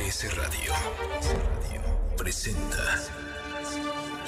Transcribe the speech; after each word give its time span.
MBS 0.00 0.34
Radio 0.34 0.72
presenta 2.16 2.94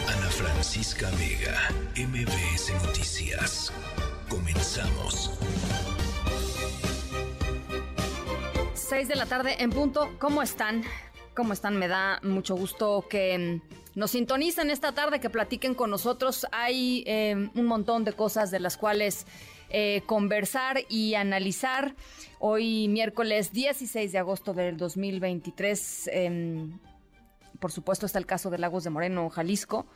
Ana 0.06 0.29
Francisca 0.29 1.10
Vega, 1.12 1.56
MBS 1.96 2.72
Noticias. 2.84 3.72
Comenzamos. 4.28 5.30
6 8.74 9.08
de 9.08 9.16
la 9.16 9.24
tarde 9.24 9.56
en 9.61 9.70
punto. 9.70 10.14
¿Cómo 10.19 10.43
están? 10.43 10.85
¿Cómo 11.35 11.55
están? 11.55 11.79
Me 11.79 11.89
da 11.89 12.20
mucho 12.23 12.54
gusto 12.54 13.07
que 13.09 13.39
mm, 13.39 13.98
nos 13.98 14.11
sintonicen 14.11 14.70
esta 14.70 14.93
tarde, 14.93 15.20
que 15.20 15.30
platiquen 15.30 15.75
con 15.75 15.89
nosotros. 15.89 16.46
Hay 16.52 17.02
eh, 17.07 17.50
un 17.54 17.64
montón 17.64 18.04
de 18.04 18.12
cosas 18.12 18.50
de 18.50 18.61
las 18.61 18.77
cuales 18.77 19.27
eh, 19.75 20.02
conversar 20.04 20.80
y 20.91 21.14
analizar. 21.14 21.95
Hoy 22.41 22.88
miércoles 22.88 23.55
16 23.55 24.12
de 24.12 24.18
agosto 24.18 24.52
del 24.52 24.77
2023, 24.77 26.10
em, 26.12 26.78
por 27.59 27.73
supuesto 27.73 28.05
está 28.05 28.19
el 28.19 28.27
caso 28.27 28.50
de 28.50 28.59
Lagos 28.59 28.84
de 28.84 28.91
Moreno, 28.91 29.30
Jalisco, 29.30 29.87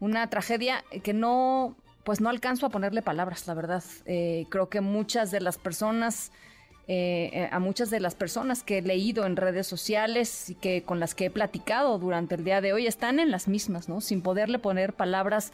una 0.00 0.28
tragedia 0.30 0.82
que 1.04 1.12
no, 1.12 1.76
pues 2.02 2.20
no 2.20 2.28
alcanzo 2.28 2.66
a 2.66 2.70
ponerle 2.70 3.02
palabras, 3.02 3.46
la 3.46 3.54
verdad. 3.54 3.84
Eh, 4.04 4.46
creo 4.48 4.68
que 4.68 4.80
muchas 4.80 5.30
de 5.30 5.40
las 5.40 5.58
personas... 5.58 6.32
Eh, 6.88 7.48
a 7.52 7.60
muchas 7.60 7.88
de 7.90 8.00
las 8.00 8.16
personas 8.16 8.64
que 8.64 8.78
he 8.78 8.82
leído 8.82 9.24
en 9.24 9.36
redes 9.36 9.68
sociales 9.68 10.50
y 10.50 10.56
que 10.56 10.82
con 10.82 10.98
las 10.98 11.14
que 11.14 11.26
he 11.26 11.30
platicado 11.30 12.00
durante 12.00 12.34
el 12.34 12.42
día 12.42 12.60
de 12.60 12.72
hoy 12.72 12.88
están 12.88 13.20
en 13.20 13.30
las 13.30 13.46
mismas, 13.46 13.88
¿no? 13.88 14.00
Sin 14.00 14.22
poderle 14.22 14.58
poner 14.58 14.92
palabras 14.92 15.52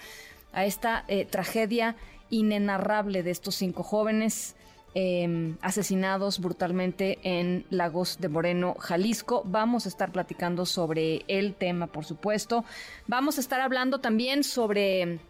a 0.55 0.65
esta 0.65 1.05
tragedia 1.29 1.95
inenarrable 2.31 3.23
de 3.23 3.31
estos 3.31 3.55
cinco 3.55 3.83
jóvenes 3.83 4.57
em, 4.95 5.57
asesinados 5.61 6.39
brutalmente 6.39 7.19
en 7.23 7.67
Lagos 7.71 8.19
de 8.21 8.29
Moreno, 8.29 8.75
Jalisco. 8.79 9.43
Vamos 9.45 9.87
a 9.87 9.89
estar 9.89 10.13
platicando 10.13 10.67
sobre 10.67 11.25
el 11.29 11.55
tema, 11.55 11.87
por 11.87 12.05
supuesto. 12.05 12.65
Vamos 13.07 13.39
a 13.39 13.41
estar 13.41 13.61
hablando 13.61 14.01
también 14.01 14.45
sobre 14.45 15.21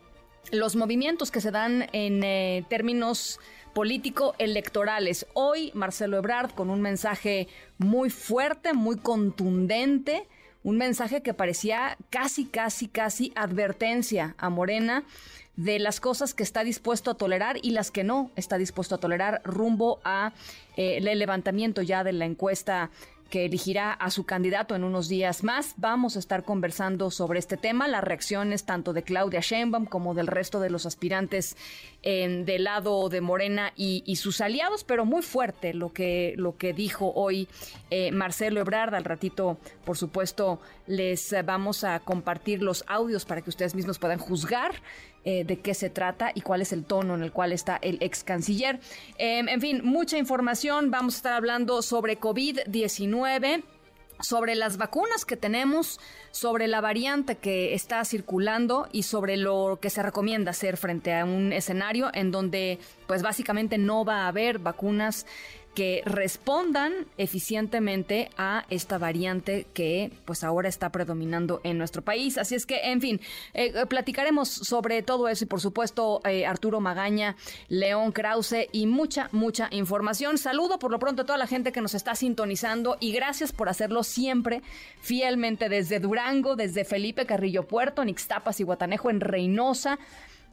los 0.53 0.77
movimientos 0.77 1.31
que 1.31 1.41
se 1.41 1.51
dan 1.51 1.89
en 1.93 2.23
eh, 2.23 2.65
términos 2.69 3.41
político-electorales. 3.75 5.27
Hoy 5.35 5.71
Marcelo 5.75 6.17
Ebrard 6.17 6.53
con 6.53 6.71
un 6.71 6.81
mensaje 6.81 7.49
muy 7.79 8.09
fuerte, 8.09 8.73
muy 8.73 8.97
contundente, 8.97 10.27
un 10.63 10.79
mensaje 10.79 11.23
que 11.23 11.35
parecía 11.35 11.97
casi, 12.11 12.47
casi, 12.47 12.89
casi 12.89 13.33
advertencia 13.37 14.35
a 14.39 14.49
Morena 14.49 15.05
de 15.57 15.79
las 15.79 16.01
cosas 16.01 16.35
que 16.35 16.43
está 16.43 16.65
dispuesto 16.65 17.11
a 17.11 17.15
tolerar 17.15 17.59
y 17.63 17.71
las 17.71 17.91
que 17.91 18.05
no 18.05 18.31
está 18.37 18.59
dispuesto 18.59 18.95
a 18.95 18.99
tolerar 18.99 19.41
rumbo 19.45 20.01
a 20.05 20.33
eh, 20.77 20.99
el 20.99 21.19
levantamiento 21.19 21.83
ya 21.83 22.05
de 22.05 22.13
la 22.13 22.27
encuesta 22.27 22.91
que 23.31 23.47
elegirá 23.47 23.93
a 23.93 24.11
su 24.11 24.25
candidato 24.25 24.75
en 24.75 24.85
unos 24.85 25.09
días 25.09 25.43
más. 25.43 25.75
Vamos 25.79 26.17
a 26.17 26.21
estar 26.21 26.45
conversando 26.45 27.11
sobre 27.11 27.39
este 27.39 27.57
tema, 27.57 27.89
las 27.89 28.05
reacciones 28.05 28.65
tanto 28.65 28.93
de 28.93 29.03
Claudia 29.03 29.41
Sheinbaum 29.41 29.87
como 29.87 30.15
del 30.15 30.29
resto 30.29 30.61
de 30.61 30.71
los 30.71 30.87
aspirantes 30.87 31.57
del 32.03 32.63
lado 32.63 33.09
de 33.09 33.21
Morena 33.21 33.73
y, 33.75 34.15
sus 34.15 34.41
aliados, 34.41 34.85
pero 34.85 35.05
muy 35.05 35.23
fuerte 35.23 35.75
lo 35.75 35.93
que, 35.93 36.35
lo 36.37 36.57
que 36.57 36.73
dijo 36.73 37.13
hoy 37.17 37.49
eh, 37.91 38.13
Marcelo 38.13 38.61
Ebrard. 38.61 38.95
Al 38.95 39.05
ratito, 39.05 39.59
por 39.85 39.97
supuesto, 39.97 40.61
les 40.87 41.35
vamos 41.45 41.83
a 41.83 41.99
compartir 41.99 42.63
los 42.63 42.85
audios 42.87 43.25
para 43.25 43.43
que 43.43 43.51
ustedes 43.51 43.75
mismos 43.75 43.99
puedan 43.99 44.21
juzgar 44.21 44.77
eh, 45.29 45.43
de 45.43 45.59
qué 45.59 45.75
se 45.75 45.91
trata 45.91 46.31
y 46.33 46.41
cuál 46.41 46.63
es 46.63 46.73
el 46.73 46.85
tono 46.85 47.17
en 47.17 47.25
el 47.25 47.33
cual 47.33 47.51
está 47.51 47.81
el 47.83 47.99
ex 48.01 48.23
canciller. 48.23 48.79
Em, 49.19 49.49
en 49.49 49.61
fin, 49.61 49.81
mucha 49.83 50.19
información. 50.19 50.93
Vamos 50.93 51.15
a 51.15 51.17
estar 51.17 51.33
hablando 51.33 51.83
sobre 51.83 52.21
COVID-19 52.21 53.65
sobre 54.21 54.55
las 54.55 54.77
vacunas 54.77 55.25
que 55.25 55.37
tenemos, 55.37 56.01
sobre 56.31 56.69
la 56.69 56.81
variante 56.81 57.37
que 57.37 57.75
está 57.75 58.05
circulando 58.05 58.89
y 58.93 59.03
sobre 59.03 59.37
lo 59.37 59.79
que 59.83 59.91
se 59.91 60.03
recomienda 60.03 60.53
hacer 60.53 60.77
frente 60.77 61.13
a 61.15 61.25
un 61.25 61.53
escenario 61.53 62.11
en 62.15 62.31
donde 62.31 62.79
pues 63.07 63.23
básicamente 63.23 63.79
no 63.79 64.05
va 64.05 64.23
a 64.23 64.29
haber 64.29 64.59
vacunas 64.59 65.27
que 65.77 66.03
respondan 66.07 67.07
eficientemente 67.19 68.31
a 68.39 68.65
esta 68.71 68.97
variante 68.97 69.67
que 69.75 70.11
pues 70.25 70.43
ahora 70.43 70.71
está 70.71 70.91
predominando 70.91 71.61
en 71.65 71.77
nuestro 71.77 72.01
país. 72.01 72.39
Así 72.39 72.55
es 72.55 72.65
que, 72.65 72.81
en 72.91 73.03
fin, 73.03 73.21
eh, 73.53 73.85
platicaremos 73.87 74.49
sobre 74.49 75.03
todo 75.03 75.29
eso 75.29 75.45
y 75.45 75.47
por 75.47 75.61
supuesto 75.61 76.23
eh, 76.25 76.47
Arturo 76.47 76.81
Magaña, 76.81 77.37
León 77.69 78.13
Krause 78.13 78.69
y 78.73 78.87
mucha, 78.87 79.29
mucha 79.33 79.69
información. 79.71 80.39
Saludo 80.39 80.79
por 80.79 80.91
lo 80.91 80.99
pronto 80.99 81.23
a 81.23 81.27
toda 81.27 81.37
la 81.37 81.47
gente 81.47 81.73
que 81.73 81.83
nos 81.83 81.93
está 81.93 82.15
sintonizando 82.15 82.97
y 82.99 83.13
gracias 83.13 83.53
por 83.53 83.69
hacerlo 83.69 84.03
siempre 84.03 84.63
fielmente 85.03 85.69
desde 85.69 86.01
Durango, 86.01 86.57
desde 86.57 86.87
Felipe 86.87 87.27
Carrillo 87.27 87.65
Puerto, 87.65 88.01
en 88.01 88.09
Ixtapas 88.09 88.61
y 88.61 88.65
Guatanejo, 88.65 89.11
en 89.11 89.21
Reynosa 89.21 89.99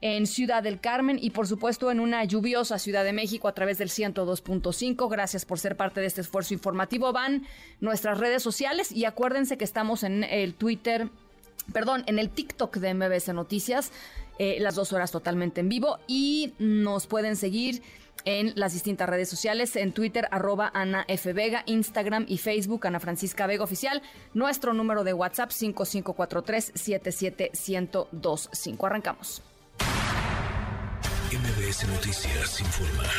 en 0.03 0.27
Ciudad 0.27 0.61
del 0.61 0.81
Carmen 0.81 1.17
y 1.19 1.29
por 1.29 1.47
supuesto 1.47 1.89
en 1.89 2.01
una 2.01 2.25
lluviosa 2.25 2.77
Ciudad 2.77 3.05
de 3.05 3.13
México 3.13 3.47
a 3.47 3.53
través 3.53 3.77
del 3.77 3.87
102.5. 3.87 5.09
Gracias 5.09 5.45
por 5.45 5.59
ser 5.59 5.77
parte 5.77 6.01
de 6.01 6.07
este 6.07 6.19
esfuerzo 6.19 6.53
informativo. 6.53 7.13
Van 7.13 7.47
nuestras 7.79 8.17
redes 8.17 8.43
sociales 8.43 8.91
y 8.91 9.05
acuérdense 9.05 9.57
que 9.57 9.63
estamos 9.63 10.03
en 10.03 10.25
el 10.25 10.55
Twitter, 10.55 11.07
perdón, 11.71 12.03
en 12.07 12.19
el 12.19 12.29
TikTok 12.29 12.75
de 12.77 12.93
MBS 12.93 13.33
Noticias, 13.33 13.93
eh, 14.39 14.57
las 14.59 14.75
dos 14.75 14.91
horas 14.91 15.09
totalmente 15.09 15.61
en 15.61 15.69
vivo 15.69 15.99
y 16.05 16.53
nos 16.59 17.07
pueden 17.07 17.37
seguir 17.37 17.81
en 18.25 18.51
las 18.57 18.73
distintas 18.73 19.07
redes 19.07 19.29
sociales, 19.29 19.77
en 19.77 19.93
Twitter, 19.93 20.27
arroba 20.31 20.69
Ana 20.73 21.05
F. 21.07 21.31
Vega, 21.31 21.63
Instagram 21.65 22.25
y 22.27 22.39
Facebook, 22.39 22.87
Ana 22.87 22.99
Francisca 22.99 23.47
Vega 23.47 23.63
Oficial, 23.63 24.01
nuestro 24.33 24.73
número 24.73 25.05
de 25.05 25.13
WhatsApp 25.13 25.51
5543 25.51 26.73
77125. 26.75 28.85
Arrancamos. 28.85 29.41
MBS 31.33 31.87
Noticias 31.87 32.61
informa. 32.61 33.09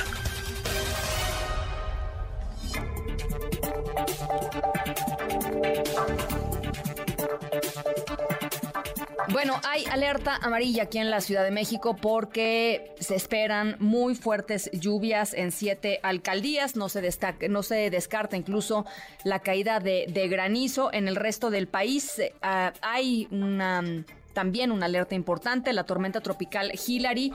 Bueno, 9.30 9.60
hay 9.64 9.84
alerta 9.90 10.36
amarilla 10.36 10.84
aquí 10.84 10.98
en 10.98 11.10
la 11.10 11.20
Ciudad 11.20 11.42
de 11.42 11.50
México 11.50 11.96
porque 11.96 12.94
se 13.00 13.16
esperan 13.16 13.74
muy 13.80 14.14
fuertes 14.14 14.70
lluvias 14.72 15.34
en 15.34 15.50
siete 15.50 15.98
alcaldías. 16.04 16.76
No 16.76 16.88
se, 16.88 17.02
no 17.48 17.64
se 17.64 17.90
descarta 17.90 18.36
incluso 18.36 18.86
la 19.24 19.40
caída 19.40 19.80
de, 19.80 20.28
granizo 20.30 20.92
en 20.92 21.08
el 21.08 21.16
resto 21.16 21.50
del 21.50 21.66
país. 21.66 22.22
Ah, 22.42 22.72
hay 22.80 23.26
una, 23.32 23.82
también 24.34 24.70
una 24.70 24.86
alerta 24.86 25.16
importante, 25.16 25.72
la 25.72 25.82
tormenta 25.82 26.20
tropical 26.20 26.70
Hillary 26.86 27.32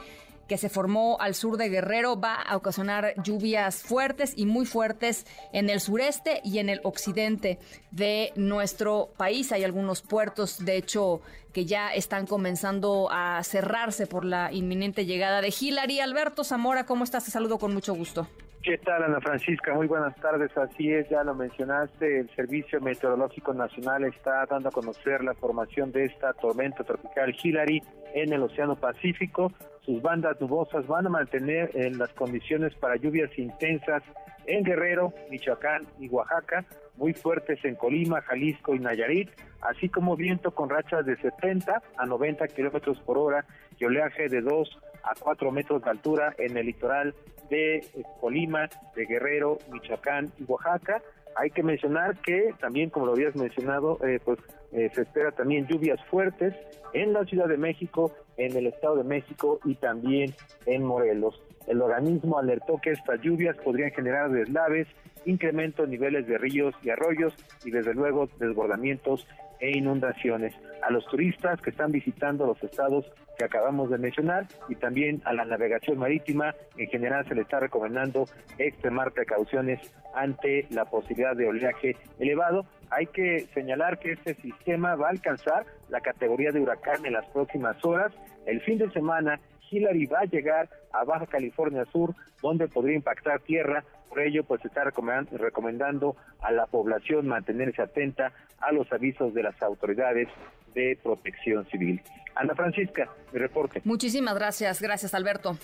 que 0.50 0.58
se 0.58 0.68
formó 0.68 1.16
al 1.22 1.36
sur 1.36 1.58
de 1.58 1.70
Guerrero 1.70 2.20
va 2.20 2.34
a 2.34 2.58
ocasionar 2.58 3.14
lluvias 3.24 3.84
fuertes 3.84 4.34
y 4.36 4.48
muy 4.48 4.66
fuertes 4.66 5.26
en 5.54 5.70
el 5.70 5.80
sureste 5.80 6.42
y 6.44 6.58
en 6.58 6.70
el 6.70 6.82
occidente 6.84 7.60
de 7.92 8.34
nuestro 8.36 9.10
país. 9.16 9.52
Hay 9.52 9.64
algunos 9.64 10.02
puertos, 10.02 10.66
de 10.66 10.76
hecho, 10.76 11.22
que 11.54 11.66
ya 11.66 11.94
están 11.94 12.26
comenzando 12.26 13.10
a 13.12 13.42
cerrarse 13.44 14.08
por 14.08 14.26
la 14.26 14.52
inminente 14.52 15.06
llegada 15.06 15.40
de 15.42 15.54
Hillary. 15.58 16.00
Alberto 16.00 16.44
Zamora, 16.44 16.86
¿cómo 16.86 17.04
estás? 17.04 17.26
Te 17.26 17.32
saludo 17.32 17.60
con 17.60 17.72
mucho 17.72 17.94
gusto. 17.94 18.28
¿Qué 18.64 18.78
tal, 18.80 19.04
Ana 19.04 19.22
Francisca? 19.22 19.74
Muy 19.74 19.88
buenas 19.88 20.16
tardes. 20.18 20.56
Así 20.58 20.92
es, 20.92 21.08
ya 21.10 21.24
lo 21.24 21.34
mencionaste, 21.34 22.20
el 22.20 22.30
Servicio 22.36 22.82
Meteorológico 22.82 23.54
Nacional 23.54 24.04
está 24.04 24.46
dando 24.48 24.68
a 24.70 24.72
conocer 24.72 25.24
la 25.24 25.34
formación 25.36 25.92
de 25.94 26.06
esta 26.06 26.34
tormenta 26.34 26.84
tropical 26.84 27.34
Hillary 27.42 27.82
en 28.14 28.34
el 28.34 28.44
Océano 28.44 28.76
Pacífico. 28.76 29.54
Sus 29.90 30.04
bandas 30.04 30.40
nubosas 30.40 30.86
van 30.86 31.08
a 31.08 31.10
mantener 31.10 31.72
en 31.74 31.98
las 31.98 32.10
condiciones 32.10 32.76
para 32.76 32.96
lluvias 32.98 33.32
intensas 33.40 34.04
en 34.46 34.64
Guerrero, 34.64 35.16
Michoacán 35.32 35.88
y 36.00 36.08
Oaxaca, 36.10 36.64
muy 36.96 37.14
fuertes 37.14 37.58
en 37.66 37.74
Colima, 37.74 38.22
Jalisco 38.22 38.76
y 38.76 38.80
Nayarit, 38.80 39.32
así 39.62 39.90
como 39.90 40.16
viento 40.16 40.52
con 40.52 40.70
rachas 40.70 41.08
de 41.08 41.18
70 41.18 41.82
a 41.98 42.06
90 42.06 42.48
kilómetros 42.50 43.00
por 43.00 43.18
hora 43.18 43.46
y 43.80 43.86
oleaje 43.86 44.30
de 44.30 44.42
2 44.42 44.80
a 45.06 45.16
4 45.20 45.52
metros 45.52 45.82
de 45.82 45.90
altura 45.90 46.36
en 46.38 46.56
el 46.56 46.68
litoral 46.68 47.16
de 47.50 47.78
eh, 47.78 47.84
Colima, 48.22 48.70
de 48.96 49.08
Guerrero, 49.08 49.58
Michoacán 49.72 50.32
y 50.38 50.44
Oaxaca. 50.44 51.02
Hay 51.36 51.50
que 51.50 51.64
mencionar 51.64 52.16
que 52.18 52.54
también, 52.60 52.92
como 52.92 53.08
lo 53.08 53.14
habías 53.14 53.36
mencionado, 53.36 53.98
eh, 54.06 54.20
pues 54.24 54.38
eh, 54.72 54.92
se 54.94 55.02
espera 55.02 55.32
también 55.32 55.66
lluvias 55.66 56.00
fuertes 56.12 56.54
en 56.94 57.14
la 57.14 57.26
Ciudad 57.26 57.48
de 57.48 57.58
México, 57.58 58.14
en 58.40 58.56
el 58.56 58.68
Estado 58.68 58.96
de 58.96 59.04
México 59.04 59.60
y 59.66 59.76
también 59.76 60.34
en 60.66 60.84
Morelos. 60.84 61.42
El 61.68 61.82
organismo 61.82 62.40
alertó 62.40 62.80
que 62.82 62.92
estas 62.92 63.22
lluvias 63.22 63.56
podrían 63.58 63.92
generar 63.92 64.32
deslaves, 64.32 64.88
incremento 65.26 65.84
en 65.84 65.92
niveles 65.92 66.26
de 66.26 66.38
ríos 66.38 66.74
y 66.82 66.90
arroyos 66.90 67.34
y 67.64 67.72
desde 67.72 67.94
luego 67.94 68.28
desbordamientos 68.40 69.28
e 69.60 69.78
inundaciones. 69.78 70.54
A 70.82 70.92
los 70.92 71.06
turistas 71.08 71.62
que 71.62 71.70
están 71.72 71.92
visitando 71.92 72.46
los 72.46 72.62
estados 72.64 73.06
que 73.38 73.46
acabamos 73.46 73.90
de 73.90 73.98
mencionar 73.98 74.48
y 74.68 74.76
también 74.76 75.22
a 75.26 75.34
la 75.34 75.46
navegación 75.46 75.98
marítima, 75.98 76.54
en 76.78 76.88
general 76.88 77.26
se 77.28 77.36
le 77.36 77.42
está 77.42 77.60
recomendando 77.60 78.26
extremar 78.58 79.12
precauciones 79.12 79.80
ante 80.14 80.68
la 80.70 80.86
posibilidad 80.86 81.36
de 81.36 81.48
oleaje 81.48 81.96
elevado. 82.20 82.66
Hay 82.90 83.06
que 83.08 83.48
señalar 83.54 84.00
que 84.00 84.14
este 84.14 84.34
sistema 84.36 84.96
va 84.96 85.08
a 85.08 85.12
alcanzar 85.12 85.66
la 85.90 86.02
categoría 86.02 86.52
de 86.52 86.60
huracán 86.60 87.06
en 87.06 87.14
las 87.14 87.26
próximas 87.28 87.84
horas. 87.86 88.14
El 88.46 88.62
fin 88.62 88.78
de 88.78 88.90
semana 88.92 89.40
Hillary 89.72 90.06
va 90.08 90.20
a 90.22 90.26
llegar 90.26 90.70
a 90.92 91.04
Baja 91.04 91.28
California 91.28 91.86
Sur, 91.92 92.16
donde 92.42 92.68
podría 92.68 92.96
impactar 92.96 93.40
tierra. 93.42 93.84
Por 94.10 94.20
ello, 94.22 94.44
pues 94.44 94.62
se 94.62 94.68
está 94.68 94.84
recomendando 94.84 96.16
a 96.42 96.52
la 96.52 96.66
población 96.66 97.28
mantenerse 97.28 97.82
atenta 97.82 98.34
a 98.60 98.72
los 98.72 98.92
avisos 98.92 99.34
de 99.34 99.44
las 99.44 99.62
autoridades 99.62 100.28
de 100.74 100.98
protección 101.02 101.66
civil. 101.68 102.02
Ana 102.36 102.56
Francisca, 102.56 103.10
mi 103.32 103.40
reporte. 103.40 103.82
Muchísimas 103.86 104.36
gracias, 104.36 104.82
gracias 104.82 105.14
Alberto. 105.14 105.58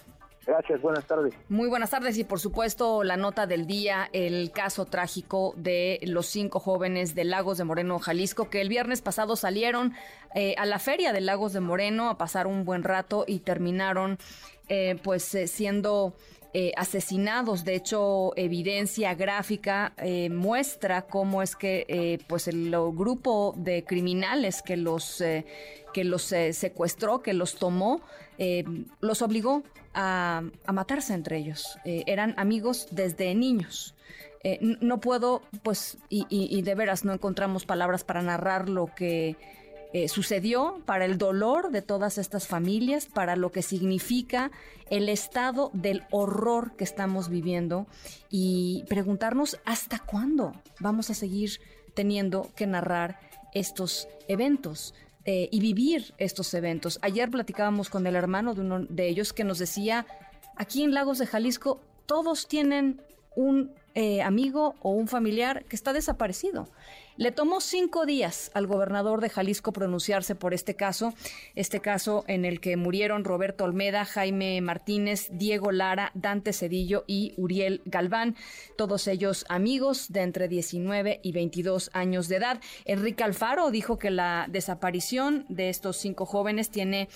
Gracias, 0.46 0.80
buenas 0.80 1.06
tardes. 1.06 1.34
Muy 1.50 1.68
buenas 1.70 1.90
tardes 1.90 2.18
y 2.20 2.24
por 2.24 2.40
supuesto 2.40 3.04
la 3.04 3.18
nota 3.18 3.48
del 3.48 3.66
día, 3.66 4.10
el 4.14 4.52
caso 4.52 4.86
trágico 4.86 5.56
de 5.58 6.00
los 6.04 6.28
cinco 6.28 6.60
jóvenes 6.60 7.16
de 7.16 7.24
Lagos 7.24 7.58
de 7.58 7.64
Moreno, 7.64 7.98
Jalisco, 7.98 8.50
que 8.50 8.62
el 8.62 8.70
viernes 8.70 9.02
pasado 9.02 9.36
salieron 9.36 9.94
eh, 10.36 10.54
a 10.60 10.68
la 10.68 10.78
feria 10.78 11.14
de 11.14 11.22
Lagos 11.22 11.54
de 11.54 11.62
Moreno 11.62 12.10
a 12.10 12.18
pasar 12.20 12.46
un 12.46 12.64
buen 12.64 12.84
rato 12.84 13.26
y 13.28 13.40
terminaron 13.40 14.20
eh, 14.68 15.00
pues 15.04 15.34
eh, 15.34 15.48
siendo 15.48 16.16
asesinados. 16.78 17.64
De 17.64 17.76
hecho, 17.76 18.32
evidencia 18.36 19.14
gráfica 19.14 19.94
muestra 20.32 21.02
cómo 21.04 21.42
es 21.42 21.56
que 21.56 22.20
pues 22.28 22.48
el, 22.48 22.72
grupo 22.72 23.54
de 23.58 23.84
criminales 23.84 24.62
que 24.62 24.78
los 24.78 25.22
que 25.94 26.04
los 26.04 26.34
secuestró, 26.52 27.22
que 27.22 27.34
los 27.34 27.56
tomó, 27.56 28.02
los 29.02 29.22
obligó 29.22 29.64
a, 29.96 30.44
matarse 30.72 31.14
entre 31.14 31.38
ellos. 31.38 31.78
Eh, 31.86 32.04
eran 32.06 32.36
amigos 32.38 32.88
desde 32.92 33.34
niños. 33.34 33.96
Eh, 34.44 34.60
no 34.62 35.00
puedo, 35.00 35.42
pues, 35.64 35.98
y, 36.10 36.62
de 36.62 36.76
veras 36.76 37.04
no 37.04 37.14
encontramos 37.14 37.66
palabras 37.66 38.04
para 38.04 38.22
narrar 38.22 38.70
lo 38.70 38.94
que 38.94 39.38
eh, 39.96 40.10
sucedió, 40.10 40.82
para 40.86 41.06
el 41.06 41.18
dolor 41.18 41.72
de 41.72 41.82
todas 41.82 42.18
estas 42.18 42.48
familias, 42.48 43.06
para 43.06 43.38
lo 43.38 43.54
que 43.54 43.62
significa 43.62 44.52
el 44.90 45.08
estado 45.08 45.72
del 45.72 46.04
horror 46.12 46.76
que 46.76 46.84
estamos 46.84 47.30
viviendo 47.30 47.88
y 48.30 48.84
preguntarnos 48.90 49.58
hasta 49.64 50.00
cuándo 50.00 50.52
vamos 50.82 51.12
a 51.12 51.14
seguir 51.14 51.62
teniendo 51.94 52.52
que 52.58 52.68
narrar 52.68 53.22
estos 53.54 54.10
eventos. 54.28 54.94
Eh, 55.24 55.48
y 55.50 55.60
vivir 55.60 56.14
estos 56.20 56.54
eventos. 56.54 57.00
Ayer 57.02 57.32
platicábamos 57.32 57.90
con 57.90 58.06
el 58.06 58.16
hermano 58.16 58.54
de 58.54 58.62
uno 58.62 58.86
de 58.86 59.08
ellos 59.08 59.34
que 59.34 59.44
nos 59.44 59.58
decía, 59.58 60.06
aquí 60.56 60.84
en 60.84 60.94
Lagos 60.94 61.18
de 61.18 61.26
Jalisco 61.26 61.82
todos 62.06 62.48
tienen 62.48 63.02
un 63.36 63.72
eh, 63.96 64.22
amigo 64.22 64.76
o 64.82 64.92
un 64.92 65.08
familiar 65.08 65.64
que 65.66 65.76
está 65.76 65.94
desaparecido. 65.94 66.70
Le 67.18 67.32
tomó 67.32 67.62
cinco 67.62 68.06
días 68.06 68.52
al 68.54 68.68
gobernador 68.68 69.22
de 69.22 69.30
Jalisco 69.30 69.72
pronunciarse 69.72 70.36
por 70.36 70.54
este 70.54 70.76
caso, 70.76 71.14
este 71.56 71.80
caso 71.80 72.26
en 72.28 72.44
el 72.44 72.60
que 72.60 72.76
murieron 72.76 73.24
Roberto 73.24 73.64
Olmeda, 73.64 74.04
Jaime 74.04 74.60
Martínez, 74.60 75.30
Diego 75.32 75.72
Lara, 75.72 76.12
Dante 76.14 76.52
Cedillo 76.52 77.06
y 77.08 77.34
Uriel 77.38 77.82
Galván, 77.86 78.36
todos 78.78 79.08
ellos 79.08 79.46
amigos 79.48 80.12
de 80.12 80.24
entre 80.24 80.50
19 80.50 81.22
y 81.24 81.32
22 81.32 81.90
años 81.94 82.28
de 82.28 82.36
edad. 82.36 82.60
Enrique 82.84 83.24
Alfaro 83.24 83.72
dijo 83.72 83.98
que 83.98 84.12
la 84.12 84.48
desaparición 84.50 85.46
de 85.48 85.70
estos 85.70 85.96
cinco 85.96 86.26
jóvenes 86.26 86.70
tiene 86.70 87.08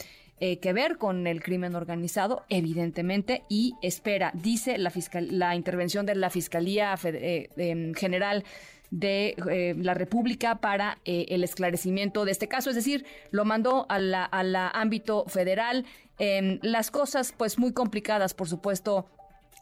eh, 0.41 0.59
que 0.59 0.71
ver 0.71 0.97
con 0.97 1.27
el 1.27 1.43
crimen 1.43 1.75
organizado, 1.75 2.45
evidentemente, 2.47 3.43
y 3.49 3.75
espera, 3.81 4.31
dice 4.33 4.77
la, 4.77 4.89
fiscal, 4.89 5.27
la 5.37 5.53
intervención 5.53 6.05
de 6.05 6.15
la 6.15 6.29
Fiscalía 6.29 6.95
eh, 7.03 7.49
em, 7.57 7.93
General 7.93 8.45
de 8.89 9.35
eh, 9.51 9.75
la 9.77 9.93
República 9.93 10.55
para 10.61 10.99
el 11.03 11.43
esclarecimiento 11.43 12.23
de 12.23 12.31
este 12.31 12.47
caso, 12.47 12.69
es 12.69 12.77
decir, 12.77 13.05
lo 13.31 13.43
mandó 13.43 13.85
al 13.89 14.11
la, 14.11 14.71
ámbito 14.73 15.25
federal. 15.27 15.85
Em, 16.19 16.59
las 16.61 16.89
cosas, 16.89 17.33
pues, 17.37 17.59
muy 17.59 17.73
complicadas, 17.73 18.33
por 18.33 18.47
supuesto, 18.47 19.07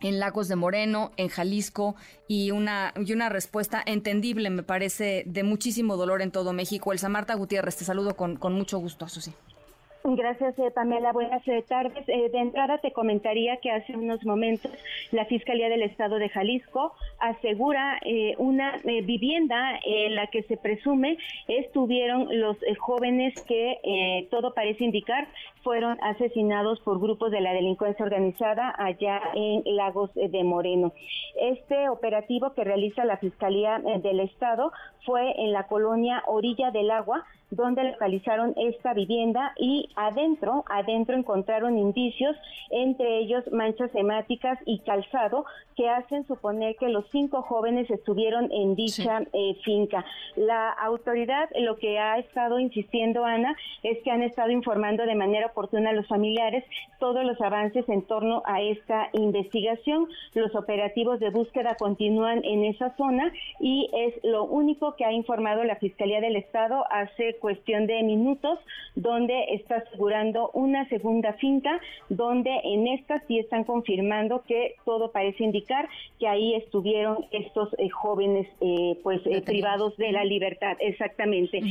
en 0.01 0.19
Lagos 0.19 0.47
de 0.47 0.55
Moreno, 0.55 1.11
en 1.17 1.29
Jalisco, 1.29 1.95
y 2.27 2.51
una, 2.51 2.93
y 3.03 3.13
una 3.13 3.29
respuesta 3.29 3.81
entendible, 3.83 4.51
me 4.51 4.61
parece, 4.61 5.23
de 5.25 5.41
muchísimo 5.41 5.97
dolor 5.97 6.21
en 6.21 6.29
todo 6.29 6.53
México. 6.53 6.93
Elsa 6.93 7.09
Marta 7.09 7.33
Gutiérrez, 7.33 7.77
te 7.77 7.83
saludo 7.83 8.15
con, 8.15 8.37
con 8.37 8.53
mucho 8.53 8.77
gusto, 8.77 9.09
Susi. 9.09 9.33
Gracias, 10.15 10.57
eh, 10.57 10.71
Pamela. 10.71 11.11
Buenas 11.11 11.45
eh, 11.49 11.65
tardes. 11.67 12.07
Eh, 12.07 12.29
de 12.29 12.39
entrada 12.39 12.77
te 12.77 12.93
comentaría 12.93 13.57
que 13.57 13.71
hace 13.71 13.93
unos 13.93 14.25
momentos 14.25 14.71
la 15.11 15.25
Fiscalía 15.25 15.67
del 15.67 15.81
Estado 15.81 16.15
de 16.15 16.29
Jalisco 16.29 16.93
asegura 17.19 17.99
una 18.37 18.77
vivienda 18.83 19.79
en 19.83 20.15
la 20.15 20.27
que 20.27 20.43
se 20.43 20.55
presume 20.55 21.17
estuvieron 21.47 22.27
los 22.39 22.57
jóvenes 22.77 23.33
que 23.43 24.27
todo 24.29 24.53
parece 24.53 24.83
indicar 24.83 25.27
fueron 25.63 25.97
asesinados 26.01 26.79
por 26.81 26.99
grupos 26.99 27.31
de 27.31 27.41
la 27.41 27.53
delincuencia 27.53 28.05
organizada 28.05 28.73
allá 28.77 29.21
en 29.33 29.63
Lagos 29.75 30.11
de 30.13 30.43
Moreno. 30.43 30.93
Este 31.41 31.89
operativo 31.89 32.53
que 32.53 32.63
realiza 32.63 33.03
la 33.03 33.17
Fiscalía 33.17 33.79
del 34.01 34.19
Estado 34.19 34.71
fue 35.05 35.41
en 35.41 35.51
la 35.51 35.67
colonia 35.67 36.23
Orilla 36.27 36.71
del 36.71 36.91
Agua, 36.91 37.25
donde 37.49 37.83
localizaron 37.83 38.53
esta 38.57 38.93
vivienda 38.93 39.53
y 39.57 39.89
adentro, 39.95 40.65
adentro 40.69 41.15
encontraron 41.15 41.77
indicios, 41.77 42.35
entre 42.69 43.19
ellos 43.19 43.43
manchas 43.51 43.89
hemáticas 43.95 44.59
y 44.65 44.79
calzado, 44.79 45.45
que 45.75 45.89
hacen 45.89 46.25
suponer 46.25 46.75
que 46.75 46.89
los 46.89 47.05
cinco 47.11 47.43
jóvenes 47.43 47.89
estuvieron 47.89 48.51
en 48.51 48.75
dicha 48.75 49.21
eh, 49.31 49.55
finca. 49.63 50.03
La 50.35 50.71
autoridad 50.71 51.49
lo 51.59 51.77
que 51.77 51.99
ha 51.99 52.17
estado 52.17 52.59
insistiendo, 52.59 53.23
Ana, 53.25 53.55
es 53.83 53.99
que 54.03 54.11
han 54.11 54.23
estado 54.23 54.51
informando 54.51 55.05
de 55.05 55.15
manera 55.15 55.47
oportuna 55.47 55.91
a 55.91 55.93
los 55.93 56.07
familiares 56.07 56.63
todos 56.99 57.23
los 57.23 57.39
avances 57.41 57.87
en 57.89 58.01
torno 58.01 58.41
a 58.45 58.61
esta 58.61 59.09
investigación. 59.13 60.07
Los 60.33 60.55
operativos 60.55 61.19
de 61.19 61.29
búsqueda 61.29 61.75
continúan 61.75 62.43
en 62.43 62.65
esa 62.65 62.95
zona 62.97 63.31
y 63.59 63.89
es 63.93 64.23
lo 64.23 64.43
único 64.45 64.95
que 64.95 65.05
ha 65.05 65.11
informado 65.11 65.63
la 65.63 65.75
Fiscalía 65.75 66.21
del 66.21 66.35
Estado 66.35 66.83
hace 66.89 67.36
cuestión 67.37 67.87
de 67.87 68.03
minutos, 68.03 68.59
donde 68.95 69.53
está 69.53 69.77
asegurando 69.77 70.49
una 70.53 70.87
segunda 70.89 71.33
finca, 71.33 71.79
donde 72.09 72.51
en 72.63 72.87
esta 72.87 73.19
sí 73.27 73.39
están 73.39 73.63
confirmando 73.63 74.43
que 74.47 74.75
todo 74.85 75.11
parece 75.11 75.43
indicar 75.43 75.87
que 76.19 76.27
ahí 76.27 76.55
estuvieron 76.55 77.25
estos 77.31 77.73
eh, 77.77 77.89
jóvenes 77.89 78.47
eh, 78.61 78.97
pues 79.03 79.21
eh, 79.25 79.41
privados 79.41 79.95
de 79.97 80.11
la 80.11 80.23
libertad, 80.23 80.77
exactamente. 80.79 81.61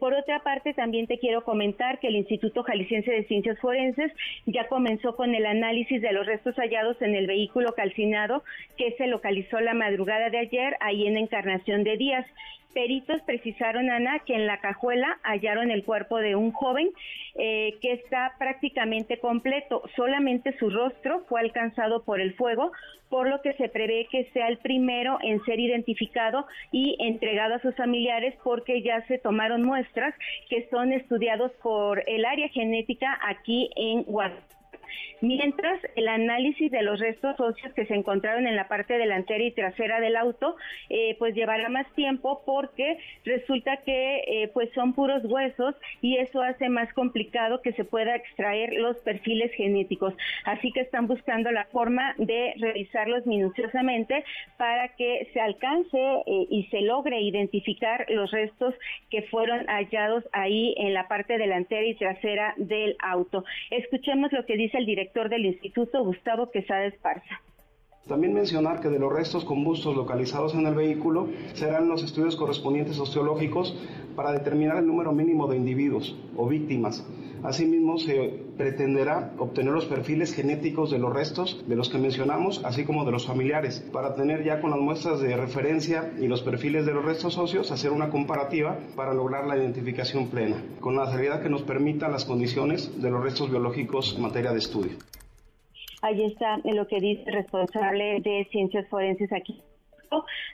por 0.00 0.14
otra 0.14 0.42
parte, 0.42 0.74
también 0.74 1.06
te 1.06 1.18
quiero 1.18 1.42
comentar 1.44 1.98
que 1.98 2.08
el 2.08 2.16
Instituto 2.16 2.62
Jalisciense 2.62 3.10
de 3.10 3.24
Ciencias 3.24 3.58
Forenses 3.60 4.12
ya 4.46 4.68
comenzó 4.68 5.16
con 5.16 5.34
el 5.34 5.46
análisis 5.46 6.02
de 6.02 6.12
los 6.12 6.26
restos 6.26 6.54
hallados 6.56 7.00
en 7.02 7.14
el 7.14 7.26
vehículo 7.26 7.72
calcinado 7.72 8.42
que 8.76 8.92
se 8.92 9.06
localizó 9.06 9.60
la 9.60 9.74
madrugada 9.74 10.30
de 10.30 10.38
ayer 10.38 10.76
ahí 10.80 11.06
en 11.06 11.16
Encarnación 11.16 11.84
de 11.84 11.96
Díaz. 11.96 12.26
Peritos 12.74 13.22
precisaron, 13.22 13.90
Ana, 13.90 14.20
que 14.20 14.34
en 14.34 14.46
la 14.46 14.60
cajuela 14.60 15.18
hallaron 15.22 15.70
el 15.70 15.84
cuerpo 15.84 16.18
de 16.18 16.36
un 16.36 16.52
joven 16.52 16.90
eh, 17.34 17.74
que 17.80 17.92
está 17.92 18.34
prácticamente 18.38 19.18
completo. 19.18 19.82
Solamente 19.96 20.56
su 20.58 20.70
rostro 20.70 21.24
fue 21.28 21.40
alcanzado 21.40 22.04
por 22.04 22.20
el 22.20 22.34
fuego, 22.34 22.72
por 23.08 23.28
lo 23.28 23.40
que 23.40 23.54
se 23.54 23.68
prevé 23.68 24.06
que 24.10 24.24
sea 24.32 24.48
el 24.48 24.58
primero 24.58 25.18
en 25.22 25.42
ser 25.44 25.58
identificado 25.60 26.46
y 26.70 26.96
entregado 27.00 27.54
a 27.54 27.60
sus 27.60 27.74
familiares 27.74 28.34
porque 28.44 28.82
ya 28.82 29.04
se 29.06 29.18
tomaron 29.18 29.62
muestras 29.62 30.14
que 30.50 30.68
son 30.70 30.92
estudiados 30.92 31.52
por 31.62 32.02
el 32.06 32.24
área 32.24 32.48
genética 32.48 33.18
aquí 33.22 33.70
en 33.76 34.02
Guadalajara 34.02 34.57
mientras 35.20 35.80
el 35.96 36.08
análisis 36.08 36.70
de 36.70 36.82
los 36.82 37.00
restos 37.00 37.38
óseos 37.40 37.72
que 37.74 37.86
se 37.86 37.94
encontraron 37.94 38.46
en 38.46 38.56
la 38.56 38.68
parte 38.68 38.98
delantera 38.98 39.44
y 39.44 39.50
trasera 39.50 40.00
del 40.00 40.16
auto, 40.16 40.56
eh, 40.88 41.16
pues 41.18 41.34
llevará 41.34 41.68
más 41.68 41.86
tiempo 41.94 42.42
porque 42.44 42.98
resulta 43.24 43.78
que 43.78 44.22
eh, 44.26 44.50
pues 44.52 44.70
son 44.74 44.92
puros 44.92 45.24
huesos 45.24 45.74
y 46.00 46.16
eso 46.16 46.42
hace 46.42 46.68
más 46.68 46.92
complicado 46.92 47.62
que 47.62 47.72
se 47.72 47.84
pueda 47.84 48.16
extraer 48.16 48.72
los 48.74 48.96
perfiles 48.98 49.52
genéticos. 49.54 50.14
Así 50.44 50.72
que 50.72 50.80
están 50.80 51.06
buscando 51.06 51.50
la 51.50 51.64
forma 51.66 52.14
de 52.18 52.54
revisarlos 52.58 53.26
minuciosamente 53.26 54.24
para 54.56 54.88
que 54.96 55.28
se 55.32 55.40
alcance 55.40 55.98
eh, 55.98 56.46
y 56.50 56.64
se 56.70 56.82
logre 56.82 57.20
identificar 57.20 58.06
los 58.08 58.30
restos 58.30 58.74
que 59.10 59.22
fueron 59.22 59.66
hallados 59.66 60.24
ahí 60.32 60.74
en 60.78 60.94
la 60.94 61.08
parte 61.08 61.38
delantera 61.38 61.84
y 61.84 61.94
trasera 61.94 62.54
del 62.56 62.96
auto. 63.00 63.44
Escuchemos 63.70 64.32
lo 64.32 64.44
que 64.46 64.56
dice 64.56 64.77
el 64.78 64.86
director 64.86 65.28
del 65.28 65.44
instituto, 65.44 66.04
Gustavo 66.04 66.50
Quesada 66.50 66.86
Esparza. 66.86 67.42
También 68.08 68.32
mencionar 68.32 68.80
que 68.80 68.88
de 68.88 68.98
los 68.98 69.12
restos 69.12 69.44
combustos 69.44 69.94
localizados 69.94 70.54
en 70.54 70.66
el 70.66 70.74
vehículo 70.74 71.28
serán 71.52 71.88
los 71.88 72.02
estudios 72.02 72.36
correspondientes 72.36 72.98
osteológicos 72.98 73.76
para 74.16 74.32
determinar 74.32 74.78
el 74.78 74.86
número 74.86 75.12
mínimo 75.12 75.46
de 75.46 75.58
individuos 75.58 76.16
o 76.34 76.48
víctimas. 76.48 77.04
Asimismo, 77.42 77.98
se 77.98 78.46
pretenderá 78.56 79.34
obtener 79.38 79.72
los 79.72 79.84
perfiles 79.84 80.34
genéticos 80.34 80.90
de 80.90 80.98
los 80.98 81.12
restos 81.12 81.62
de 81.68 81.76
los 81.76 81.90
que 81.90 81.98
mencionamos, 81.98 82.64
así 82.64 82.84
como 82.84 83.04
de 83.04 83.12
los 83.12 83.26
familiares, 83.26 83.84
para 83.92 84.14
tener 84.14 84.42
ya 84.42 84.60
con 84.60 84.70
las 84.70 84.80
muestras 84.80 85.20
de 85.20 85.36
referencia 85.36 86.12
y 86.18 86.26
los 86.26 86.42
perfiles 86.42 86.86
de 86.86 86.94
los 86.94 87.04
restos 87.04 87.36
óseos, 87.38 87.70
hacer 87.70 87.92
una 87.92 88.08
comparativa 88.08 88.78
para 88.96 89.12
lograr 89.12 89.46
la 89.46 89.56
identificación 89.56 90.28
plena, 90.28 90.64
con 90.80 90.96
la 90.96 91.12
seriedad 91.12 91.42
que 91.42 91.50
nos 91.50 91.62
permita 91.62 92.08
las 92.08 92.24
condiciones 92.24 93.00
de 93.00 93.10
los 93.10 93.22
restos 93.22 93.50
biológicos 93.50 94.14
en 94.16 94.22
materia 94.22 94.52
de 94.52 94.58
estudio. 94.58 94.92
Ahí 96.02 96.24
está 96.24 96.58
lo 96.64 96.86
que 96.86 97.00
dice 97.00 97.24
el 97.26 97.34
responsable 97.34 98.20
de 98.20 98.46
ciencias 98.50 98.86
forenses 98.88 99.32
aquí 99.32 99.62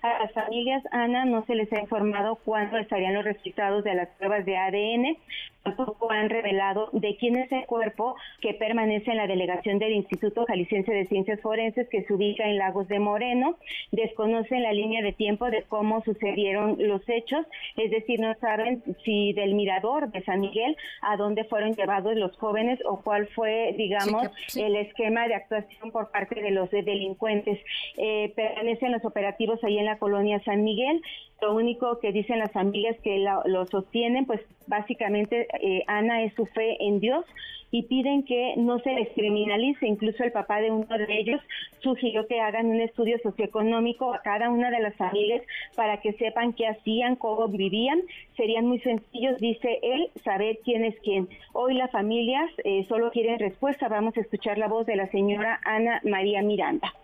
a 0.03 0.19
las 0.23 0.33
familias, 0.33 0.83
Ana, 0.91 1.25
no 1.25 1.45
se 1.47 1.55
les 1.55 1.73
ha 1.73 1.81
informado 1.81 2.37
cuándo 2.37 2.77
estarían 2.77 3.15
los 3.15 3.25
resultados 3.25 3.85
de 3.85 3.95
las 3.95 4.09
pruebas 4.11 4.45
de 4.45 4.57
ADN. 4.57 5.17
Tampoco 5.65 6.11
han 6.11 6.29
revelado 6.29 6.91
de 6.93 7.17
quién 7.17 7.37
es 7.37 7.51
el 7.51 7.65
cuerpo 7.65 8.17
que 8.43 8.53
permanece 8.53 9.11
en 9.11 9.17
la 9.17 9.27
delegación 9.27 9.79
del 9.79 9.95
Instituto 9.95 10.45
Jalisciense 10.47 10.93
de 10.93 11.07
Ciencias 11.07 11.41
Forenses 11.41 11.89
que 11.89 12.05
se 12.05 12.13
ubica 12.13 12.45
en 12.45 12.59
Lagos 12.59 12.87
de 12.89 12.99
Moreno. 12.99 13.57
Desconocen 13.91 14.63
la 14.63 14.75
línea 14.75 15.03
de 15.03 15.13
tiempo 15.13 15.51
de 15.51 15.63
cómo 15.63 16.03
sucedieron 16.05 16.77
los 16.79 17.01
hechos, 17.09 17.47
es 17.77 17.91
decir, 17.91 18.21
no 18.21 18.35
saben 18.41 18.83
si 19.05 19.33
del 19.33 19.55
mirador 19.55 20.13
de 20.13 20.23
San 20.25 20.41
Miguel 20.41 20.77
a 21.01 21.17
dónde 21.17 21.45
fueron 21.45 21.73
llevados 21.73 22.15
los 22.15 22.37
jóvenes 22.37 22.79
o 22.85 23.01
cuál 23.01 23.27
fue, 23.29 23.75
digamos, 23.79 24.29
el 24.57 24.77
esquema 24.77 25.27
de 25.29 25.35
actuación 25.35 25.91
por 25.91 26.11
parte 26.11 26.43
de 26.43 26.51
los 26.51 26.71
delincuentes. 26.71 27.59
Eh, 27.97 28.33
permanecen 28.37 28.93
los 28.93 29.05
operativos 29.05 29.63
ahí 29.65 29.79
en 29.79 29.87
la 29.87 29.99
colonia 29.99 30.43
San 30.45 30.63
Miguel. 30.63 31.01
Lo 31.45 31.55
único 31.55 31.99
que 32.01 32.11
dicen 32.11 32.39
las 32.39 32.53
familias 32.53 32.97
que 33.03 33.19
lo, 33.19 33.67
sostienen, 33.67 34.25
pues 34.25 34.41
básicamente 34.67 35.47
eh, 35.61 35.85
Ana 35.87 36.23
es 36.23 36.33
su 36.33 36.47
fe 36.47 36.83
en 36.83 37.01
Dios 37.01 37.27
y 37.71 37.83
piden 37.83 38.25
que 38.25 38.55
no 38.57 38.79
se 38.79 38.95
les 38.95 39.11
criminalice. 39.11 39.87
Incluso 39.87 40.25
el 40.25 40.33
papá 40.33 40.63
de 40.63 40.71
uno 40.71 40.87
de 40.87 41.07
ellos 41.07 41.43
sugirió 41.81 42.27
que 42.27 42.41
hagan 42.41 42.67
un 42.67 42.81
estudio 42.81 43.19
socioeconómico 43.19 44.15
a 44.15 44.23
cada 44.23 44.49
una 44.49 44.71
de 44.71 44.81
las 44.81 44.97
familias 44.97 45.43
para 45.77 46.01
que 46.01 46.15
sepan 46.15 46.55
qué 46.55 46.67
hacían, 46.67 47.17
cómo 47.17 47.47
vivían. 47.49 48.01
Serían 48.39 48.65
muy 48.65 48.79
sencillos, 48.79 49.39
dice 49.39 49.81
él, 49.83 50.09
saber 50.25 50.61
quién 50.65 50.83
es 50.83 50.99
quién. 51.01 51.29
Hoy 51.53 51.75
las 51.75 51.91
familias 51.91 52.51
eh, 52.65 52.85
solo 52.85 53.11
quieren 53.11 53.39
respuesta. 53.39 53.89
Vamos 53.89 54.17
a 54.17 54.23
escuchar 54.23 54.57
la 54.57 54.69
voz 54.69 54.87
de 54.87 54.97
la 54.97 55.09
señora 55.09 55.61
Ana 55.63 56.01
María 56.05 56.41
Miranda. 56.41 56.95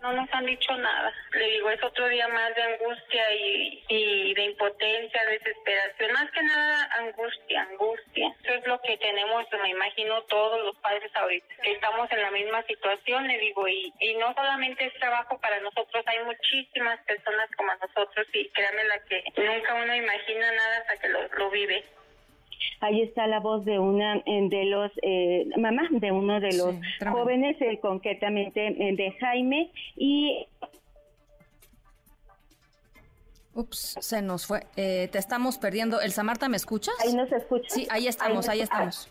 No 0.00 0.12
nos 0.12 0.32
han 0.32 0.46
dicho 0.46 0.74
nada. 0.78 1.12
Le 1.32 1.44
digo, 1.50 1.70
es 1.70 1.82
otro 1.82 2.08
día 2.08 2.26
más 2.28 2.54
de 2.54 2.62
angustia 2.62 3.34
y, 3.34 4.34
de 4.34 4.44
impotencia, 4.44 5.24
desesperación. 5.26 6.12
Más 6.12 6.30
que 6.30 6.42
nada, 6.42 6.88
angustia, 6.98 7.62
angustia. 7.62 8.34
Eso 8.42 8.54
es 8.54 8.66
lo 8.66 8.80
que 8.80 8.96
tenemos, 8.96 9.44
me 9.62 9.70
imagino, 9.70 10.22
todos 10.22 10.60
los 10.64 10.76
padres 10.76 11.14
ahorita. 11.14 11.54
Estamos 11.64 12.10
en 12.12 12.22
la 12.22 12.30
misma 12.30 12.62
situación, 12.62 13.28
le 13.28 13.38
digo, 13.38 13.68
y, 13.68 13.92
y 14.00 14.14
no 14.14 14.32
solamente 14.34 14.86
es 14.86 14.94
trabajo 14.94 15.38
para 15.38 15.60
nosotros, 15.60 16.02
hay 16.06 16.24
muchísimas 16.24 16.98
personas 17.00 17.50
como 17.56 17.72
nosotros 17.74 18.26
y 18.32 18.48
créanme 18.50 18.84
la 18.84 19.04
que 19.04 19.22
nunca 19.36 19.74
uno 19.74 19.94
imagina 19.94 20.52
nada 20.52 20.78
hasta 20.78 20.96
que 20.98 21.08
lo, 21.08 21.28
lo 21.28 21.50
vive. 21.50 21.84
Ahí 22.80 23.02
está 23.02 23.26
la 23.26 23.40
voz 23.40 23.64
de 23.64 23.78
una 23.78 24.16
eh, 24.16 24.48
de 24.48 24.64
los 24.64 24.90
eh, 25.02 25.46
mamá 25.56 25.82
de 25.90 26.12
uno 26.12 26.40
de 26.40 26.52
los 26.56 26.74
jóvenes, 27.12 27.56
eh, 27.60 27.78
concretamente 27.80 28.66
eh, 28.66 28.96
de 28.96 29.12
Jaime 29.20 29.70
y 29.96 30.46
Ups, 33.52 33.96
se 34.00 34.22
nos 34.22 34.46
fue. 34.46 34.60
Eh, 34.76 35.08
te 35.10 35.18
estamos 35.18 35.58
perdiendo. 35.58 36.00
Elsa 36.00 36.22
Marta, 36.22 36.48
¿me 36.48 36.56
escuchas? 36.56 36.94
Ahí 37.04 37.14
nos 37.14 37.30
escuchas. 37.32 37.72
Sí, 37.72 37.86
ahí 37.90 38.06
estamos, 38.06 38.48
ahí, 38.48 38.60
estamos. 38.60 39.10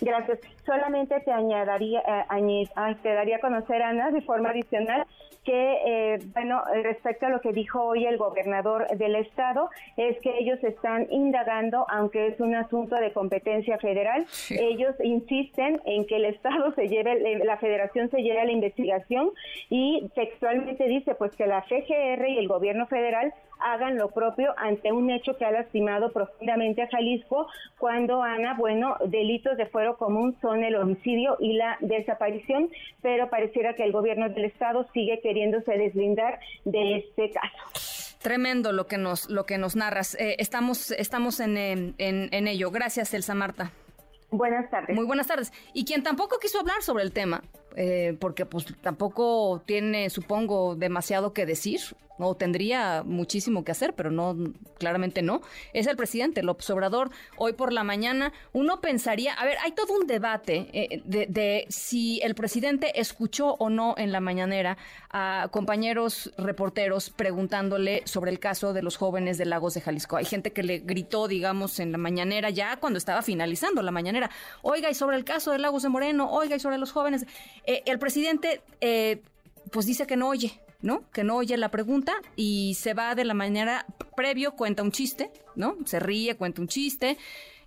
gracias. 0.00 0.40
Solamente 0.64 1.20
te 1.20 1.30
añadiría, 1.30 2.00
eh, 2.00 2.96
te 3.02 3.14
daría 3.14 3.36
a 3.36 3.40
conocer, 3.40 3.80
Ana, 3.82 4.10
de 4.10 4.22
forma 4.22 4.50
adicional, 4.50 5.06
que, 5.46 5.78
eh, 5.86 6.18
bueno, 6.34 6.62
respecto 6.82 7.26
a 7.26 7.30
lo 7.30 7.40
que 7.40 7.52
dijo 7.52 7.80
hoy 7.80 8.04
el 8.04 8.18
gobernador 8.18 8.88
del 8.96 9.14
estado, 9.14 9.70
es 9.96 10.18
que 10.18 10.38
ellos 10.38 10.62
están 10.64 11.06
indagando, 11.10 11.86
aunque 11.88 12.26
es 12.26 12.40
un 12.40 12.54
asunto 12.56 12.96
de 12.96 13.12
competencia 13.12 13.78
federal, 13.78 14.26
ellos 14.50 14.94
insisten 15.02 15.80
en 15.86 16.04
que 16.06 16.16
el 16.16 16.24
estado 16.24 16.72
se 16.74 16.88
lleve, 16.88 17.38
la 17.44 17.56
federación 17.58 18.10
se 18.10 18.22
lleve 18.22 18.40
a 18.40 18.44
la 18.44 18.52
investigación 18.52 19.30
y 19.70 20.08
textualmente 20.16 20.88
dice, 20.88 21.14
pues 21.14 21.34
que 21.36 21.46
la 21.46 21.62
FGR 21.62 22.28
y 22.28 22.38
el 22.38 22.48
gobierno 22.48 22.86
federal 22.88 23.32
hagan 23.60 23.96
lo 23.96 24.10
propio 24.10 24.54
ante 24.56 24.92
un 24.92 25.10
hecho 25.10 25.36
que 25.36 25.44
ha 25.44 25.50
lastimado 25.50 26.12
profundamente 26.12 26.82
a 26.82 26.88
Jalisco 26.88 27.48
cuando 27.78 28.22
Ana, 28.22 28.54
bueno, 28.54 28.96
delitos 29.06 29.56
de 29.56 29.66
fuero 29.66 29.96
común 29.96 30.36
son 30.40 30.64
el 30.64 30.76
homicidio 30.76 31.36
y 31.40 31.54
la 31.54 31.76
desaparición, 31.80 32.70
pero 33.02 33.28
pareciera 33.30 33.74
que 33.74 33.84
el 33.84 33.92
gobierno 33.92 34.28
del 34.28 34.44
estado 34.44 34.86
sigue 34.92 35.20
queriéndose 35.20 35.72
deslindar 35.72 36.38
de 36.64 36.96
este 36.96 37.30
caso. 37.30 38.18
Tremendo 38.22 38.72
lo 38.72 38.86
que 38.86 38.98
nos 38.98 39.30
lo 39.30 39.44
que 39.44 39.58
nos 39.58 39.76
narras. 39.76 40.14
Eh, 40.16 40.36
estamos 40.38 40.90
estamos 40.92 41.38
en, 41.38 41.56
en, 41.56 41.94
en 41.98 42.48
ello. 42.48 42.70
Gracias, 42.70 43.14
Elsa 43.14 43.34
Marta. 43.34 43.70
Buenas 44.30 44.68
tardes. 44.70 44.96
Muy 44.96 45.06
buenas 45.06 45.28
tardes. 45.28 45.52
Y 45.72 45.84
quien 45.84 46.02
tampoco 46.02 46.38
quiso 46.40 46.58
hablar 46.58 46.82
sobre 46.82 47.04
el 47.04 47.12
tema, 47.12 47.42
eh, 47.76 48.16
porque 48.18 48.46
pues 48.46 48.66
tampoco 48.80 49.62
tiene, 49.66 50.08
supongo, 50.10 50.74
demasiado 50.74 51.32
que 51.34 51.44
decir, 51.44 51.80
o 52.18 52.34
tendría 52.34 53.02
muchísimo 53.04 53.64
que 53.64 53.72
hacer, 53.72 53.94
pero 53.94 54.10
no, 54.10 54.36
claramente 54.78 55.22
no, 55.22 55.42
es 55.72 55.86
el 55.86 55.96
presidente 55.96 56.42
López 56.42 56.68
Obrador. 56.70 57.10
Hoy 57.36 57.52
por 57.52 57.72
la 57.72 57.84
mañana 57.84 58.32
uno 58.52 58.80
pensaría, 58.80 59.34
a 59.34 59.44
ver, 59.44 59.58
hay 59.62 59.72
todo 59.72 59.94
un 59.94 60.06
debate 60.06 60.68
eh, 60.72 61.02
de, 61.04 61.66
si 61.68 62.20
el 62.22 62.34
presidente 62.34 62.98
escuchó 63.00 63.54
o 63.58 63.70
no 63.70 63.94
en 63.98 64.12
la 64.12 64.20
mañanera 64.20 64.78
a 65.10 65.48
compañeros 65.50 66.32
reporteros 66.38 67.10
preguntándole 67.10 68.02
sobre 68.06 68.30
el 68.30 68.38
caso 68.38 68.72
de 68.72 68.82
los 68.82 68.96
jóvenes 68.96 69.38
de 69.38 69.46
Lagos 69.46 69.74
de 69.74 69.80
Jalisco. 69.80 70.16
Hay 70.16 70.24
gente 70.24 70.52
que 70.52 70.62
le 70.62 70.78
gritó, 70.78 71.28
digamos, 71.28 71.78
en 71.80 71.92
la 71.92 71.98
mañanera, 71.98 72.50
ya 72.50 72.76
cuando 72.78 72.98
estaba 72.98 73.22
finalizando 73.22 73.82
la 73.82 73.90
mañanera, 73.90 74.30
oiga, 74.62 74.90
y 74.90 74.94
sobre 74.94 75.16
el 75.16 75.24
caso 75.24 75.52
de 75.52 75.58
Lagos 75.58 75.82
de 75.82 75.88
Moreno, 75.88 76.30
oiga, 76.30 76.56
y 76.56 76.60
sobre 76.60 76.78
los 76.78 76.92
jóvenes. 76.92 77.26
Eh, 77.66 77.82
el 77.86 77.98
presidente, 77.98 78.62
eh, 78.80 79.22
pues 79.70 79.86
dice 79.86 80.06
que 80.06 80.16
no 80.16 80.28
oye, 80.28 80.60
¿no? 80.80 81.10
Que 81.10 81.24
no 81.24 81.36
oye 81.36 81.56
la 81.56 81.70
pregunta 81.70 82.14
y 82.36 82.74
se 82.74 82.94
va 82.94 83.14
de 83.14 83.24
la 83.24 83.34
mañana 83.34 83.86
previo, 84.16 84.52
cuenta 84.52 84.82
un 84.82 84.92
chiste, 84.92 85.30
¿no? 85.56 85.76
Se 85.84 85.98
ríe, 85.98 86.36
cuenta 86.36 86.62
un 86.62 86.68
chiste. 86.68 87.18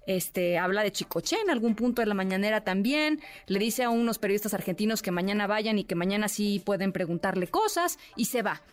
Este, 0.08 0.58
habla 0.58 0.82
de 0.82 0.92
Chicoche 0.92 1.38
en 1.40 1.52
algún 1.52 1.76
punto 1.76 2.02
de 2.02 2.08
la 2.08 2.16
mañanera 2.16 2.64
también, 2.64 3.20
le 3.46 3.60
dice 3.60 3.84
a 3.84 3.92
unos 3.92 4.18
periodistas 4.18 4.56
argentinos 4.56 5.04
que 5.04 5.12
mañana 5.12 5.46
vayan 5.46 5.78
y 5.78 5.84
que 5.84 5.94
mañana 5.94 6.28
sí 6.30 6.60
pueden 6.66 6.92
preguntarle 6.92 7.48
cosas 7.48 8.00
y 8.16 8.26
se 8.26 8.42
va. 8.42 8.64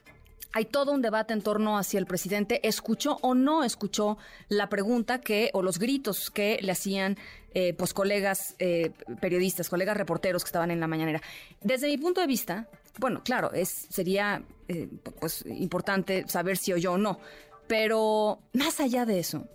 Hay 0.52 0.64
todo 0.64 0.92
un 0.92 1.02
debate 1.02 1.32
en 1.32 1.42
torno 1.42 1.76
a 1.76 1.82
si 1.82 1.96
el 1.96 2.06
presidente 2.06 2.66
escuchó 2.66 3.18
o 3.22 3.34
no 3.34 3.64
escuchó 3.64 4.16
la 4.48 4.68
pregunta 4.68 5.20
que, 5.20 5.50
o 5.52 5.62
los 5.62 5.78
gritos 5.78 6.30
que 6.30 6.58
le 6.62 6.72
hacían 6.72 7.18
eh, 7.54 7.74
pues 7.74 7.94
colegas 7.94 8.54
eh, 8.58 8.90
periodistas, 9.20 9.68
colegas 9.68 9.96
reporteros 9.96 10.44
que 10.44 10.48
estaban 10.48 10.70
en 10.70 10.80
la 10.80 10.86
mañanera. 10.86 11.22
Desde 11.62 11.88
mi 11.88 11.98
punto 11.98 12.20
de 12.20 12.26
vista, 12.26 12.68
bueno, 12.98 13.22
claro, 13.24 13.52
es, 13.52 13.68
sería 13.90 14.42
eh, 14.68 14.88
pues 15.20 15.44
importante 15.46 16.24
saber 16.28 16.56
si 16.56 16.72
oyó 16.72 16.92
o 16.92 16.98
no, 16.98 17.18
pero 17.66 18.40
más 18.52 18.80
allá 18.80 19.04
de 19.06 19.18
eso, 19.18 19.46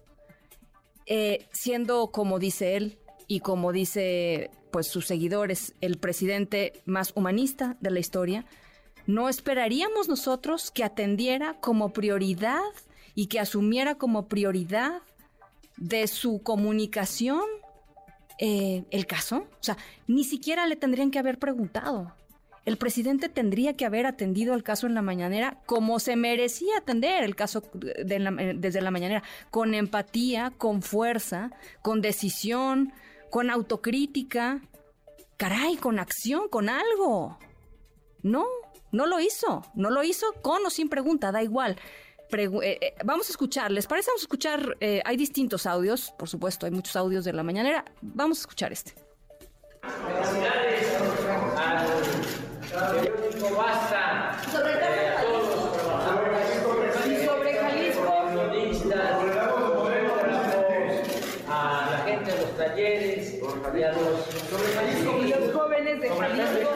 siendo 1.51 2.11
como 2.11 2.39
dice 2.39 2.77
él 2.77 2.97
y 3.27 3.41
como 3.41 3.71
dice 3.71 4.49
pues 4.71 4.87
sus 4.87 5.05
seguidores, 5.05 5.73
el 5.81 5.97
presidente 5.97 6.81
más 6.85 7.11
humanista 7.15 7.77
de 7.81 7.91
la 7.91 7.99
historia, 7.99 8.45
¿no 9.07 9.29
esperaríamos 9.29 10.07
nosotros 10.07 10.71
que 10.71 10.83
atendiera 10.83 11.59
como 11.59 11.93
prioridad 11.93 12.61
y 13.15 13.27
que 13.27 13.39
asumiera 13.39 13.95
como 13.95 14.27
prioridad 14.27 15.01
de 15.77 16.07
su 16.07 16.41
comunicación 16.43 17.41
eh, 18.39 18.83
el 18.91 19.05
caso? 19.05 19.47
O 19.51 19.63
sea, 19.63 19.77
ni 20.07 20.23
siquiera 20.23 20.65
le 20.67 20.75
tendrían 20.75 21.11
que 21.11 21.19
haber 21.19 21.39
preguntado. 21.39 22.15
El 22.63 22.77
presidente 22.77 23.27
tendría 23.27 23.75
que 23.75 23.85
haber 23.85 24.05
atendido 24.05 24.53
el 24.53 24.61
caso 24.61 24.85
en 24.85 24.93
la 24.93 25.01
mañanera 25.01 25.57
como 25.65 25.99
se 25.99 26.15
merecía 26.15 26.77
atender 26.77 27.23
el 27.23 27.35
caso 27.35 27.63
desde 27.73 28.81
la 28.81 28.91
mañanera, 28.91 29.23
con 29.49 29.73
empatía, 29.73 30.53
con 30.57 30.83
fuerza, 30.83 31.51
con 31.81 32.01
decisión, 32.01 32.93
con 33.31 33.49
autocrítica, 33.49 34.61
caray, 35.37 35.75
con 35.77 35.97
acción, 35.97 36.49
con 36.49 36.69
algo. 36.69 37.39
No, 38.21 38.45
no 38.91 39.05
lo 39.05 39.19
hizo, 39.19 39.63
no 39.75 39.89
lo 39.89 40.03
hizo 40.03 40.33
con 40.41 40.65
o 40.65 40.69
sin 40.69 40.89
pregunta, 40.89 41.31
da 41.31 41.43
igual. 41.43 41.77
Eh, 42.33 42.49
eh, 42.61 42.95
vamos 43.03 43.27
a 43.27 43.31
escuchar, 43.31 43.71
¿les 43.71 43.87
parece? 43.87 44.09
Vamos 44.09 44.21
a 44.21 44.25
escuchar, 44.25 44.77
eh, 44.79 45.01
hay 45.03 45.17
distintos 45.17 45.65
audios, 45.65 46.13
por 46.17 46.29
supuesto, 46.29 46.65
hay 46.65 46.71
muchos 46.71 46.95
audios 46.95 47.25
de 47.25 47.33
la 47.33 47.43
mañanera. 47.43 47.83
Vamos 48.01 48.39
a 48.39 48.41
escuchar 48.41 48.71
este. 48.71 48.93
Felicidades 49.81 50.91
Jalisco 52.71 53.55
basta. 53.55 54.37
Sobre 54.49 54.73
eh, 54.73 55.13
todos 55.21 55.55
los 55.55 55.73
trabajadores. 55.73 56.63
Sobre 56.63 56.91
Jalisco. 56.93 58.01
A 61.53 61.89
la 61.91 61.97
gente 62.05 62.31
de 62.31 62.41
los 62.41 62.57
talleres 62.57 63.33
y 63.33 63.83
a 63.83 63.91
los, 63.91 64.25
sobre 64.49 64.73
Jalisco, 64.73 65.17
y 65.21 65.27
los 65.27 65.53
jóvenes 65.53 66.01
de 66.01 66.09
Jalisco. 66.09 66.70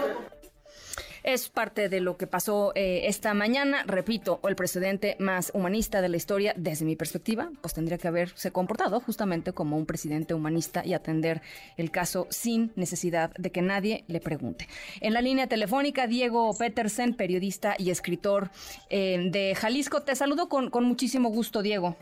Es 1.25 1.49
parte 1.49 1.89
de 1.89 2.01
lo 2.01 2.17
que 2.17 2.27
pasó 2.27 2.71
eh, 2.75 3.07
esta 3.07 3.33
mañana. 3.33 3.83
Repito, 3.87 4.39
el 4.47 4.55
presidente 4.55 5.15
más 5.17 5.49
humanista 5.55 5.99
de 5.99 6.07
la 6.07 6.17
historia, 6.17 6.53
desde 6.55 6.85
mi 6.85 6.95
perspectiva, 6.95 7.49
pues 7.61 7.73
tendría 7.73 7.97
que 7.97 8.07
haberse 8.07 8.51
comportado 8.51 8.99
justamente 8.99 9.51
como 9.51 9.75
un 9.75 9.87
presidente 9.87 10.35
humanista 10.35 10.85
y 10.85 10.93
atender 10.93 11.41
el 11.77 11.89
caso 11.89 12.27
sin 12.29 12.73
necesidad 12.75 13.31
de 13.39 13.51
que 13.51 13.63
nadie 13.63 14.03
le 14.07 14.19
pregunte. 14.19 14.67
En 15.01 15.13
la 15.13 15.21
línea 15.21 15.47
telefónica, 15.47 16.05
Diego 16.05 16.55
Petersen, 16.55 17.15
periodista 17.15 17.73
y 17.79 17.89
escritor 17.89 18.51
eh, 18.91 19.17
de 19.31 19.55
Jalisco. 19.55 20.03
Te 20.03 20.15
saludo 20.15 20.47
con, 20.47 20.69
con 20.69 20.83
muchísimo 20.83 21.29
gusto, 21.29 21.63
Diego. 21.63 21.95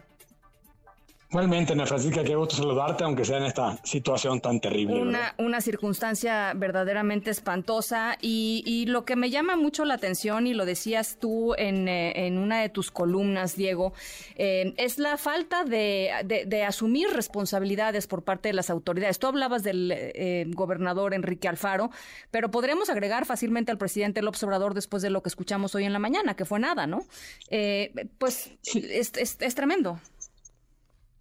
Igualmente, 1.34 1.74
Ana 1.74 1.88
Francisca, 1.88 2.24
qué 2.24 2.36
gusto 2.36 2.58
saludarte, 2.58 3.04
aunque 3.04 3.26
sea 3.26 3.38
en 3.38 3.46
esta 3.46 3.80
situación 3.84 4.40
tan 4.40 4.60
terrible. 4.60 5.02
Una, 5.02 5.34
una 5.40 5.62
circunstancia 5.62 6.54
verdaderamente 6.56 7.32
espantosa 7.32 8.20
y, 8.22 8.86
lo 8.88 9.04
que 9.04 9.16
me 9.16 9.32
llama 9.32 9.56
mucho 9.56 9.84
la 9.84 9.96
atención, 9.96 10.46
y 10.46 10.54
lo 10.54 10.64
decías 10.64 11.18
tú 11.20 11.56
en, 11.58 11.88
eh, 11.88 12.32
una 12.38 12.62
de 12.62 12.70
tus 12.70 12.92
columnas, 12.92 13.56
Diego, 13.56 13.94
eh, 14.36 14.76
es 14.78 15.00
la 15.00 15.18
falta 15.18 15.64
de, 15.64 16.64
asumir 16.68 17.10
responsabilidades 17.10 18.06
por 18.06 18.22
parte 18.22 18.50
de 18.50 18.54
las 18.54 18.70
autoridades. 18.70 19.18
Tú 19.18 19.26
hablabas 19.26 19.64
del 19.64 19.92
eh, 19.92 20.46
gobernador 20.50 21.16
Enrique 21.16 21.48
Alfaro, 21.48 21.90
pero 22.30 22.52
podremos 22.52 22.92
agregar 22.92 23.26
fácilmente 23.26 23.72
al 23.72 23.80
presidente 23.80 24.22
López 24.22 24.44
Obrador 24.44 24.76
después 24.76 25.02
de 25.02 25.10
lo 25.10 25.24
que 25.24 25.30
escuchamos 25.30 25.74
hoy 25.74 25.86
en 25.86 25.94
la 25.94 26.00
mañana, 26.00 26.36
que 26.36 26.46
fue 26.46 26.60
nada, 26.60 26.86
¿no? 26.86 27.00
pues 28.20 28.52
es, 28.76 29.14
es 29.16 29.56
tremendo. 29.56 30.00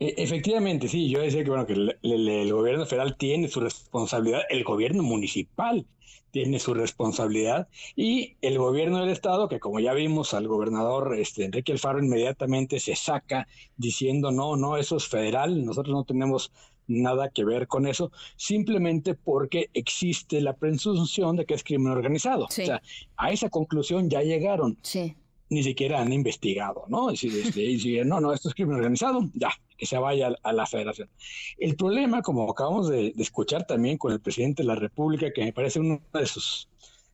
E, 0.02 0.14
efectivamente, 0.16 0.88
sí, 0.88 1.08
yo 1.08 1.20
decía 1.20 1.44
que 1.44 1.50
bueno 1.50 1.64
que 1.64 1.74
el, 1.74 2.52
gobierno 2.52 2.86
federal 2.86 3.16
tiene 3.16 3.46
su 3.46 3.60
responsabilidad, 3.60 4.40
el 4.50 4.64
gobierno 4.64 5.04
municipal 5.04 5.86
tiene 6.32 6.58
su 6.58 6.74
responsabilidad 6.74 7.68
y 7.94 8.34
el 8.40 8.58
gobierno 8.58 8.98
del 8.98 9.10
estado, 9.10 9.48
que 9.48 9.60
como 9.60 9.78
ya 9.78 9.92
vimos 9.92 10.34
al 10.34 10.48
gobernador 10.48 11.14
este, 11.16 11.44
Enrique 11.44 11.70
Alfaro 11.70 12.02
inmediatamente 12.02 12.80
se 12.80 12.96
saca 12.96 13.46
diciendo 13.76 14.32
no, 14.32 14.56
no, 14.56 14.76
eso 14.76 14.96
es 14.96 15.06
federal, 15.06 15.64
nosotros 15.64 15.94
no 15.94 16.02
tenemos 16.02 16.50
nada 16.88 17.28
que 17.28 17.44
ver 17.44 17.68
con 17.68 17.86
eso, 17.86 18.10
simplemente 18.34 19.14
porque 19.14 19.70
existe 19.72 20.40
la 20.40 20.54
presunción 20.54 21.36
de 21.36 21.46
que 21.46 21.54
es 21.54 21.62
crimen 21.62 21.92
organizado. 21.92 22.46
O 22.46 22.50
sea, 22.50 22.82
a 23.16 23.30
esa 23.30 23.50
conclusión 23.50 24.10
ya 24.10 24.22
llegaron. 24.22 24.78
Sí 24.82 25.14
ni 25.52 25.62
siquiera 25.62 26.00
han 26.00 26.10
investigado, 26.14 26.84
¿no? 26.88 27.10
Es 27.10 27.20
decir, 27.20 27.76
este, 27.76 28.04
no, 28.06 28.22
no, 28.22 28.32
esto 28.32 28.48
es 28.48 28.54
crimen 28.54 28.76
organizado, 28.76 29.28
ya, 29.34 29.50
que 29.76 29.84
se 29.84 29.98
vaya 29.98 30.34
a, 30.42 30.52
la 30.54 30.64
federación. 30.64 31.10
El 31.58 31.76
problema, 31.76 32.22
como 32.22 32.50
acabamos 32.50 32.88
de, 32.88 33.12
escuchar 33.18 33.66
también 33.66 33.98
con 33.98 34.12
el 34.12 34.20
presidente 34.20 34.62
de 34.62 34.68
la 34.68 34.76
República, 34.76 35.30
que 35.30 35.44
me 35.44 35.52
parece 35.52 35.78
una 35.78 36.00
de 36.14 36.24
sus, 36.24 36.70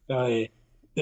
de, 0.07 0.53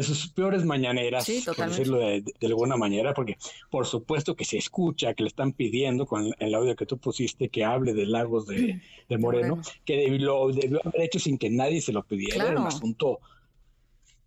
sus 0.03 0.29
peores 0.29 0.65
mañaneras, 0.65 1.31
por 1.45 1.69
decirlo 1.69 1.99
de, 1.99 2.25
alguna 2.41 2.79
manera, 2.79 3.13
porque 3.13 3.37
por 3.71 3.85
supuesto 3.85 4.35
que 4.35 4.47
se 4.47 4.57
escucha 4.57 5.13
que 5.13 5.23
le 5.23 5.29
están 5.29 5.53
pidiendo 5.53 6.07
con 6.07 6.33
el 6.39 6.55
audio 6.55 6.75
que 6.75 6.87
tú 6.87 6.97
pusiste 6.97 7.51
que 7.51 7.65
hable 7.65 7.93
de 7.93 8.07
lagos 8.07 8.47
de, 8.47 8.81
Moreno, 9.19 9.61
que 9.85 10.09
lo 10.19 10.51
debió 10.53 10.81
haber 10.83 11.03
hecho 11.03 11.19
sin 11.19 11.37
que 11.37 11.51
nadie 11.51 11.83
se 11.83 11.93
lo 11.93 12.03
pidiera, 12.03 12.49
era 12.49 12.61
un 12.61 12.67
asunto 12.67 13.21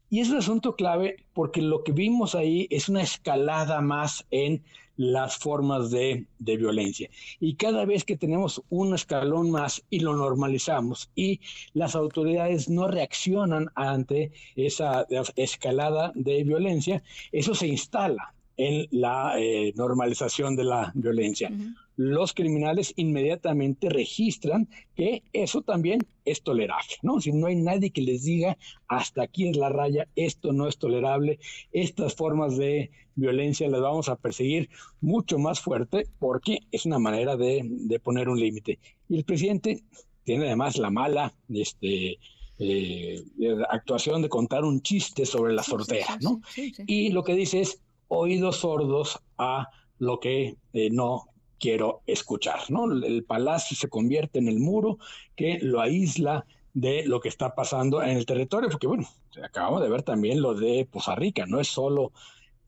y 0.10 0.20
es 0.22 0.30
un 0.30 0.38
asunto 0.38 0.76
clave 0.76 1.18
porque 1.34 1.62
lo 1.62 1.84
que 1.84 1.92
vimos 1.92 2.36
ahí 2.36 2.68
es 2.70 2.90
una 2.90 3.02
escalada 3.02 3.82
más 3.82 4.26
en 4.32 4.64
las 4.98 5.38
formas 5.38 5.92
de, 5.92 6.28
violencia. 6.40 7.10
Y 7.40 7.56
cada 7.56 7.86
vez 7.86 8.04
que 8.04 8.18
tenemos 8.18 8.62
un 8.70 8.94
escalón 8.94 9.50
más 9.50 9.82
y 9.90 10.02
lo 10.02 10.14
normalizamos 10.14 11.10
y 11.16 11.40
las 11.74 11.96
autoridades 11.96 12.68
no 12.70 12.88
reaccionan 12.90 13.70
ante 13.76 14.34
esa 14.58 15.08
escalada 15.38 16.12
de 16.16 16.44
violencia, 16.44 17.02
eso 17.32 17.56
se 17.56 17.68
instala 17.68 18.34
en 18.60 18.88
la 18.92 19.40
eh, 19.40 19.74
normalización 19.76 20.56
de 20.56 20.66
la 20.66 20.92
violencia 20.94 21.50
los 22.00 22.34
criminales 22.34 22.94
inmediatamente 22.96 23.90
registran 23.90 24.70
que 24.96 25.22
eso 25.34 25.64
también 25.64 26.00
es 26.24 26.42
tolerable, 26.44 26.94
¿no? 27.02 27.20
Si 27.20 27.34
no 27.34 27.48
hay 27.48 27.58
nadie 27.58 27.90
que 27.90 28.02
les 28.02 28.24
diga 28.24 28.58
hasta 28.88 29.24
aquí 29.24 29.50
es 29.50 29.58
la 29.58 29.68
raya, 29.68 30.08
esto 30.16 30.54
no 30.54 30.70
es 30.70 30.78
tolerable, 30.78 31.40
estas 31.74 32.16
formas 32.16 32.56
de 32.56 32.90
violencia 33.16 33.68
las 33.68 33.82
vamos 33.82 34.08
a 34.08 34.16
perseguir 34.16 34.70
mucho 35.02 35.40
más 35.40 35.60
fuerte 35.60 36.08
porque 36.20 36.60
es 36.72 36.86
una 36.86 37.00
manera 37.00 37.36
de, 37.36 38.00
poner 38.02 38.30
un 38.30 38.40
límite. 38.40 38.80
Y 39.10 39.18
el 39.18 39.26
presidente 39.26 39.84
tiene 40.24 40.46
además 40.46 40.78
la 40.78 40.92
mala 40.92 41.34
este, 41.50 42.18
eh, 42.60 43.24
actuación 43.70 44.22
de 44.22 44.30
contar 44.30 44.64
un 44.64 44.82
chiste 44.82 45.26
sobre 45.26 45.52
la 45.52 45.64
sortera, 45.64 46.18
¿no? 46.22 46.40
y 46.88 47.10
lo 47.10 47.26
que 47.26 47.36
dice 47.36 47.60
es 47.60 47.82
oídos 48.10 48.58
sordos 48.58 49.20
a 49.38 49.70
lo 49.98 50.20
que 50.20 50.58
eh, 50.74 50.90
no 50.92 51.26
quiero 51.60 52.02
escuchar, 52.06 52.60
¿no? 52.70 52.92
El 52.92 53.24
palacio 53.24 53.78
se 53.78 53.90
convierte 53.90 54.40
en 54.40 54.48
el 54.48 54.60
muro 54.60 54.98
que 55.36 55.60
lo 55.62 55.82
aísla 55.82 56.46
de 56.74 57.06
lo 57.06 57.20
que 57.20 57.30
está 57.30 57.56
pasando 57.56 58.02
en 58.02 58.18
el 58.18 58.26
territorio, 58.26 58.70
porque 58.70 58.88
bueno, 58.88 59.08
acabamos 59.44 59.82
de 59.82 59.90
ver 59.90 60.04
también 60.04 60.42
lo 60.42 60.54
de 60.54 60.88
Poza 60.90 61.16
Rica, 61.16 61.46
no 61.46 61.60
es 61.60 61.68
solo 61.68 62.12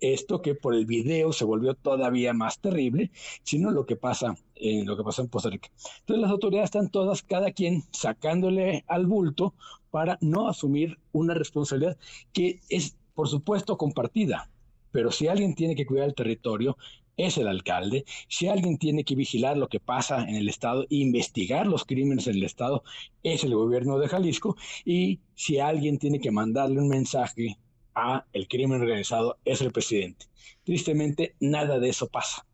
esto 0.01 0.41
que 0.41 0.55
por 0.55 0.73
el 0.73 0.85
video 0.85 1.31
se 1.31 1.45
volvió 1.45 1.75
todavía 1.75 2.33
más 2.33 2.59
terrible, 2.59 3.11
sino 3.43 3.71
lo 3.71 3.85
que 3.85 3.95
pasa 3.95 4.35
en 4.55 4.85
lo 4.85 4.97
que 4.97 5.03
pasó 5.03 5.21
en 5.21 5.29
Poza 5.29 5.49
Rica. 5.49 5.69
Entonces 5.99 6.21
las 6.21 6.31
autoridades 6.31 6.65
están 6.65 6.89
todas, 6.89 7.21
cada 7.21 7.51
quien 7.51 7.83
sacándole 7.91 8.83
al 8.87 9.05
bulto 9.05 9.53
para 9.91 10.17
no 10.21 10.49
asumir 10.49 10.97
una 11.11 11.35
responsabilidad 11.35 11.97
que 12.33 12.59
es, 12.69 12.97
por 13.13 13.29
supuesto, 13.29 13.77
compartida. 13.77 14.49
Pero 14.91 15.11
si 15.11 15.27
alguien 15.27 15.55
tiene 15.55 15.75
que 15.75 15.85
cuidar 15.85 16.07
el 16.07 16.15
territorio, 16.15 16.77
es 17.17 17.37
el 17.37 17.47
alcalde. 17.47 18.05
Si 18.27 18.47
alguien 18.47 18.77
tiene 18.77 19.03
que 19.03 19.15
vigilar 19.15 19.57
lo 19.57 19.67
que 19.67 19.79
pasa 19.79 20.23
en 20.27 20.35
el 20.35 20.49
Estado, 20.49 20.85
investigar 20.89 21.67
los 21.67 21.85
crímenes 21.85 22.27
en 22.27 22.35
el 22.35 22.43
Estado, 22.43 22.83
es 23.23 23.43
el 23.43 23.55
gobierno 23.55 23.99
de 23.99 24.07
Jalisco. 24.07 24.57
Y 24.85 25.19
si 25.35 25.59
alguien 25.59 25.97
tiene 25.97 26.19
que 26.19 26.31
mandarle 26.31 26.79
un 26.79 26.89
mensaje 26.89 27.57
a 27.95 28.25
el 28.33 28.47
crimen 28.47 28.81
organizado, 28.81 29.37
es 29.45 29.61
el 29.61 29.71
presidente. 29.71 30.25
Tristemente, 30.63 31.35
nada 31.39 31.79
de 31.79 31.89
eso 31.89 32.07
pasa. 32.07 32.45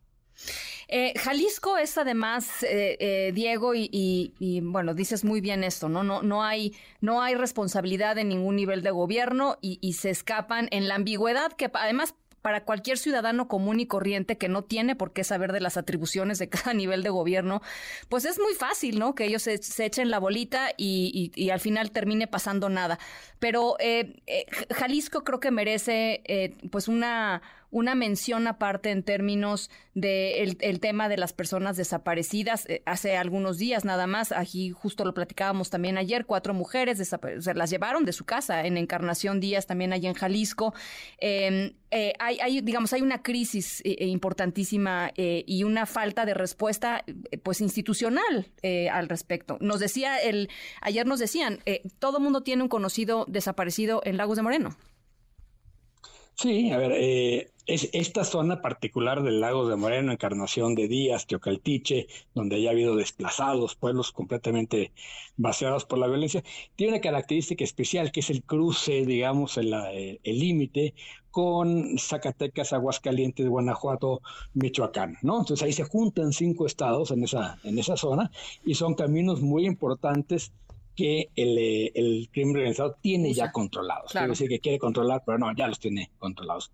Eh, 0.90 1.14
Jalisco 1.18 1.78
es 1.78 1.98
además, 1.98 2.64
eh, 2.64 2.98
eh, 3.00 3.32
Diego, 3.34 3.74
y, 3.76 4.62
bueno, 4.64 4.94
dices 4.94 5.26
muy 5.26 5.42
bien 5.42 5.64
esto, 5.64 5.90
¿no? 5.90 6.04
No, 6.04 6.22
no, 6.22 6.44
hay, 6.44 6.74
no 7.02 7.22
hay 7.22 7.36
responsabilidad 7.36 8.18
en 8.18 8.30
ningún 8.30 8.56
nivel 8.56 8.84
de 8.84 8.92
gobierno 8.92 9.58
y, 9.62 9.80
y 9.82 9.94
se 9.94 10.10
escapan 10.10 10.70
en 10.72 10.88
la 10.88 10.96
ambigüedad 10.96 11.52
que 11.52 11.70
además 11.74 12.16
para 12.42 12.64
cualquier 12.64 12.98
ciudadano 12.98 13.48
común 13.48 13.80
y 13.80 13.88
corriente 13.88 14.38
que 14.38 14.50
no 14.50 14.64
tiene 14.64 14.96
por 14.96 15.12
qué 15.12 15.24
saber 15.24 15.52
de 15.52 15.60
las 15.60 15.78
atribuciones 15.78 16.40
de 16.40 16.50
cada 16.50 16.74
nivel 16.74 17.04
de 17.04 17.10
gobierno, 17.10 17.62
pues 18.10 18.26
es 18.26 18.40
muy 18.40 18.54
fácil, 18.54 19.00
¿no? 19.00 19.16
Que 19.16 19.26
ellos 19.26 19.44
se, 19.44 19.86
echen 19.86 20.10
la 20.10 20.20
bolita 20.20 20.70
y, 20.78 21.50
al 21.52 21.60
final 21.60 21.92
termine 21.92 22.28
pasando 22.28 22.70
nada. 22.70 23.00
Pero 23.40 23.76
eh, 23.80 24.22
eh, 24.28 24.46
Jalisco 24.74 25.24
creo 25.24 25.40
que 25.40 25.52
merece 25.52 26.22
eh, 26.26 26.56
pues 26.72 26.88
una 26.88 27.42
una 27.70 27.96
mención 27.96 28.48
aparte 28.48 28.92
en 28.92 29.04
términos 29.04 29.70
del 29.94 30.58
el 30.60 30.80
tema 30.80 31.10
de 31.10 31.18
las 31.18 31.34
personas 31.34 31.76
desaparecidas. 31.76 32.66
Eh, 32.68 32.82
hace 32.86 33.18
algunos 33.18 33.58
días 33.58 33.84
nada 33.84 34.08
más, 34.08 34.32
aquí 34.32 34.72
justo 34.72 35.04
lo 35.04 35.14
platicábamos 35.14 35.70
también 35.70 35.98
ayer, 35.98 36.26
cuatro 36.26 36.54
mujeres 36.54 36.98
se 36.98 37.54
las 37.54 37.70
llevaron 37.70 38.06
de 38.06 38.14
su 38.14 38.26
casa 38.26 38.66
en 38.66 38.78
Encarnación 38.78 39.40
Díaz, 39.40 39.66
también 39.66 39.94
allá 39.94 40.10
en 40.10 40.16
Jalisco. 40.16 40.74
Em, 41.20 41.74
eh, 41.92 42.14
hay, 42.20 42.62
digamos, 42.62 42.94
hay 42.94 43.02
una 43.02 43.22
crisis 43.22 43.82
eh, 43.86 44.06
importantísima 44.06 45.12
y 45.16 45.64
una 45.64 45.86
falta 45.86 46.26
de 46.26 46.34
respuesta, 46.34 47.04
pues, 47.44 47.62
institucional 47.62 48.52
al 48.92 49.10
respecto. 49.10 49.58
Nos 49.62 49.80
decía 49.80 50.18
el, 50.18 50.50
ayer 50.82 51.06
nos 51.06 51.20
decían, 51.20 51.60
todo 52.00 52.20
mundo 52.20 52.42
tiene 52.42 52.64
un 52.64 52.70
conocido 52.70 53.26
desaparecido 53.28 54.02
en 54.04 54.18
Lagos 54.18 54.38
de 54.38 54.44
Moreno. 54.44 54.78
Sí, 56.40 56.70
a 56.72 56.78
ver, 56.78 56.92
eh, 56.94 57.50
es 57.66 57.90
esta 57.94 58.24
zona 58.24 58.62
particular 58.62 59.24
del 59.24 59.40
lago 59.42 59.68
de 59.68 59.76
Moreno, 59.76 60.12
Encarnación 60.12 60.76
de 60.76 60.88
Díaz, 60.88 61.26
Teocaltiche, 61.26 62.06
donde 62.36 62.58
haya 62.58 62.70
habido 62.70 62.96
desplazados, 62.96 63.76
pueblos 63.76 64.12
completamente 64.12 64.92
vaciados 65.36 65.86
por 65.86 65.98
la 65.98 66.06
violencia, 66.08 66.44
tiene 66.76 66.94
una 66.94 67.02
característica 67.02 67.64
especial 67.64 68.12
que 68.12 68.20
es 68.20 68.30
el 68.30 68.44
cruce, 68.44 69.04
digamos, 69.08 69.58
el 69.58 70.20
límite 70.24 70.94
con 71.32 71.98
Zacatecas, 71.98 72.72
Aguascalientes, 72.72 73.48
Guanajuato, 73.48 74.22
Michoacán, 74.54 75.18
¿no? 75.24 75.40
Entonces 75.40 75.64
ahí 75.64 75.74
se 75.74 75.86
juntan 75.86 76.34
cinco 76.34 76.68
estados 76.68 77.10
en 77.10 77.24
esa, 77.24 77.58
en 77.64 77.80
esa 77.80 77.98
zona 77.98 78.30
y 78.64 78.76
son 78.76 78.94
caminos 78.94 79.42
muy 79.42 79.66
importantes 79.66 80.52
que 80.98 81.30
el, 81.36 81.58
eh, 81.60 81.92
el 81.94 82.28
crimen 82.34 82.58
organizado 82.58 82.98
tiene 83.00 83.32
ya 83.32 83.52
controlados. 83.52 84.12
Quiere 84.12 84.30
decir 84.30 84.50
que 84.50 84.60
quiere 84.60 84.80
controlar, 84.80 85.22
pero 85.24 85.38
no, 85.38 85.56
ya 85.56 85.68
los 85.68 85.80
tiene 85.80 86.10
controlados. 86.18 86.72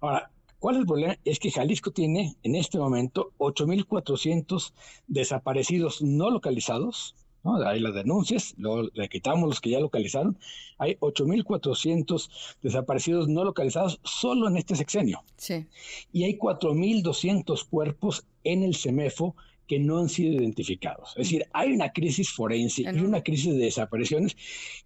Ahora, 0.00 0.30
¿cuál 0.58 0.76
es 0.76 0.80
el 0.82 0.86
problema? 0.86 1.16
Es 1.24 1.38
que 1.38 1.50
Jalisco 1.50 1.90
tiene 1.90 2.36
en 2.42 2.54
este 2.54 2.78
momento 2.78 3.32
8.400 3.38 4.74
desaparecidos 5.06 6.02
no 6.02 6.30
localizados, 6.30 7.16
¿no? 7.44 7.56
Hay 7.66 7.80
las 7.80 7.94
denuncias, 7.94 8.54
luego 8.58 8.90
le 8.92 9.08
quitamos 9.08 9.48
los 9.48 9.60
que 9.62 9.70
ya 9.70 9.80
localizaron. 9.80 10.38
Hay 10.76 10.96
8.400 10.96 12.28
desaparecidos 12.62 13.26
no 13.26 13.42
localizados 13.42 14.00
solo 14.04 14.48
en 14.48 14.58
este 14.58 14.76
sexenio. 14.76 15.24
Sí. 15.36 15.66
Y 16.12 16.24
hay 16.24 16.36
4.200 16.36 17.66
cuerpos 17.70 18.26
en 18.44 18.64
el 18.64 18.76
CEMEFO 18.76 19.34
que 19.66 19.78
no 19.78 19.98
han 19.98 20.08
sido 20.08 20.34
identificados. 20.34 21.10
Es 21.10 21.28
decir, 21.28 21.46
hay 21.52 21.72
una 21.72 21.92
crisis 21.92 22.30
forense 22.30 22.82
y 22.82 23.00
una 23.00 23.22
crisis 23.22 23.54
de 23.54 23.64
desapariciones 23.64 24.36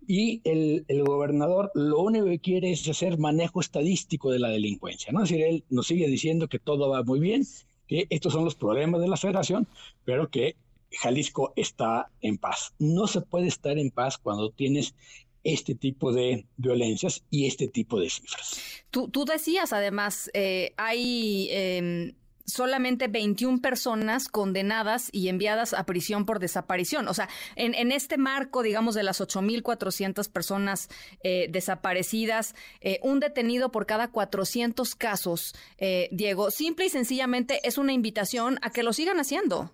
y 0.07 0.41
el, 0.45 0.85
el, 0.89 1.03
gobernador 1.03 1.71
lo 1.75 2.01
único 2.01 2.27
que 2.27 2.39
quiere 2.39 2.71
es 2.71 2.89
hacer 2.89 3.19
manejo 3.19 3.61
estadístico 3.61 4.31
de 4.31 4.39
la 4.39 4.49
delincuencia. 4.49 5.13
¿no? 5.13 5.23
Es 5.23 5.31
decir, 5.31 5.45
él 5.45 5.65
nos 5.71 5.87
sigue 5.87 6.07
diciendo 6.09 6.49
que 6.49 6.59
todo 6.59 6.91
va 6.91 7.03
muy 7.03 7.21
bien, 7.21 7.47
que 7.87 8.07
estos 8.11 8.33
son 8.33 8.45
los 8.45 8.55
problemas 8.55 9.01
de 9.01 9.09
la 9.09 9.17
federación, 9.17 9.67
pero 10.05 10.31
que 10.31 10.57
Jalisco 10.93 11.53
está 11.57 12.11
en 12.21 12.39
paz. 12.39 12.75
No 12.79 13.07
se 13.07 13.21
puede 13.21 13.49
estar 13.49 13.79
en 13.79 13.91
paz 13.91 14.19
cuando 14.19 14.51
tienes 14.51 14.95
este 15.43 15.75
tipo 15.75 16.13
de 16.13 16.45
violencias 16.57 17.25
y 17.31 17.47
este 17.47 17.69
tipo 17.69 18.01
de 18.01 18.11
cifras. 18.11 18.61
Tú, 18.91 19.09
tú 19.09 19.25
decías, 19.25 19.73
además, 19.73 20.31
eh, 20.35 20.73
hay... 20.77 21.49
Eh 21.51 22.15
solamente 22.47 23.09
21 23.09 23.61
personas 23.61 24.29
condenadas 24.29 25.09
y 25.13 25.29
enviadas 25.29 25.75
a 25.75 25.85
prisión 25.85 26.25
por 26.25 26.39
desaparición. 26.39 27.09
O 27.09 27.15
sea, 27.15 27.29
en, 27.57 27.75
en 27.75 27.93
este 27.93 28.17
marco, 28.19 28.63
digamos, 28.63 28.95
de 28.95 29.03
las 29.03 29.21
8.400 29.21 30.31
personas 30.31 30.89
eh, 31.23 31.49
desaparecidas, 31.51 32.55
eh, 32.81 33.01
un 33.03 33.21
detenido 33.21 33.71
por 33.71 33.87
cada 33.87 34.09
400 34.09 34.95
casos, 34.95 35.55
eh, 35.79 36.09
Diego, 36.13 36.51
simple 36.51 36.87
y 36.87 36.91
sencillamente 36.91 37.61
es 37.65 37.79
una 37.79 37.93
invitación 37.93 38.59
a 38.63 38.71
que 38.71 38.83
lo 38.83 38.93
sigan 38.93 39.19
haciendo. 39.19 39.73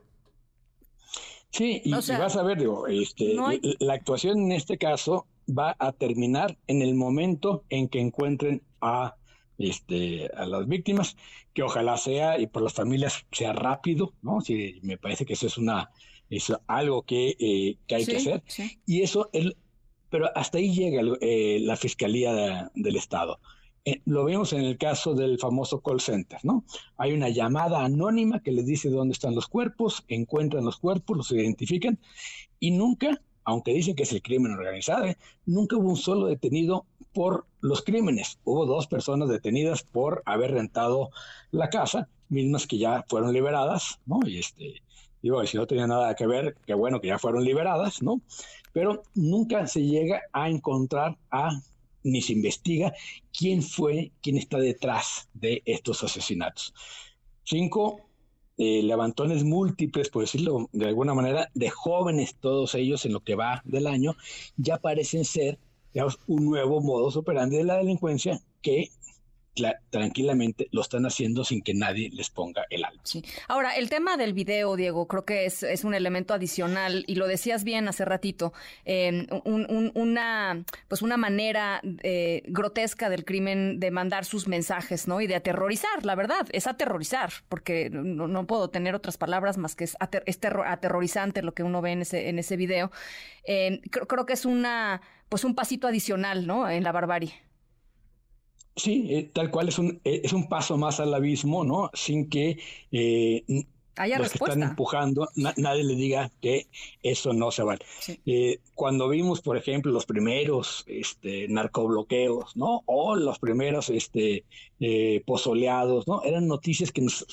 Sí, 1.50 1.82
y, 1.85 1.92
vas 1.92 2.08
a 2.08 2.42
ver, 2.42 2.58
digo, 2.58 2.87
este, 2.87 3.35
la 3.78 3.92
actuación 3.92 4.38
en 4.38 4.52
este 4.52 4.78
caso 4.78 5.26
va 5.46 5.76
a 5.78 5.92
terminar 5.92 6.56
en 6.66 6.80
el 6.80 6.94
momento 6.94 7.64
en 7.68 7.88
que 7.88 8.00
encuentren 8.00 8.62
a 8.80 9.16
este, 9.58 10.30
a 10.36 10.46
las 10.46 10.66
víctimas, 10.66 11.16
que 11.54 11.62
ojalá 11.62 11.96
sea 11.96 12.38
y 12.38 12.46
por 12.46 12.62
las 12.62 12.72
familias 12.72 13.26
sea 13.32 13.52
rápido, 13.52 14.14
¿no? 14.22 14.40
Sí, 14.40 14.80
me 14.82 14.98
parece 14.98 15.24
que 15.24 15.34
eso 15.34 15.46
es 15.46 15.58
una 15.58 15.90
es 16.36 16.52
algo 16.66 17.02
que, 17.02 17.36
eh, 17.38 17.76
que 17.86 17.94
hay 17.94 18.06
que 18.06 18.16
hacer. 18.16 18.42
Y 18.86 19.02
eso, 19.02 19.28
el, 19.32 19.56
pero 20.08 20.30
hasta 20.34 20.58
ahí 20.58 20.72
llega 20.72 21.02
eh, 21.20 21.58
la 21.60 21.76
Fiscalía 21.76 22.70
del 22.74 22.96
Estado. 22.96 23.38
Eh, 23.84 24.00
lo 24.06 24.24
vemos 24.24 24.52
en 24.52 24.60
el 24.62 24.78
caso 24.78 25.14
del 25.14 25.38
famoso 25.38 25.80
call 25.80 26.00
center, 26.00 26.38
¿no? 26.42 26.64
Hay 26.96 27.12
una 27.12 27.28
llamada 27.28 27.84
anónima 27.84 28.40
que 28.40 28.52
les 28.52 28.64
dice 28.64 28.88
dónde 28.88 29.12
están 29.12 29.34
los 29.34 29.48
cuerpos, 29.48 30.04
encuentran 30.08 30.64
los 30.64 30.78
cuerpos, 30.78 31.16
los 31.16 31.32
identifican 31.32 31.98
y 32.60 32.70
nunca 32.70 33.20
aunque 33.44 33.74
dicen 33.74 33.96
que 33.96 34.04
es 34.04 34.12
el 34.12 34.22
crimen 34.22 34.52
organizado, 34.52 35.04
nunca 35.46 35.76
hubo 35.76 35.90
un 35.90 35.96
solo 35.96 36.26
detenido 36.26 36.86
por 37.12 37.46
los 37.61 37.83
crímenes. 37.83 38.38
Hubo 38.44 38.66
dos 38.66 38.87
personas 38.87 39.29
detenidas 39.29 39.83
por 39.83 40.22
haber 40.27 40.53
rentado 40.53 41.11
la 41.51 41.70
casa, 41.70 42.09
mismas 42.29 42.66
que 42.66 42.79
ya 42.79 43.05
fueron 43.09 43.33
liberadas, 43.33 44.01
¿no? 44.07 44.20
Y 44.27 44.38
este, 44.38 44.83
digo, 45.22 45.44
si 45.46 45.57
no 45.57 45.66
tenía 45.66 45.87
nada 45.87 46.14
que 46.14 46.27
ver, 46.27 46.57
qué 46.66 46.75
bueno 46.75 47.01
que 47.01 47.09
ya 47.09 47.18
fueron 47.18 47.44
liberadas, 47.44 48.03
¿no? 48.03 48.20
Pero 48.72 49.03
nunca 49.14 49.66
se 49.66 49.83
llega 49.83 50.22
a 50.33 50.48
encontrar 50.48 51.18
a, 51.31 51.61
ni 52.03 52.22
se 52.22 52.33
investiga 52.33 52.92
quién 53.37 53.62
fue, 53.62 54.12
quién 54.22 54.37
está 54.37 54.59
detrás 54.59 55.29
de 55.35 55.62
estos 55.66 56.03
asesinatos. 56.03 56.75
Cinco 57.44 58.01
eh, 58.59 58.83
levantones 58.83 59.44
múltiples, 59.44 60.11
por 60.11 60.22
decirlo 60.22 60.68
de 60.72 60.87
alguna 60.87 61.14
manera, 61.14 61.51
de 61.55 61.70
jóvenes 61.70 62.37
todos 62.37 62.75
ellos 62.75 63.05
en 63.07 63.12
lo 63.12 63.20
que 63.20 63.35
va 63.35 63.62
del 63.64 63.87
año, 63.87 64.14
ya 64.57 64.79
parecen 64.79 65.25
ser 65.25 65.59
digamos, 65.92 66.18
un 66.26 66.44
nuevo 66.46 66.81
modus 66.81 67.16
operandi 67.16 67.59
de 67.59 67.64
la 67.64 67.76
delincuencia 67.76 68.40
que 68.61 68.90
tranquilamente 69.90 70.68
lo 70.72 70.81
están 70.81 71.05
haciendo 71.05 71.44
sin 71.44 71.62
que 71.62 71.74
nadie 71.74 72.11
les 72.11 72.31
ponga 72.31 72.64
el 72.70 72.85
alto. 72.85 73.02
Sí. 73.05 73.22
Ahora, 73.48 73.76
el 73.76 73.90
tema 73.90 74.16
del 74.16 74.33
video, 74.33 74.76
Diego, 74.76 75.07
creo 75.07 75.24
que 75.24 75.44
es, 75.44 75.62
es 75.62 75.85
un 75.85 75.94
elemento 75.94 76.33
adicional 76.33 77.05
y 77.07 77.16
lo 77.16 77.26
decías 77.26 77.62
bien 77.62 77.87
hace 77.87 78.05
ratito, 78.05 78.55
eh, 78.85 79.26
una, 79.44 80.64
pues 80.88 81.02
una 81.02 81.16
manera 81.18 81.81
eh, 82.02 82.42
grotesca 82.46 83.11
del 83.11 83.24
crimen 83.24 83.78
de 83.78 83.90
mandar 83.90 84.24
sus 84.24 84.48
mensajes, 84.48 85.07
¿no? 85.07 85.20
Y 85.20 85.26
de 85.26 85.35
aterrorizar, 85.35 86.05
la 86.05 86.14
verdad, 86.14 86.46
es 86.52 86.66
aterrorizar, 86.66 87.31
porque 87.48 87.90
no, 87.90 88.46
puedo 88.46 88.70
tener 88.70 88.94
otras 88.94 89.18
palabras 89.18 89.59
más 89.59 89.76
que 89.76 89.85
es, 89.85 89.96
aterrorizante 90.00 91.42
lo 91.42 91.52
que 91.52 91.62
uno 91.62 91.83
ve 91.83 91.92
en 91.92 92.02
ese, 92.02 92.31
en 92.31 92.38
ese 92.38 92.57
video. 92.57 92.90
Eh, 93.44 93.81
creo, 93.90 94.07
creo 94.07 94.24
que 94.24 94.33
es 94.33 94.46
una, 94.46 95.02
pues 95.32 95.44
un 95.44 95.54
pasito 95.54 95.88
adicional, 95.88 96.46
¿no? 96.46 96.68
En 96.68 96.84
la 96.84 96.92
barbarie. 96.92 97.32
Sí, 98.76 99.06
eh, 99.08 99.30
tal 99.32 99.50
cual 99.50 99.70
es 99.70 99.78
un, 99.78 99.98
eh, 100.04 100.20
es 100.24 100.34
un 100.34 100.46
paso 100.46 100.76
más 100.76 101.00
al 101.00 101.14
abismo, 101.14 101.64
¿no? 101.64 101.90
Sin 101.94 102.28
que 102.28 102.58
eh, 102.90 103.42
los 104.18 104.30
que 104.30 104.36
están 104.36 104.62
empujando, 104.62 105.30
nadie 105.34 105.84
le 105.84 105.94
diga 105.94 106.30
que 106.42 106.66
eso 107.02 107.32
no 107.32 107.50
se 107.50 107.62
vale. 107.62 107.82
cuando 108.74 109.08
vimos, 109.08 109.40
por 109.40 109.56
ejemplo, 109.56 109.90
los 109.90 110.04
primeros 110.04 110.84
este, 110.86 111.48
narcobloqueos, 111.48 112.54
¿no? 112.54 112.82
O 112.84 113.16
los 113.16 113.38
primeros 113.38 113.88
este, 113.88 114.44
pozoleados, 115.24 116.06
¿no? 116.06 116.22
Eran 116.24 116.46
noticias 116.46 116.92
que 116.92 117.00
nos 117.00 117.24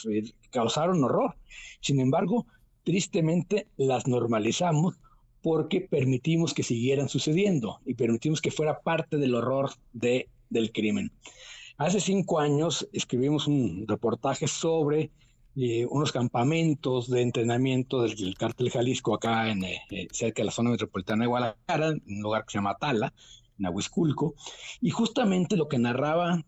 causaron 0.51 1.03
horror. 1.03 1.35
Sin 1.81 1.99
embargo, 1.99 2.45
tristemente 2.85 3.67
las 3.75 4.07
normalizamos 4.07 4.95
porque 5.41 5.81
permitimos 5.81 6.53
que 6.53 6.63
siguieran 6.63 7.09
sucediendo 7.09 7.79
y 7.85 7.93
permitimos 7.93 8.41
que 8.41 8.51
fuera 8.51 8.79
parte 8.79 9.17
del 9.17 9.35
horror 9.35 9.71
de 9.93 10.27
del 10.49 10.71
crimen. 10.71 11.11
Hace 11.77 11.99
cinco 11.99 12.39
años 12.39 12.87
escribimos 12.91 13.47
un 13.47 13.85
reportaje 13.87 14.47
sobre 14.47 15.11
eh, 15.55 15.85
unos 15.89 16.11
campamentos 16.11 17.09
de 17.09 17.21
entrenamiento 17.21 18.01
del, 18.01 18.35
cártel 18.37 18.69
Jalisco 18.69 19.13
acá 19.13 19.49
en, 19.49 19.63
eh, 19.63 19.81
eh, 19.91 20.07
cerca 20.11 20.41
de 20.41 20.47
la 20.47 20.51
zona 20.51 20.71
metropolitana 20.71 21.23
de 21.23 21.27
Guadalajara, 21.27 21.87
en 21.89 22.01
un 22.05 22.21
lugar 22.21 22.45
que 22.45 22.51
se 22.51 22.57
llama 22.57 22.77
Tala, 22.77 23.13
en 23.57 23.65
Ahuisculco, 23.65 24.35
y 24.81 24.89
justamente 24.89 25.57
lo 25.57 25.67
que 25.67 25.79
narraba 25.79 26.43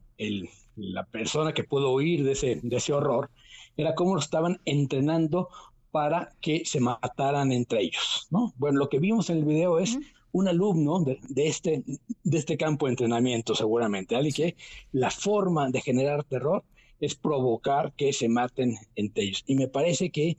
la 0.76 1.06
persona 1.06 1.54
que 1.54 1.64
pudo 1.64 1.92
oír 1.92 2.24
de 2.24 2.34
ese, 2.34 2.60
de 2.62 2.78
ese 2.78 2.94
horror 2.94 3.32
era 3.76 3.96
cómo 3.96 4.14
lo 4.14 4.20
estaban 4.22 4.62
entrenando 4.66 5.50
para 5.92 6.34
que 6.42 6.66
se 6.66 6.80
mataran 6.80 7.52
entre 7.52 7.82
ellos, 7.82 8.28
¿no? 8.32 8.54
Bueno, 8.58 8.80
lo 8.80 8.90
que 8.90 9.00
vimos 9.00 9.30
en 9.30 9.38
el 9.38 9.46
video 9.46 9.80
es 9.80 9.98
un 10.32 10.48
alumno 10.48 11.00
de, 11.02 11.20
este, 11.36 11.84
de 12.24 12.38
este 12.38 12.58
campo 12.58 12.86
de 12.86 12.92
entrenamiento 12.92 13.54
seguramente, 13.54 14.16
alguien 14.16 14.34
que 14.34 14.56
la 14.94 15.12
forma 15.12 15.70
de 15.70 15.82
generar 15.82 16.24
terror 16.24 16.64
es 17.00 17.16
provocar 17.16 17.94
que 17.94 18.14
se 18.14 18.30
maten 18.30 18.78
entre 18.96 19.24
ellos. 19.24 19.44
Y 19.48 19.56
me 19.56 19.68
parece 19.68 20.12
que 20.12 20.38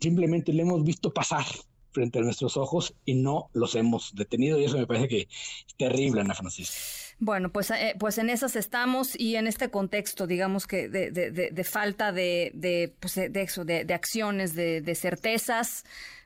simplemente 0.00 0.52
le 0.52 0.62
hemos 0.62 0.82
visto 0.82 1.12
pasar 1.12 1.44
frente 1.90 2.18
a 2.18 2.22
nuestros 2.22 2.56
ojos 2.56 2.94
y 3.04 3.14
no 3.14 3.48
los 3.52 3.74
hemos 3.74 4.14
detenido 4.14 4.58
y 4.58 4.64
eso 4.64 4.76
me 4.76 4.86
parece 4.86 5.08
que 5.08 5.20
es 5.20 5.76
terrible, 5.76 6.20
Ana 6.20 6.34
Francisca. 6.34 7.05
Bueno, 7.18 7.50
pues, 7.50 7.70
eh, 7.70 7.94
pues 7.98 8.18
en 8.18 8.28
esas 8.28 8.56
estamos 8.56 9.18
y 9.18 9.36
en 9.36 9.46
este 9.46 9.70
contexto, 9.70 10.26
digamos 10.26 10.66
que 10.66 10.88
de, 10.88 11.10
de, 11.10 11.30
de, 11.30 11.64
falta 11.64 12.12
de, 12.12 12.50
de, 12.54 12.94
pues 13.00 13.14
de, 13.14 13.30
eso, 13.40 13.64
de, 13.64 13.86
acciones, 13.94 14.54
de, 14.54 14.94
certezas, 14.94 15.84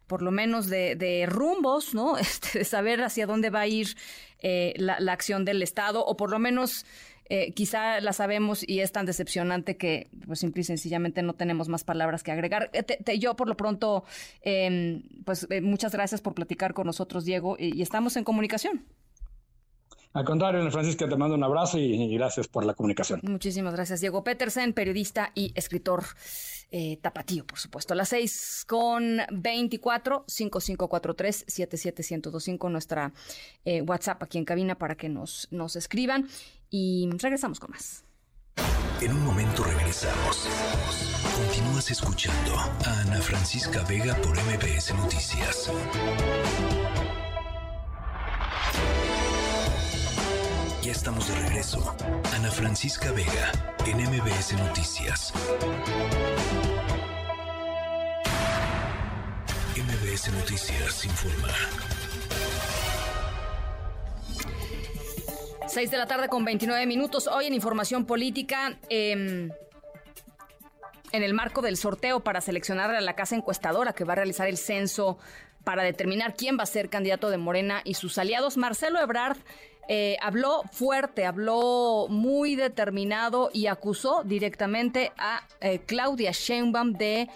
por 0.09 0.21
lo 0.21 0.33
menos 0.33 0.67
de, 0.69 1.27
rumbos, 1.29 1.95
¿no? 1.95 2.19
Este, 2.19 2.61
de 2.61 2.65
saber 2.65 3.03
hacia 3.03 3.27
dónde 3.27 3.51
va 3.51 3.61
a 3.61 3.67
ir 3.69 3.97
eh, 4.41 4.75
la, 4.79 5.13
acción 5.13 5.45
del 5.45 5.63
Estado, 5.63 6.05
o 6.05 6.17
por 6.17 6.29
lo 6.31 6.41
menos 6.41 6.85
eh, 7.33 7.53
quizá 7.53 8.01
la 8.01 8.13
sabemos 8.13 8.69
y 8.69 8.81
es 8.81 8.91
tan 8.91 9.07
decepcionante 9.07 9.77
que 9.77 10.09
pues 10.27 10.41
simple 10.41 10.63
y 10.63 10.65
sencillamente 10.65 11.23
no 11.23 11.35
tenemos 11.35 11.69
más 11.69 11.85
palabras 11.85 12.25
que 12.25 12.33
agregar. 12.33 12.69
Eh, 12.73 13.19
yo 13.21 13.37
por 13.37 13.47
lo 13.47 13.57
pronto, 13.57 14.03
em, 14.43 15.05
pues 15.25 15.47
muchas 15.63 15.93
gracias 15.93 16.21
por 16.21 16.35
platicar 16.35 16.75
con 16.75 16.89
nosotros, 16.89 17.25
Diego, 17.25 17.55
y, 17.57 17.81
estamos 17.81 18.17
en 18.17 18.25
comunicación. 18.25 18.85
Al 20.13 20.25
contrario, 20.25 20.69
Francisca, 20.71 21.09
te 21.09 21.17
mando 21.17 21.37
un 21.37 21.45
abrazo 21.45 21.79
y 21.79 22.13
gracias 22.17 22.49
por 22.49 22.65
la 22.65 22.75
comunicación. 22.75 23.21
Muchísimas 23.23 23.75
gracias, 23.75 24.01
Diego 24.01 24.25
Petersen, 24.25 24.73
periodista 24.73 25.31
y 25.35 25.53
escritor 25.55 26.05
eh, 26.73 26.99
tapatío, 27.03 27.45
por 27.45 27.59
supuesto. 27.59 27.95
A 27.95 27.97
las 27.97 28.09
6 28.11 28.65
con 28.69 29.19
24 29.31 30.25
5543 30.27 31.45
77125 31.47 32.71
nuestra 32.71 33.13
eh, 33.65 33.83
WhatsApp 33.83 34.23
aquí 34.23 34.39
en 34.39 34.45
cabina 34.45 34.77
para 34.77 34.97
que 34.97 35.09
nos, 35.09 35.49
nos 35.51 35.77
escriban 35.77 36.29
y 36.71 37.09
regresamos 37.19 37.59
con 37.61 37.71
más. 37.71 38.05
En 39.01 39.13
un 39.13 39.25
momento 39.25 39.65
regresamos. 39.65 40.47
Continúas 41.37 41.91
escuchando 41.91 42.55
a 42.57 43.01
Ana 43.01 43.21
Francisca 43.21 43.83
Vega 43.89 44.15
por 44.17 44.37
MBS 44.37 44.95
Noticias. 44.95 45.71
Estamos 50.91 51.29
de 51.29 51.35
regreso. 51.47 51.97
Ana 52.35 52.51
Francisca 52.51 53.13
Vega, 53.13 53.53
en 53.87 53.99
MBS 53.99 54.55
Noticias. 54.55 55.33
MBS 59.77 60.33
Noticias 60.33 61.05
informa. 61.05 61.55
6 65.69 65.91
de 65.93 65.97
la 65.97 66.07
tarde 66.07 66.29
con 66.29 66.45
29 66.45 66.85
minutos. 66.87 67.29
Hoy 67.29 67.47
en 67.47 67.55
Información 67.55 68.05
Política, 68.05 68.77
em, 68.89 69.53
en 71.13 71.23
el 71.23 71.35
marco 71.35 71.63
del 71.63 71.77
sorteo 71.77 72.21
para 72.21 72.41
seleccionar 72.41 72.93
a 72.93 73.01
la 73.01 73.15
casa 73.15 73.37
encuestadora 73.37 73.93
que 73.93 74.03
va 74.03 74.15
a 74.15 74.17
realizar 74.17 74.49
el 74.49 74.59
censo 74.59 75.19
para 75.63 75.85
determinar 75.85 76.35
quién 76.35 76.59
va 76.59 76.65
a 76.65 76.67
ser 76.67 76.89
candidato 76.89 77.31
de 77.31 77.37
Morena 77.37 77.81
y 77.85 77.95
sus 77.95 78.19
aliados, 78.19 78.57
Marcelo 78.57 79.01
Ebrard 79.01 79.39
eh, 79.93 80.17
habló 80.23 80.63
fuerte, 80.71 81.27
habló 81.27 82.07
muy 82.09 82.55
determinado 82.55 83.51
y 83.53 83.67
acusó 83.67 84.23
directamente 84.23 85.11
a 85.19 85.43
eh, 85.61 85.81
Claudia 85.85 86.31
Sheinbaum 86.31 86.93
de 86.93 87.29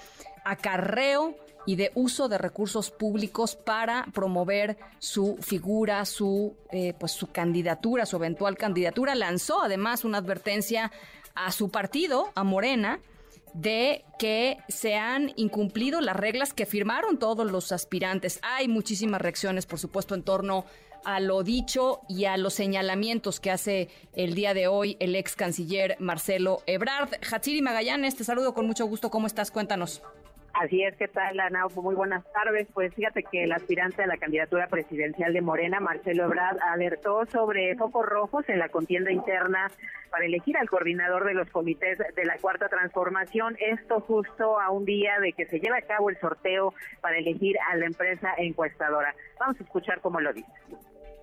acarreo 0.45 1.35
y 1.67 1.75
de 1.75 1.91
uso 1.97 2.29
de 2.29 2.39
recursos 2.39 2.93
públicos 2.93 3.57
para 3.57 4.07
promover 4.15 4.79
su 5.01 5.37
figura, 5.41 6.05
su, 6.05 6.55
eh, 6.71 6.95
pues 6.97 7.11
su 7.11 7.33
candidatura, 7.33 8.07
su 8.07 8.19
eventual 8.19 8.57
candidatura. 8.57 9.17
Lanzó 9.17 9.61
además 9.61 10.05
una 10.05 10.19
advertencia 10.19 10.93
a 11.35 11.51
su 11.51 11.73
partido, 11.73 12.31
a 12.37 12.45
Morena, 12.45 13.01
de 13.53 14.05
que 14.17 14.59
se 14.69 14.95
han 14.95 15.33
incumplido 15.35 16.01
las 16.01 16.15
reglas 16.15 16.53
que 16.53 16.67
firmaron 16.67 17.19
todos 17.19 17.51
los 17.51 17.73
aspirantes. 17.73 18.39
Hay 18.43 18.69
muchísimas 18.69 19.21
reacciones, 19.21 19.67
por 19.67 19.81
supuesto, 19.81 20.15
en 20.15 20.23
torno 20.23 20.67
a 21.05 21.21
lo 21.21 21.43
dicho 21.43 22.01
y 22.09 22.25
a 22.25 22.37
los 22.37 22.55
señalamientos 22.55 23.41
que 23.41 23.51
hace 23.51 23.89
el 24.15 24.35
día 24.35 24.55
de 24.55 24.67
hoy 24.67 24.97
el 25.01 25.15
ex 25.17 25.37
canciller 25.37 25.97
Marcelo 25.99 26.63
Ebrard. 26.67 27.11
Hatsiri 27.31 27.63
Magallanes, 27.63 28.17
te 28.17 28.25
saludo 28.25 28.55
con 28.55 28.67
mucho 28.67 28.87
gusto. 28.87 29.11
¿Cómo 29.11 29.27
estás? 29.27 29.51
Cuéntanos. 29.51 30.03
Así 30.55 30.85
es, 30.85 30.95
¿qué 30.97 31.09
tal, 31.09 31.41
Ana? 31.41 31.67
Muy 31.75 31.97
buenas 31.97 32.25
tardes. 32.33 32.69
Pues 32.73 32.95
fíjate 32.95 33.25
que 33.25 33.43
el 33.43 33.53
aspirante 33.53 34.05
a 34.05 34.07
la 34.07 34.19
candidatura 34.19 34.69
presidencial 34.69 35.33
de 35.33 35.41
Morena, 35.41 35.81
Marcelo 35.81 36.27
Ebrard, 36.27 36.59
alertó 36.61 37.27
sobre 37.27 37.75
focos 37.75 38.07
rojos 38.07 38.49
en 38.49 38.61
la 38.61 38.69
contienda 38.69 39.11
interna 39.11 39.69
para 40.11 40.27
elegir 40.27 40.57
al 40.57 40.71
coordinador 40.71 41.25
de 41.25 41.35
los 41.35 41.51
comités 41.51 41.99
de 41.99 42.25
la 42.25 42.37
Cuarta 42.39 42.69
Transformación. 42.69 43.57
Esto 43.59 44.01
justo 44.01 44.61
a 44.61 44.71
un 44.71 44.85
día 44.85 45.19
de 45.19 45.33
que 45.33 45.47
se 45.47 45.59
lleva 45.59 45.79
a 45.79 45.83
cabo 45.83 46.09
el 46.09 46.21
sorteo 46.21 46.73
para 47.01 47.19
elegir 47.19 47.57
a 47.69 47.75
la 47.75 47.87
empresa 47.87 48.33
encuestadora. 48.39 49.13
Vamos 49.41 49.61
a 49.61 49.65
escuchar 49.65 50.01
cómo 50.01 50.21
lo 50.21 50.33
dice. 50.33 50.53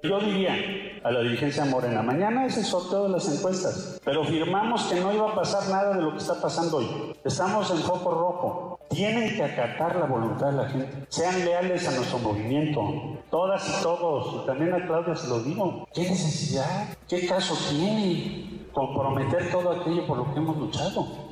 Yo 0.04 0.20
diría 0.20 0.56
a 1.04 1.12
la 1.12 1.22
dirigencia 1.22 1.64
morena, 1.66 2.02
mañana 2.02 2.48
es 2.48 2.58
el 2.58 2.66
sorteo 2.66 3.04
de 3.04 3.10
las 3.10 3.32
encuestas, 3.32 4.02
pero 4.04 4.24
firmamos 4.24 4.84
que 4.86 5.00
no 5.00 5.14
iba 5.14 5.30
a 5.30 5.36
pasar 5.36 5.70
nada 5.70 5.96
de 5.96 6.02
lo 6.02 6.12
que 6.14 6.18
está 6.18 6.42
pasando 6.42 6.78
hoy. 6.78 7.16
Estamos 7.24 7.70
en 7.70 7.78
foco 7.78 8.12
rojo. 8.12 8.80
Tienen 8.90 9.36
que 9.36 9.44
acatar 9.44 9.96
la 9.96 10.06
voluntad 10.06 10.48
de 10.48 10.58
la 10.58 10.70
gente. 10.70 11.06
Sean 11.10 11.46
leales 11.46 11.88
a 11.88 11.92
nuestro 11.92 12.18
movimiento. 12.18 12.82
Todas 13.30 13.68
y 13.70 13.84
todos. 13.84 14.44
Y 14.44 14.46
también 14.48 14.74
a 14.74 14.86
Claudia 14.88 15.16
se 15.16 15.28
lo 15.28 15.40
digo. 15.44 15.88
¿Qué 15.94 16.02
necesidad? 16.02 16.90
¿Qué 17.08 17.28
caso 17.28 17.56
tiene 17.70 18.68
comprometer 18.74 19.52
todo 19.52 19.72
aquello 19.72 20.08
por 20.08 20.18
lo 20.18 20.34
que 20.34 20.40
hemos 20.40 20.58
luchado? 20.58 21.31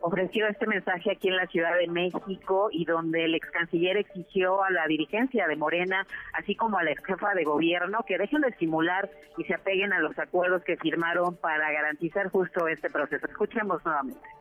Ofreció 0.00 0.46
este 0.46 0.66
mensaje 0.66 1.12
aquí 1.12 1.28
en 1.28 1.36
la 1.36 1.46
Ciudad 1.46 1.76
de 1.78 1.88
México 1.88 2.68
y 2.72 2.84
donde 2.84 3.24
el 3.24 3.34
ex 3.34 3.50
canciller 3.50 3.96
exigió 3.96 4.62
a 4.62 4.70
la 4.70 4.86
dirigencia 4.86 5.46
de 5.46 5.56
Morena, 5.56 6.06
así 6.34 6.54
como 6.54 6.78
a 6.78 6.82
la 6.82 6.92
ex 6.92 7.04
jefa 7.04 7.34
de 7.34 7.44
gobierno, 7.44 8.04
que 8.06 8.18
dejen 8.18 8.42
de 8.42 8.52
simular 8.56 9.10
y 9.36 9.44
se 9.44 9.54
apeguen 9.54 9.92
a 9.92 10.00
los 10.00 10.18
acuerdos 10.18 10.62
que 10.64 10.76
firmaron 10.76 11.36
para 11.36 11.70
garantizar 11.70 12.28
justo 12.30 12.68
este 12.68 12.90
proceso. 12.90 13.26
Escuchemos 13.26 13.84
nuevamente. 13.84 14.39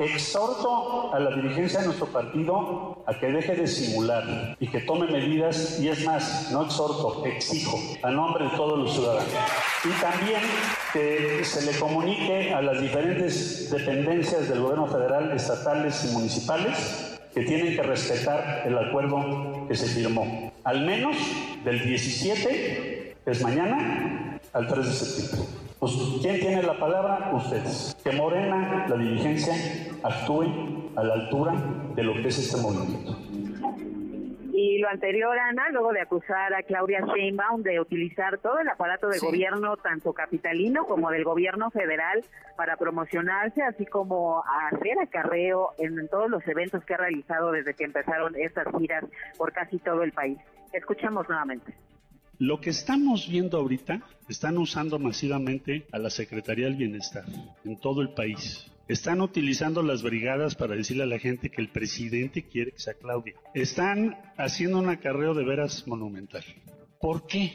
Exhorto 0.00 1.12
a 1.12 1.20
la 1.20 1.30
dirigencia 1.36 1.80
de 1.80 1.86
nuestro 1.88 2.06
partido 2.06 3.04
a 3.06 3.12
que 3.18 3.26
deje 3.26 3.54
de 3.54 3.66
simular 3.66 4.56
y 4.58 4.66
que 4.66 4.80
tome 4.80 5.06
medidas, 5.06 5.78
y 5.78 5.88
es 5.88 6.06
más, 6.06 6.50
no 6.50 6.64
exhorto, 6.64 7.22
exijo, 7.26 7.78
a 8.02 8.10
nombre 8.10 8.44
de 8.46 8.50
todos 8.56 8.78
los 8.78 8.94
ciudadanos. 8.94 9.28
Y 9.84 10.00
también 10.00 10.40
que 10.94 11.44
se 11.44 11.70
le 11.70 11.78
comunique 11.78 12.54
a 12.54 12.62
las 12.62 12.80
diferentes 12.80 13.70
dependencias 13.70 14.48
del 14.48 14.62
gobierno 14.62 14.86
federal, 14.86 15.32
estatales 15.32 16.02
y 16.10 16.14
municipales 16.14 17.18
que 17.34 17.42
tienen 17.42 17.76
que 17.76 17.82
respetar 17.82 18.62
el 18.64 18.78
acuerdo 18.78 19.66
que 19.68 19.76
se 19.76 19.86
firmó, 19.86 20.50
al 20.64 20.80
menos 20.80 21.14
del 21.62 21.84
17, 21.84 23.16
que 23.22 23.30
es 23.30 23.42
mañana, 23.42 24.40
al 24.54 24.66
3 24.66 24.86
de 24.86 24.92
septiembre. 24.92 25.60
Pues, 25.80 25.92
¿quién 26.20 26.38
tiene 26.40 26.62
la 26.62 26.78
palabra? 26.78 27.30
Ustedes. 27.32 27.96
Que 28.04 28.12
Morena, 28.12 28.84
la 28.86 28.96
dirigencia, 28.96 29.54
actúe 30.02 30.92
a 30.96 31.04
la 31.04 31.14
altura 31.14 31.54
de 31.94 32.02
lo 32.02 32.14
que 32.14 32.28
es 32.28 32.38
este 32.38 32.60
movimiento. 32.60 33.16
Y 34.52 34.78
lo 34.78 34.88
anterior, 34.88 35.38
Ana, 35.38 35.70
luego 35.70 35.92
de 35.92 36.02
acusar 36.02 36.52
a 36.52 36.62
Claudia 36.62 37.00
Sheinbaum 37.00 37.62
de 37.62 37.80
utilizar 37.80 38.38
todo 38.38 38.58
el 38.58 38.68
aparato 38.68 39.08
de 39.08 39.18
gobierno, 39.18 39.76
tanto 39.78 40.12
capitalino 40.12 40.84
como 40.84 41.10
del 41.10 41.24
gobierno 41.24 41.70
federal, 41.70 42.22
para 42.56 42.76
promocionarse, 42.76 43.62
así 43.62 43.86
como 43.86 44.42
hacer 44.68 44.98
acarreo 45.00 45.70
en 45.78 46.06
todos 46.08 46.28
los 46.28 46.46
eventos 46.46 46.84
que 46.84 46.92
ha 46.92 46.98
realizado 46.98 47.52
desde 47.52 47.72
que 47.72 47.84
empezaron 47.84 48.36
estas 48.36 48.66
giras 48.78 49.04
por 49.38 49.52
casi 49.52 49.78
todo 49.78 50.02
el 50.02 50.12
país. 50.12 50.38
Escuchemos 50.74 51.26
nuevamente. 51.28 51.72
Lo 52.38 52.60
que 52.60 52.70
estamos 52.70 53.28
viendo 53.30 53.58
ahorita, 53.58 54.00
están 54.28 54.58
usando 54.58 54.98
masivamente 54.98 55.86
a 55.92 55.98
la 55.98 56.10
Secretaría 56.10 56.66
del 56.66 56.76
Bienestar 56.76 57.24
en 57.64 57.78
todo 57.78 58.02
el 58.02 58.10
país. 58.10 58.70
Están 58.90 59.20
utilizando 59.20 59.84
las 59.84 60.02
brigadas 60.02 60.56
para 60.56 60.74
decirle 60.74 61.04
a 61.04 61.06
la 61.06 61.20
gente 61.20 61.48
que 61.48 61.62
el 61.62 61.68
presidente 61.68 62.42
quiere 62.42 62.72
que 62.72 62.80
sea 62.80 62.94
Claudia. 62.94 63.34
Están 63.54 64.18
haciendo 64.36 64.80
un 64.80 64.88
acarreo 64.88 65.32
de 65.32 65.44
veras 65.44 65.86
monumental. 65.86 66.42
¿Por 67.00 67.24
qué? 67.24 67.52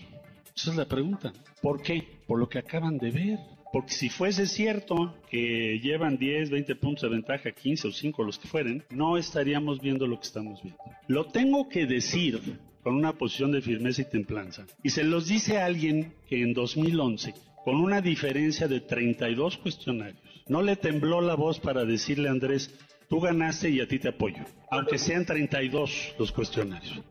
Esa 0.56 0.72
es 0.72 0.78
la 0.78 0.86
pregunta. 0.86 1.34
¿Por 1.62 1.82
qué? 1.82 2.08
Por 2.26 2.40
lo 2.40 2.48
que 2.48 2.60
acaban 2.60 2.98
de 2.98 3.12
ver. 3.12 3.40
Porque 3.74 3.92
si 3.92 4.08
fuese 4.08 4.48
cierto 4.48 5.14
que 5.30 5.78
llevan 5.84 6.18
10, 6.18 6.52
20 6.52 6.74
puntos 6.78 7.02
de 7.02 7.10
ventaja, 7.10 7.52
15 7.52 7.90
o 7.90 7.92
5 7.92 8.24
los 8.24 8.40
que 8.40 8.48
fueren, 8.48 8.86
no 8.92 9.18
estaríamos 9.18 9.82
viendo 9.82 10.08
lo 10.08 10.18
que 10.18 10.28
estamos 10.28 10.64
viendo. 10.64 10.82
Lo 11.10 11.26
tengo 11.26 11.68
que 11.68 11.86
decir 11.86 12.40
con 12.82 12.96
una 12.96 13.12
posición 13.12 13.52
de 13.52 13.62
firmeza 13.62 14.04
y 14.04 14.06
templanza. 14.06 14.66
Y 14.84 14.92
se 14.92 15.04
los 15.04 15.28
dice 15.28 15.58
a 15.58 15.66
alguien 15.66 16.14
que 16.30 16.42
en 16.42 16.54
2011, 16.54 17.34
con 17.66 17.76
una 17.76 18.00
diferencia 18.00 18.70
de 18.70 18.80
32 18.80 19.58
cuestionarios, 19.58 20.35
no 20.48 20.62
le 20.62 20.76
tembló 20.76 21.22
la 21.22 21.36
voz 21.36 21.60
para 21.60 21.86
decirle 21.86 22.30
a 22.30 22.32
Andrés, 22.32 22.70
tú 23.10 23.20
ganaste 23.20 23.70
y 23.70 23.82
a 23.82 23.88
ti 23.88 24.00
te 24.00 24.10
apoyo, 24.10 24.44
aunque 24.70 24.98
sean 24.98 25.26
32 25.26 26.16
los 26.20 26.32
cuestionarios. 26.32 27.02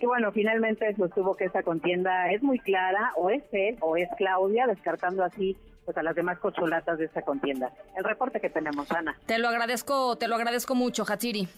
Y 0.00 0.06
bueno, 0.06 0.32
finalmente 0.32 0.94
sostuvo 0.96 1.36
que 1.36 1.44
esa 1.44 1.62
contienda 1.62 2.32
es 2.32 2.42
muy 2.42 2.58
clara, 2.58 3.12
o 3.16 3.28
es 3.28 3.42
él 3.52 3.76
o 3.80 3.96
es 3.96 4.08
Claudia, 4.16 4.66
descartando 4.66 5.22
así 5.22 5.56
pues 5.84 5.96
a 5.98 6.02
las 6.02 6.14
demás 6.14 6.38
cocholatas 6.38 6.98
de 6.98 7.06
esa 7.06 7.22
contienda. 7.22 7.72
El 7.96 8.04
reporte 8.04 8.40
que 8.40 8.48
tenemos, 8.48 8.90
Ana. 8.92 9.16
Te 9.26 9.38
lo 9.38 9.48
agradezco, 9.48 10.16
te 10.16 10.28
lo 10.28 10.36
agradezco 10.36 10.74
mucho, 10.74 11.04
Hatsiri. 11.06 11.48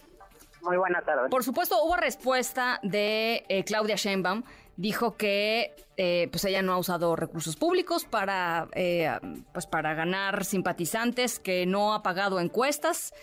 Muy 0.61 0.77
buena 0.77 1.01
tarde. 1.01 1.29
Por 1.29 1.43
supuesto, 1.43 1.75
hubo 1.83 1.95
respuesta 1.97 2.79
de 2.83 3.43
eh, 3.47 3.63
Claudia 3.63 3.95
Sheinbaum. 3.95 4.43
Dijo 4.75 5.17
que 5.17 5.75
eh, 5.97 6.27
pues 6.31 6.43
ella 6.45 6.63
no 6.63 6.73
ha 6.73 6.77
usado 6.77 7.15
recursos 7.15 7.55
públicos 7.55 8.05
para, 8.05 8.67
eh, 8.73 9.11
pues 9.53 9.67
para 9.67 9.93
ganar 9.93 10.45
simpatizantes, 10.45 11.39
que 11.39 11.67
no 11.67 11.93
ha 11.93 12.01
pagado 12.01 12.39
encuestas. 12.39 13.13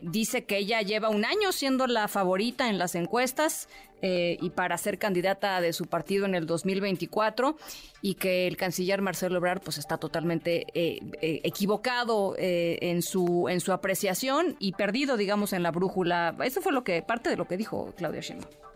dice 0.00 0.44
que 0.44 0.56
ella 0.56 0.80
lleva 0.80 1.10
un 1.10 1.26
año 1.26 1.52
siendo 1.52 1.86
la 1.86 2.08
favorita 2.08 2.70
en 2.70 2.78
las 2.78 2.94
encuestas 2.94 3.68
y 4.00 4.50
para 4.50 4.78
ser 4.78 4.98
candidata 4.98 5.60
de 5.60 5.74
su 5.74 5.84
partido 5.84 6.24
en 6.24 6.34
el 6.34 6.46
2024 6.46 7.54
y 8.00 8.14
que 8.14 8.46
el 8.46 8.56
canciller 8.56 9.02
Marcelo 9.02 9.36
Ebrard 9.36 9.60
pues 9.60 9.76
está 9.76 9.98
totalmente 9.98 10.64
equivocado 11.44 12.34
en 12.38 13.02
su 13.02 13.50
en 13.50 13.60
su 13.60 13.72
apreciación 13.72 14.56
y 14.58 14.72
perdido 14.72 15.18
digamos 15.18 15.52
en 15.52 15.62
la 15.62 15.70
brújula. 15.70 16.34
Eso 16.42 16.62
fue 16.62 16.72
lo 16.72 16.82
que 16.82 17.02
parte 17.02 17.28
de 17.28 17.36
lo 17.36 17.46
que 17.46 17.58
dijo 17.58 17.92
Claudia 17.94 18.22
Sheinbaum. 18.22 18.67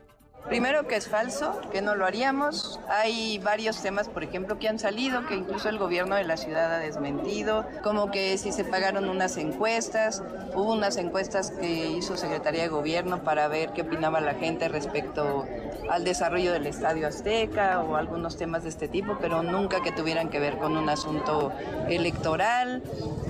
Primero 0.48 0.87
que 0.87 0.96
es 0.96 1.09
falso, 1.09 1.61
que 1.70 1.83
no 1.83 1.94
lo 1.94 2.05
haríamos. 2.05 2.81
Hay 2.88 3.38
varios 3.38 3.81
temas, 3.81 4.09
por 4.09 4.24
ejemplo, 4.24 4.59
que 4.59 4.68
han 4.68 4.78
salido, 4.78 5.26
que 5.26 5.35
incluso 5.35 5.68
el 5.68 5.78
gobierno 5.78 6.16
de 6.16 6.24
la 6.24 6.37
ciudad 6.37 6.74
ha 6.74 6.78
desmentido, 6.78 7.64
como 7.83 8.11
que 8.11 8.37
si 8.38 8.52
se 8.52 8.64
pagaron 8.64 9.09
unas 9.09 9.37
encuestas, 9.37 10.22
hubo 10.55 10.72
unas 10.72 10.96
encuestas 10.96 11.52
que 11.52 11.90
hizo 11.90 12.16
Secretaría 12.16 12.62
de 12.62 12.68
Gobierno 12.68 13.22
para 13.22 13.48
ver 13.48 13.70
qué 13.72 13.83
opinaba 13.83 14.20
la 14.20 14.35
gente 14.35 14.68
respecto 14.68 15.46
al 15.88 16.05
desarrollo 16.05 16.52
del 16.52 16.66
Estadio 16.66 17.09
Azteca 17.09 17.81
o 17.81 17.96
algunos 17.96 18.37
temas 18.37 18.62
de 18.62 18.68
este 18.68 18.88
tipo, 18.88 19.18
pero 19.20 19.42
nunca 19.42 19.81
que 19.83 19.92
tuvieran 19.92 20.28
que 20.28 20.40
ver 20.40 20.59
con 20.59 20.76
un 20.76 20.88
asunto 20.88 21.52
electoral 21.88 22.83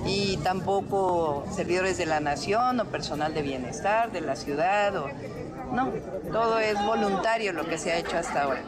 y 0.05 0.37
tampoco 0.37 1.45
servidores 1.51 1.97
de 1.97 2.05
la 2.05 2.19
nación 2.19 2.79
o 2.79 2.85
personal 2.85 3.33
de 3.33 3.41
bienestar 3.41 4.11
de 4.11 4.21
la 4.21 4.35
ciudad 4.35 4.95
o 4.97 5.09
no, 5.73 5.91
todo 6.31 6.59
es 6.59 6.75
voluntario 6.85 7.53
lo 7.53 7.65
que 7.65 7.77
se 7.77 7.91
ha 7.91 7.97
hecho 7.97 8.17
hasta 8.17 8.43
ahora. 8.43 8.63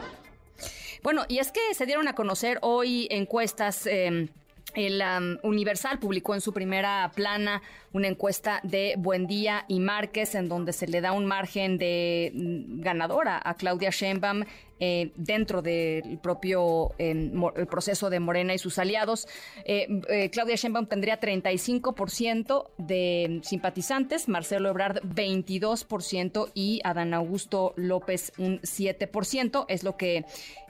Bueno, 1.02 1.24
y 1.28 1.38
es 1.38 1.52
que 1.52 1.60
se 1.74 1.86
dieron 1.86 2.08
a 2.08 2.14
conocer 2.14 2.58
hoy 2.62 3.06
encuestas. 3.10 3.86
Eh, 3.86 4.28
el 4.74 5.02
Universal 5.42 5.98
publicó 5.98 6.34
en 6.34 6.42
su 6.42 6.52
primera 6.52 7.10
plana 7.14 7.62
una 7.92 8.08
encuesta 8.08 8.60
de 8.62 8.94
Buendía 8.98 9.64
y 9.68 9.80
Márquez, 9.80 10.34
en 10.34 10.48
donde 10.48 10.74
se 10.74 10.86
le 10.86 11.00
da 11.00 11.12
un 11.12 11.24
margen 11.24 11.78
de 11.78 12.30
mm, 12.34 12.82
ganadora 12.82 13.40
a 13.42 13.54
Claudia 13.54 13.90
Sheinbaum 13.90 14.44
eh, 14.78 15.12
dentro 15.16 15.62
del 15.62 16.18
propio 16.18 16.92
em, 16.98 17.32
el 17.56 17.66
proceso 17.66 18.10
de 18.10 18.20
Morena 18.20 18.52
y 18.52 18.58
sus 18.58 18.78
aliados. 18.78 19.26
Eh, 19.64 19.86
eh, 20.10 20.28
Claudia 20.28 20.56
Sheinbaum 20.56 20.86
tendría 20.86 21.18
35% 21.18 22.68
de 22.76 23.40
simpatizantes, 23.42 24.28
Marcelo 24.28 24.68
Ebrard 24.68 25.02
22% 25.02 26.50
y 26.52 26.80
Adán 26.84 27.14
Augusto 27.14 27.72
López 27.76 28.32
un 28.36 28.60
7%. 28.60 29.64
Es 29.68 29.82
lo 29.82 29.96
que 29.96 30.26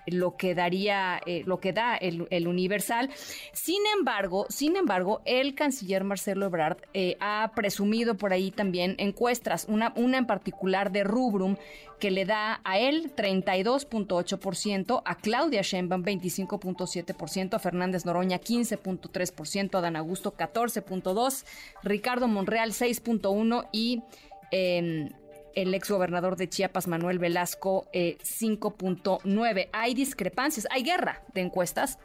lo 0.09 0.37
que 0.37 0.55
daría, 0.55 1.21
lo 1.47 1.59
que 1.59 1.73
da 1.73 1.97
el, 1.97 2.47
Universal. 2.47 3.11
Sin 3.53 3.83
embargo, 3.99 4.47
sin 4.49 4.77
embargo, 4.77 5.21
el 5.25 5.57
canciller 5.57 6.05
Marcelo 6.05 6.47
Ebrard 6.47 6.77
ha 7.19 7.51
presumido 7.57 8.17
por 8.17 8.33
ahí 8.33 8.53
también 8.53 8.95
encuestas, 8.99 9.67
una, 9.69 9.93
una 9.97 10.19
en 10.19 10.27
particular 10.29 10.93
de 10.93 11.03
Rubrum, 11.03 11.57
que 11.99 12.11
le 12.11 12.25
da 12.25 12.61
a 12.65 12.79
él 12.79 13.15
32.8%, 13.17 15.03
a 15.05 15.17
Claudia 15.17 15.63
Sheinbaum 15.63 16.05
25.7%, 16.05 17.55
a 17.55 17.59
Fernández 17.59 18.05
Noroña 18.05 18.39
15.3%, 18.39 19.79
a 19.79 19.81
Dan 19.81 19.97
Augusto 19.97 20.37
14.2%, 20.37 21.45
Ricardo 21.83 22.29
Monreal 22.29 22.73
6.1% 22.73 23.69
y... 23.73 24.03
Eh, 24.51 25.11
el 25.57 25.73
exgobernador 25.75 26.37
de 26.37 26.49
Chiapas, 26.49 26.87
Manuel 26.87 27.19
Velasco, 27.19 27.89
5.9. 27.93 29.59
Eh, 29.59 29.69
hay 29.73 29.95
discrepancias, 29.95 30.69
hay 30.71 30.83
guerra 30.83 31.23
de 31.33 31.41
encuestas. 31.41 31.99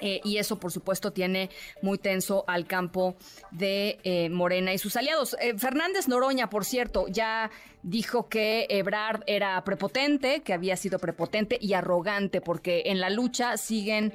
Eh, 0.00 0.20
y 0.24 0.38
eso, 0.38 0.58
por 0.58 0.72
supuesto, 0.72 1.12
tiene 1.12 1.50
muy 1.82 1.98
tenso 1.98 2.44
al 2.46 2.66
campo 2.66 3.16
de 3.50 3.98
eh, 4.04 4.30
Morena 4.30 4.72
y 4.72 4.78
sus 4.78 4.96
aliados. 4.96 5.36
Fernández 5.58 6.08
Noroña, 6.08 6.48
por 6.48 6.64
cierto, 6.64 7.06
ya 7.08 7.50
dijo 7.82 8.28
que 8.28 8.66
Ebrard 8.70 9.22
era 9.26 9.62
prepotente, 9.64 10.40
que 10.40 10.52
había 10.52 10.76
sido 10.76 10.98
prepotente 10.98 11.58
y 11.60 11.74
arrogante, 11.74 12.40
porque 12.40 12.84
en 12.86 13.00
la 13.00 13.10
lucha 13.10 13.56
siguen 13.56 14.12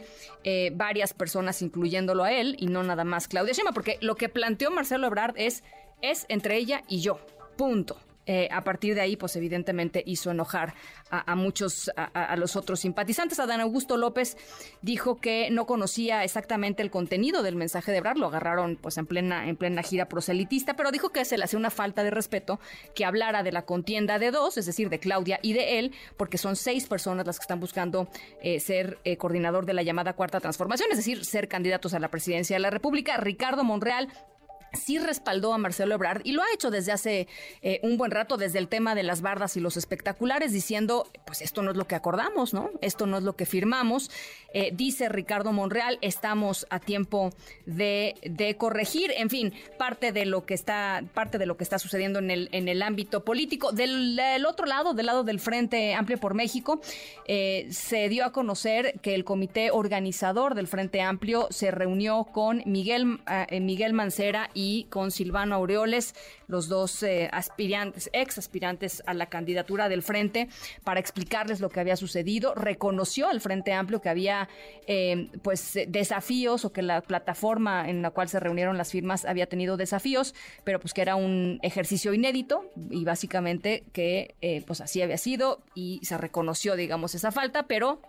varias 0.74 1.14
personas, 1.14 1.64
incluyéndolo 1.64 2.24
a 2.24 2.32
él, 2.32 2.56
y 2.60 2.68
no 2.68 2.84
nada 2.84 3.04
más 3.04 3.28
Claudia 3.28 3.54
Sheinbaum, 3.54 3.74
porque 3.74 3.98
lo 4.02 4.16
que 4.16 4.30
planteó 4.30 4.70
Marcelo 4.70 5.08
Ebrard 5.08 5.34
es, 5.38 5.64
es 6.02 6.26
entre 6.30 6.58
ella 6.58 6.84
y 6.88 7.02
yo, 7.02 7.20
punto. 7.58 7.98
Eh, 8.26 8.48
a 8.52 8.64
partir 8.64 8.96
de 8.96 9.02
ahí, 9.02 9.16
pues 9.16 9.36
evidentemente 9.36 10.04
hizo 10.06 10.32
enojar 10.32 10.74
a, 11.10 11.36
muchos, 11.36 11.92
a, 11.96 12.36
los 12.38 12.56
otros 12.56 12.80
simpatizantes. 12.80 13.40
Adán 13.40 13.62
Augusto 13.62 13.98
López 13.98 14.38
dijo 14.82 15.18
que 15.18 15.50
no 15.52 15.66
conocía 15.66 16.24
exactamente 16.24 16.82
el 16.82 16.90
contenido 16.90 17.44
del 17.44 17.56
mensaje 17.56 17.92
de 17.92 18.00
Ebrard, 18.00 18.18
lo 18.18 18.28
agarraron 18.28 18.78
pues 18.82 18.98
en 18.98 19.06
plena, 19.06 19.48
en 19.48 19.56
plena 19.56 19.84
gira 19.84 20.10
proselitista, 20.10 20.76
pero 20.76 20.92
dijo 20.92 21.10
que 21.10 21.26
se 21.26 21.38
le 21.38 21.44
hacía 21.44 21.60
una 21.60 21.70
falta 21.70 22.04
de 22.04 22.12
respeto 22.12 22.60
que 22.96 23.06
hablara 23.06 23.44
de 23.44 23.52
la 23.52 23.66
contienda 23.66 24.20
de 24.20 24.32
dos, 24.32 24.58
es 24.58 24.66
decir, 24.66 24.90
de 24.90 25.00
Claudia 25.00 25.40
y 25.42 25.54
de 25.54 25.80
él, 25.80 25.94
porque 26.18 26.38
son 26.38 26.56
seis 26.56 26.88
personas 26.88 27.26
las 27.26 27.38
que 27.38 27.44
están 27.44 27.60
buscando 27.60 28.08
eh, 28.42 28.60
ser 28.60 29.00
eh, 29.04 29.18
coordinador 29.18 29.66
de 29.66 29.74
la 29.74 29.84
llamada 29.84 30.14
cuarta 30.14 30.40
transformación, 30.40 30.90
es 30.92 30.98
decir, 30.98 31.26
ser 31.26 31.48
candidatos 31.48 31.94
a 31.94 32.00
la 32.00 32.10
presidencia 32.10 32.56
de 32.56 32.62
la 32.62 32.70
República. 32.70 33.18
Ricardo 33.18 33.64
Monreal 33.64 34.10
sí 34.76 35.00
respaldó 35.00 35.54
a 35.54 35.58
Marcelo 35.58 35.96
Ebrard 35.96 36.22
y 36.24 36.32
lo 36.32 36.42
ha 36.42 36.46
hecho 36.54 36.72
desde 36.72 36.92
hace 36.92 37.28
eh, 37.62 37.80
un 37.84 37.98
buen 37.98 38.12
rato, 38.12 38.38
desde 38.38 38.60
el 38.60 38.68
tema 38.68 38.96
de 38.96 39.04
las 39.04 39.22
bardas 39.22 39.58
y 39.58 39.60
los 39.60 39.78
espectaculares, 39.78 40.52
diciendo, 40.52 41.08
pues 41.26 41.42
esto 41.42 41.62
no 41.62 41.72
es 41.72 41.78
lo 41.78 41.88
que 41.88 41.96
acordamos, 41.96 42.54
¿no? 42.54 42.72
Esto 42.82 43.06
no 43.06 43.18
es 43.18 43.24
lo 43.24 43.36
que 43.36 43.46
firmamos. 43.46 44.12
Eh, 44.54 44.72
dice 44.74 45.10
Ricardo 45.10 45.52
Monreal, 45.52 45.98
estamos 46.02 46.66
a 46.70 46.80
tiempo 46.80 47.32
de, 47.66 48.16
corregir, 48.58 49.12
en 49.18 49.30
fin, 49.30 49.54
parte 49.78 50.12
de 50.12 50.26
lo 50.26 50.46
que 50.46 50.54
está, 50.54 51.04
parte 51.14 51.38
de 51.38 51.46
lo 51.46 51.58
que 51.58 51.64
está 51.64 51.80
sucediendo 51.80 52.20
en 52.20 52.32
el, 52.32 52.50
en 52.52 52.68
el 52.68 52.82
ámbito 52.82 53.26
político. 53.26 53.72
Del, 53.72 54.46
otro 54.48 54.66
lado, 54.66 54.94
del 54.94 55.08
lado 55.08 55.24
del 55.24 55.40
Frente 55.40 55.94
Amplio 55.94 56.18
por 56.20 56.34
México, 56.34 56.82
eh, 57.28 57.68
se 57.70 58.10
dio 58.10 58.26
a 58.26 58.32
conocer 58.32 59.00
que 59.02 59.16
el 59.16 59.26
comité 59.26 59.72
organizador 59.72 60.56
del 60.56 60.68
Frente 60.68 61.02
Amplio 61.02 61.48
se 61.50 61.72
reunió 61.72 62.26
con 62.32 62.64
Miguel, 62.66 63.20
Miguel 63.52 63.94
Mancera 63.94 64.50
y 64.54 64.65
con 64.90 65.12
Silvano 65.12 65.56
Aureoles, 65.56 66.16
los 66.48 66.68
dos 66.68 67.04
eh, 67.04 67.30
aspirantes, 67.32 68.10
ex 68.14 68.38
aspirantes 68.38 69.04
a 69.06 69.14
la 69.14 69.28
candidatura 69.28 69.90
del 69.90 70.04
Frente, 70.04 70.50
para 70.84 71.00
explicarles 71.00 71.60
lo 71.60 71.70
que 71.70 71.80
había 71.80 71.96
sucedido. 71.96 72.54
Reconoció 72.56 73.28
al 73.28 73.42
Frente 73.42 73.74
Amplio 73.74 74.02
que 74.02 74.10
había 74.10 74.50
eh, 74.88 75.30
pues 75.42 75.78
desafíos 75.88 76.66
o 76.66 76.72
que 76.72 76.82
la 76.82 77.02
plataforma 77.02 77.90
en 77.90 78.02
la 78.02 78.12
cual 78.12 78.30
se 78.30 78.40
reunieron 78.40 78.78
las 78.78 78.92
firmas 78.92 79.26
había 79.26 79.48
tenido 79.48 79.78
desafíos, 79.78 80.36
pero 80.64 80.80
pues 80.80 80.94
que 80.94 81.02
era 81.02 81.16
un 81.16 81.60
ejercicio 81.62 82.14
inédito 82.14 82.70
y 82.90 83.04
básicamente 83.06 83.84
que 83.94 84.36
eh, 84.42 84.64
pues 84.66 84.82
así 84.82 85.02
había 85.02 85.18
sido 85.18 85.62
y 85.74 86.00
se 86.04 86.18
reconoció, 86.18 86.76
digamos, 86.76 87.16
esa 87.16 87.32
falta, 87.32 87.64
pero 87.64 88.02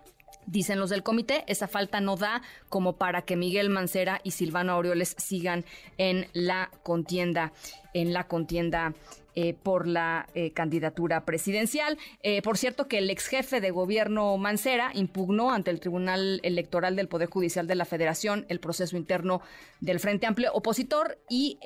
Dicen 0.47 0.79
los 0.79 0.91
del 0.91 1.03
comité, 1.03 1.45
esa 1.49 1.67
falta 1.67 2.01
no 2.01 2.17
da 2.17 2.41
como 2.69 2.95
para 2.95 3.23
que 3.23 3.37
Miguel 3.37 3.69
Mancera 3.69 4.21
y 4.23 4.31
Silvano 4.31 4.73
Aureoles 4.73 5.17
sigan 5.19 5.65
en 5.99 6.29
la 6.33 6.71
contienda, 6.83 7.53
en 7.95 8.13
la 8.13 8.29
contienda 8.29 8.95
eh, 9.39 9.53
por 9.53 9.87
la 9.87 10.27
eh, 10.35 10.53
candidatura 10.53 11.27
presidencial. 11.27 11.99
Eh, 12.23 12.41
por 12.41 12.57
cierto, 12.57 12.89
que 12.89 12.97
el 12.97 13.11
ex 13.11 13.27
jefe 13.27 13.61
de 13.61 13.71
gobierno 13.71 14.35
Mancera 14.39 14.93
impugnó 14.95 15.51
ante 15.51 15.71
el 15.71 15.79
Tribunal 15.79 16.41
Electoral 16.43 16.97
del 16.97 17.09
Poder 17.09 17.29
Judicial 17.29 17.67
de 17.67 17.75
la 17.75 17.85
Federación 17.85 18.47
el 18.49 18.61
proceso 18.61 18.97
interno 18.97 19.43
del 19.81 20.01
Frente 20.01 20.27
Amplio 20.27 20.53
opositor 20.55 21.19
y 21.29 21.59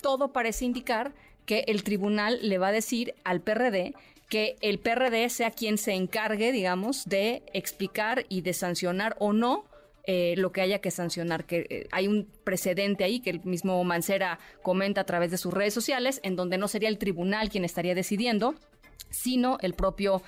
todo 0.00 0.32
parece 0.32 0.64
indicar 0.64 1.12
que 1.44 1.64
el 1.66 1.82
tribunal 1.82 2.38
le 2.40 2.56
va 2.56 2.68
a 2.68 2.72
decir 2.72 3.14
al 3.24 3.42
PRD 3.42 3.92
que 4.30 4.56
el 4.62 4.78
PRD 4.78 5.28
sea 5.28 5.50
quien 5.50 5.76
se 5.76 5.92
encargue, 5.92 6.52
digamos, 6.52 7.04
de 7.06 7.42
explicar 7.52 8.24
y 8.30 8.40
de 8.40 8.54
sancionar 8.54 9.16
o 9.18 9.34
no 9.34 9.66
eh, 10.04 10.34
lo 10.38 10.52
que 10.52 10.62
haya 10.62 10.80
que 10.80 10.90
sancionar, 10.90 11.44
que 11.44 11.66
eh, 11.68 11.88
hay 11.90 12.06
un 12.06 12.26
precedente 12.44 13.04
ahí 13.04 13.20
que 13.20 13.30
el 13.30 13.44
mismo 13.44 13.82
Mancera 13.84 14.38
comenta 14.62 15.02
a 15.02 15.04
través 15.04 15.30
de 15.30 15.36
sus 15.36 15.52
redes 15.52 15.74
sociales, 15.74 16.20
en 16.22 16.36
donde 16.36 16.58
no 16.58 16.68
sería 16.68 16.88
el 16.88 16.96
tribunal 16.96 17.50
quien 17.50 17.64
estaría 17.64 17.94
decidiendo, 17.94 18.54
sino 19.10 19.58
el 19.60 19.74
propio 19.74 20.22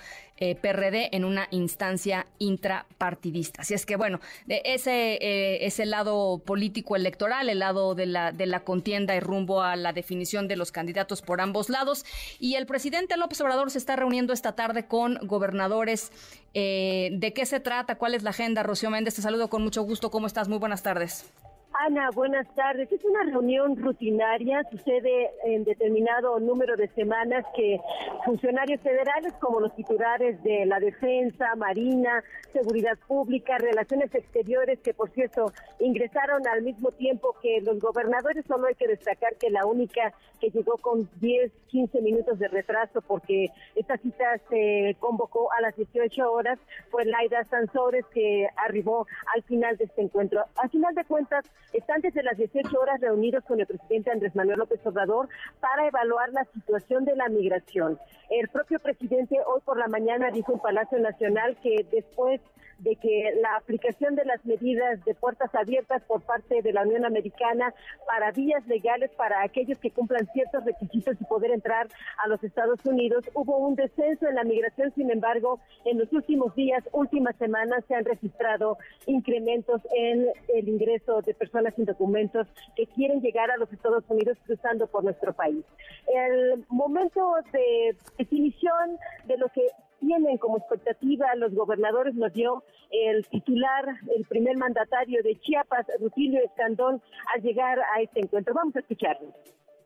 eh, 0.44 0.56
PRD 0.56 1.14
en 1.14 1.24
una 1.24 1.46
instancia 1.52 2.26
intrapartidista. 2.40 3.62
Así 3.62 3.74
es 3.74 3.86
que, 3.86 3.94
bueno, 3.94 4.18
ese 4.48 5.18
eh, 5.20 5.66
es 5.66 5.78
el 5.78 5.90
lado 5.90 6.42
político 6.44 6.96
electoral, 6.96 7.48
el 7.48 7.60
lado 7.60 7.94
de 7.94 8.06
la, 8.06 8.32
de 8.32 8.46
la 8.46 8.64
contienda 8.64 9.14
y 9.14 9.20
rumbo 9.20 9.62
a 9.62 9.76
la 9.76 9.92
definición 9.92 10.48
de 10.48 10.56
los 10.56 10.72
candidatos 10.72 11.22
por 11.22 11.40
ambos 11.40 11.68
lados. 11.68 12.04
Y 12.40 12.56
el 12.56 12.66
presidente 12.66 13.16
López 13.16 13.40
Obrador 13.40 13.70
se 13.70 13.78
está 13.78 13.94
reuniendo 13.94 14.32
esta 14.32 14.56
tarde 14.56 14.86
con 14.86 15.18
gobernadores. 15.22 16.10
Eh, 16.54 17.10
¿De 17.12 17.32
qué 17.32 17.46
se 17.46 17.60
trata? 17.60 17.94
¿Cuál 17.94 18.14
es 18.14 18.24
la 18.24 18.30
agenda? 18.30 18.64
Rocío 18.64 18.90
Méndez, 18.90 19.14
te 19.14 19.22
saludo 19.22 19.48
con 19.48 19.62
mucho 19.62 19.82
gusto. 19.82 20.10
¿Cómo 20.10 20.26
estás? 20.26 20.48
Muy 20.48 20.58
buenas 20.58 20.82
tardes. 20.82 21.30
Ana, 21.74 22.10
buenas 22.14 22.46
tardes. 22.54 22.90
Es 22.92 23.02
una 23.04 23.22
reunión 23.24 23.76
rutinaria, 23.76 24.62
sucede 24.70 25.30
en 25.44 25.64
determinado 25.64 26.38
número 26.38 26.76
de 26.76 26.88
semanas 26.88 27.44
que 27.56 27.80
funcionarios 28.24 28.80
federales 28.82 29.32
como 29.40 29.60
los 29.60 29.74
titulares 29.74 30.42
de 30.42 30.66
la 30.66 30.78
Defensa, 30.80 31.54
Marina, 31.56 32.22
Seguridad 32.52 32.98
Pública, 33.06 33.56
Relaciones 33.58 34.14
Exteriores, 34.14 34.80
que 34.80 34.92
por 34.92 35.10
cierto 35.10 35.52
ingresaron 35.80 36.46
al 36.46 36.62
mismo 36.62 36.90
tiempo 36.92 37.34
que 37.42 37.60
los 37.62 37.80
gobernadores, 37.80 38.44
solo 38.46 38.66
hay 38.66 38.74
que 38.74 38.88
destacar 38.88 39.36
que 39.36 39.50
la 39.50 39.64
única 39.64 40.12
que 40.40 40.50
llegó 40.50 40.76
con 40.78 41.08
10, 41.20 41.52
15 41.68 42.00
minutos 42.02 42.38
de 42.38 42.48
retraso 42.48 43.00
porque 43.00 43.48
esta 43.74 43.96
cita 43.96 44.38
se 44.50 44.96
convocó 45.00 45.50
a 45.52 45.60
las 45.62 45.74
18 45.76 46.30
horas 46.30 46.58
fue 46.90 47.04
Laida 47.04 47.44
Sansores 47.44 48.04
que 48.12 48.46
arribó 48.56 49.06
al 49.34 49.42
final 49.44 49.76
de 49.76 49.84
este 49.84 50.02
encuentro. 50.02 50.44
Al 50.56 50.68
final 50.68 50.94
de 50.94 51.04
cuentas, 51.04 51.44
están 51.72 52.00
desde 52.00 52.22
las 52.22 52.36
18 52.36 52.68
horas 52.78 53.00
reunidos 53.00 53.44
con 53.44 53.60
el 53.60 53.66
presidente 53.66 54.10
Andrés 54.10 54.34
Manuel 54.34 54.58
López 54.58 54.80
Obrador 54.84 55.28
para 55.60 55.86
evaluar 55.86 56.32
la 56.32 56.44
situación 56.46 57.04
de 57.04 57.16
la 57.16 57.28
migración. 57.28 57.98
El 58.30 58.48
propio 58.48 58.78
presidente 58.78 59.38
hoy 59.46 59.60
por 59.64 59.78
la 59.78 59.88
mañana 59.88 60.30
dijo 60.30 60.52
en 60.52 60.60
Palacio 60.60 60.98
Nacional 60.98 61.56
que 61.62 61.86
después 61.90 62.40
de 62.82 62.96
que 62.96 63.38
la 63.40 63.56
aplicación 63.56 64.16
de 64.16 64.24
las 64.24 64.44
medidas 64.44 65.04
de 65.04 65.14
puertas 65.14 65.54
abiertas 65.54 66.02
por 66.02 66.22
parte 66.22 66.62
de 66.62 66.72
la 66.72 66.82
Unión 66.82 67.04
Americana 67.04 67.72
para 68.06 68.32
vías 68.32 68.66
legales 68.66 69.10
para 69.12 69.42
aquellos 69.42 69.78
que 69.78 69.90
cumplan 69.90 70.26
ciertos 70.32 70.64
requisitos 70.64 71.16
y 71.20 71.24
poder 71.24 71.52
entrar 71.52 71.88
a 72.24 72.28
los 72.28 72.42
Estados 72.42 72.84
Unidos, 72.84 73.24
hubo 73.34 73.58
un 73.58 73.76
descenso 73.76 74.26
en 74.28 74.34
la 74.34 74.44
migración, 74.44 74.92
sin 74.94 75.10
embargo, 75.10 75.60
en 75.84 75.98
los 75.98 76.12
últimos 76.12 76.54
días, 76.56 76.82
últimas 76.92 77.36
semanas, 77.36 77.84
se 77.86 77.94
han 77.94 78.04
registrado 78.04 78.78
incrementos 79.06 79.80
en 79.94 80.26
el 80.52 80.68
ingreso 80.68 81.22
de 81.22 81.34
personas 81.34 81.51
sin 81.76 81.84
documentos 81.84 82.46
que 82.76 82.86
quieren 82.86 83.20
llegar 83.20 83.50
a 83.50 83.56
los 83.56 83.72
Estados 83.72 84.04
Unidos 84.08 84.38
cruzando 84.44 84.86
por 84.86 85.04
nuestro 85.04 85.32
país. 85.32 85.64
El 86.06 86.64
momento 86.68 87.34
de 87.52 87.96
definición 88.18 88.98
de 89.26 89.36
lo 89.36 89.48
que 89.48 89.66
tienen 90.00 90.36
como 90.38 90.58
expectativa 90.58 91.34
los 91.36 91.54
gobernadores 91.54 92.14
nos 92.14 92.32
dio 92.32 92.64
el 92.90 93.26
titular, 93.28 93.84
el 94.16 94.24
primer 94.24 94.56
mandatario 94.56 95.22
de 95.22 95.36
Chiapas, 95.36 95.86
Rutilio 96.00 96.40
Escandón, 96.44 97.00
al 97.34 97.42
llegar 97.42 97.78
a 97.78 98.02
este 98.02 98.20
encuentro. 98.20 98.52
Vamos 98.54 98.74
a 98.76 98.80
escucharlo. 98.80 99.28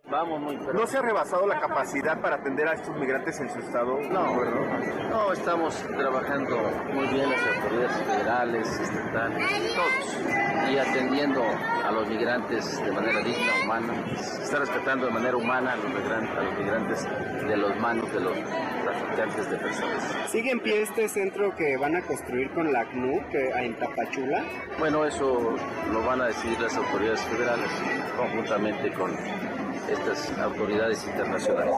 Vamos 0.09 0.41
muy 0.41 0.57
¿No 0.57 0.87
se 0.87 0.99
ha 0.99 1.03
rebasado 1.03 1.49
la 1.49 1.59
capacidad 1.59 2.21
para 2.21 2.37
atender 2.37 2.69
a 2.69 2.75
estos 2.75 2.97
migrantes 2.97 3.41
en 3.41 3.51
su 3.51 3.59
estado? 3.59 4.01
No, 4.03 4.37
no, 5.11 5.33
estamos 5.33 5.75
trabajando 5.75 6.57
muy 6.93 7.09
bien 7.09 7.29
las 7.29 7.41
autoridades 7.45 7.97
federales, 7.97 8.69
estatales, 8.69 9.51
todos, 9.75 10.71
y 10.71 10.79
atendiendo 10.79 11.43
a 11.43 11.91
los 11.91 12.09
migrantes 12.09 12.85
de 12.85 12.93
manera 12.93 13.19
digna, 13.19 13.53
humana. 13.65 13.95
Se 14.17 14.45
está 14.45 14.59
respetando 14.61 15.07
de 15.07 15.13
manera 15.13 15.37
humana 15.37 15.73
a 15.73 15.77
los 15.77 15.89
migrantes, 15.89 16.37
a 16.37 16.43
los 16.43 16.57
migrantes 16.57 17.49
de 17.49 17.57
los 17.57 17.77
manos 17.81 18.13
de 18.13 18.21
los 18.21 18.39
traficantes 18.85 19.51
de 19.51 19.57
personas. 19.57 20.05
¿Sigue 20.29 20.53
en 20.53 20.61
pie 20.61 20.83
este 20.83 21.09
centro 21.09 21.53
que 21.57 21.77
van 21.79 21.97
a 21.97 22.03
construir 22.03 22.53
con 22.53 22.73
la 22.73 22.85
CNU 22.85 23.29
que, 23.33 23.49
en 23.49 23.77
Tapachula? 23.77 24.45
Bueno, 24.79 25.05
eso 25.05 25.57
lo 25.93 26.05
van 26.05 26.21
a 26.21 26.27
decidir 26.27 26.61
las 26.61 26.77
autoridades 26.77 27.21
federales 27.23 27.71
conjuntamente 28.17 28.93
con 28.93 29.11
estas 29.89 30.39
autoridades 30.39 31.07
internacionales. 31.07 31.75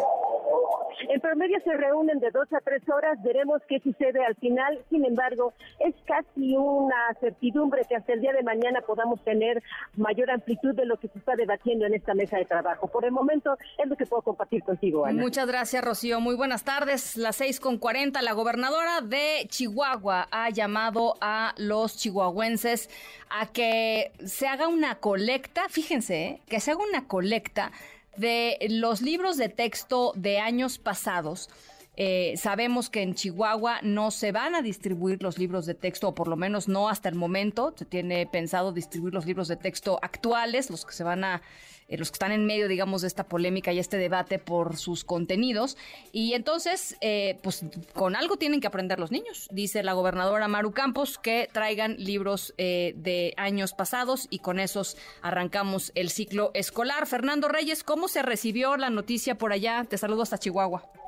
En 1.08 1.20
promedio 1.20 1.58
se 1.64 1.72
reúnen 1.72 2.18
de 2.18 2.30
dos 2.30 2.52
a 2.52 2.60
tres 2.60 2.82
horas, 2.88 3.22
veremos 3.22 3.62
qué 3.68 3.80
sucede 3.80 4.24
al 4.24 4.34
final. 4.36 4.78
Sin 4.90 5.04
embargo, 5.04 5.54
es 5.78 5.94
casi 6.06 6.56
una 6.56 7.14
certidumbre 7.20 7.82
que 7.88 7.96
hasta 7.96 8.12
el 8.12 8.20
día 8.20 8.32
de 8.32 8.42
mañana 8.42 8.80
podamos 8.82 9.22
tener 9.24 9.62
mayor 9.96 10.30
amplitud 10.30 10.74
de 10.74 10.84
lo 10.84 10.98
que 10.98 11.08
se 11.08 11.18
está 11.18 11.34
debatiendo 11.34 11.86
en 11.86 11.94
esta 11.94 12.14
mesa 12.14 12.36
de 12.36 12.44
trabajo. 12.44 12.88
Por 12.88 13.04
el 13.04 13.12
momento 13.12 13.56
es 13.78 13.88
lo 13.88 13.96
que 13.96 14.04
puedo 14.06 14.22
compartir 14.22 14.62
contigo, 14.62 15.06
Ana. 15.06 15.22
Muchas 15.22 15.46
gracias, 15.46 15.82
Rocío. 15.82 16.20
Muy 16.20 16.34
buenas 16.34 16.64
tardes. 16.64 17.16
Las 17.16 17.36
seis 17.36 17.58
con 17.58 17.78
cuarenta. 17.78 18.20
La 18.20 18.32
gobernadora 18.32 19.00
de 19.00 19.46
Chihuahua 19.48 20.28
ha 20.30 20.50
llamado 20.50 21.14
a 21.20 21.54
los 21.56 21.96
chihuahuenses 21.96 22.90
a 23.30 23.46
que 23.46 24.12
se 24.26 24.46
haga 24.46 24.68
una 24.68 24.96
colecta. 24.96 25.68
Fíjense, 25.70 26.24
¿eh? 26.24 26.42
que 26.48 26.60
se 26.60 26.72
haga 26.72 26.80
una 26.82 27.06
colecta 27.06 27.70
de 28.18 28.58
los 28.70 29.00
libros 29.00 29.36
de 29.36 29.48
texto 29.48 30.12
de 30.16 30.38
años 30.38 30.78
pasados. 30.78 31.48
Eh, 32.00 32.34
sabemos 32.36 32.90
que 32.90 33.02
en 33.02 33.14
Chihuahua 33.14 33.80
no 33.82 34.12
se 34.12 34.30
van 34.30 34.54
a 34.54 34.62
distribuir 34.62 35.20
los 35.20 35.36
libros 35.36 35.66
de 35.66 35.74
texto, 35.74 36.08
o 36.08 36.14
por 36.14 36.28
lo 36.28 36.36
menos 36.36 36.68
no 36.68 36.88
hasta 36.88 37.08
el 37.08 37.16
momento. 37.16 37.74
Se 37.76 37.84
tiene 37.84 38.24
pensado 38.26 38.70
distribuir 38.72 39.12
los 39.12 39.26
libros 39.26 39.48
de 39.48 39.56
texto 39.56 39.98
actuales, 40.00 40.70
los 40.70 40.86
que 40.86 40.92
se 40.92 41.02
van 41.02 41.24
a 41.24 41.42
eh, 41.88 41.96
los 41.96 42.10
que 42.10 42.16
están 42.16 42.32
en 42.32 42.46
medio, 42.46 42.68
digamos, 42.68 43.00
de 43.00 43.08
esta 43.08 43.24
polémica 43.24 43.72
y 43.72 43.78
este 43.78 43.96
debate 43.96 44.38
por 44.38 44.76
sus 44.76 45.04
contenidos. 45.04 45.76
Y 46.12 46.34
entonces, 46.34 46.96
eh, 47.00 47.38
pues 47.42 47.64
con 47.94 48.14
algo 48.14 48.36
tienen 48.36 48.60
que 48.60 48.66
aprender 48.66 49.00
los 49.00 49.10
niños, 49.10 49.48
dice 49.50 49.82
la 49.82 49.94
gobernadora 49.94 50.48
Maru 50.48 50.72
Campos, 50.72 51.18
que 51.18 51.48
traigan 51.50 51.96
libros 51.96 52.54
eh, 52.58 52.92
de 52.96 53.32
años 53.38 53.72
pasados 53.72 54.26
y 54.30 54.40
con 54.40 54.60
esos 54.60 54.96
arrancamos 55.22 55.90
el 55.94 56.10
ciclo 56.10 56.50
escolar. 56.54 57.06
Fernando 57.06 57.48
Reyes, 57.48 57.82
¿cómo 57.82 58.08
se 58.08 58.22
recibió 58.22 58.76
la 58.76 58.90
noticia 58.90 59.36
por 59.36 59.52
allá? 59.52 59.84
Te 59.88 59.96
saludo 59.96 60.22
hasta 60.22 60.38
Chihuahua. 60.38 61.07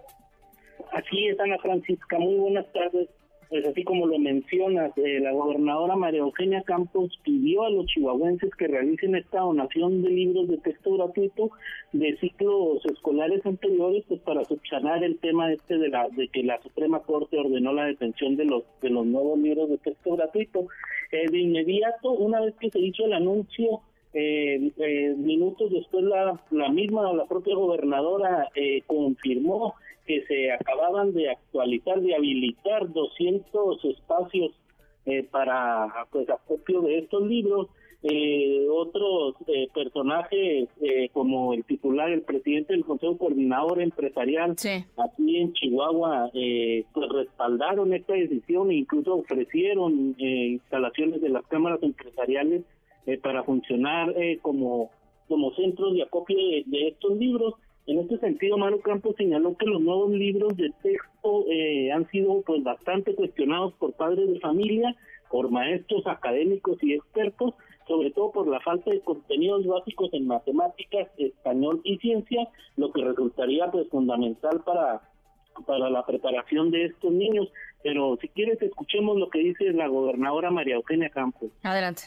Aquí 0.92 1.28
es 1.28 1.38
Ana 1.40 1.58
Francisca, 1.58 2.18
muy 2.18 2.36
buenas 2.36 2.70
tardes 2.72 3.08
pues 3.50 3.66
así 3.66 3.82
como 3.82 4.06
lo 4.06 4.16
mencionas, 4.20 4.96
eh, 4.96 5.18
la 5.18 5.32
gobernadora 5.32 5.96
María 5.96 6.20
Eugenia 6.20 6.62
Campos 6.62 7.18
pidió 7.24 7.64
a 7.64 7.70
los 7.70 7.86
chihuahuenses 7.86 8.54
que 8.54 8.68
realicen 8.68 9.16
esta 9.16 9.40
donación 9.40 10.02
de 10.02 10.08
libros 10.08 10.48
de 10.48 10.58
texto 10.58 10.92
gratuito 10.92 11.50
de 11.92 12.16
ciclos 12.18 12.86
escolares 12.86 13.44
anteriores, 13.44 14.04
pues 14.06 14.20
para 14.20 14.44
subsanar 14.44 15.02
el 15.02 15.18
tema 15.18 15.52
este 15.52 15.78
de 15.78 15.88
la 15.88 16.08
de 16.10 16.28
que 16.28 16.44
la 16.44 16.62
Suprema 16.62 17.00
Corte 17.00 17.38
ordenó 17.38 17.72
la 17.72 17.86
detención 17.86 18.36
de 18.36 18.44
los 18.44 18.62
de 18.82 18.90
los 18.90 19.04
nuevos 19.04 19.36
libros 19.40 19.68
de 19.68 19.78
texto 19.78 20.14
gratuito. 20.14 20.68
Eh, 21.10 21.28
de 21.28 21.38
inmediato, 21.40 22.12
una 22.12 22.40
vez 22.40 22.54
que 22.60 22.70
se 22.70 22.78
hizo 22.78 23.04
el 23.04 23.14
anuncio, 23.14 23.80
eh, 24.14 24.70
minutos 25.18 25.72
después 25.72 26.04
la, 26.04 26.40
la 26.52 26.68
misma, 26.68 27.12
la 27.12 27.26
propia 27.26 27.56
gobernadora 27.56 28.48
confirmó 28.86 29.74
que 30.06 30.24
se 30.26 30.52
acababan 30.52 31.12
de 31.12 31.30
actualizar, 31.30 32.00
de 32.00 32.14
habilitar 32.14 32.90
200 32.92 33.84
espacios 33.84 34.52
eh, 35.06 35.22
para 35.30 36.06
pues 36.10 36.28
acopio 36.28 36.82
de 36.82 36.98
estos 36.98 37.26
libros. 37.26 37.68
Eh, 38.02 38.66
otros 38.70 39.34
eh, 39.46 39.68
personajes 39.74 40.68
como 41.12 41.52
el 41.52 41.64
titular, 41.64 42.10
el 42.10 42.22
presidente 42.22 42.72
del 42.72 42.84
Consejo 42.84 43.18
Coordinador 43.18 43.82
Empresarial 43.82 44.52
aquí 44.52 45.36
en 45.36 45.52
Chihuahua, 45.52 46.30
pues 46.32 47.08
respaldaron 47.10 47.92
esta 47.92 48.14
decisión 48.14 48.70
e 48.70 48.76
incluso 48.76 49.16
ofrecieron 49.16 50.14
instalaciones 50.18 51.20
de 51.20 51.28
las 51.28 51.46
cámaras 51.48 51.82
empresariales 51.82 52.62
para 53.22 53.42
funcionar 53.42 54.14
como 54.40 54.90
como 55.28 55.54
centros 55.54 55.94
de 55.94 56.02
acopio 56.02 56.36
de 56.66 56.88
estos 56.88 57.16
libros 57.18 57.54
en 57.90 57.98
este 57.98 58.18
sentido, 58.18 58.56
Mario 58.56 58.80
Campos 58.80 59.16
señaló 59.16 59.56
que 59.56 59.66
los 59.66 59.80
nuevos 59.80 60.10
libros 60.10 60.56
de 60.56 60.70
texto 60.82 61.44
eh, 61.50 61.90
han 61.90 62.08
sido 62.10 62.42
pues 62.42 62.62
bastante 62.62 63.14
cuestionados 63.14 63.74
por 63.74 63.94
padres 63.94 64.32
de 64.32 64.38
familia, 64.38 64.94
por 65.28 65.50
maestros 65.50 66.06
académicos 66.06 66.78
y 66.82 66.94
expertos, 66.94 67.54
sobre 67.88 68.12
todo 68.12 68.30
por 68.30 68.46
la 68.46 68.60
falta 68.60 68.90
de 68.90 69.00
contenidos 69.00 69.66
básicos 69.66 70.10
en 70.12 70.26
matemáticas, 70.26 71.08
español 71.18 71.80
y 71.82 71.98
ciencia, 71.98 72.48
lo 72.76 72.92
que 72.92 73.02
resultaría 73.02 73.68
pues 73.70 73.88
fundamental 73.88 74.62
para 74.64 75.02
para 75.66 75.90
la 75.90 76.06
preparación 76.06 76.70
de 76.70 76.86
estos 76.86 77.12
niños. 77.12 77.48
Pero 77.82 78.16
si 78.20 78.28
quieres 78.28 78.62
escuchemos 78.62 79.18
lo 79.18 79.28
que 79.30 79.40
dice 79.40 79.72
la 79.72 79.88
gobernadora 79.88 80.50
María 80.50 80.76
Eugenia 80.76 81.10
Campos. 81.10 81.50
Adelante. 81.62 82.02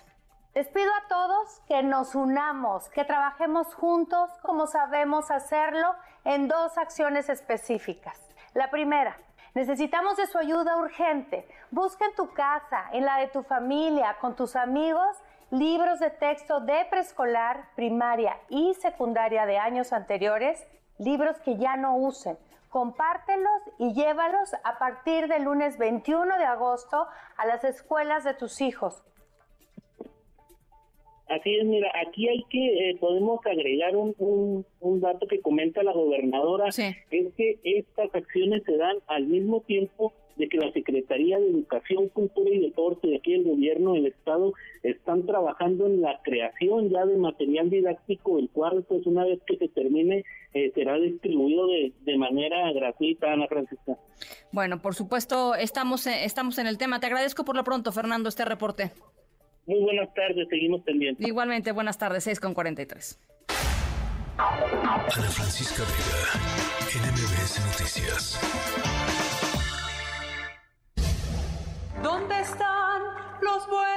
Les 0.56 0.68
pido 0.68 0.92
a 0.94 1.08
todos 1.08 1.62
que 1.68 1.82
nos 1.82 2.14
unamos, 2.14 2.88
que 2.90 3.04
trabajemos 3.04 3.74
juntos 3.74 4.30
como 4.44 4.68
sabemos 4.68 5.32
hacerlo 5.32 5.96
en 6.26 6.48
dos 6.48 6.78
acciones 6.78 7.28
específicas. 7.28 8.20
La 8.54 8.70
primera, 8.70 9.18
necesitamos 9.56 10.16
de 10.16 10.28
su 10.28 10.38
ayuda 10.38 10.78
urgente. 10.78 11.48
Busca 11.72 12.06
en 12.06 12.14
tu 12.14 12.32
casa, 12.34 12.86
en 12.92 13.04
la 13.04 13.18
de 13.18 13.30
tu 13.30 13.42
familia, 13.42 14.18
con 14.22 14.36
tus 14.36 14.56
amigos, 14.56 15.18
libros 15.50 16.00
de 16.00 16.12
texto 16.12 16.60
de 16.60 16.86
preescolar, 16.86 17.70
primaria 17.76 18.38
y 18.48 18.76
secundaria 18.76 19.48
de 19.48 19.58
años 19.58 19.92
anteriores, 19.92 20.64
libros 21.00 21.40
que 21.40 21.58
ya 21.58 21.78
no 21.78 21.98
usen. 21.98 22.38
Compártelos 22.70 23.64
y 23.80 23.94
llévalos 23.94 24.54
a 24.64 24.78
partir 24.78 25.28
del 25.28 25.46
lunes 25.46 25.80
21 25.80 26.38
de 26.38 26.46
agosto 26.46 27.08
a 27.38 27.46
las 27.48 27.64
escuelas 27.64 28.24
de 28.24 28.36
tus 28.36 28.62
hijos. 28.62 29.04
Así 31.28 31.56
es, 31.56 31.66
mira, 31.66 31.90
aquí 32.06 32.28
hay 32.28 32.44
que, 32.50 32.90
eh, 32.90 32.98
podemos 33.00 33.40
agregar 33.46 33.96
un, 33.96 34.66
un, 34.80 35.02
dato 35.02 35.26
que 35.28 35.40
comenta 35.40 35.82
la 35.82 35.94
gobernadora, 35.94 36.68
es 36.68 37.34
que 37.36 37.60
estas 37.64 38.14
acciones 38.14 38.64
se 38.66 38.76
dan 38.76 38.98
al 39.08 39.28
mismo 39.28 39.62
tiempo 39.62 40.14
de 40.36 40.50
que 40.50 40.58
la 40.58 40.72
Secretaría 40.72 41.40
de 41.40 41.48
Educación, 41.48 42.10
Cultura 42.10 42.50
y 42.50 42.60
Deporte 42.60 43.08
de 43.08 43.18
aquí 43.18 43.34
el 43.34 43.44
gobierno 43.44 43.94
del 43.94 44.08
estado 44.08 44.54
están 44.82 45.26
trabajando 45.26 45.86
en 45.86 46.02
la 46.02 46.20
creación 46.24 46.90
ya 46.90 47.06
de 47.06 47.18
material 47.18 47.70
didáctico, 47.70 48.40
el 48.40 48.50
cual 48.50 48.84
pues 48.88 49.06
una 49.06 49.26
vez 49.26 49.40
que 49.46 49.58
se 49.58 49.68
termine 49.70 50.24
eh, 50.54 50.72
será 50.74 50.98
distribuido 50.98 51.68
de, 51.68 51.94
de 52.02 52.18
manera 52.18 52.72
gratuita, 52.74 53.32
Ana 53.32 53.48
Francisca. 53.48 53.98
Bueno, 54.52 54.82
por 54.82 54.96
supuesto, 54.96 55.56
estamos, 55.56 56.06
eh, 56.08 56.26
estamos 56.26 56.58
en 56.58 56.68
el 56.68 56.78
tema. 56.78 57.00
Te 57.00 57.08
agradezco 57.08 57.46
por 57.46 57.56
lo 57.56 57.64
pronto, 57.64 57.92
Fernando, 57.92 58.30
este 58.30 58.46
reporte. 58.46 58.92
Muy 59.66 59.80
buenas 59.82 60.14
tardes, 60.14 60.48
seguimos 60.50 60.82
pendientes. 60.82 61.26
Igualmente, 61.26 61.72
buenas 61.72 61.98
tardes, 61.98 62.24
6 62.26 62.40
con 62.40 62.54
43. 62.54 63.20
Ana 64.38 65.30
Francisca 65.30 65.84
Vega, 65.84 66.34
NMBS 67.08 67.66
Noticias. 67.66 68.40
¿Dónde 72.02 72.40
están 72.42 73.02
los 73.42 73.68
buenos 73.70 73.93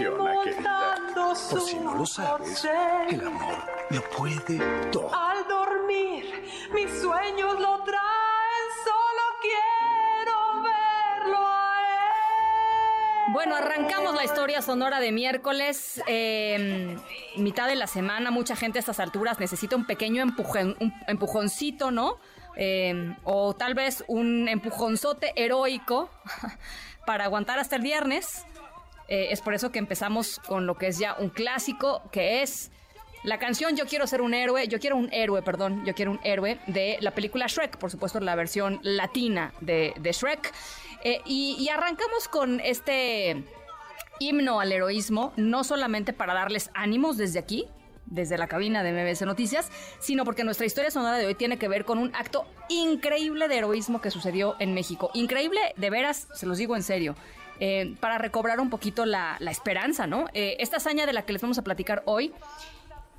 querida, 0.00 0.96
por 1.50 1.60
si 1.60 1.76
no 1.78 1.94
lo 1.94 2.06
sabes, 2.06 2.64
el 3.08 3.20
amor 3.20 3.64
lo 3.90 4.02
puede 4.10 4.58
todo. 4.90 5.10
Al 5.14 5.46
dormir, 5.46 6.24
mis 6.72 6.90
sueños 7.00 7.60
lo 7.60 7.82
traen, 7.82 8.66
solo 8.84 9.22
quiero 9.42 10.62
verlo 10.62 11.38
a 11.38 11.78
Bueno, 13.32 13.56
arrancamos 13.56 14.14
la 14.14 14.24
historia 14.24 14.62
sonora 14.62 15.00
de 15.00 15.12
miércoles, 15.12 16.02
eh, 16.06 16.96
mitad 17.36 17.68
de 17.68 17.76
la 17.76 17.86
semana. 17.86 18.30
Mucha 18.30 18.56
gente 18.56 18.78
a 18.78 18.80
estas 18.80 19.00
alturas 19.00 19.38
necesita 19.38 19.76
un 19.76 19.86
pequeño 19.86 20.22
empujón, 20.22 20.76
un 20.80 20.94
empujoncito, 21.06 21.90
¿no? 21.90 22.18
Eh, 22.56 23.14
o 23.24 23.54
tal 23.54 23.74
vez 23.74 24.04
un 24.08 24.48
empujonzote 24.48 25.32
heroico 25.36 26.10
para 27.06 27.24
aguantar 27.24 27.58
hasta 27.58 27.76
el 27.76 27.82
viernes. 27.82 28.44
Eh, 29.10 29.28
es 29.32 29.40
por 29.42 29.52
eso 29.52 29.70
que 29.70 29.78
empezamos 29.78 30.40
con 30.46 30.66
lo 30.66 30.76
que 30.78 30.86
es 30.86 30.98
ya 30.98 31.14
un 31.18 31.28
clásico, 31.28 32.02
que 32.12 32.42
es 32.42 32.70
la 33.22 33.38
canción 33.38 33.76
Yo 33.76 33.86
quiero 33.86 34.06
ser 34.06 34.22
un 34.22 34.32
héroe, 34.32 34.66
yo 34.66 34.80
quiero 34.80 34.96
un 34.96 35.12
héroe, 35.12 35.42
perdón, 35.42 35.84
yo 35.84 35.94
quiero 35.94 36.12
un 36.12 36.20
héroe 36.24 36.58
de 36.66 36.96
la 37.00 37.10
película 37.10 37.46
Shrek, 37.48 37.76
por 37.76 37.90
supuesto 37.90 38.18
la 38.20 38.34
versión 38.34 38.80
latina 38.82 39.52
de, 39.60 39.92
Shrek. 40.02 40.52
Eh, 41.04 41.20
y, 41.26 41.56
y 41.58 41.68
arrancamos 41.68 42.28
con 42.28 42.60
este 42.60 43.44
himno 44.20 44.60
al 44.60 44.72
heroísmo, 44.72 45.32
no 45.36 45.64
solamente 45.64 46.12
para 46.12 46.32
darles 46.32 46.70
ánimos 46.72 47.16
desde 47.16 47.38
aquí, 47.38 47.66
desde 48.06 48.38
la 48.38 48.48
cabina 48.48 48.82
de 48.82 48.92
MBS 48.92 49.22
Noticias, 49.22 49.70
sino 49.98 50.24
porque 50.24 50.44
nuestra 50.44 50.66
historia 50.66 50.90
sonora 50.90 51.16
de 51.16 51.26
hoy 51.26 51.34
tiene 51.34 51.58
que 51.58 51.68
ver 51.68 51.84
con 51.84 51.98
un 51.98 52.14
acto 52.14 52.46
increíble 52.68 53.48
de 53.48 53.58
heroísmo 53.58 54.00
que 54.00 54.10
sucedió 54.10 54.56
en 54.58 54.74
México. 54.74 55.10
Increíble, 55.14 55.60
de 55.76 55.90
veras, 55.90 56.28
se 56.34 56.46
los 56.46 56.58
digo 56.58 56.76
en 56.76 56.82
serio. 56.82 57.16
Eh, 57.62 57.94
para 58.00 58.16
recobrar 58.16 58.58
un 58.58 58.70
poquito 58.70 59.04
la, 59.04 59.36
esperanza, 59.50 60.06
¿no? 60.06 60.28
Eh, 60.32 60.56
esta 60.60 60.78
hazaña 60.78 61.04
de 61.04 61.12
la 61.12 61.26
que 61.26 61.34
les 61.34 61.42
vamos 61.42 61.58
a 61.58 61.62
platicar 61.62 62.02
hoy 62.06 62.32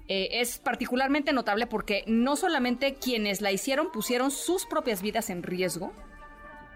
eh, 0.07 0.41
es 0.41 0.57
particularmente 0.57 1.31
notable 1.31 1.67
porque 1.67 2.03
no 2.07 2.35
solamente 2.35 2.95
quienes 2.95 3.41
la 3.41 3.51
hicieron 3.51 3.91
pusieron 3.91 4.31
sus 4.31 4.65
propias 4.65 5.03
vidas 5.03 5.29
en 5.29 5.43
riesgo 5.43 5.93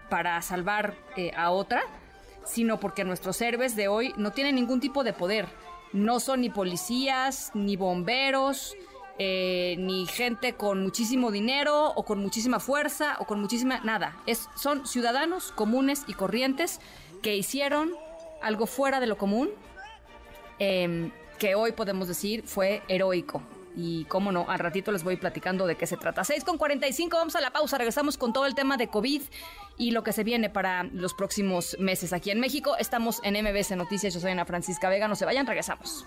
para 0.08 0.40
salvar 0.42 0.94
eh, 1.16 1.32
a 1.36 1.50
otra, 1.50 1.82
sino 2.44 2.78
porque 2.78 3.02
nuestros 3.02 3.40
héroes 3.40 3.74
de 3.74 3.88
hoy 3.88 4.14
no 4.16 4.30
tienen 4.30 4.54
ningún 4.54 4.78
tipo 4.78 5.02
de 5.02 5.12
poder. 5.12 5.48
No 5.92 6.20
son 6.20 6.42
ni 6.42 6.50
policías, 6.50 7.50
ni 7.54 7.74
bomberos, 7.74 8.76
ni 9.18 10.06
gente 10.06 10.52
con 10.52 10.82
muchísimo 10.82 11.30
dinero 11.32 11.88
o 11.94 12.04
con 12.04 12.20
muchísima 12.20 12.60
fuerza 12.60 13.16
o 13.18 13.24
con 13.24 13.40
muchísima 13.40 13.80
nada. 13.80 14.16
Es, 14.26 14.48
son 14.54 14.86
ciudadanos 14.86 15.52
comunes 15.52 16.04
y 16.06 16.12
corrientes 16.12 16.80
que 17.26 17.34
hicieron 17.34 17.90
algo 18.40 18.66
fuera 18.66 19.00
de 19.00 19.08
lo 19.08 19.18
común. 19.18 19.50
em, 20.60 21.10
que 21.40 21.56
hoy 21.56 21.72
podemos 21.72 22.06
decir 22.06 22.44
fue 22.46 22.82
heroico. 22.86 23.42
Y 23.74 24.04
cómo 24.04 24.30
no, 24.30 24.48
al 24.48 24.60
ratito 24.60 24.92
les 24.92 25.02
voy 25.02 25.16
platicando 25.16 25.66
de 25.66 25.74
qué 25.74 25.88
se 25.88 25.96
trata. 25.96 26.22
6 26.22 26.44
con 26.44 26.56
45, 26.56 27.16
vamos 27.16 27.34
a 27.34 27.40
la 27.40 27.50
pausa. 27.50 27.78
Regresamos 27.78 28.16
con 28.16 28.32
todo 28.32 28.46
el 28.46 28.54
tema 28.54 28.76
de 28.76 28.86
COVID 28.86 29.22
y 29.76 29.90
lo 29.90 30.04
que 30.04 30.12
se 30.12 30.22
viene 30.22 30.50
para 30.50 30.84
los 30.84 31.14
próximos 31.14 31.76
meses 31.80 32.12
aquí 32.12 32.30
en 32.30 32.38
México. 32.38 32.76
Estamos 32.78 33.20
en 33.24 33.34
MBS 33.42 33.76
Noticias. 33.76 34.14
Yo 34.14 34.20
soy 34.20 34.30
Ana 34.30 34.44
Francisca 34.44 34.88
Vega. 34.88 35.08
No 35.08 35.16
se 35.16 35.24
vayan, 35.24 35.46
regresamos. 35.48 36.06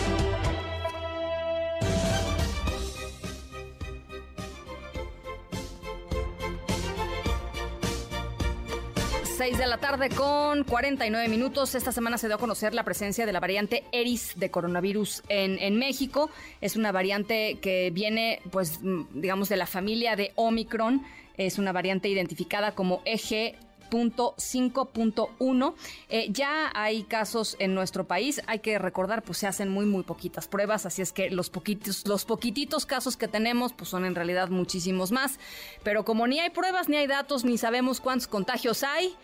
Seis 9.41 9.57
de 9.57 9.65
la 9.65 9.79
tarde 9.79 10.09
con 10.09 10.63
49 10.65 11.27
minutos. 11.27 11.73
Esta 11.73 11.91
semana 11.91 12.19
se 12.19 12.27
dio 12.27 12.35
a 12.35 12.39
conocer 12.39 12.75
la 12.75 12.83
presencia 12.83 13.25
de 13.25 13.33
la 13.33 13.39
variante 13.39 13.83
Eris 13.91 14.33
de 14.35 14.51
coronavirus 14.51 15.23
en, 15.29 15.57
en 15.57 15.79
México. 15.79 16.29
Es 16.61 16.75
una 16.75 16.91
variante 16.91 17.57
que 17.59 17.89
viene, 17.89 18.39
pues, 18.51 18.83
mm, 18.83 19.19
digamos, 19.19 19.49
de 19.49 19.55
la 19.55 19.65
familia 19.65 20.15
de 20.15 20.31
Omicron. 20.35 21.01
Es 21.37 21.57
una 21.57 21.71
variante 21.71 22.07
identificada 22.07 22.75
como 22.75 23.01
EG. 23.03 23.57
5.1. 23.91 25.73
Eh, 26.09 26.27
ya 26.31 26.71
hay 26.73 27.03
casos 27.03 27.55
en 27.59 27.75
nuestro 27.75 28.07
país, 28.07 28.41
hay 28.47 28.59
que 28.59 28.79
recordar, 28.79 29.23
pues 29.23 29.37
se 29.37 29.47
hacen 29.47 29.69
muy, 29.69 29.85
muy 29.85 30.03
poquitas 30.03 30.47
pruebas, 30.47 30.85
así 30.85 31.01
es 31.01 31.11
que 31.11 31.29
los 31.29 31.49
poquitos, 31.49 32.07
los 32.07 32.25
poquititos 32.25 32.85
casos 32.85 33.17
que 33.17 33.27
tenemos, 33.27 33.73
pues 33.73 33.89
son 33.89 34.05
en 34.05 34.15
realidad 34.15 34.49
muchísimos 34.49 35.11
más. 35.11 35.39
Pero 35.83 36.05
como 36.05 36.27
ni 36.27 36.39
hay 36.39 36.49
pruebas, 36.49 36.89
ni 36.89 36.97
hay 36.97 37.07
datos, 37.07 37.43
ni 37.45 37.57
sabemos 37.57 38.01
cuántos 38.01 38.27
contagios 38.27 38.83
hay, 38.83 39.15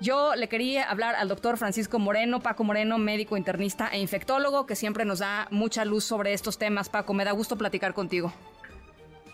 yo 0.00 0.34
le 0.34 0.48
quería 0.48 0.90
hablar 0.90 1.14
al 1.14 1.28
doctor 1.28 1.56
Francisco 1.58 2.00
Moreno, 2.00 2.40
Paco 2.40 2.64
Moreno, 2.64 2.98
médico 2.98 3.36
internista 3.36 3.88
e 3.88 4.00
infectólogo, 4.00 4.66
que 4.66 4.74
siempre 4.74 5.04
nos 5.04 5.20
da 5.20 5.46
mucha 5.52 5.84
luz 5.84 6.02
sobre 6.02 6.32
estos 6.32 6.58
temas. 6.58 6.88
Paco, 6.88 7.14
me 7.14 7.24
da 7.24 7.30
gusto 7.30 7.56
platicar 7.56 7.94
contigo. 7.94 8.32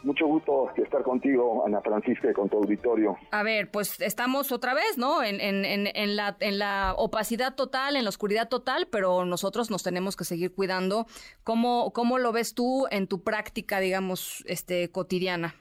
Mucho 0.05 0.27
gusto 0.27 0.71
estar 0.77 1.03
contigo, 1.03 1.65
Ana 1.67 1.81
Francisca, 1.81 2.31
y 2.31 2.33
con 2.33 2.49
tu 2.49 2.59
auditorio. 2.59 3.17
A 3.33 3.43
ver, 3.43 3.71
pues 3.71 4.01
estamos 4.01 4.53
otra 4.53 4.73
vez, 4.73 4.97
¿no? 4.97 5.23
En, 5.23 5.41
en, 5.41 5.65
en, 5.65 5.89
en, 5.93 6.17
la, 6.17 6.37
en 6.41 6.59
la 6.59 6.95
opacidad 6.97 7.57
total, 7.57 7.97
en 7.97 8.05
la 8.05 8.11
oscuridad 8.11 8.49
total, 8.49 8.87
pero 8.91 9.25
nosotros 9.25 9.71
nos 9.71 9.83
tenemos 9.83 10.17
que 10.17 10.25
seguir 10.25 10.55
cuidando. 10.55 11.07
¿Cómo, 11.43 11.93
cómo 11.93 12.19
lo 12.19 12.33
ves 12.33 12.55
tú 12.55 12.87
en 12.91 13.09
tu 13.09 13.25
práctica, 13.25 13.81
digamos, 13.81 14.45
este, 14.47 14.91
cotidiana? 14.91 15.55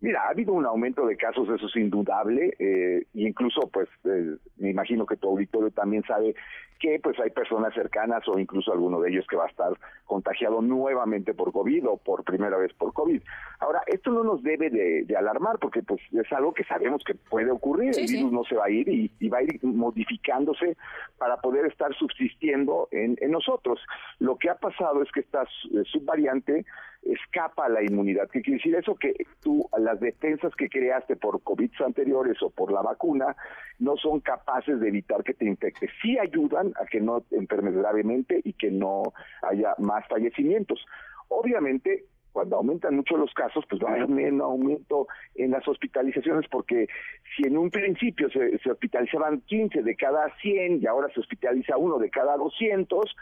Mira, 0.00 0.22
ha 0.24 0.30
habido 0.30 0.52
un 0.52 0.66
aumento 0.66 1.06
de 1.06 1.16
casos, 1.16 1.48
eso 1.48 1.66
es 1.66 1.76
indudable, 1.76 2.54
eh, 2.58 3.06
incluso, 3.14 3.70
pues, 3.72 3.88
eh, 4.04 4.36
me 4.56 4.68
imagino 4.68 5.06
que 5.06 5.16
tu 5.16 5.28
auditorio 5.28 5.70
también 5.70 6.02
sabe 6.06 6.34
que, 6.78 6.98
pues, 7.02 7.18
hay 7.18 7.30
personas 7.30 7.72
cercanas 7.74 8.26
o 8.28 8.38
incluso 8.38 8.72
alguno 8.72 9.00
de 9.00 9.10
ellos 9.10 9.26
que 9.28 9.36
va 9.36 9.44
a 9.44 9.48
estar 9.48 9.72
contagiado 10.04 10.60
nuevamente 10.60 11.32
por 11.34 11.52
COVID 11.52 11.88
o 11.88 11.96
por 11.96 12.24
primera 12.24 12.56
vez 12.56 12.72
por 12.74 12.92
COVID. 12.92 13.22
Ahora, 13.60 13.82
esto 13.86 14.10
no 14.10 14.22
nos 14.24 14.42
debe 14.42 14.70
de, 14.70 15.04
de 15.04 15.16
alarmar 15.16 15.58
porque, 15.58 15.82
pues, 15.82 16.00
es 16.12 16.32
algo 16.32 16.52
que 16.52 16.64
sabemos 16.64 17.02
que 17.04 17.14
puede 17.14 17.50
ocurrir. 17.50 17.94
Sí, 17.94 18.02
El 18.02 18.08
sí. 18.08 18.16
virus 18.16 18.32
no 18.32 18.44
se 18.44 18.56
va 18.56 18.66
a 18.66 18.70
ir 18.70 18.88
y, 18.88 19.10
y 19.18 19.28
va 19.28 19.38
a 19.38 19.42
ir 19.42 19.58
modificándose 19.62 20.76
para 21.18 21.36
poder 21.38 21.66
estar 21.66 21.94
subsistiendo 21.94 22.88
en, 22.90 23.16
en 23.20 23.30
nosotros. 23.30 23.80
Lo 24.18 24.36
que 24.36 24.50
ha 24.50 24.56
pasado 24.56 25.02
es 25.02 25.10
que 25.12 25.20
esta 25.20 25.42
eh, 25.42 25.82
subvariante 25.86 26.64
escapa 27.04 27.68
la 27.68 27.82
inmunidad. 27.82 28.28
¿Qué 28.30 28.42
quiere 28.42 28.58
decir 28.58 28.74
eso? 28.74 28.94
Que 28.94 29.14
tú, 29.42 29.68
las 29.78 30.00
defensas 30.00 30.54
que 30.56 30.68
creaste 30.68 31.16
por 31.16 31.42
COVID 31.42 31.70
anteriores 31.84 32.42
o 32.42 32.50
por 32.50 32.72
la 32.72 32.82
vacuna, 32.82 33.36
no 33.78 33.96
son 33.96 34.20
capaces 34.20 34.80
de 34.80 34.88
evitar 34.88 35.22
que 35.22 35.34
te 35.34 35.44
infectes. 35.44 35.90
Sí 36.02 36.18
ayudan 36.18 36.72
a 36.80 36.86
que 36.86 37.00
no 37.00 37.24
enfermes 37.30 37.74
gravemente 37.74 38.40
y 38.44 38.52
que 38.54 38.70
no 38.70 39.02
haya 39.42 39.74
más 39.78 40.06
fallecimientos. 40.08 40.84
Obviamente, 41.28 42.04
cuando 42.32 42.56
aumentan 42.56 42.96
mucho 42.96 43.16
los 43.16 43.32
casos, 43.32 43.64
pues 43.70 43.80
va 43.80 43.90
a 43.90 43.92
haber 43.94 44.06
un 44.06 44.40
aumento 44.40 45.06
en 45.36 45.52
las 45.52 45.66
hospitalizaciones, 45.68 46.48
porque 46.50 46.88
si 47.36 47.46
en 47.46 47.56
un 47.56 47.70
principio 47.70 48.28
se, 48.28 48.58
se 48.58 48.70
hospitalizaban 48.72 49.40
15 49.42 49.82
de 49.82 49.94
cada 49.94 50.34
100 50.40 50.82
y 50.82 50.86
ahora 50.86 51.08
se 51.14 51.20
hospitaliza 51.20 51.76
uno 51.76 51.98
de 51.98 52.10
cada 52.10 52.36
200, 52.36 53.16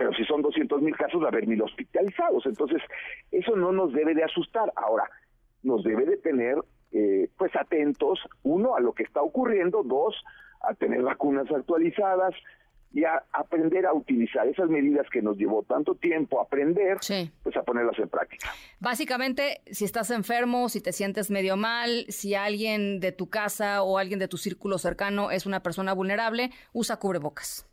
pero 0.00 0.14
si 0.14 0.24
son 0.24 0.40
200 0.40 0.80
mil 0.80 0.96
casos, 0.96 1.20
va 1.20 1.26
a 1.26 1.28
haber 1.28 1.46
mil 1.46 1.60
hospitalizados. 1.60 2.46
Entonces, 2.46 2.80
eso 3.30 3.54
no 3.54 3.70
nos 3.70 3.92
debe 3.92 4.14
de 4.14 4.24
asustar. 4.24 4.72
Ahora, 4.74 5.04
nos 5.62 5.84
debe 5.84 6.06
de 6.06 6.16
tener, 6.16 6.56
eh, 6.90 7.28
pues, 7.36 7.54
atentos, 7.54 8.18
uno, 8.42 8.74
a 8.76 8.80
lo 8.80 8.94
que 8.94 9.02
está 9.02 9.20
ocurriendo, 9.20 9.82
dos, 9.82 10.16
a 10.62 10.72
tener 10.72 11.02
vacunas 11.02 11.50
actualizadas 11.50 12.34
y 12.94 13.04
a 13.04 13.22
aprender 13.30 13.84
a 13.84 13.92
utilizar 13.92 14.48
esas 14.48 14.70
medidas 14.70 15.06
que 15.12 15.20
nos 15.20 15.36
llevó 15.36 15.64
tanto 15.64 15.94
tiempo 15.94 16.40
aprender, 16.40 16.96
pues 17.42 17.56
a 17.58 17.62
ponerlas 17.62 17.98
en 17.98 18.08
práctica. 18.08 18.48
Básicamente, 18.78 19.60
si 19.70 19.84
estás 19.84 20.10
enfermo, 20.10 20.70
si 20.70 20.80
te 20.80 20.92
sientes 20.92 21.30
medio 21.30 21.58
mal, 21.58 22.06
si 22.08 22.34
alguien 22.34 23.00
de 23.00 23.12
tu 23.12 23.28
casa 23.28 23.82
o 23.82 23.98
alguien 23.98 24.18
de 24.18 24.28
tu 24.28 24.38
círculo 24.38 24.78
cercano 24.78 25.30
es 25.30 25.44
una 25.44 25.62
persona 25.62 25.92
vulnerable, 25.92 26.52
usa 26.72 26.96
cubrebocas. 26.96 27.69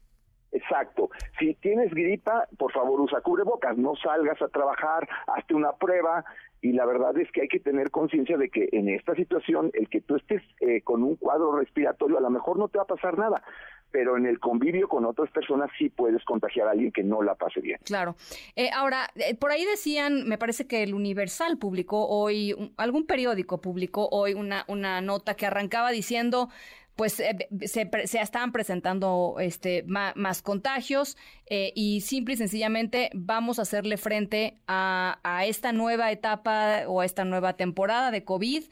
Exacto. 0.51 1.09
Si 1.39 1.55
tienes 1.55 1.91
gripa, 1.91 2.47
por 2.57 2.71
favor 2.71 3.01
usa 3.01 3.21
cubrebocas, 3.21 3.77
no 3.77 3.95
salgas 3.95 4.41
a 4.41 4.47
trabajar, 4.47 5.07
hazte 5.27 5.53
una 5.53 5.73
prueba 5.73 6.23
y 6.61 6.73
la 6.73 6.85
verdad 6.85 7.17
es 7.17 7.31
que 7.31 7.41
hay 7.41 7.47
que 7.47 7.59
tener 7.59 7.91
conciencia 7.91 8.37
de 8.37 8.49
que 8.49 8.69
en 8.71 8.89
esta 8.89 9.13
situación 9.15 9.69
el 9.73 9.89
que 9.89 10.01
tú 10.01 10.15
estés 10.15 10.41
eh, 10.59 10.81
con 10.81 11.03
un 11.03 11.15
cuadro 11.15 11.55
respiratorio 11.55 12.17
a 12.17 12.21
lo 12.21 12.29
mejor 12.29 12.57
no 12.57 12.67
te 12.67 12.77
va 12.77 12.83
a 12.83 12.87
pasar 12.87 13.17
nada, 13.17 13.43
pero 13.91 14.17
en 14.17 14.25
el 14.25 14.39
convivio 14.39 14.87
con 14.87 15.05
otras 15.05 15.29
personas 15.31 15.69
sí 15.77 15.89
puedes 15.89 16.23
contagiar 16.25 16.67
a 16.67 16.71
alguien 16.71 16.91
que 16.91 17.03
no 17.03 17.21
la 17.21 17.35
pase 17.35 17.61
bien. 17.61 17.79
Claro. 17.83 18.15
Eh, 18.55 18.69
ahora, 18.73 19.09
eh, 19.15 19.35
por 19.35 19.51
ahí 19.51 19.65
decían, 19.65 20.27
me 20.27 20.37
parece 20.37 20.67
que 20.67 20.83
el 20.83 20.93
Universal 20.93 21.57
publicó 21.57 22.07
hoy, 22.07 22.73
algún 22.77 23.05
periódico 23.05 23.61
publicó 23.61 24.09
hoy 24.11 24.33
una, 24.33 24.65
una 24.67 25.01
nota 25.01 25.35
que 25.35 25.45
arrancaba 25.45 25.91
diciendo, 25.91 26.49
pues 26.97 27.19
eh, 27.19 27.47
se, 27.65 27.89
se, 28.05 28.19
estaban 28.19 28.51
presentando 28.51 29.35
este, 29.39 29.83
más, 29.85 30.41
contagios 30.41 31.15
eh, 31.45 31.71
y 31.75 32.01
simple 32.01 32.33
y 32.33 32.37
sencillamente 32.37 33.11
vamos 33.13 33.59
a 33.59 33.61
hacerle 33.61 33.97
frente 33.97 34.57
a, 34.67 35.19
esta 35.45 35.71
nueva 35.71 36.11
etapa 36.11 36.81
o 36.87 37.01
a 37.01 37.05
esta 37.05 37.23
nueva 37.23 37.53
temporada 37.53 38.09
de 38.09 38.25
COVID 38.25 38.63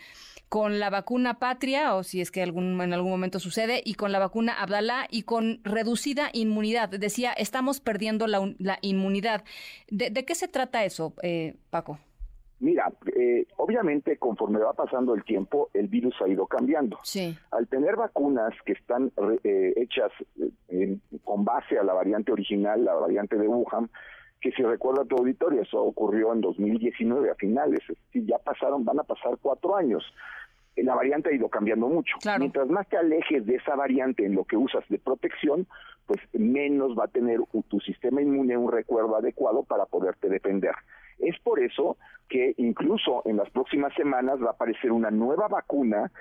con 0.50 0.80
la 0.80 0.90
vacuna 0.90 1.38
Patria, 1.38 1.96
o 1.96 2.04
si 2.04 2.22
es 2.22 2.32
que 2.32 2.42
algún, 2.42 2.82
en 2.82 2.94
algún 2.94 3.12
momento 3.12 3.40
sucede, 3.40 3.82
y 3.86 3.94
con 3.94 4.12
la 4.12 4.20
vacuna 4.20 4.54
Abdalá 4.54 5.08
y 5.10 5.24
con 5.24 5.60
reducida 5.64 6.30
inmunidad. 6.34 6.90
Decía, 6.90 7.32
estamos 7.32 7.80
perdiendo 7.80 8.26
la, 8.26 8.54
la 8.58 8.80
inmunidad. 8.82 9.44
¿De, 9.90 10.10
¿De, 10.10 10.26
qué 10.26 10.34
se 10.34 10.48
trata 10.48 10.86
eso, 10.86 11.14
eh, 11.22 11.56
Paco? 11.70 12.00
Mira, 12.66 12.92
eh, 13.16 13.46
obviamente 13.58 14.18
conforme 14.18 14.58
va 14.58 14.74
pasando 14.74 15.14
el 15.14 15.24
tiempo, 15.24 15.70
el 15.76 15.88
virus 15.88 16.16
ha 16.20 16.28
ido 16.28 16.48
cambiando. 16.48 16.98
Sí. 17.04 17.38
Al 17.52 17.68
tener 17.68 17.96
vacunas 17.96 18.56
que 18.66 18.72
están 18.72 19.12
eh, 19.44 19.74
hechas 19.76 20.12
eh, 20.70 20.98
con 21.24 21.46
base 21.46 21.78
a 21.78 21.84
la 21.84 21.94
variante 21.94 22.32
original, 22.32 22.84
la 22.84 22.96
variante 22.96 23.38
de 23.38 23.48
Wuhan, 23.48 23.92
que 24.42 24.52
si 24.54 24.64
recuerda 24.64 25.06
tu 25.06 25.16
auditorio, 25.16 25.62
eso 25.62 25.80
ocurrió 25.80 26.34
en 26.34 26.42
2019 26.42 27.30
a 27.30 27.36
finales, 27.36 27.82
si 28.12 28.26
ya 28.26 28.40
pasaron, 28.40 28.84
van 28.84 29.00
a 29.00 29.04
pasar 29.04 29.38
cuatro 29.40 29.76
años. 29.76 30.04
La 30.76 30.96
variante 30.96 31.30
ha 31.30 31.36
ido 31.36 31.50
cambiando 31.50 31.88
mucho. 31.88 32.18
Claro. 32.20 32.40
Mientras 32.40 32.68
más 32.68 32.90
te 32.90 32.98
alejes 32.98 33.46
de 33.46 33.58
esa 33.58 33.76
variante 33.76 34.26
en 34.26 34.34
lo 34.34 34.44
que 34.44 34.58
usas 34.58 34.84
de 34.90 34.98
protección, 34.98 35.68
pues 36.08 36.20
menos 36.34 36.98
va 36.98 37.04
a 37.04 37.10
tener 37.10 37.42
tu 37.68 37.80
sistema 37.82 38.24
inmune 38.24 38.58
un 38.58 38.72
recuerdo 38.72 39.16
adecuado 39.16 39.62
para 39.62 39.86
poderte 39.86 40.30
defender. 40.30 40.74
Es 41.20 41.40
por 41.40 41.60
eso 41.60 41.98
que 42.30 42.54
incluso 42.58 43.22
en 43.26 43.38
las 43.38 43.50
próximas 43.50 43.94
semanas 43.94 44.42
va 44.42 44.48
a 44.48 44.54
aparecer 44.54 44.92
una 44.92 45.12
nueva 45.12 45.48
vacuna, 45.48 46.12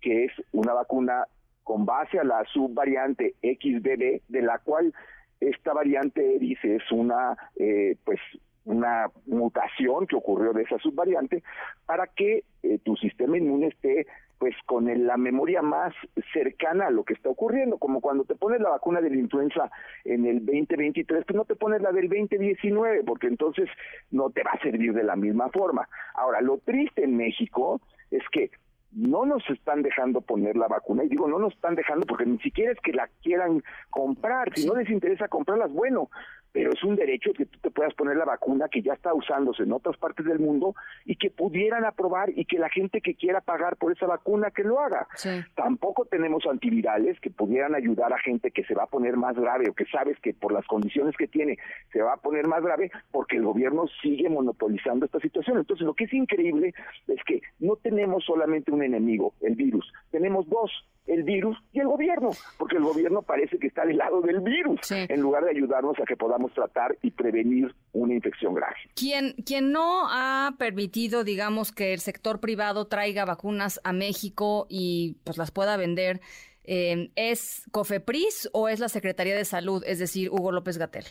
que 0.00 0.24
es 0.24 0.32
una 0.52 0.72
vacuna 0.72 1.24
con 1.62 1.84
base 1.84 2.18
a 2.18 2.24
la 2.24 2.44
subvariante 2.52 3.34
XBB, 3.42 4.22
de 4.28 4.42
la 4.42 4.58
cual 4.58 4.92
esta 5.40 5.72
variante 5.72 6.38
dice 6.38 6.76
es 6.76 6.92
una, 6.92 7.36
eh, 7.56 7.96
pues, 8.04 8.18
una 8.64 9.06
mutación 9.26 10.06
que 10.06 10.16
ocurrió 10.16 10.52
de 10.52 10.62
esa 10.62 10.78
subvariante 10.78 11.42
para 11.86 12.06
que 12.06 12.44
eh, 12.62 12.78
tu 12.84 12.96
sistema 12.96 13.38
inmune 13.38 13.68
esté 13.68 14.06
pues 14.40 14.56
con 14.64 14.88
el, 14.88 15.06
la 15.06 15.18
memoria 15.18 15.60
más 15.60 15.92
cercana 16.32 16.86
a 16.86 16.90
lo 16.90 17.04
que 17.04 17.12
está 17.12 17.28
ocurriendo, 17.28 17.76
como 17.76 18.00
cuando 18.00 18.24
te 18.24 18.34
pones 18.34 18.62
la 18.62 18.70
vacuna 18.70 19.02
de 19.02 19.10
la 19.10 19.16
influenza 19.16 19.70
en 20.02 20.24
el 20.24 20.46
2023, 20.46 21.26
pues 21.26 21.36
no 21.36 21.44
te 21.44 21.56
pones 21.56 21.82
la 21.82 21.92
del 21.92 22.08
2019, 22.08 23.04
porque 23.04 23.26
entonces 23.26 23.68
no 24.10 24.30
te 24.30 24.42
va 24.42 24.52
a 24.52 24.62
servir 24.62 24.94
de 24.94 25.04
la 25.04 25.14
misma 25.14 25.50
forma. 25.50 25.86
Ahora, 26.14 26.40
lo 26.40 26.56
triste 26.56 27.04
en 27.04 27.18
México 27.18 27.82
es 28.10 28.22
que 28.32 28.50
no 28.92 29.26
nos 29.26 29.48
están 29.50 29.82
dejando 29.82 30.22
poner 30.22 30.56
la 30.56 30.68
vacuna, 30.68 31.04
y 31.04 31.08
digo 31.08 31.28
no 31.28 31.38
nos 31.38 31.52
están 31.52 31.74
dejando 31.74 32.06
porque 32.06 32.24
ni 32.24 32.38
siquiera 32.38 32.72
es 32.72 32.80
que 32.80 32.94
la 32.94 33.10
quieran 33.22 33.62
comprar, 33.90 34.50
si 34.56 34.66
no 34.66 34.74
les 34.74 34.88
interesa 34.88 35.28
comprarlas, 35.28 35.70
bueno, 35.70 36.08
pero 36.52 36.72
es 36.72 36.82
un 36.82 36.96
derecho 36.96 37.32
que 37.32 37.46
tú 37.46 37.58
te 37.60 37.70
puedas 37.70 37.94
poner 37.94 38.16
la 38.16 38.24
vacuna 38.24 38.68
que 38.68 38.82
ya 38.82 38.94
está 38.94 39.14
usándose 39.14 39.62
en 39.62 39.72
otras 39.72 39.96
partes 39.96 40.26
del 40.26 40.38
mundo 40.38 40.74
y 41.04 41.16
que 41.16 41.30
pudieran 41.30 41.84
aprobar 41.84 42.30
y 42.34 42.44
que 42.44 42.58
la 42.58 42.68
gente 42.68 43.00
que 43.00 43.14
quiera 43.14 43.40
pagar 43.40 43.76
por 43.76 43.92
esa 43.92 44.06
vacuna 44.06 44.50
que 44.50 44.64
lo 44.64 44.80
haga. 44.80 45.06
Sí. 45.14 45.30
Tampoco 45.54 46.04
tenemos 46.06 46.44
antivirales 46.46 47.20
que 47.20 47.30
pudieran 47.30 47.74
ayudar 47.74 48.12
a 48.12 48.18
gente 48.18 48.50
que 48.50 48.64
se 48.64 48.74
va 48.74 48.84
a 48.84 48.86
poner 48.86 49.16
más 49.16 49.36
grave 49.36 49.68
o 49.68 49.74
que 49.74 49.86
sabes 49.86 50.18
que 50.20 50.34
por 50.34 50.52
las 50.52 50.66
condiciones 50.66 51.16
que 51.16 51.28
tiene 51.28 51.58
se 51.92 52.02
va 52.02 52.14
a 52.14 52.16
poner 52.16 52.46
más 52.46 52.62
grave 52.62 52.90
porque 53.10 53.36
el 53.36 53.44
gobierno 53.44 53.86
sigue 54.02 54.28
monopolizando 54.28 55.06
esta 55.06 55.20
situación. 55.20 55.58
Entonces 55.58 55.86
lo 55.86 55.94
que 55.94 56.04
es 56.04 56.12
increíble 56.12 56.74
es 57.08 57.22
que 57.24 57.40
no 57.58 57.76
tenemos 57.76 58.24
solamente 58.24 58.72
un 58.72 58.82
enemigo, 58.82 59.34
el 59.40 59.54
virus, 59.54 59.92
tenemos 60.10 60.48
dos, 60.48 60.70
el 61.10 61.24
virus 61.24 61.56
y 61.72 61.80
el 61.80 61.88
gobierno, 61.88 62.30
porque 62.58 62.76
el 62.76 62.84
gobierno 62.84 63.22
parece 63.22 63.58
que 63.58 63.66
está 63.66 63.84
del 63.84 63.96
lado 63.98 64.20
del 64.20 64.40
virus 64.40 64.78
Sí. 64.82 64.94
en 65.08 65.20
lugar 65.20 65.44
de 65.44 65.50
ayudarnos 65.50 65.98
a 66.00 66.04
que 66.04 66.16
podamos 66.16 66.52
tratar 66.54 66.96
y 67.02 67.10
prevenir 67.10 67.74
una 67.92 68.14
infección 68.14 68.54
grave. 68.54 68.76
Quien, 68.94 69.32
quien 69.44 69.72
no 69.72 70.04
ha 70.08 70.52
permitido, 70.58 71.24
digamos, 71.24 71.72
que 71.72 71.92
el 71.92 72.00
sector 72.00 72.40
privado 72.40 72.86
traiga 72.86 73.24
vacunas 73.24 73.80
a 73.84 73.92
México 73.92 74.66
y 74.68 75.16
pues 75.24 75.36
las 75.36 75.50
pueda 75.50 75.76
vender, 75.76 76.20
eh, 76.64 77.10
¿es 77.16 77.64
COFEPRIS 77.72 78.50
o 78.52 78.68
es 78.68 78.78
la 78.80 78.88
Secretaría 78.88 79.34
de 79.34 79.44
Salud, 79.44 79.82
es 79.86 79.98
decir, 79.98 80.30
Hugo 80.30 80.52
López 80.52 80.78
Gatel? 80.78 81.04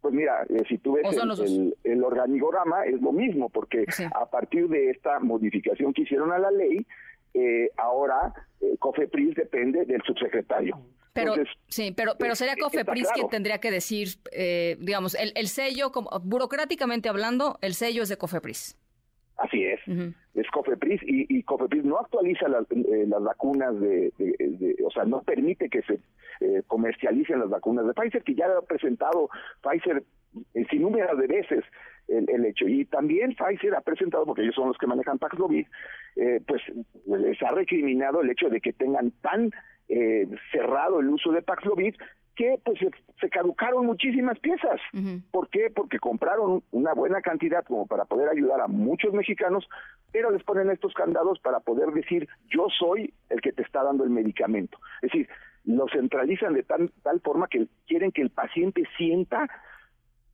Pues 0.00 0.12
mira, 0.12 0.42
eh, 0.50 0.62
si 0.68 0.76
tú 0.78 0.92
ves 0.94 1.06
¿O 1.06 1.12
son 1.12 1.30
el, 1.30 1.74
el- 1.84 1.92
el 1.92 2.04
organigrama 2.04 2.84
es 2.84 3.00
lo 3.00 3.10
mismo, 3.12 3.48
porque 3.48 3.86
a 4.14 4.26
partir 4.28 4.68
de 4.68 4.90
esta 4.90 5.18
modificación 5.20 5.94
que 5.94 6.02
hicieron 6.02 6.30
a 6.30 6.38
la 6.38 6.50
ley, 6.50 6.86
eh, 7.34 7.70
ahora 7.76 8.32
eh, 8.60 8.76
COFEPRIS 8.78 9.34
depende 9.34 9.84
del 9.84 10.00
subsecretario. 10.02 10.78
Pero 11.12 11.32
Entonces, 11.34 11.54
sí, 11.68 11.92
pero 11.96 12.14
pero 12.18 12.34
sería 12.34 12.54
eh, 12.54 12.58
COFEPRIS 12.60 13.02
claro. 13.04 13.14
quien 13.14 13.28
tendría 13.28 13.58
que 13.58 13.70
decir, 13.70 14.08
eh, 14.32 14.76
digamos, 14.80 15.14
el, 15.14 15.32
el 15.36 15.46
sello, 15.48 15.92
como, 15.92 16.10
burocráticamente 16.24 17.08
hablando, 17.08 17.58
el 17.60 17.74
sello 17.74 18.02
es 18.02 18.08
de 18.08 18.16
COFEPRIS. 18.16 18.76
Así 19.36 19.64
es. 19.64 19.80
Es 20.34 20.46
COFEPRIS 20.52 21.02
y, 21.04 21.26
y 21.38 21.42
COFEPRIS 21.42 21.84
no 21.84 21.98
actualiza 21.98 22.48
las, 22.48 22.64
eh, 22.70 23.04
las 23.08 23.22
vacunas 23.22 23.78
de, 23.80 24.12
de- 24.18 24.36
de- 24.38 24.76
o 24.84 24.90
sea, 24.90 25.04
no 25.04 25.22
permite 25.22 25.68
que 25.68 25.82
se 25.82 25.98
eh, 26.40 26.62
comercialicen 26.68 27.40
las 27.40 27.48
vacunas 27.50 27.84
de 27.86 27.94
Pfizer, 27.94 28.22
que 28.22 28.34
ya 28.34 28.46
ha 28.46 28.62
presentado 28.62 29.28
Pfizer 29.62 30.04
eh, 30.54 30.64
sin 30.70 30.82
número 30.82 31.16
de 31.16 31.26
veces 31.26 31.64
el, 32.08 32.28
el 32.28 32.44
hecho. 32.46 32.66
Y 32.66 32.84
también 32.84 33.34
Pfizer 33.34 33.74
ha 33.74 33.80
presentado, 33.80 34.26
porque 34.26 34.42
ellos 34.42 34.54
son 34.54 34.68
los 34.68 34.78
que 34.78 34.86
manejan 34.86 35.18
Paxlovid, 35.18 35.66
eh, 36.16 36.40
pues 36.46 36.62
les 37.06 37.42
ha 37.42 37.50
recriminado 37.50 38.20
el 38.20 38.30
hecho 38.30 38.48
de 38.48 38.60
que 38.60 38.72
tengan 38.72 39.10
tan 39.22 39.50
eh, 39.88 40.26
cerrado 40.52 41.00
el 41.00 41.08
uso 41.08 41.32
de 41.32 41.42
Paxlovid 41.42 41.94
que 42.36 42.58
pues 42.64 42.78
se, 42.78 42.90
se 43.20 43.30
caducaron 43.30 43.86
muchísimas 43.86 44.38
piezas. 44.40 44.80
¿Por 45.30 45.48
qué? 45.50 45.70
Porque 45.74 45.98
compraron 45.98 46.62
una 46.72 46.92
buena 46.92 47.20
cantidad 47.20 47.64
como 47.64 47.86
para 47.86 48.06
poder 48.06 48.28
ayudar 48.28 48.60
a 48.60 48.66
muchos 48.66 49.12
mexicanos, 49.12 49.68
pero 50.12 50.30
les 50.30 50.42
ponen 50.42 50.70
estos 50.70 50.92
candados 50.94 51.38
para 51.40 51.60
poder 51.60 51.90
decir 51.92 52.28
yo 52.48 52.66
soy 52.76 53.14
el 53.30 53.40
que 53.40 53.52
te 53.52 53.62
está 53.62 53.84
dando 53.84 54.02
el 54.02 54.10
medicamento. 54.10 54.78
Es 55.02 55.12
decir, 55.12 55.28
lo 55.64 55.86
centralizan 55.88 56.54
de 56.54 56.64
tal, 56.64 56.90
tal 57.02 57.20
forma 57.20 57.46
que 57.46 57.66
quieren 57.86 58.10
que 58.10 58.22
el 58.22 58.30
paciente 58.30 58.82
sienta 58.96 59.48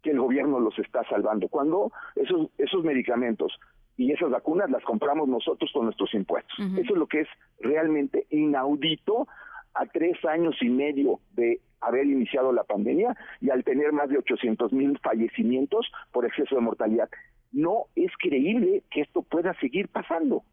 que 0.03 0.11
el 0.11 0.21
gobierno 0.21 0.61
los 0.61 0.79
está 0.79 1.05
salvando, 1.05 1.49
cuando 1.49 1.93
esos, 2.17 2.49
esos 2.59 2.85
medicamentos 2.85 3.59
y 3.97 4.13
esas 4.13 4.31
vacunas 4.31 4.71
las 4.71 4.83
compramos 4.85 5.29
nosotros 5.29 5.71
con 5.75 5.85
nuestros 5.85 6.15
impuestos. 6.15 6.59
Eso 6.59 6.95
es 6.95 6.99
lo 6.99 7.07
que 7.07 7.21
es 7.21 7.29
realmente 7.59 8.27
inaudito 8.31 9.29
a 9.75 9.87
tres 9.87 10.25
años 10.25 10.57
y 10.63 10.71
medio 10.71 11.21
de 11.33 11.61
haber 11.81 12.07
iniciado 12.07 12.53
la 12.53 12.65
pandemia 12.65 13.17
y 13.41 13.51
al 13.51 13.65
tener 13.65 13.93
más 13.93 14.09
de 14.09 14.19
800 14.19 14.73
mil 14.73 14.99
fallecimientos 14.99 15.91
por 16.13 16.25
exceso 16.25 16.55
de 16.55 16.61
mortalidad. 16.63 17.09
No 17.53 17.87
es 17.95 18.11
creíble 18.19 18.85
que 18.91 19.03
esto 19.03 19.23
pueda 19.23 19.55
seguir 19.61 19.89
pasando. 19.89 20.45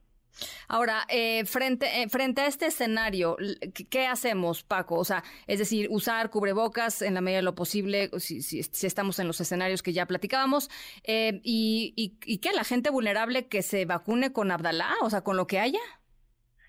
Ahora, 0.67 1.01
eh, 1.09 1.45
frente, 1.45 1.87
eh, 2.03 2.09
frente 2.09 2.41
a 2.41 2.47
este 2.47 2.67
escenario, 2.67 3.37
¿qué, 3.73 3.85
qué 3.85 4.05
hacemos, 4.05 4.63
Paco? 4.63 4.95
O 4.99 5.03
sea, 5.05 5.23
es 5.47 5.59
decir, 5.59 5.87
usar 5.89 6.29
cubrebocas 6.29 7.01
en 7.01 7.13
la 7.15 7.21
medida 7.21 7.37
de 7.37 7.43
lo 7.43 7.55
posible, 7.55 8.09
si, 8.19 8.41
si- 8.41 8.63
si 8.63 8.85
estamos 8.87 9.17
en 9.19 9.27
los 9.27 9.41
escenarios 9.41 9.81
que 9.81 9.93
ya 9.93 10.05
platicábamos, 10.05 10.69
eh, 11.03 11.39
y, 11.43 11.93
y, 11.95 12.17
y 12.25 12.37
que 12.39 12.51
la 12.53 12.63
gente 12.63 12.89
vulnerable 12.91 13.47
que 13.47 13.61
se 13.63 13.85
vacune 13.85 14.31
con 14.31 14.51
Abdalá, 14.51 14.89
o 15.01 15.09
sea, 15.09 15.21
con 15.21 15.37
lo 15.37 15.47
que 15.47 15.59
haya. 15.59 15.79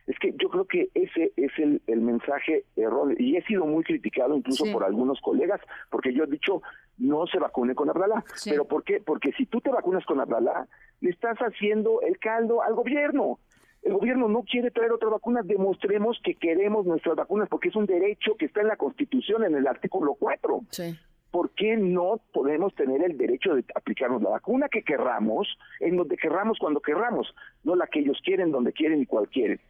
Es 0.07 0.19
que 0.21 0.33
yo 0.41 0.49
creo 0.49 0.65
que 0.65 0.89
ese 0.95 1.33
es 1.37 1.53
el, 1.59 1.83
el 1.87 2.01
mensaje 2.01 2.65
erróneo 2.77 3.15
y 3.19 3.37
he 3.37 3.43
sido 3.45 3.67
muy 3.67 3.85
criticado 3.85 4.35
incluso 4.35 4.65
Sí. 4.65 4.73
por 4.73 4.83
algunos 4.83 5.21
colegas 5.21 5.61
porque 5.91 6.15
yo 6.15 6.25
he 6.25 6.27
dicho 6.27 6.63
no 6.97 7.27
se 7.27 7.39
vacune 7.39 7.75
con 7.75 7.91
Abdalá. 7.91 8.25
Sí. 8.35 8.49
¿Pero 8.49 8.65
por 8.67 8.85
qué? 8.85 9.01
Porque 9.05 9.33
si 9.33 9.45
tú 9.45 9.61
te 9.61 9.69
vacunas 9.69 10.07
con 10.07 10.19
Abdalá, 10.19 10.67
le 11.03 11.11
estás 11.11 11.37
haciendo 11.41 12.01
el 12.01 12.19
caldo 12.19 12.63
al 12.63 12.75
gobierno. 12.75 13.39
El 13.83 13.93
gobierno 13.95 14.29
no 14.29 14.43
quiere 14.43 14.71
traer 14.71 14.93
otra 14.93 15.09
vacuna, 15.09 15.41
demostremos 15.45 16.19
que 16.23 16.35
queremos 16.35 16.85
nuestras 16.87 17.17
vacunas 17.17 17.49
porque 17.49 17.69
es 17.69 17.77
un 17.77 17.87
derecho 17.87 18.35
que 18.37 18.47
está 18.47 18.61
en 18.61 18.69
la 18.69 18.77
Constitución 18.77 19.45
en 19.45 19.55
el 19.55 19.67
artículo 19.67 20.15
4. 20.19 20.61
Sí. 20.71 20.99
¿por 21.31 21.51
qué 21.51 21.77
no 21.77 22.21
podemos 22.33 22.75
tener 22.75 23.05
el 23.05 23.19
derecho 23.19 23.55
de 23.55 23.63
aplicarnos 23.75 24.23
la 24.23 24.31
vacuna 24.31 24.67
que 24.71 24.83
querramos, 24.83 25.47
en 25.79 25.99
donde 25.99 26.17
querramos, 26.17 26.57
cuando 26.59 26.81
querramos, 26.81 27.35
no 27.65 27.77
la 27.77 27.87
que 27.87 27.99
ellos 28.01 28.19
quieren, 28.25 28.51
donde 28.51 28.73
quieren 28.73 29.03
y 29.03 29.07
cual 29.07 29.29
quieren? 29.29 29.61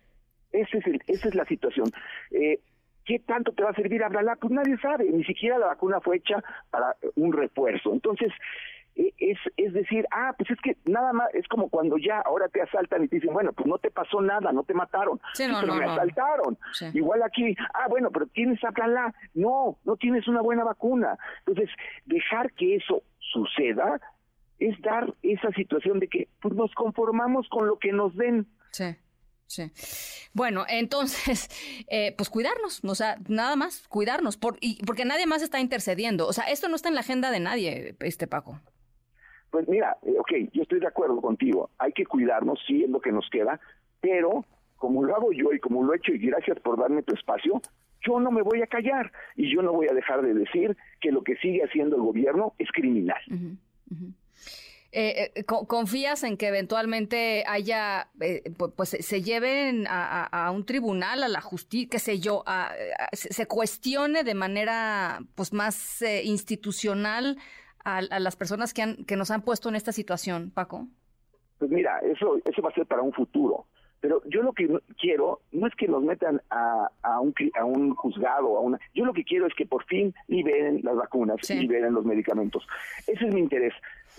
Ese 0.53 0.79
es 0.79 0.87
el- 0.87 1.03
esa 1.09 1.29
es 1.29 1.35
la 1.35 1.45
situación. 1.47 1.91
Eh, 2.31 2.61
¿Qué 3.05 3.19
tanto 3.19 3.51
te 3.53 3.65
va 3.65 3.71
a 3.71 3.75
servir 3.75 4.05
Abdalá? 4.05 4.37
Pues 4.37 4.53
nadie 4.53 4.79
sabe, 4.79 5.11
ni 5.11 5.25
siquiera 5.25 5.59
la 5.59 5.67
vacuna 5.67 6.01
fue 6.01 6.19
hecha 6.19 6.45
para 6.71 6.95
un 7.17 7.33
refuerzo. 7.33 7.93
Entonces, 7.93 8.31
es, 9.19 9.39
es 9.57 9.73
decir, 9.73 10.07
ah, 10.11 10.35
pues 10.37 10.51
es 10.51 10.59
que 10.61 10.77
nada 10.85 11.13
más, 11.13 11.33
es 11.35 11.47
como 11.49 11.69
cuando 11.69 11.97
ya 11.99 12.21
ahora 12.21 12.49
te 12.49 12.61
asaltan 12.61 13.05
y 13.05 13.09
te 13.09 13.17
dicen, 13.17 13.33
bueno, 13.33 13.53
pues 13.53 13.67
no 13.67 13.79
te 13.79 13.91
pasó 13.91 14.21
nada, 14.21 14.53
no 14.53 14.65
te 14.65 14.75
mataron, 14.75 15.21
Sí, 15.35 15.47
no, 15.47 15.61
pero 15.61 15.75
no, 15.75 15.79
me 15.79 15.87
no. 15.87 15.93
asaltaron. 15.93 16.59
Sí. 16.73 16.87
Igual 16.95 17.23
aquí, 17.23 17.57
ah, 17.75 17.87
bueno, 17.89 18.11
pero 18.11 18.27
tienes 18.27 18.63
Abdalá. 18.65 19.15
No, 19.35 19.79
no 19.85 19.97
tienes 19.97 20.27
una 20.27 20.41
buena 20.41 20.65
vacuna. 20.65 21.17
Entonces, 21.47 21.71
dejar 22.07 22.53
que 22.53 22.77
eso 22.77 23.03
suceda 23.21 24.01
es 24.59 24.81
dar 24.83 25.15
esa 25.23 25.51
situación 25.53 26.01
de 26.01 26.09
que 26.09 26.29
pues, 26.41 26.55
nos 26.55 26.75
conformamos 26.75 27.49
con 27.49 27.69
lo 27.69 27.79
que 27.79 27.93
nos 27.93 28.17
den. 28.17 28.47
Sí. 28.73 28.97
Sí. 29.47 29.73
Bueno, 30.35 30.67
entonces, 30.69 31.49
eh, 31.89 32.15
pues 32.17 32.29
cuidarnos, 32.29 32.85
o 32.85 32.95
sea, 32.95 33.17
nada 33.29 33.57
más, 33.57 33.87
cuidarnos, 33.89 34.37
por, 34.37 34.59
y, 34.61 34.85
porque 34.85 35.05
nadie 35.05 35.27
más 35.27 35.43
está 35.43 35.59
intercediendo. 35.61 36.27
O 36.27 36.33
sea, 36.33 36.45
esto 36.45 36.69
no 36.69 36.77
está 36.77 36.89
en 36.89 36.95
la 36.95 37.01
agenda 37.01 37.31
de 37.31 37.41
nadie, 37.41 37.97
este 38.01 38.27
Paco. 38.27 38.61
Pues 39.51 39.67
mira, 39.69 39.97
eh, 40.03 40.17
ok, 40.19 40.51
yo 40.53 40.63
estoy 40.63 40.81
de 40.81 40.87
acuerdo 40.87 41.21
contigo. 41.21 41.71
Hay 41.79 41.93
que 41.93 42.05
cuidarnos, 42.05 42.61
sí, 42.67 42.85
es 42.85 42.91
lo 42.91 43.01
que 43.01 43.13
nos 43.13 43.29
queda, 43.31 43.61
pero 44.01 44.45
como 44.77 45.03
lo 45.03 45.15
hago 45.15 45.33
yo 45.33 45.53
y 45.53 45.59
como 45.59 45.83
lo 45.83 45.93
he 45.93 45.97
hecho, 45.97 46.13
y 46.13 46.19
gracias 46.19 46.61
por 46.61 46.79
darme 46.79 47.03
tu 47.03 47.15
espacio, 47.15 47.61
yo 48.07 48.21
no 48.21 48.31
me 48.31 48.43
voy 48.43 48.63
a 48.63 48.67
callar 48.67 49.13
y 49.37 49.53
yo 49.53 49.63
no 49.63 49.73
voy 49.73 49.89
a 49.91 49.95
dejar 49.95 50.23
de 50.23 50.35
decir 50.35 50.77
que 51.01 51.11
lo 51.11 51.23
que 51.23 51.37
sigue 51.37 51.63
haciendo 51.65 51.97
el 51.97 52.03
gobierno 52.03 52.55
es 52.59 52.71
criminal. 52.71 53.21
Eh, 54.91 55.33
eh, 55.35 55.45
¿Confías 55.45 56.23
en 56.25 56.39
que 56.39 56.47
eventualmente 56.47 57.45
haya, 57.47 58.09
eh, 58.21 58.43
pues 58.75 58.91
se 59.01 59.23
lleven 59.23 59.87
a, 59.89 60.51
un 60.55 60.65
tribunal, 60.65 61.23
a 61.23 61.29
la 61.29 61.43
justicia, 61.43 61.89
qué 61.91 61.99
sé 61.99 62.21
yo, 62.21 62.43
a, 62.47 62.73
se 63.13 63.47
cuestione 63.47 64.25
de 64.25 64.35
manera 64.35 65.21
pues 65.35 65.53
más 65.53 66.03
institucional 66.25 67.37
a, 67.97 68.21
las 68.21 68.37
personas 68.37 68.75
que, 68.75 68.83
han, 68.83 69.05
que 69.05 69.17
nos 69.17 69.31
han 69.31 69.43
puesto 69.43 69.69
en 69.69 69.77
esta 69.77 69.93
situación, 69.93 70.51
Paco? 70.51 70.87
Pues 71.59 71.71
mira, 71.71 71.99
eso, 72.01 72.39
eso 72.45 72.63
va 72.63 72.71
a 72.71 72.75
ser 72.75 72.87
para 72.87 73.03
un 73.03 73.13
futuro. 73.13 73.67
Pero 74.01 74.23
yo 74.27 74.43
lo 74.43 74.53
que 74.53 74.69
quiero 74.97 75.41
no 75.51 75.67
es 75.67 75.75
que 75.75 75.89
nos 75.89 76.05
metan 76.05 76.41
a, 76.51 76.89
a, 77.03 77.21
un, 77.21 77.35
a 77.59 77.65
un 77.65 77.95
juzgado, 77.97 78.57
a 78.57 78.61
una. 78.61 78.79
Yo 78.95 79.05
lo 79.05 79.13
que 79.13 79.25
quiero 79.25 79.47
es 79.47 79.55
que 79.55 79.67
por 79.67 79.85
fin 79.87 80.15
liberen 80.29 80.81
las 80.85 80.95
vacunas, 80.95 81.37
liberen 81.51 81.95
los 81.95 82.05
medicamentos. 82.05 82.65
Ese 83.09 83.27
es 83.27 83.35
mi 83.35 83.41
interés. 83.41 83.75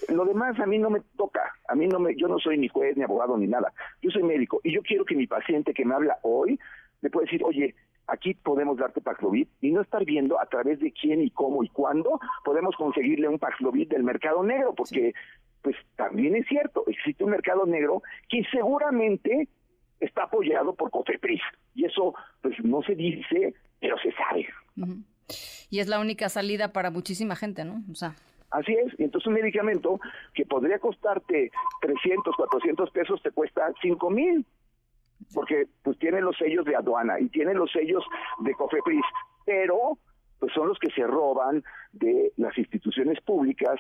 Lo 0.10 0.26
demás 0.26 0.60
a 0.60 0.66
mí 0.66 0.78
no 0.80 0.90
me 0.90 1.00
toca. 1.16 1.42
A 1.70 1.76
mí 1.76 1.88
no 1.88 2.00
me, 2.00 2.14
yo 2.16 2.28
no 2.28 2.40
soy 2.40 2.58
ni 2.58 2.68
juez 2.68 2.98
ni 2.98 3.04
abogado 3.04 3.38
ni 3.38 3.48
nada. 3.48 3.72
Yo 4.02 4.12
soy 4.12 4.24
médico 4.24 4.60
y 4.64 4.74
yo 4.74 4.82
quiero 4.82 5.06
que 5.06 5.16
mi 5.16 5.28
paciente 5.28 5.74
que 5.74 5.86
me 5.86 5.96
habla 5.96 6.18
hoy 6.24 6.60
me 7.02 7.10
pueda 7.10 7.26
decir, 7.26 7.42
oye, 7.46 7.74
aquí 8.12 8.34
podemos 8.34 8.78
darte 8.78 9.02
Paxlovid 9.02 9.48
y 9.62 9.72
no 9.72 9.82
estar 9.82 10.06
viendo 10.06 10.40
a 10.40 10.46
través 10.46 10.80
de 10.80 10.92
quién 10.92 11.22
y 11.22 11.30
cómo 11.30 11.64
y 11.64 11.70
cuándo 11.70 12.20
podemos 12.44 12.76
conseguirle 12.76 13.28
un 13.28 13.40
Paxlovid 13.40 13.90
del 13.90 14.04
mercado 14.04 14.44
negro, 14.44 14.74
porque 14.76 15.14
pues 15.62 15.76
también 15.96 16.36
es 16.36 16.48
cierto, 16.48 16.84
existe 16.88 17.24
un 17.24 17.32
mercado 17.32 17.66
negro 17.66 18.02
que 18.30 18.44
seguramente 18.52 19.48
está 20.00 20.24
apoyado 20.24 20.74
por 20.74 20.90
Cofepris. 20.92 21.42
Y 21.76 21.86
eso, 21.86 22.14
pues 22.42 22.56
no 22.64 22.82
se 22.82 22.96
dice, 22.96 23.54
pero 23.80 23.98
se 24.00 24.12
sabe. 24.14 24.48
Y 25.70 25.80
es 25.80 25.88
la 25.88 26.00
única 26.00 26.30
salida 26.30 26.72
para 26.72 26.92
muchísima 26.92 27.36
gente, 27.36 27.66
¿no? 27.66 27.82
O 27.92 27.96
sea. 27.96 28.16
Así 28.52 28.74
es, 28.74 29.00
y 29.00 29.04
entonces 29.04 29.28
un 29.28 29.34
medicamento 29.34 30.00
que 30.34 30.44
podría 30.44 30.80
costarte 30.80 31.52
300, 31.82 32.36
400 32.36 32.90
pesos 32.90 33.22
te 33.22 33.30
cuesta 33.30 33.72
5 33.80 34.10
mil, 34.10 34.44
porque 35.34 35.68
pues 35.84 35.98
tiene 36.00 36.22
los 36.22 36.38
sellos 36.38 36.66
de 36.66 36.76
aduana 36.76 37.20
y 37.20 37.30
tiene 37.30 37.54
los 37.54 37.72
sellos 37.72 38.04
de 38.40 38.54
Cofepris, 38.54 39.06
pero 39.46 39.98
pues 40.40 40.54
son 40.54 40.68
los 40.68 40.80
que 40.80 40.90
se 40.92 41.06
roban 41.06 41.64
de 41.92 42.32
las 42.38 42.58
instituciones 42.58 43.20
públicas 43.22 43.80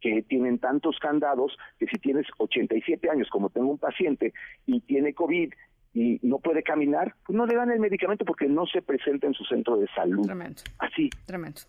que 0.00 0.22
tienen 0.22 0.58
tantos 0.58 0.98
candados 0.98 1.56
que 1.78 1.86
si 1.86 1.98
tienes 1.98 2.26
87 2.38 3.10
años, 3.10 3.28
como 3.30 3.50
tengo 3.50 3.70
un 3.70 3.78
paciente, 3.78 4.32
y 4.66 4.80
tiene 4.80 5.12
COVID 5.12 5.52
y 5.92 6.20
no 6.22 6.38
puede 6.38 6.62
caminar, 6.62 7.14
pues 7.26 7.36
no 7.36 7.46
le 7.46 7.56
dan 7.56 7.70
el 7.70 7.80
medicamento 7.80 8.24
porque 8.24 8.46
no 8.46 8.66
se 8.66 8.80
presenta 8.80 9.26
en 9.26 9.34
su 9.34 9.44
centro 9.44 9.76
de 9.76 9.88
salud. 9.88 10.24
Tremendo. 10.24 10.62
Así. 10.78 11.10
Tremendo. 11.26 11.60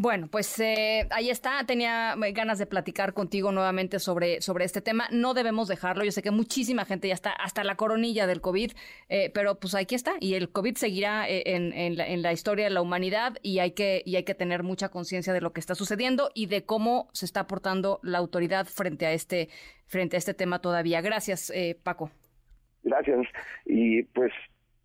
Bueno, 0.00 0.28
pues 0.30 0.60
eh, 0.60 1.08
ahí 1.10 1.28
está. 1.28 1.64
Tenía 1.66 2.14
eh, 2.14 2.30
ganas 2.30 2.60
de 2.60 2.66
platicar 2.66 3.14
contigo 3.14 3.50
nuevamente 3.50 3.98
sobre, 3.98 4.40
sobre 4.40 4.64
este 4.64 4.80
tema. 4.80 5.08
No 5.10 5.34
debemos 5.34 5.66
dejarlo. 5.66 6.04
Yo 6.04 6.12
sé 6.12 6.22
que 6.22 6.30
muchísima 6.30 6.84
gente 6.84 7.08
ya 7.08 7.14
está 7.14 7.32
hasta 7.32 7.64
la 7.64 7.74
coronilla 7.74 8.28
del 8.28 8.40
COVID, 8.40 8.70
eh, 9.08 9.32
pero 9.34 9.58
pues 9.58 9.74
aquí 9.74 9.96
está. 9.96 10.12
Y 10.20 10.34
el 10.34 10.50
COVID 10.50 10.76
seguirá 10.76 11.28
en, 11.28 11.72
en, 11.72 11.96
la, 11.96 12.06
en, 12.06 12.22
la, 12.22 12.32
historia 12.32 12.66
de 12.66 12.70
la 12.70 12.80
humanidad 12.80 13.38
y 13.42 13.58
hay 13.58 13.72
que, 13.72 14.04
y 14.06 14.14
hay 14.14 14.22
que 14.22 14.36
tener 14.36 14.62
mucha 14.62 14.88
conciencia 14.88 15.32
de 15.32 15.40
lo 15.40 15.52
que 15.52 15.58
está 15.58 15.74
sucediendo 15.74 16.30
y 16.32 16.46
de 16.46 16.64
cómo 16.64 17.08
se 17.12 17.26
está 17.26 17.40
aportando 17.40 17.98
la 18.04 18.18
autoridad 18.18 18.66
frente 18.66 19.04
a 19.04 19.10
este, 19.10 19.48
frente 19.88 20.14
a 20.14 20.18
este 20.18 20.32
tema 20.32 20.60
todavía. 20.60 21.00
Gracias, 21.00 21.52
Paco. 21.82 22.12
Gracias. 22.84 23.26
Y 23.64 24.04
pues, 24.04 24.30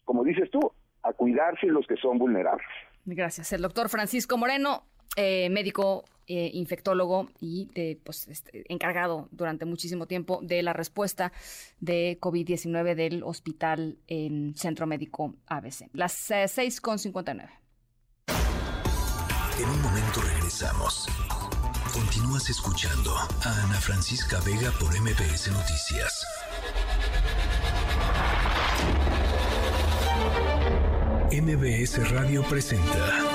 como 0.05 0.23
dices 0.23 0.49
tú, 0.49 0.59
a 1.03 1.13
cuidarse 1.13 1.67
los 1.67 1.85
que 1.85 1.97
son 1.97 2.17
vulnerables. 2.17 2.65
Gracias. 3.05 3.51
El 3.51 3.61
doctor 3.61 3.89
Francisco 3.89 4.37
Moreno, 4.37 4.87
eh, 5.15 5.49
médico 5.49 6.05
eh, 6.25 6.51
infectólogo 6.53 7.29
y 7.41 7.69
pues, 8.03 8.27
este, 8.29 8.63
encargado 8.71 9.27
durante 9.31 9.65
muchísimo 9.65 10.07
tiempo 10.07 10.39
de 10.41 10.63
la 10.63 10.71
respuesta 10.71 11.33
de 11.79 12.17
COVID-19 12.21 12.95
del 12.95 13.23
Hospital 13.23 13.97
en 14.07 14.55
Centro 14.55 14.87
Médico 14.87 15.35
ABC. 15.47 15.89
Las 15.93 16.31
eh, 16.31 16.45
6.59. 16.45 17.49
En 19.59 19.69
un 19.69 19.81
momento 19.81 20.21
regresamos. 20.21 21.07
Continúas 21.93 22.49
escuchando 22.49 23.13
a 23.15 23.63
Ana 23.65 23.79
Francisca 23.79 24.39
Vega 24.45 24.71
por 24.79 24.99
MPS 24.99 25.51
Noticias. 25.51 26.25
MBS 31.31 32.09
Radio 32.11 32.43
presenta 32.43 33.32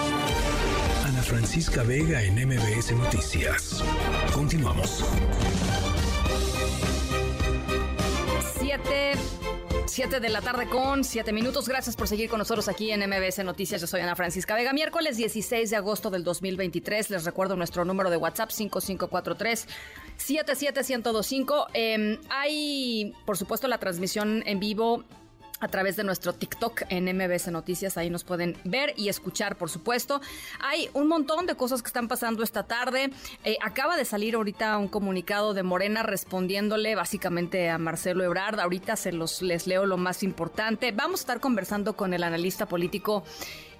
Francisca 1.28 1.82
Vega 1.82 2.22
en 2.22 2.36
MBS 2.36 2.92
Noticias. 2.92 3.84
Continuamos. 4.32 5.04
Siete. 8.58 9.12
7 9.84 10.20
de 10.20 10.28
la 10.30 10.40
tarde 10.40 10.66
con 10.70 11.04
7 11.04 11.30
minutos. 11.34 11.68
Gracias 11.68 11.96
por 11.96 12.08
seguir 12.08 12.30
con 12.30 12.38
nosotros 12.38 12.66
aquí 12.68 12.92
en 12.92 13.00
MBS 13.06 13.44
Noticias. 13.44 13.82
Yo 13.82 13.86
soy 13.86 14.00
Ana 14.00 14.16
Francisca 14.16 14.54
Vega. 14.54 14.72
Miércoles 14.72 15.18
16 15.18 15.68
de 15.68 15.76
agosto 15.76 16.08
del 16.08 16.24
2023. 16.24 17.10
Les 17.10 17.24
recuerdo 17.26 17.56
nuestro 17.56 17.84
número 17.84 18.08
de 18.08 18.16
WhatsApp 18.16 18.50
5543 18.50 19.66
77125. 20.16 21.66
Eh, 21.74 22.18
hay, 22.30 23.12
por 23.26 23.36
supuesto, 23.36 23.68
la 23.68 23.76
transmisión 23.76 24.42
en 24.46 24.60
vivo 24.60 25.04
a 25.60 25.68
través 25.68 25.96
de 25.96 26.04
nuestro 26.04 26.32
TikTok 26.32 26.82
en 26.88 27.04
MBS 27.04 27.50
Noticias. 27.50 27.96
Ahí 27.96 28.10
nos 28.10 28.24
pueden 28.24 28.56
ver 28.64 28.94
y 28.96 29.08
escuchar, 29.08 29.56
por 29.56 29.70
supuesto. 29.70 30.20
Hay 30.60 30.88
un 30.94 31.08
montón 31.08 31.46
de 31.46 31.54
cosas 31.54 31.82
que 31.82 31.88
están 31.88 32.08
pasando 32.08 32.42
esta 32.42 32.64
tarde. 32.64 33.10
Eh, 33.44 33.56
acaba 33.62 33.96
de 33.96 34.04
salir 34.04 34.34
ahorita 34.34 34.76
un 34.78 34.88
comunicado 34.88 35.54
de 35.54 35.62
Morena 35.62 36.02
respondiéndole 36.02 36.94
básicamente 36.94 37.68
a 37.70 37.78
Marcelo 37.78 38.24
Ebrard. 38.24 38.60
Ahorita 38.60 38.96
se 38.96 39.12
los 39.12 39.42
les 39.42 39.66
leo 39.66 39.86
lo 39.86 39.96
más 39.96 40.22
importante. 40.22 40.92
Vamos 40.92 41.20
a 41.20 41.22
estar 41.22 41.40
conversando 41.40 41.94
con 41.94 42.14
el 42.14 42.22
analista 42.22 42.66
político 42.66 43.24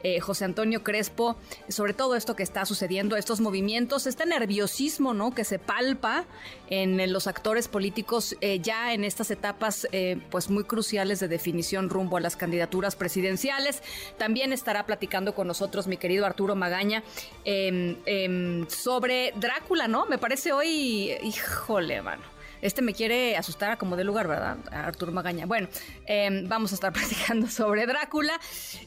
eh, 0.03 0.21
José 0.21 0.45
Antonio 0.45 0.83
Crespo, 0.85 1.37
sobre 1.69 1.93
todo 1.93 2.15
esto 2.15 2.37
que 2.37 2.43
está 2.43 2.65
sucediendo, 2.65 3.17
estos 3.17 3.41
movimientos, 3.41 4.07
este 4.07 4.27
nerviosismo 4.27 5.15
¿no? 5.15 5.35
que 5.35 5.45
se 5.45 5.59
palpa 5.59 6.25
en, 6.71 7.13
los 7.13 7.27
actores 7.27 7.69
políticos 7.69 8.37
eh, 8.41 8.61
ya 8.61 8.93
en 8.93 9.05
estas 9.05 9.31
etapas 9.31 9.89
eh, 9.93 10.21
pues 10.31 10.51
muy 10.51 10.65
cruciales 10.65 11.21
de 11.21 11.29
definición 11.29 11.89
rumbo 11.89 12.17
a 12.17 12.21
las 12.21 12.37
candidaturas 12.37 12.97
presidenciales. 12.97 13.83
También 14.19 14.53
estará 14.53 14.87
platicando 14.87 15.35
con 15.35 15.47
nosotros 15.47 15.87
mi 15.87 15.97
querido 15.97 16.27
Arturo 16.27 16.55
Magaña 16.55 17.03
em, 17.45 17.97
em, 18.07 18.69
sobre 18.69 19.33
Drácula, 19.37 19.89
¿no? 19.89 20.07
Me 20.07 20.19
parece 20.19 20.53
hoy, 20.53 21.13
híjole, 21.23 22.03
mano 22.03 22.38
este 22.63 22.83
me 22.83 22.95
quiere 22.95 23.37
asustar 23.37 23.71
a 23.73 23.79
como 23.79 23.97
de 23.97 24.05
lugar, 24.05 24.29
¿verdad? 24.29 24.57
Arturo 24.71 25.13
Magaña. 25.13 25.47
Bueno, 25.47 25.69
em, 26.07 26.49
vamos 26.49 26.73
a 26.73 26.75
estar 26.75 26.93
platicando 26.95 27.49
sobre 27.49 27.87
Drácula. 27.87 28.39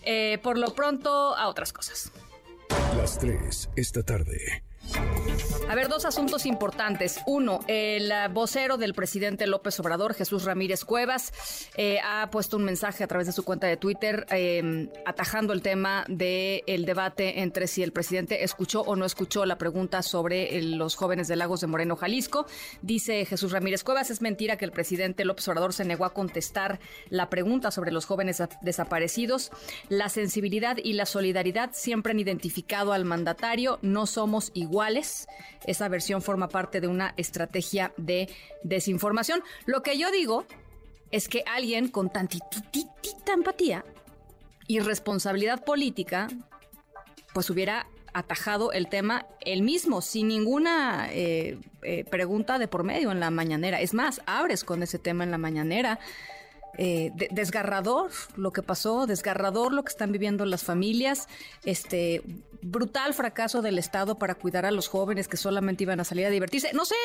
Eh, 0.03 0.39
por 0.41 0.57
lo 0.57 0.73
pronto, 0.73 1.35
a 1.35 1.47
otras 1.47 1.73
cosas. 1.73 2.11
Las 2.97 3.19
tres, 3.19 3.69
esta 3.75 4.03
tarde. 4.03 4.63
A 5.69 5.75
ver, 5.75 5.87
dos 5.87 6.03
asuntos 6.03 6.45
importantes. 6.45 7.21
Uno, 7.25 7.61
el 7.67 8.11
vocero 8.33 8.77
del 8.77 8.93
presidente 8.93 9.47
López 9.47 9.79
Obrador, 9.79 10.13
Jesús 10.13 10.43
Ramírez 10.43 10.83
Cuevas, 10.83 11.31
eh, 11.77 11.99
ha 12.03 12.29
puesto 12.29 12.57
un 12.57 12.63
mensaje 12.63 13.05
a 13.05 13.07
través 13.07 13.27
de 13.27 13.31
su 13.31 13.45
cuenta 13.45 13.67
de 13.67 13.77
Twitter 13.77 14.25
em, 14.31 14.89
atajando 15.05 15.53
el 15.53 15.61
tema 15.61 16.03
del 16.09 16.85
debate 16.85 17.41
entre 17.41 17.67
si 17.67 17.83
el 17.83 17.93
presidente 17.93 18.43
escuchó 18.43 18.81
o 18.81 18.97
no 18.97 19.05
escuchó 19.05 19.45
la 19.45 19.57
pregunta 19.57 20.01
sobre 20.01 20.61
los 20.61 20.95
jóvenes 20.95 21.29
de 21.29 21.37
Lagos 21.37 21.61
de 21.61 21.67
Moreno, 21.67 21.95
Jalisco. 21.95 22.45
Dice 22.81 23.23
Jesús 23.25 23.53
Ramírez 23.53 23.85
Cuevas, 23.85 24.09
es 24.09 24.21
mentira 24.21 24.57
que 24.57 24.65
el 24.65 24.71
presidente 24.73 25.23
López 25.23 25.47
Obrador 25.47 25.73
se 25.73 25.85
negó 25.85 26.03
a 26.03 26.13
contestar 26.13 26.79
la 27.09 27.29
pregunta 27.29 27.71
sobre 27.71 27.91
los 27.91 28.05
jóvenes 28.05 28.43
desaparecidos. 28.61 29.51
La 29.87 30.09
sensibilidad 30.09 30.77
y 30.83 30.93
la 30.93 31.05
solidaridad 31.05 31.69
siempre 31.71 32.11
han 32.11 32.19
identificado 32.19 32.91
al 32.91 33.05
mandatario, 33.05 33.79
no 33.81 34.05
somos 34.05 34.51
iguales 34.53 34.70
esa 35.65 35.87
versión 35.87 36.21
forma 36.21 36.47
parte 36.47 36.81
de 36.81 36.87
una 36.87 37.13
estrategia 37.17 37.93
de 37.97 38.29
desinformación. 38.63 39.43
Lo 39.65 39.83
que 39.83 39.97
yo 39.97 40.11
digo 40.11 40.45
es 41.11 41.27
que 41.27 41.43
alguien 41.45 41.89
con 41.89 42.09
tantitita 42.09 43.33
empatía 43.33 43.83
y 44.67 44.79
responsabilidad 44.79 45.63
política, 45.63 46.27
pues 47.33 47.49
hubiera 47.49 47.87
atajado 48.13 48.71
el 48.71 48.87
tema 48.87 49.25
él 49.41 49.61
mismo, 49.61 50.01
sin 50.01 50.27
ninguna 50.27 51.07
eh, 51.11 51.57
eh, 51.81 52.03
pregunta 52.05 52.59
de 52.59 52.67
por 52.67 52.83
medio 52.83 53.11
en 53.11 53.19
la 53.19 53.31
mañanera. 53.31 53.81
Es 53.81 53.93
más, 53.93 54.21
abres 54.25 54.63
con 54.63 54.83
ese 54.83 54.99
tema 54.99 55.23
en 55.23 55.31
la 55.31 55.37
mañanera. 55.37 55.99
Eh, 56.77 57.11
desgarrador 57.31 58.11
lo 58.35 58.51
que 58.51 58.63
pasó, 58.63 59.05
desgarrador 59.05 59.73
lo 59.73 59.83
que 59.83 59.89
están 59.89 60.11
viviendo 60.11 60.45
las 60.45 60.63
familias, 60.63 61.27
este 61.63 62.21
brutal 62.61 63.13
fracaso 63.13 63.61
del 63.61 63.79
Estado 63.79 64.19
para 64.19 64.35
cuidar 64.35 64.65
a 64.65 64.71
los 64.71 64.87
jóvenes 64.87 65.27
que 65.27 65.35
solamente 65.35 65.83
iban 65.83 65.99
a 65.99 66.03
salir 66.03 66.25
a 66.25 66.29
divertirse. 66.29 66.71
No 66.73 66.85
sé, 66.85 66.95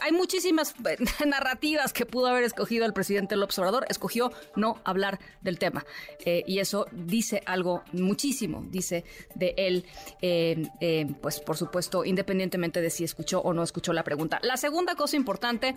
hay 0.00 0.12
muchísimas 0.12 0.74
narrativas 1.26 1.92
que 1.92 2.06
pudo 2.06 2.26
haber 2.26 2.44
escogido 2.44 2.86
el 2.86 2.92
presidente 2.92 3.36
López 3.36 3.58
Obrador, 3.58 3.86
escogió 3.88 4.32
no 4.56 4.80
hablar 4.84 5.20
del 5.42 5.58
tema. 5.58 5.84
Eh, 6.24 6.44
y 6.46 6.58
eso 6.58 6.86
dice 6.92 7.42
algo 7.46 7.82
muchísimo, 7.92 8.64
dice 8.70 9.04
de 9.34 9.54
él, 9.56 9.86
eh, 10.20 11.06
pues 11.20 11.40
por 11.40 11.56
supuesto, 11.56 12.04
independientemente 12.04 12.80
de 12.80 12.90
si 12.90 13.04
escuchó 13.04 13.40
o 13.40 13.52
no 13.52 13.62
escuchó 13.62 13.92
la 13.92 14.02
pregunta. 14.02 14.40
La 14.42 14.56
segunda 14.56 14.94
cosa 14.94 15.16
importante, 15.16 15.76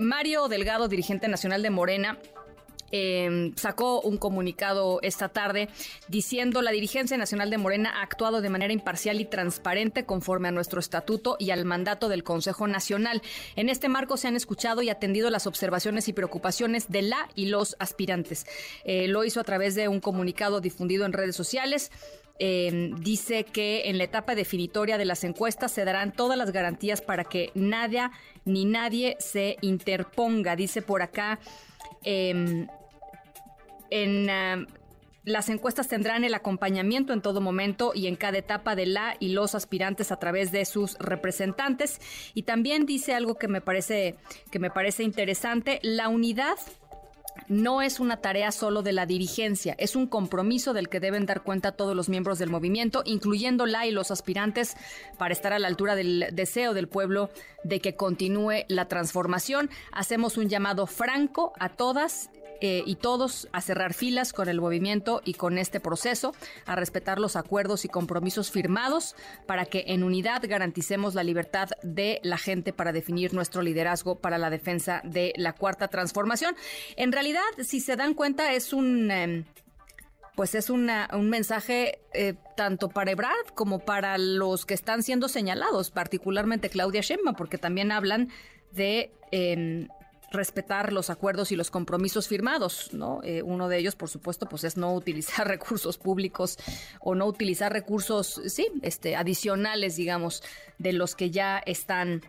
Mario 0.00 0.48
Delgado, 0.48 0.88
dirigente 0.88 1.28
nacional 1.28 1.62
de 1.62 1.70
Morena, 1.70 2.18
Em, 2.92 3.54
sacó 3.56 4.00
un 4.00 4.16
comunicado 4.16 5.00
esta 5.02 5.28
tarde 5.28 5.68
diciendo 6.08 6.62
la 6.62 6.70
dirigencia 6.70 7.16
nacional 7.16 7.50
de 7.50 7.58
Morena 7.58 7.92
ha 7.96 8.02
actuado 8.02 8.40
de 8.40 8.48
manera 8.48 8.72
imparcial 8.72 9.20
y 9.20 9.24
transparente 9.24 10.04
conforme 10.04 10.48
a 10.48 10.52
nuestro 10.52 10.78
estatuto 10.78 11.36
y 11.38 11.50
al 11.50 11.64
mandato 11.64 12.08
del 12.08 12.22
Consejo 12.22 12.68
Nacional. 12.68 13.22
En 13.56 13.68
este 13.68 13.88
marco 13.88 14.16
se 14.16 14.28
han 14.28 14.36
escuchado 14.36 14.82
y 14.82 14.90
atendido 14.90 15.30
las 15.30 15.46
observaciones 15.46 16.08
y 16.08 16.12
preocupaciones 16.12 16.88
de 16.88 17.02
la 17.02 17.28
y 17.34 17.46
los 17.46 17.76
aspirantes. 17.78 18.46
Eh, 18.84 19.08
lo 19.08 19.24
hizo 19.24 19.40
a 19.40 19.44
través 19.44 19.74
de 19.74 19.88
un 19.88 20.00
comunicado 20.00 20.60
difundido 20.60 21.06
en 21.06 21.12
redes 21.12 21.34
sociales. 21.34 21.90
Em, 22.38 22.94
dice 22.96 23.44
que 23.44 23.88
en 23.88 23.96
la 23.96 24.04
etapa 24.04 24.34
definitoria 24.34 24.98
de 24.98 25.06
las 25.06 25.24
encuestas 25.24 25.72
se 25.72 25.86
darán 25.86 26.12
todas 26.12 26.36
las 26.36 26.52
garantías 26.52 27.00
para 27.00 27.24
que 27.24 27.50
nadie 27.54 28.10
ni 28.44 28.66
nadie 28.66 29.16
se 29.18 29.56
interponga. 29.62 30.54
Dice 30.54 30.82
por 30.82 31.00
acá 31.00 31.40
Em, 32.08 32.68
en 33.90 34.28
em, 34.28 34.66
las 35.26 35.48
encuestas 35.48 35.88
tendrán 35.88 36.22
el 36.22 36.34
acompañamiento 36.34 37.12
en 37.12 37.20
todo 37.20 37.40
momento 37.40 37.90
y 37.94 38.06
en 38.06 38.14
cada 38.14 38.38
etapa 38.38 38.76
de 38.76 38.86
la 38.86 39.16
y 39.18 39.30
los 39.30 39.56
aspirantes 39.56 40.12
a 40.12 40.20
través 40.20 40.52
de 40.52 40.64
sus 40.64 40.96
representantes. 41.00 42.00
Y 42.32 42.44
también 42.44 42.86
dice 42.86 43.12
algo 43.12 43.34
que 43.34 43.48
me 43.48 43.60
parece, 43.60 44.14
que 44.52 44.60
me 44.60 44.70
parece 44.70 45.02
interesante, 45.02 45.80
la 45.82 46.08
unidad 46.08 46.56
no 47.48 47.82
es 47.82 47.98
una 47.98 48.18
tarea 48.18 48.52
solo 48.52 48.82
de 48.82 48.92
la 48.92 49.04
dirigencia, 49.04 49.74
es 49.78 49.96
un 49.96 50.06
compromiso 50.06 50.72
del 50.72 50.88
que 50.88 51.00
deben 51.00 51.26
dar 51.26 51.42
cuenta 51.42 51.72
todos 51.72 51.94
los 51.96 52.08
miembros 52.08 52.38
del 52.38 52.50
movimiento, 52.50 53.02
incluyendo 53.04 53.66
la 53.66 53.84
y 53.84 53.90
los 53.90 54.12
aspirantes, 54.12 54.76
para 55.18 55.32
estar 55.32 55.52
a 55.52 55.58
la 55.58 55.66
altura 55.68 55.96
del 55.96 56.28
deseo 56.32 56.72
del 56.72 56.88
pueblo 56.88 57.30
de 57.64 57.80
que 57.80 57.96
continúe 57.96 58.64
la 58.68 58.86
transformación. 58.86 59.70
Hacemos 59.92 60.36
un 60.38 60.48
llamado 60.48 60.86
franco 60.86 61.52
a 61.58 61.70
todas 61.70 62.30
eh, 62.60 62.82
y 62.86 62.96
todos 62.96 63.48
a 63.52 63.60
cerrar 63.60 63.94
filas 63.94 64.32
con 64.32 64.48
el 64.48 64.60
movimiento 64.60 65.20
y 65.24 65.34
con 65.34 65.58
este 65.58 65.80
proceso, 65.80 66.34
a 66.64 66.76
respetar 66.76 67.18
los 67.18 67.36
acuerdos 67.36 67.84
y 67.84 67.88
compromisos 67.88 68.50
firmados 68.50 69.14
para 69.46 69.66
que 69.66 69.84
en 69.88 70.02
unidad 70.02 70.42
garanticemos 70.46 71.14
la 71.14 71.24
libertad 71.24 71.70
de 71.82 72.20
la 72.22 72.38
gente 72.38 72.72
para 72.72 72.92
definir 72.92 73.34
nuestro 73.34 73.62
liderazgo 73.62 74.18
para 74.18 74.38
la 74.38 74.50
defensa 74.50 75.00
de 75.04 75.32
la 75.36 75.52
cuarta 75.52 75.88
transformación. 75.88 76.56
En 76.96 77.12
realidad, 77.12 77.42
si 77.62 77.80
se 77.80 77.96
dan 77.96 78.14
cuenta, 78.14 78.52
es 78.52 78.72
un... 78.72 79.10
Em, 79.10 79.44
pues 80.34 80.54
es 80.54 80.68
un 80.68 80.90
mensaje 81.30 81.98
eh, 82.12 82.34
tanto 82.56 82.90
para 82.90 83.10
Ebrard 83.10 83.46
como 83.54 83.78
para 83.78 84.18
los 84.18 84.66
que 84.66 84.74
están 84.74 85.02
siendo 85.02 85.28
señalados, 85.28 85.90
particularmente 85.90 86.68
Claudia 86.68 87.00
Sheinbaum, 87.00 87.34
porque 87.34 87.56
también 87.56 87.90
hablan 87.90 88.28
de 88.70 89.12
em, 89.30 89.88
respetar 90.30 90.92
los 90.92 91.10
acuerdos 91.10 91.52
y 91.52 91.56
los 91.56 91.70
compromisos 91.70 92.28
firmados, 92.28 92.92
¿no? 92.92 93.20
Eh, 93.22 93.42
uno 93.42 93.68
de 93.68 93.78
ellos, 93.78 93.96
por 93.96 94.08
supuesto, 94.08 94.46
pues 94.48 94.64
es 94.64 94.76
no 94.76 94.94
utilizar 94.94 95.46
recursos 95.48 95.98
públicos 95.98 96.58
o 97.00 97.14
no 97.14 97.26
utilizar 97.26 97.72
recursos, 97.72 98.40
sí, 98.46 98.68
este, 98.82 99.16
adicionales, 99.16 99.96
digamos, 99.96 100.42
de 100.78 100.92
los 100.92 101.14
que 101.14 101.30
ya 101.30 101.58
están 101.64 102.22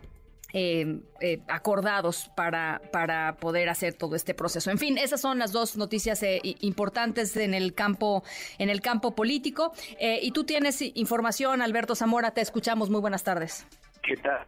eh, 0.53 1.01
eh, 1.19 1.41
acordados 1.49 2.31
para, 2.35 2.81
para 2.93 3.35
poder 3.35 3.67
hacer 3.67 3.93
todo 3.93 4.15
este 4.15 4.33
proceso. 4.33 4.71
En 4.71 4.77
fin, 4.77 4.97
esas 4.97 5.19
son 5.19 5.39
las 5.39 5.51
dos 5.51 5.75
noticias 5.75 6.21
importantes 6.61 7.35
en 7.35 7.53
el 7.53 7.73
campo, 7.73 8.23
en 8.57 8.69
el 8.69 8.81
campo 8.81 9.13
político. 9.13 9.73
y 9.99 10.31
tú 10.31 10.45
tienes 10.45 10.81
información, 10.81 11.61
Alberto 11.61 11.95
Zamora, 11.95 12.31
te 12.31 12.41
escuchamos. 12.41 12.89
Muy 12.89 13.01
buenas 13.01 13.23
tardes. 13.23 13.65
¿Qué 14.07 14.15
tal, 14.15 14.39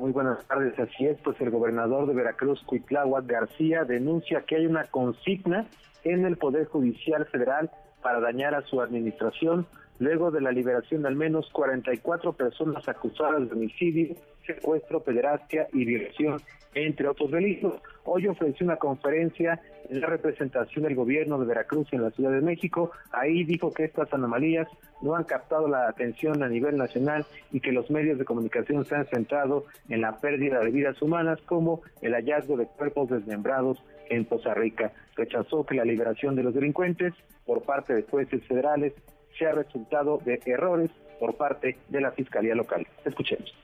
Muy 0.00 0.10
buenas 0.10 0.42
tardes. 0.46 0.78
Así 0.78 1.04
es, 1.04 1.18
pues 1.22 1.38
el 1.42 1.50
gobernador 1.50 2.06
de 2.06 2.14
Veracruz, 2.14 2.62
Cuitláhuac 2.64 3.26
García, 3.26 3.84
denuncia 3.84 4.44
que 4.46 4.56
hay 4.56 4.64
una 4.64 4.84
consigna 4.84 5.66
en 6.02 6.24
el 6.24 6.38
Poder 6.38 6.64
Judicial 6.64 7.26
Federal 7.26 7.70
para 8.00 8.20
dañar 8.20 8.54
a 8.54 8.62
su 8.62 8.80
administración 8.80 9.66
luego 9.98 10.30
de 10.30 10.40
la 10.40 10.52
liberación 10.52 11.02
de 11.02 11.08
al 11.08 11.16
menos 11.16 11.48
44 11.50 12.32
personas 12.32 12.88
acusadas 12.88 13.48
de 13.48 13.54
homicidio, 13.54 14.14
secuestro, 14.46 15.00
pederastia 15.00 15.66
y 15.72 15.84
violación, 15.84 16.40
entre 16.74 17.08
otros 17.08 17.30
delitos. 17.30 17.80
Hoy 18.04 18.28
ofreció 18.28 18.66
una 18.66 18.76
conferencia 18.76 19.60
en 19.88 20.00
la 20.00 20.06
representación 20.08 20.84
del 20.84 20.94
gobierno 20.94 21.38
de 21.38 21.46
Veracruz 21.46 21.88
en 21.92 22.02
la 22.02 22.10
Ciudad 22.10 22.32
de 22.32 22.40
México. 22.40 22.90
Ahí 23.12 23.44
dijo 23.44 23.72
que 23.72 23.84
estas 23.84 24.12
anomalías 24.12 24.68
no 25.02 25.14
han 25.14 25.24
captado 25.24 25.68
la 25.68 25.88
atención 25.88 26.42
a 26.42 26.48
nivel 26.48 26.76
nacional 26.76 27.24
y 27.50 27.60
que 27.60 27.72
los 27.72 27.90
medios 27.90 28.18
de 28.18 28.24
comunicación 28.24 28.84
se 28.84 28.94
han 28.94 29.06
centrado 29.06 29.64
en 29.88 30.00
la 30.02 30.18
pérdida 30.18 30.60
de 30.60 30.70
vidas 30.70 31.00
humanas 31.00 31.40
como 31.46 31.82
el 32.02 32.12
hallazgo 32.12 32.56
de 32.56 32.66
cuerpos 32.66 33.08
desmembrados 33.08 33.82
en 34.10 34.24
Poza 34.24 34.54
Rica. 34.54 34.92
Rechazó 35.16 35.64
que 35.64 35.74
la 35.74 35.84
liberación 35.84 36.36
de 36.36 36.42
los 36.42 36.54
delincuentes 36.54 37.14
por 37.44 37.62
parte 37.62 37.94
de 37.94 38.02
jueces 38.02 38.44
federales 38.46 38.92
sea 39.38 39.52
resultado 39.52 40.18
de 40.24 40.40
errores 40.46 40.90
por 41.18 41.36
parte 41.36 41.78
de 41.88 42.00
la 42.00 42.12
Fiscalía 42.12 42.54
Local. 42.54 42.86
Escuchemos. 43.04 43.54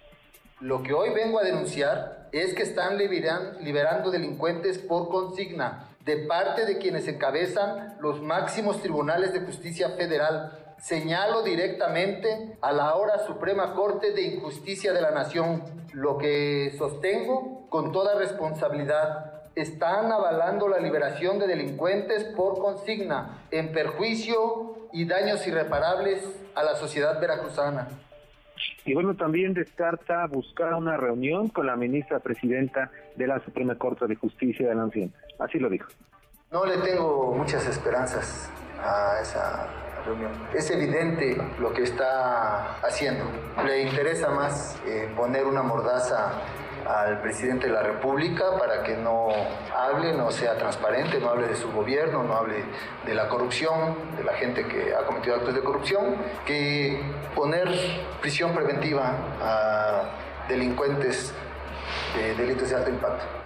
Lo 0.61 0.83
que 0.83 0.93
hoy 0.93 1.11
vengo 1.11 1.41
a 1.41 1.43
denunciar 1.43 2.29
es 2.31 2.55
que 2.55 2.62
están 2.62 2.97
liberando 2.97 4.11
delincuentes 4.11 4.79
por 4.79 5.09
consigna 5.09 5.89
de 6.05 6.18
parte 6.18 6.66
de 6.66 6.79
quienes 6.79 7.09
encabezan 7.09 7.97
los 8.01 8.23
máximos 8.23 8.81
tribunales 8.81 9.33
de 9.33 9.41
justicia 9.41 9.91
federal. 9.91 10.59
Señalo 10.79 11.43
directamente 11.43 12.57
a 12.61 12.73
la 12.73 12.91
ahora 12.91 13.27
Suprema 13.27 13.75
Corte 13.75 14.12
de 14.12 14.23
Injusticia 14.23 14.93
de 14.93 15.01
la 15.01 15.12
Nación, 15.12 15.62
lo 15.93 16.18
que 16.18 16.75
sostengo 16.79 17.66
con 17.68 17.93
toda 17.93 18.18
responsabilidad 18.18 19.33
están 19.55 20.11
avalando 20.11 20.68
la 20.68 20.79
liberación 20.79 21.39
de 21.39 21.47
delincuentes 21.47 22.25
por 22.25 22.59
consigna 22.59 23.45
en 23.51 23.73
perjuicio 23.73 24.72
y 24.93 25.07
daños 25.07 25.47
irreparables 25.47 26.24
a 26.55 26.62
la 26.62 26.74
sociedad 26.76 27.20
veracruzana. 27.20 27.88
Y 28.84 28.95
bueno, 28.95 29.14
también 29.14 29.55
descarta 29.55 30.26
buscar 30.26 30.74
una 30.74 30.97
reunión 30.97 31.49
con 31.49 31.66
la 31.66 31.76
ministra 31.76 32.20
presidenta 32.20 32.90
de 33.16 33.26
la 33.26 33.40
Suprema 33.45 33.76
Corte 33.76 34.07
de 34.07 34.16
Justicia 34.16 34.68
de 34.68 34.74
la 34.74 34.86
Nación. 34.86 35.12
Así 35.38 35.59
lo 35.59 35.68
dijo. 35.68 35.88
No 36.51 36.66
le 36.66 36.76
tengo 36.78 37.34
muchas 37.34 37.66
esperanzas 37.66 38.51
a 38.82 39.20
esa 39.22 39.68
reunión. 40.05 40.32
Es 40.55 40.70
evidente 40.70 41.36
lo 41.61 41.72
que 41.72 41.82
está 41.82 42.74
haciendo. 42.80 43.24
Le 43.64 43.82
interesa 43.82 44.30
más 44.30 44.78
eh, 44.86 45.11
poner 45.16 45.47
una 45.47 45.62
mordaza 45.62 46.32
al 46.87 47.20
presidente 47.20 47.66
de 47.66 47.72
la 47.72 47.83
República 47.83 48.45
para 48.59 48.83
que 48.83 48.97
no 48.97 49.28
hable, 49.76 50.12
no 50.12 50.30
sea 50.30 50.57
transparente, 50.57 51.18
no 51.20 51.30
hable 51.30 51.49
de 51.49 51.57
su 51.57 51.70
gobierno, 51.72 52.22
no 52.22 52.37
hable 52.37 52.64
de 53.05 53.14
la 53.14 53.28
corrupción, 53.28 53.97
de 54.16 54.24
la 54.24 54.35
gente 54.35 54.66
que 54.66 54.95
ha 54.95 55.05
cometido 55.05 55.37
actos 55.37 55.55
de 55.55 55.62
corrupción, 55.62 56.16
que 56.47 57.01
poner 57.35 57.68
prisión 58.20 58.53
preventiva 58.55 59.14
a 59.41 60.03
delincuentes 60.49 61.33
de 62.16 62.35
delitos 62.35 62.70
de 62.70 62.76
alto 62.76 62.91
impacto. 62.91 63.41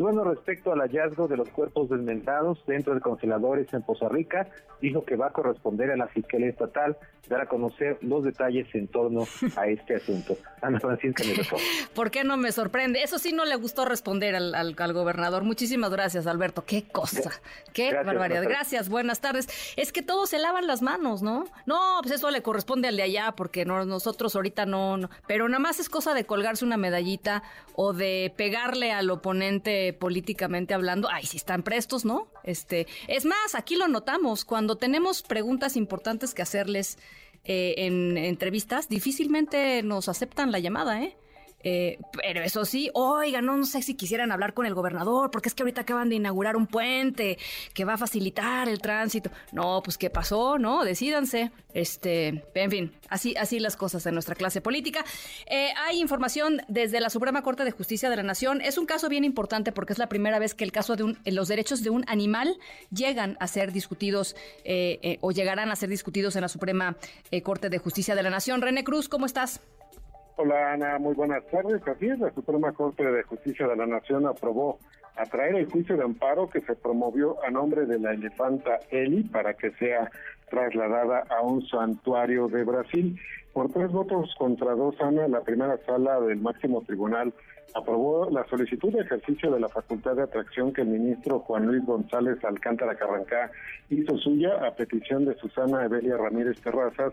Y 0.00 0.02
bueno, 0.02 0.24
respecto 0.24 0.72
al 0.72 0.78
hallazgo 0.80 1.28
de 1.28 1.36
los 1.36 1.50
cuerpos 1.50 1.90
desmentados 1.90 2.64
dentro 2.66 2.94
de 2.94 3.02
congeladores 3.02 3.70
en 3.74 3.82
Poza 3.82 4.08
Rica, 4.08 4.48
dijo 4.80 5.04
que 5.04 5.14
va 5.14 5.26
a 5.26 5.30
corresponder 5.30 5.90
a 5.90 5.96
la 5.98 6.08
Fiscalía 6.08 6.48
Estatal 6.48 6.96
dar 7.30 7.42
a 7.42 7.46
conocer 7.46 7.96
los 8.02 8.24
detalles 8.24 8.66
en 8.74 8.88
torno 8.88 9.26
a 9.56 9.68
este 9.68 9.94
asunto. 9.94 10.36
Ana 10.60 10.80
Francisca 10.80 11.22
me 11.24 11.34
¿Por 11.94 12.10
qué 12.10 12.24
no 12.24 12.36
me 12.36 12.50
sorprende? 12.50 13.02
Eso 13.02 13.18
sí 13.18 13.32
no 13.32 13.44
le 13.44 13.54
gustó 13.54 13.84
responder 13.84 14.34
al, 14.34 14.54
al, 14.54 14.92
gobernador. 14.92 15.44
Muchísimas 15.44 15.90
gracias, 15.90 16.26
Alberto. 16.26 16.64
Qué 16.66 16.88
cosa, 16.88 17.30
qué 17.72 17.94
barbaridad. 17.94 18.42
Gracias, 18.42 18.88
buenas 18.88 19.20
tardes. 19.20 19.48
Es 19.76 19.92
que 19.92 20.02
todos 20.02 20.30
se 20.30 20.38
lavan 20.38 20.66
las 20.66 20.82
manos, 20.82 21.22
¿no? 21.22 21.44
No, 21.66 21.98
pues 22.02 22.14
eso 22.16 22.30
le 22.30 22.42
corresponde 22.42 22.88
al 22.88 22.96
de 22.96 23.04
allá, 23.04 23.32
porque 23.36 23.64
no, 23.64 23.84
nosotros 23.84 24.34
ahorita 24.34 24.66
no, 24.66 24.96
no. 24.96 25.08
Pero 25.28 25.48
nada 25.48 25.60
más 25.60 25.78
es 25.78 25.88
cosa 25.88 26.14
de 26.14 26.24
colgarse 26.24 26.64
una 26.64 26.76
medallita 26.76 27.44
o 27.76 27.92
de 27.92 28.34
pegarle 28.36 28.90
al 28.92 29.08
oponente 29.08 29.89
políticamente 29.92 30.74
hablando, 30.74 31.08
ay, 31.10 31.26
si 31.26 31.36
están 31.36 31.62
prestos, 31.62 32.04
¿no? 32.04 32.28
Este, 32.44 32.86
es 33.08 33.24
más, 33.24 33.54
aquí 33.54 33.76
lo 33.76 33.88
notamos, 33.88 34.44
cuando 34.44 34.76
tenemos 34.76 35.22
preguntas 35.22 35.76
importantes 35.76 36.34
que 36.34 36.42
hacerles 36.42 36.98
eh, 37.44 37.74
en 37.78 38.16
entrevistas, 38.18 38.88
difícilmente 38.88 39.82
nos 39.82 40.08
aceptan 40.08 40.52
la 40.52 40.58
llamada, 40.58 41.02
¿eh? 41.02 41.16
Eh, 41.62 41.98
pero 42.12 42.42
eso 42.42 42.64
sí, 42.64 42.90
oiga, 42.94 43.42
no, 43.42 43.64
sé 43.64 43.82
si 43.82 43.94
quisieran 43.94 44.32
hablar 44.32 44.54
con 44.54 44.66
el 44.66 44.74
gobernador, 44.74 45.30
porque 45.30 45.48
es 45.48 45.54
que 45.54 45.62
ahorita 45.62 45.82
acaban 45.82 46.08
de 46.08 46.16
inaugurar 46.16 46.56
un 46.56 46.66
puente 46.66 47.38
que 47.74 47.84
va 47.84 47.94
a 47.94 47.98
facilitar 47.98 48.68
el 48.68 48.80
tránsito. 48.80 49.30
No, 49.52 49.82
pues 49.82 49.98
qué 49.98 50.10
pasó, 50.10 50.58
¿no? 50.58 50.84
Decídanse. 50.84 51.50
Este, 51.72 52.44
en 52.54 52.70
fin, 52.70 52.92
así, 53.08 53.36
así 53.36 53.60
las 53.60 53.76
cosas 53.76 54.04
en 54.06 54.14
nuestra 54.14 54.34
clase 54.34 54.60
política. 54.60 55.04
Eh, 55.46 55.68
hay 55.86 56.00
información 56.00 56.62
desde 56.66 57.00
la 57.00 57.10
Suprema 57.10 57.42
Corte 57.42 57.64
de 57.64 57.70
Justicia 57.70 58.10
de 58.10 58.16
la 58.16 58.22
Nación. 58.22 58.60
Es 58.60 58.76
un 58.76 58.86
caso 58.86 59.08
bien 59.08 59.24
importante 59.24 59.70
porque 59.70 59.92
es 59.92 59.98
la 59.98 60.08
primera 60.08 60.38
vez 60.38 60.54
que 60.54 60.64
el 60.64 60.72
caso 60.72 60.96
de 60.96 61.04
un, 61.04 61.18
los 61.24 61.48
derechos 61.48 61.82
de 61.82 61.90
un 61.90 62.04
animal 62.08 62.58
llegan 62.90 63.36
a 63.38 63.46
ser 63.46 63.72
discutidos 63.72 64.34
eh, 64.64 65.18
o 65.20 65.30
llegarán 65.30 65.70
a 65.70 65.76
ser 65.76 65.88
discutidos 65.88 66.34
en 66.36 66.42
la 66.42 66.48
Suprema 66.48 66.96
Corte 67.44 67.68
de 67.68 67.78
Justicia 67.78 68.14
de 68.14 68.22
la 68.22 68.30
Nación. 68.30 68.62
René 68.62 68.82
Cruz, 68.82 69.08
¿cómo 69.08 69.26
estás? 69.26 69.60
Hola 70.42 70.72
Ana, 70.72 70.98
muy 70.98 71.14
buenas 71.14 71.46
tardes. 71.48 71.86
Así 71.86 72.06
es, 72.06 72.18
la 72.18 72.32
Suprema 72.32 72.72
Corte 72.72 73.04
de 73.04 73.22
Justicia 73.24 73.68
de 73.68 73.76
la 73.76 73.84
Nación 73.84 74.26
aprobó 74.26 74.78
atraer 75.14 75.54
el 75.54 75.70
juicio 75.70 75.98
de 75.98 76.04
amparo 76.04 76.48
que 76.48 76.62
se 76.62 76.74
promovió 76.76 77.36
a 77.44 77.50
nombre 77.50 77.84
de 77.84 77.98
la 77.98 78.14
elefanta 78.14 78.78
Eli 78.88 79.24
para 79.24 79.52
que 79.52 79.70
sea 79.72 80.10
trasladada 80.48 81.24
a 81.28 81.42
un 81.42 81.60
santuario 81.66 82.48
de 82.48 82.64
Brasil. 82.64 83.20
Por 83.52 83.70
tres 83.70 83.92
votos 83.92 84.34
contra 84.38 84.74
dos, 84.74 84.98
Ana, 85.02 85.28
la 85.28 85.42
primera 85.42 85.76
sala 85.84 86.18
del 86.20 86.40
máximo 86.40 86.80
tribunal 86.86 87.34
aprobó 87.74 88.30
la 88.30 88.46
solicitud 88.46 88.94
de 88.94 89.02
ejercicio 89.02 89.50
de 89.50 89.60
la 89.60 89.68
facultad 89.68 90.16
de 90.16 90.22
atracción 90.22 90.72
que 90.72 90.80
el 90.80 90.88
ministro 90.88 91.40
Juan 91.40 91.66
Luis 91.66 91.84
González 91.84 92.42
Alcántara 92.42 92.94
Carrancá 92.94 93.50
hizo 93.90 94.16
suya 94.16 94.54
a 94.66 94.70
petición 94.70 95.26
de 95.26 95.34
Susana 95.34 95.84
Evelia 95.84 96.16
Ramírez 96.16 96.58
Terrazas 96.62 97.12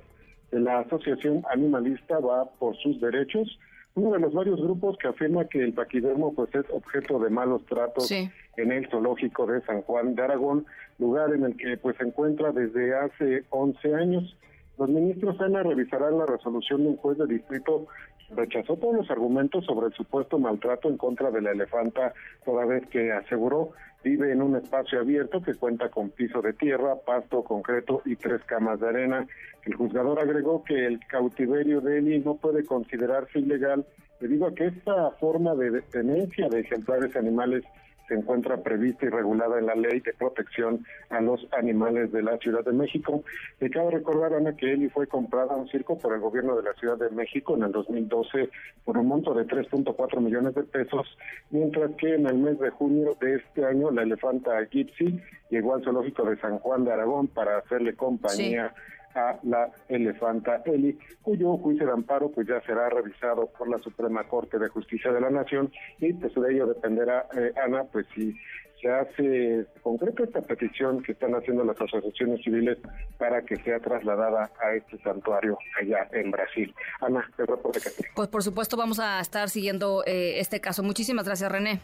la 0.52 0.80
Asociación 0.80 1.44
Animalista 1.52 2.20
va 2.20 2.46
por 2.60 2.76
sus 2.78 3.00
derechos, 3.02 3.60
uno 3.96 4.12
de 4.12 4.20
los 4.20 4.34
varios 4.34 4.62
grupos 4.62 4.96
que 4.98 5.08
afirma 5.08 5.46
que 5.46 5.64
el 5.64 5.74
paquidermo 5.74 6.34
pues 6.34 6.54
es 6.54 6.66
objeto 6.72 7.20
de 7.20 7.32
malos 7.32 7.66
tratos 7.66 8.12
en 8.12 8.72
el 8.72 8.88
zoológico 8.90 9.48
de 9.48 9.62
San 9.62 9.82
Juan 9.82 10.14
de 10.14 10.22
Aragón, 10.22 10.66
lugar 11.00 11.34
en 11.34 11.44
el 11.44 11.58
que 11.58 11.78
pues 11.78 11.98
se 11.98 12.04
encuentra 12.04 12.52
desde 12.52 12.96
hace 12.96 13.44
11 13.50 13.96
años. 13.96 14.38
Los 14.78 14.90
ministros 14.90 15.42
ANA 15.42 15.64
revisarán 15.64 16.20
la 16.20 16.28
resolución 16.28 16.84
de 16.84 16.90
un 16.90 16.98
juez 16.98 17.18
de 17.18 17.26
distrito 17.26 17.88
rechazó 18.36 18.76
todos 18.78 18.96
los 18.96 19.12
argumentos 19.12 19.66
sobre 19.66 19.88
el 19.88 19.94
supuesto 19.94 20.40
maltrato 20.40 20.90
en 20.90 20.98
contra 20.98 21.32
de 21.32 21.42
la 21.42 21.52
elefanta, 21.52 22.14
toda 22.46 22.66
vez 22.66 22.86
que 22.88 23.12
aseguró 23.12 23.72
vive 24.04 24.32
en 24.32 24.42
un 24.42 24.56
espacio 24.56 25.00
abierto 25.00 25.42
que 25.42 25.56
cuenta 25.56 25.90
con 25.90 26.12
piso 26.12 26.42
de 26.42 26.54
tierra, 26.54 26.96
pasto, 27.06 27.44
concreto 27.44 28.02
y 28.06 28.16
tres 28.16 28.42
camas 28.46 28.80
de 28.80 28.88
arena. 28.88 29.28
El 29.64 29.76
juzgador 29.76 30.20
agregó 30.20 30.64
que 30.64 30.86
el 30.86 31.00
cautiverio 31.08 31.82
de 31.82 31.98
Eli 31.98 32.20
no 32.20 32.36
puede 32.36 32.64
considerarse 32.64 33.40
ilegal 33.40 33.86
debido 34.20 34.48
a 34.48 34.54
que 34.54 34.68
esta 34.68 35.12
forma 35.20 35.56
de 35.56 35.82
tenencia 35.82 36.48
de 36.48 36.62
ejemplares 36.62 37.16
animales 37.16 37.64
se 38.08 38.16
encuentra 38.16 38.58
prevista 38.58 39.06
y 39.06 39.10
regulada 39.10 39.60
en 39.60 39.66
la 39.66 39.76
ley 39.76 40.00
de 40.00 40.14
protección 40.14 40.86
a 41.10 41.22
los 41.22 41.46
animales 41.52 42.12
de 42.12 42.24
la 42.24 42.38
Ciudad 42.38 42.64
de 42.64 42.72
México. 42.72 43.24
Y 43.60 43.70
cabe 43.70 43.92
recordar, 43.92 44.34
Ana, 44.34 44.56
que 44.56 44.74
Eli 44.74 44.90
fue 44.90 45.08
comprada 45.08 45.54
a 45.54 45.58
un 45.58 45.68
circo 45.68 45.98
por 45.98 46.14
el 46.14 46.20
gobierno 46.20 46.56
de 46.56 46.64
la 46.64 46.74
Ciudad 46.74 46.98
de 46.98 47.10
México 47.10 47.56
en 47.56 47.64
el 47.64 47.72
2012 47.72 48.50
por 48.86 48.98
un 48.98 49.08
monto 49.08 49.34
de 49.34 49.46
3.4 49.46 50.20
millones 50.20 50.56
de 50.56 50.64
pesos, 50.64 51.18
mientras 51.50 51.92
que 51.96 52.16
en 52.16 52.28
el 52.28 52.38
mes 52.38 52.60
de 52.60 52.70
junio 52.70 53.18
de 53.20 53.36
este 53.36 53.66
año 53.66 53.92
la 53.92 54.04
elefanta 54.04 54.64
Gypsy 54.70 55.20
llegó 55.50 55.76
al 55.76 55.84
zoológico 55.84 56.26
de 56.26 56.38
San 56.38 56.60
Juan 56.60 56.86
de 56.86 56.94
Aragón 56.94 57.28
para 57.28 57.58
hacerle 57.58 57.96
compañía 57.96 58.74
a 59.16 59.40
la 59.44 59.72
elefanta 59.90 60.62
Eli, 60.66 60.98
cuyo 61.22 61.58
juicio 61.58 61.86
de 61.86 61.92
amparo 61.92 62.30
pues 62.32 62.48
ya 62.48 62.62
será 62.62 62.90
revisado 62.90 63.48
por 63.58 63.70
la 63.70 63.80
Suprema 63.80 64.24
Corte 64.26 64.60
de 64.60 64.70
Justicia 64.70 65.12
de 65.12 65.22
la 65.22 65.30
Nación 65.30 65.72
y 66.00 66.14
pues 66.14 66.34
de 66.36 66.54
ello 66.54 66.68
dependerá, 66.68 67.28
eh, 67.36 67.54
Ana, 67.64 67.84
pues 67.86 68.06
si 68.14 68.36
se 68.82 68.90
hace 68.90 69.66
concreto 69.82 70.24
esta 70.24 70.42
petición 70.42 71.02
que 71.02 71.14
están 71.14 71.34
haciendo 71.34 71.64
las 71.64 71.80
asociaciones 71.82 72.44
civiles 72.44 72.78
para 73.18 73.42
que 73.42 73.56
sea 73.58 73.80
trasladada 73.80 74.52
a 74.62 74.74
este 74.74 74.98
santuario 75.00 75.58
allá 75.82 76.08
en 76.12 76.30
Brasil. 76.30 76.74
Ana, 77.02 77.28
el 77.38 77.48
reporte 77.48 77.80
que 77.80 77.90
Pues 78.16 78.28
por 78.28 78.44
supuesto 78.44 78.78
vamos 78.78 79.00
a 79.00 79.20
estar 79.20 79.50
siguiendo 79.50 80.04
eh, 80.06 80.40
este 80.40 80.62
caso. 80.62 80.84
Muchísimas 80.84 81.26
gracias, 81.26 81.52
René. 81.52 81.80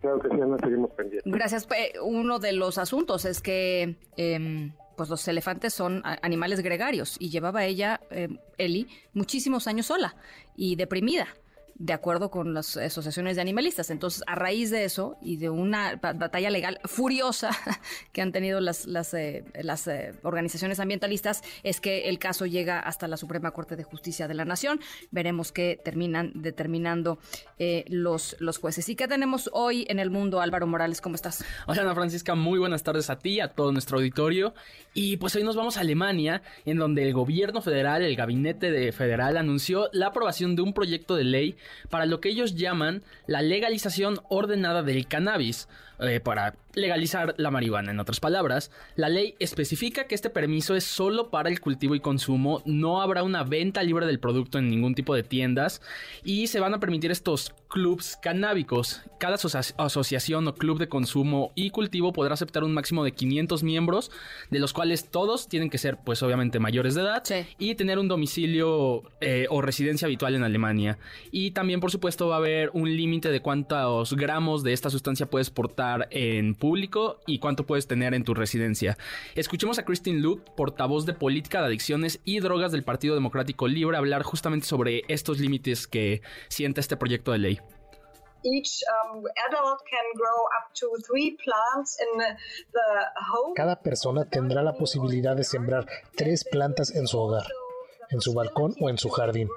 Claro 0.00 0.20
que 0.20 0.28
sí, 0.28 0.40
Ana, 0.40 0.56
seguimos 0.58 0.90
pendientes. 0.92 1.32
Gracias. 1.32 1.68
Uno 2.02 2.38
de 2.38 2.52
los 2.52 2.78
asuntos 2.78 3.24
es 3.24 3.40
que... 3.40 3.96
Eh, 4.16 4.70
pues 4.96 5.08
los 5.08 5.26
elefantes 5.28 5.74
son 5.74 6.02
animales 6.22 6.60
gregarios 6.60 7.16
y 7.18 7.30
llevaba 7.30 7.64
ella, 7.64 8.00
eh, 8.10 8.28
Eli, 8.58 8.88
muchísimos 9.12 9.66
años 9.66 9.86
sola 9.86 10.16
y 10.56 10.76
deprimida 10.76 11.28
de 11.78 11.92
acuerdo 11.92 12.30
con 12.30 12.54
las 12.54 12.76
asociaciones 12.76 13.36
de 13.36 13.42
animalistas. 13.42 13.90
Entonces, 13.90 14.22
a 14.26 14.34
raíz 14.34 14.70
de 14.70 14.84
eso 14.84 15.18
y 15.20 15.36
de 15.36 15.50
una 15.50 15.96
batalla 15.96 16.50
legal 16.50 16.80
furiosa 16.84 17.50
que 18.12 18.22
han 18.22 18.32
tenido 18.32 18.60
las, 18.60 18.86
las, 18.86 19.12
eh, 19.14 19.44
eh, 19.54 20.14
organizaciones 20.22 20.80
ambientalistas, 20.80 21.42
es 21.62 21.80
que 21.80 22.08
el 22.08 22.18
caso 22.18 22.46
llega 22.46 22.80
hasta 22.80 23.08
la 23.08 23.16
Suprema 23.16 23.50
Corte 23.50 23.76
de 23.76 23.84
Justicia 23.84 24.26
de 24.26 24.34
la 24.34 24.44
Nación. 24.44 24.80
Veremos 25.10 25.52
qué 25.52 25.78
terminan 25.82 26.32
determinando 26.34 27.18
eh, 27.58 27.84
los, 27.88 28.36
los 28.38 28.58
jueces. 28.58 28.88
¿Y 28.88 28.96
qué 28.96 29.06
tenemos 29.06 29.50
hoy 29.52 29.86
en 29.88 29.98
el 29.98 30.10
mundo, 30.10 30.40
Álvaro 30.40 30.66
Morales? 30.66 31.00
¿Cómo 31.00 31.14
estás? 31.14 31.44
Hola, 31.66 31.82
Ana 31.82 31.94
Francisca. 31.94 32.34
Muy 32.34 32.58
buenas 32.58 32.82
tardes 32.82 33.10
a 33.10 33.18
ti, 33.18 33.40
a 33.40 33.48
todo 33.48 33.72
nuestro 33.72 33.98
auditorio. 33.98 34.54
Y 34.94 35.18
pues 35.18 35.36
hoy 35.36 35.42
nos 35.42 35.56
vamos 35.56 35.76
a 35.76 35.80
Alemania, 35.80 36.42
en 36.64 36.78
donde 36.78 37.02
el 37.02 37.12
gobierno 37.12 37.60
federal, 37.60 38.02
el 38.02 38.16
gabinete 38.16 38.70
de 38.70 38.92
federal, 38.92 39.36
anunció 39.36 39.90
la 39.92 40.06
aprobación 40.06 40.56
de 40.56 40.62
un 40.62 40.72
proyecto 40.72 41.16
de 41.16 41.24
ley 41.24 41.56
para 41.90 42.06
lo 42.06 42.20
que 42.20 42.28
ellos 42.28 42.54
llaman 42.54 43.02
la 43.26 43.42
legalización 43.42 44.20
ordenada 44.28 44.82
del 44.82 45.06
cannabis, 45.06 45.68
eh, 46.00 46.20
para 46.20 46.54
legalizar 46.76 47.34
la 47.38 47.50
marihuana. 47.50 47.90
En 47.90 47.98
otras 47.98 48.20
palabras, 48.20 48.70
la 48.96 49.08
ley 49.08 49.34
especifica 49.38 50.04
que 50.04 50.14
este 50.14 50.30
permiso 50.30 50.76
es 50.76 50.84
solo 50.84 51.30
para 51.30 51.48
el 51.48 51.58
cultivo 51.58 51.94
y 51.94 52.00
consumo, 52.00 52.62
no 52.66 53.00
habrá 53.00 53.22
una 53.22 53.42
venta 53.44 53.82
libre 53.82 54.06
del 54.06 54.20
producto 54.20 54.58
en 54.58 54.68
ningún 54.68 54.94
tipo 54.94 55.14
de 55.14 55.22
tiendas 55.22 55.80
y 56.22 56.46
se 56.48 56.60
van 56.60 56.74
a 56.74 56.78
permitir 56.78 57.10
estos 57.10 57.54
clubs 57.68 58.18
canábicos. 58.22 59.00
Cada 59.18 59.36
asociación 59.36 60.46
o 60.46 60.54
club 60.54 60.78
de 60.78 60.88
consumo 60.88 61.50
y 61.54 61.70
cultivo 61.70 62.12
podrá 62.12 62.34
aceptar 62.34 62.62
un 62.62 62.74
máximo 62.74 63.04
de 63.04 63.12
500 63.12 63.62
miembros, 63.62 64.10
de 64.50 64.58
los 64.58 64.74
cuales 64.74 65.08
todos 65.10 65.48
tienen 65.48 65.70
que 65.70 65.78
ser, 65.78 65.96
pues 66.04 66.22
obviamente, 66.22 66.60
mayores 66.60 66.94
de 66.94 67.00
edad 67.00 67.22
y 67.58 67.74
tener 67.74 67.98
un 67.98 68.08
domicilio 68.08 69.02
eh, 69.22 69.46
o 69.48 69.62
residencia 69.62 70.04
habitual 70.04 70.34
en 70.34 70.44
Alemania. 70.44 70.98
Y 71.32 71.52
también, 71.52 71.80
por 71.80 71.90
supuesto, 71.90 72.28
va 72.28 72.34
a 72.34 72.38
haber 72.38 72.70
un 72.74 72.94
límite 72.94 73.30
de 73.30 73.40
cuántos 73.40 74.12
gramos 74.12 74.62
de 74.62 74.74
esta 74.74 74.90
sustancia 74.90 75.24
puedes 75.24 75.48
portar 75.48 76.08
en 76.10 76.54
público 76.54 76.65
y 77.26 77.38
cuánto 77.38 77.66
puedes 77.66 77.86
tener 77.86 78.14
en 78.14 78.24
tu 78.24 78.34
residencia. 78.34 78.96
Escuchemos 79.34 79.78
a 79.78 79.84
Christine 79.84 80.20
Luke, 80.20 80.50
portavoz 80.56 81.06
de 81.06 81.14
política 81.14 81.60
de 81.60 81.66
adicciones 81.66 82.20
y 82.24 82.40
drogas 82.40 82.72
del 82.72 82.84
Partido 82.84 83.14
Democrático 83.14 83.68
Libre, 83.68 83.96
hablar 83.96 84.22
justamente 84.22 84.66
sobre 84.66 85.02
estos 85.08 85.38
límites 85.38 85.86
que 85.86 86.22
siente 86.48 86.80
este 86.80 86.96
proyecto 86.96 87.32
de 87.32 87.38
ley. 87.38 87.60
Cada 93.54 93.80
persona 93.80 94.24
tendrá 94.28 94.62
la 94.62 94.74
posibilidad 94.74 95.36
de 95.36 95.44
sembrar 95.44 95.86
tres 96.16 96.44
plantas 96.44 96.94
en 96.94 97.06
su 97.06 97.18
hogar, 97.18 97.46
en 98.10 98.20
su 98.20 98.34
balcón 98.34 98.74
o 98.80 98.88
en 98.88 98.98
su 98.98 99.08
jardín 99.10 99.48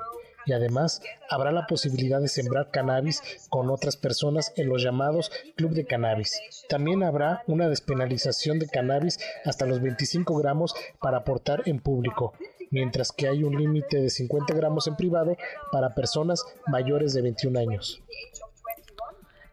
y 0.46 0.54
además 0.54 1.02
habrá 1.30 1.52
la 1.52 1.68
posibilidad 1.68 2.22
de 2.22 2.28
sembrar 2.28 2.72
cannabis 2.72 3.22
con 3.50 3.70
otras 3.70 3.98
personas 3.98 4.54
en 4.56 4.70
los 4.70 4.84
llamados 4.84 5.32
club 5.56 5.72
de 5.72 5.86
cannabis. 5.86 6.40
También 6.68 7.04
habrá 7.04 7.44
una 7.48 7.70
despenalización 7.70 8.60
de 8.60 8.68
cannabis 8.68 9.20
hasta 9.46 9.66
los 9.66 9.82
25 9.82 10.36
gramos 10.38 10.74
para 11.02 11.18
aportar 11.18 11.64
en 11.66 11.80
público, 11.80 12.34
mientras 12.72 13.12
que 13.12 13.28
hay 13.28 13.44
un 13.44 13.58
límite 13.58 14.02
de 14.02 14.10
50 14.10 14.54
gramos 14.54 14.88
en 14.88 14.96
privado 14.96 15.38
para 15.72 15.96
personas 15.96 16.44
mayores 16.68 17.14
de 17.14 17.22
21 17.22 17.60
años. 17.60 18.02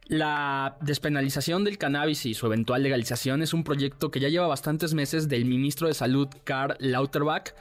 La 0.08 0.76
despenalización 0.82 1.64
del 1.64 1.78
cannabis 1.78 2.26
y 2.26 2.34
su 2.34 2.46
eventual 2.46 2.84
legalización 2.84 3.42
es 3.42 3.52
un 3.52 3.64
proyecto 3.64 4.12
que 4.12 4.20
ya 4.20 4.28
lleva 4.28 4.46
bastantes 4.46 4.94
meses 4.94 5.28
del 5.28 5.46
ministro 5.46 5.88
de 5.88 5.94
Salud 5.94 6.28
Karl 6.44 6.76
Lauterbach, 6.78 7.54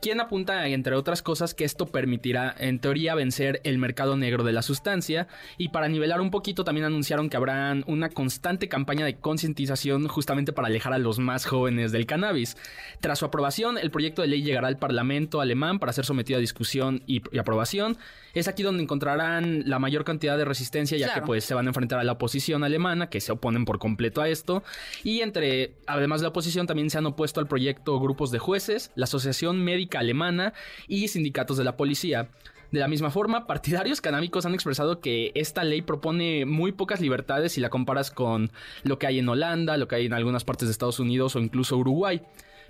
quien 0.00 0.20
apunta, 0.20 0.66
entre 0.66 0.96
otras 0.96 1.22
cosas, 1.22 1.54
que 1.54 1.64
esto 1.64 1.86
permitirá, 1.86 2.52
en 2.58 2.80
teoría, 2.80 3.14
vencer 3.14 3.60
el 3.62 3.78
mercado 3.78 4.16
negro 4.16 4.42
de 4.42 4.52
la 4.52 4.62
sustancia. 4.62 5.28
Y 5.58 5.68
para 5.68 5.88
nivelar 5.88 6.20
un 6.20 6.32
poquito, 6.32 6.64
también 6.64 6.86
anunciaron 6.86 7.30
que 7.30 7.36
habrán 7.36 7.84
una 7.86 8.08
constante 8.08 8.68
campaña 8.68 9.06
de 9.06 9.14
concientización 9.14 10.08
justamente 10.08 10.52
para 10.52 10.66
alejar 10.66 10.92
a 10.92 10.98
los 10.98 11.20
más 11.20 11.46
jóvenes 11.46 11.92
del 11.92 12.06
cannabis. 12.06 12.56
Tras 13.00 13.20
su 13.20 13.26
aprobación, 13.26 13.78
el 13.78 13.92
proyecto 13.92 14.22
de 14.22 14.28
ley 14.28 14.42
llegará 14.42 14.66
al 14.66 14.76
Parlamento 14.76 15.40
alemán 15.40 15.78
para 15.78 15.92
ser 15.92 16.04
sometido 16.04 16.38
a 16.38 16.40
discusión 16.40 17.04
y, 17.06 17.22
aprobación. 17.38 17.96
Es 18.34 18.48
aquí 18.48 18.64
donde 18.64 18.82
encontrarán 18.82 19.68
la 19.70 19.78
mayor 19.78 20.02
cantidad 20.02 20.36
de 20.36 20.44
resistencia, 20.44 20.98
ya 20.98 21.14
que 21.14 21.22
pues 21.22 21.44
se 21.44 21.54
van 21.54 21.66
a 21.66 21.70
enfrentar 21.70 21.91
a 22.00 22.04
la 22.04 22.12
oposición 22.12 22.64
alemana, 22.64 23.08
que 23.08 23.20
se 23.20 23.32
oponen 23.32 23.64
por 23.64 23.78
completo 23.78 24.20
a 24.20 24.28
esto. 24.28 24.62
Y 25.04 25.20
entre, 25.20 25.74
además 25.86 26.20
de 26.20 26.24
la 26.24 26.30
oposición, 26.30 26.66
también 26.66 26.90
se 26.90 26.98
han 26.98 27.06
opuesto 27.06 27.40
al 27.40 27.48
proyecto 27.48 27.98
grupos 28.00 28.30
de 28.30 28.38
jueces, 28.38 28.90
la 28.94 29.04
Asociación 29.04 29.62
Médica 29.64 29.98
alemana 30.00 30.52
y 30.88 31.08
sindicatos 31.08 31.56
de 31.56 31.64
la 31.64 31.76
policía. 31.76 32.28
De 32.72 32.80
la 32.80 32.88
misma 32.88 33.10
forma, 33.10 33.46
partidarios 33.46 34.00
canábicos 34.00 34.46
han 34.46 34.54
expresado 34.54 35.00
que 35.00 35.30
esta 35.34 35.62
ley 35.62 35.82
propone 35.82 36.46
muy 36.46 36.72
pocas 36.72 37.02
libertades 37.02 37.52
si 37.52 37.60
la 37.60 37.68
comparas 37.68 38.10
con 38.10 38.50
lo 38.82 38.98
que 38.98 39.06
hay 39.06 39.18
en 39.18 39.28
Holanda, 39.28 39.76
lo 39.76 39.88
que 39.88 39.96
hay 39.96 40.06
en 40.06 40.14
algunas 40.14 40.44
partes 40.44 40.68
de 40.68 40.72
Estados 40.72 40.98
Unidos 40.98 41.36
o 41.36 41.40
incluso 41.40 41.76
Uruguay. 41.76 42.22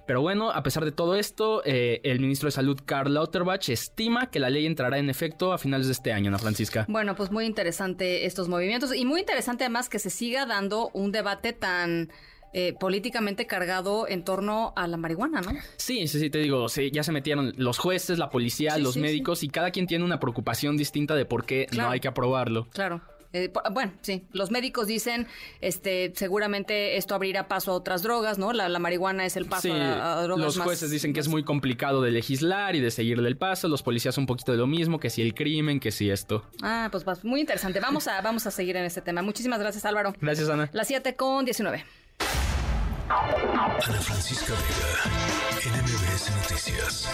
Pero 0.07 0.20
bueno, 0.20 0.50
a 0.50 0.62
pesar 0.62 0.84
de 0.84 0.92
todo 0.92 1.14
esto, 1.14 1.62
eh, 1.64 2.00
el 2.05 2.18
ministro 2.20 2.48
de 2.48 2.53
Salud, 2.53 2.78
Karl 2.84 3.14
Lauterbach, 3.14 3.68
estima 3.68 4.30
que 4.30 4.40
la 4.40 4.50
ley 4.50 4.66
entrará 4.66 4.98
en 4.98 5.09
efecto 5.11 5.53
a 5.53 5.59
finales 5.59 5.86
de 5.86 5.92
este 5.92 6.12
año, 6.12 6.28
Ana 6.28 6.38
Francisca. 6.38 6.86
Bueno, 6.88 7.14
pues 7.14 7.30
muy 7.30 7.44
interesante 7.46 8.26
estos 8.26 8.48
movimientos 8.48 8.94
y 8.94 9.05
muy 9.05 9.20
interesante 9.20 9.64
además 9.64 9.88
que 9.88 9.98
se 9.98 10.11
siga 10.11 10.46
dando 10.46 10.90
un 10.92 11.12
debate 11.12 11.53
tan... 11.53 12.11
Eh, 12.55 12.74
políticamente 12.78 13.46
cargado 13.46 14.07
en 14.07 14.24
torno 14.24 14.74
a 14.76 14.86
la 14.86 14.98
marihuana, 14.98 15.40
¿no? 15.40 15.53
Sí, 15.78 16.07
sí, 16.07 16.20
sí, 16.20 16.28
te 16.28 16.36
digo, 16.36 16.68
sí, 16.68 16.90
ya 16.92 17.03
se 17.03 17.11
metieron 17.11 17.55
los 17.57 17.78
jueces, 17.78 18.18
la 18.18 18.28
policía, 18.28 18.72
Sí, 18.74 18.82
los 18.82 18.92
sí, 18.92 19.00
médicos 19.00 19.42
y 19.42 19.48
cada 19.48 19.70
quien 19.70 19.86
tiene 19.86 20.05
una 20.05 20.20
preocupación 20.20 20.76
distinta 20.76 21.14
de 21.14 21.24
por 21.24 21.46
qué 21.46 21.64
Claro. 21.70 21.86
no 21.88 21.92
hay 21.94 22.00
que 22.00 22.09
aprobarlo. 22.09 22.68
Claro. 22.68 23.00
Eh, 23.35 23.51
bueno, 23.72 23.93
sí, 24.03 24.26
los 24.33 24.51
médicos 24.51 24.87
dicen, 24.87 25.26
este, 25.62 26.12
seguramente 26.14 26.97
esto 26.99 27.14
abrirá 27.14 27.49
paso 27.49 27.72
a 27.72 27.74
otras 27.74 28.03
drogas, 28.03 28.37
¿no? 28.39 28.53
La, 28.53 28.68
la 28.68 28.78
marihuana 28.78 29.24
es 29.24 29.37
el 29.37 29.47
paso 29.47 29.62
Sí, 29.62 29.70
a, 29.70 30.18
a 30.18 30.22
drogas 30.22 30.45
los 30.45 30.57
más- 30.59 30.66
jueces 30.66 30.91
dicen 30.91 31.12
que 31.14 31.20
es 31.20 31.28
muy 31.28 31.43
complicado 31.43 32.03
de 32.03 32.11
legislar 32.11 32.76
y 32.76 32.80
de 32.80 32.91
seguirle 32.91 33.28
el 33.28 33.37
paso, 33.39 33.68
los 33.68 33.83
policías 33.83 34.18
un 34.18 34.26
poquito 34.26 34.53
de 34.53 34.59
lo 34.59 34.66
mismo, 34.66 35.01
que 35.01 35.09
si 35.09 35.22
el 35.22 35.33
crimen, 35.35 35.80
que 35.80 35.91
si 35.93 36.11
esto. 36.11 36.45
Ah, 36.62 36.89
pues 36.93 37.07
va- 37.09 37.16
muy 37.22 37.41
interesante. 37.41 37.80
Vamos 37.80 38.07
a, 38.09 38.20
vamos 38.20 38.47
a 38.47 38.51
seguir 38.51 38.76
en 38.76 38.85
este 38.85 39.01
tema. 39.01 39.22
Muchísimas 39.22 39.61
gracias, 39.61 39.85
Álvaro. 39.87 40.14
Gracias, 40.20 40.49
Ana. 40.51 40.68
Las 40.72 40.89
7 40.89 41.16
con 41.16 41.45
19. 41.47 41.85
Ana 43.09 43.80
Francisca 44.01 44.53
Vega, 44.53 45.80
NMBS 45.80 46.30
Noticias. 46.37 47.09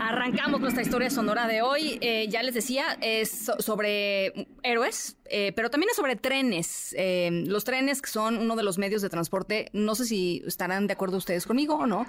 Arrancamos 0.00 0.60
nuestra 0.60 0.82
historia 0.82 1.08
sonora 1.08 1.46
de 1.46 1.62
hoy. 1.62 1.98
Eh, 2.00 2.26
ya 2.28 2.42
les 2.42 2.54
decía, 2.54 2.98
es 3.00 3.30
so- 3.30 3.60
sobre 3.60 4.46
héroes, 4.62 5.16
eh, 5.26 5.52
pero 5.56 5.70
también 5.70 5.90
es 5.90 5.96
sobre 5.96 6.16
trenes. 6.16 6.94
Eh, 6.98 7.44
los 7.46 7.64
trenes 7.64 8.02
que 8.02 8.10
son 8.10 8.38
uno 8.38 8.54
de 8.56 8.62
los 8.64 8.76
medios 8.76 9.02
de 9.02 9.08
transporte, 9.08 9.70
no 9.72 9.94
sé 9.94 10.04
si 10.04 10.42
estarán 10.46 10.86
de 10.86 10.92
acuerdo 10.92 11.16
ustedes 11.16 11.46
conmigo 11.46 11.76
o 11.76 11.86
no, 11.86 12.06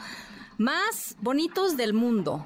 más 0.58 1.16
bonitos 1.22 1.78
del 1.78 1.94
mundo. 1.94 2.46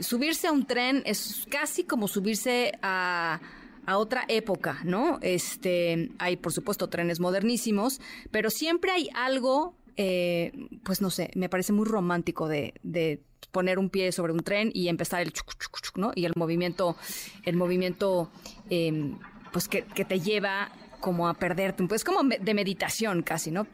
Subirse 0.00 0.46
a 0.46 0.52
un 0.52 0.64
tren 0.66 1.02
es 1.04 1.46
casi 1.50 1.84
como 1.84 2.08
subirse 2.08 2.72
a 2.80 3.40
a 3.86 3.98
otra 3.98 4.24
época, 4.28 4.80
¿no? 4.84 5.18
Este, 5.22 6.10
hay 6.18 6.36
por 6.36 6.52
supuesto 6.52 6.88
trenes 6.88 7.20
modernísimos, 7.20 8.00
pero 8.30 8.50
siempre 8.50 8.90
hay 8.90 9.08
algo, 9.14 9.76
eh, 9.96 10.52
pues 10.84 11.00
no 11.00 11.10
sé, 11.10 11.30
me 11.34 11.48
parece 11.48 11.72
muy 11.72 11.86
romántico 11.86 12.48
de, 12.48 12.74
de 12.82 13.22
poner 13.52 13.78
un 13.78 13.88
pie 13.88 14.12
sobre 14.12 14.32
un 14.32 14.40
tren 14.40 14.70
y 14.74 14.88
empezar 14.88 15.22
el 15.22 15.32
chuc, 15.32 15.56
chuc, 15.58 15.80
chuc, 15.80 15.96
¿no? 15.96 16.12
Y 16.14 16.26
el 16.26 16.32
movimiento, 16.36 16.96
el 17.44 17.56
movimiento, 17.56 18.30
eh, 18.68 19.14
pues 19.52 19.68
que, 19.68 19.82
te 19.82 20.20
lleva 20.20 20.70
como 21.00 21.28
a 21.28 21.34
perderte, 21.34 21.82
pues 21.84 22.04
como 22.04 22.22
de 22.22 22.54
meditación 22.54 23.22
casi, 23.22 23.50
¿no? 23.50 23.66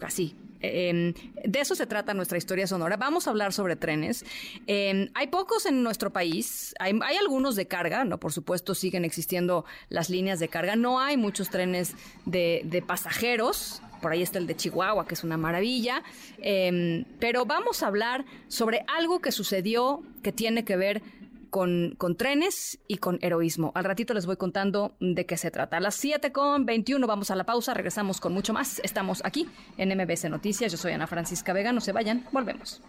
Así. 0.00 0.36
De 0.60 1.60
eso 1.60 1.74
se 1.74 1.86
trata 1.86 2.14
nuestra 2.14 2.38
historia 2.38 2.66
sonora. 2.66 2.96
Vamos 2.96 3.26
a 3.26 3.30
hablar 3.30 3.52
sobre 3.52 3.76
trenes. 3.76 4.24
Hay 4.66 5.26
pocos 5.28 5.66
en 5.66 5.82
nuestro 5.82 6.10
país. 6.10 6.74
Hay, 6.78 6.98
algunos 7.16 7.56
de 7.56 7.66
carga, 7.66 8.04
¿no? 8.04 8.18
Por 8.18 8.32
supuesto, 8.32 8.74
siguen 8.74 9.04
existiendo 9.04 9.64
las 9.88 10.10
líneas 10.10 10.40
de 10.40 10.48
carga. 10.48 10.76
No 10.76 11.00
hay 11.00 11.16
muchos 11.16 11.50
trenes 11.50 11.94
de, 12.24 12.84
pasajeros. 12.86 13.82
Por 14.02 14.12
ahí 14.12 14.22
está 14.22 14.38
el 14.38 14.46
de 14.46 14.56
Chihuahua, 14.56 15.06
que 15.06 15.14
es 15.14 15.24
una 15.24 15.36
maravilla. 15.36 16.02
Eh, 16.38 17.04
pero 17.18 17.44
vamos 17.44 17.82
a 17.82 17.88
hablar 17.88 18.24
sobre 18.48 18.84
algo 18.86 19.20
que 19.20 19.32
sucedió 19.32 20.02
que 20.22 20.32
tiene 20.32 20.64
que 20.64 20.76
ver 20.76 21.02
con, 21.48 21.96
trenes 22.16 22.78
y 22.88 22.98
con 22.98 23.18
heroísmo. 23.22 23.72
Al 23.74 23.84
ratito 23.84 24.14
les 24.14 24.26
voy 24.26 24.36
contando 24.36 24.96
de 25.00 25.26
qué 25.26 25.36
se 25.36 25.50
trata. 25.50 25.76
A 25.78 25.80
las 25.80 25.94
7 25.96 26.32
con 26.32 26.66
21 26.66 27.06
vamos 27.06 27.30
a 27.30 27.36
la 27.36 27.44
pausa, 27.44 27.74
regresamos 27.74 28.20
con 28.20 28.32
mucho 28.32 28.52
más. 28.52 28.80
Estamos 28.84 29.22
aquí 29.24 29.48
en 29.76 29.96
MBC 29.96 30.30
Noticias. 30.30 30.72
Yo 30.72 30.78
soy 30.78 30.92
Ana 30.92 31.06
Francisca 31.06 31.52
Vega, 31.52 31.72
no 31.72 31.80
se 31.80 31.92
vayan, 31.92 32.24
volvemos. 32.32 32.80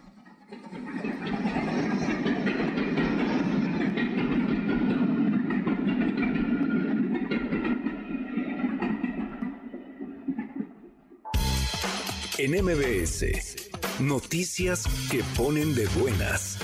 En 12.42 12.52
MBS, 12.52 13.70
noticias 14.00 14.84
que 15.10 15.22
ponen 15.36 15.74
de 15.74 15.86
buenas. 15.88 16.58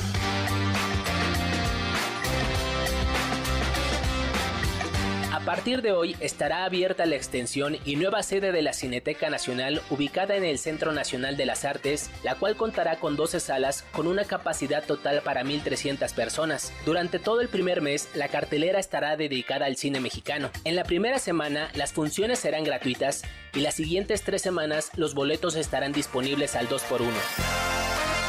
Partir 5.47 5.81
de 5.81 5.93
hoy 5.93 6.17
estará 6.19 6.65
abierta 6.65 7.07
la 7.07 7.15
extensión 7.15 7.77
y 7.85 7.95
nueva 7.95 8.25
sede 8.25 8.51
de 8.51 8.63
la 8.63 8.73
Cineteca 8.73 9.31
Nacional 9.31 9.81
ubicada 9.91 10.35
en 10.35 10.43
el 10.43 10.59
Centro 10.59 10.93
Nacional 10.93 11.37
de 11.37 11.47
las 11.47 11.65
Artes, 11.65 12.11
la 12.25 12.35
cual 12.35 12.57
contará 12.57 12.99
con 12.99 13.15
12 13.15 13.39
salas 13.39 13.85
con 13.93 14.09
una 14.09 14.25
capacidad 14.25 14.85
total 14.85 15.23
para 15.23 15.45
1.300 15.45 16.13
personas. 16.15 16.73
Durante 16.85 17.21
todo 17.21 17.41
el 17.41 17.49
primer 17.49 17.81
mes, 17.81 18.09
la 18.17 18.27
cartelera 18.27 18.81
estará 18.81 19.17
dedicada 19.17 19.67
al 19.67 19.77
cine 19.77 20.01
mexicano. 20.01 20.51
En 20.65 20.75
la 20.75 20.83
primera 20.83 21.21
semana, 21.21 21.71
las 21.75 21.93
funciones 21.93 22.41
serán 22.41 22.65
gratuitas 22.65 23.23
y 23.55 23.61
las 23.61 23.77
siguientes 23.77 24.23
tres 24.23 24.43
semanas 24.43 24.91
los 24.97 25.15
boletos 25.15 25.55
estarán 25.55 25.93
disponibles 25.93 26.57
al 26.57 26.69
2x1. 26.69 28.26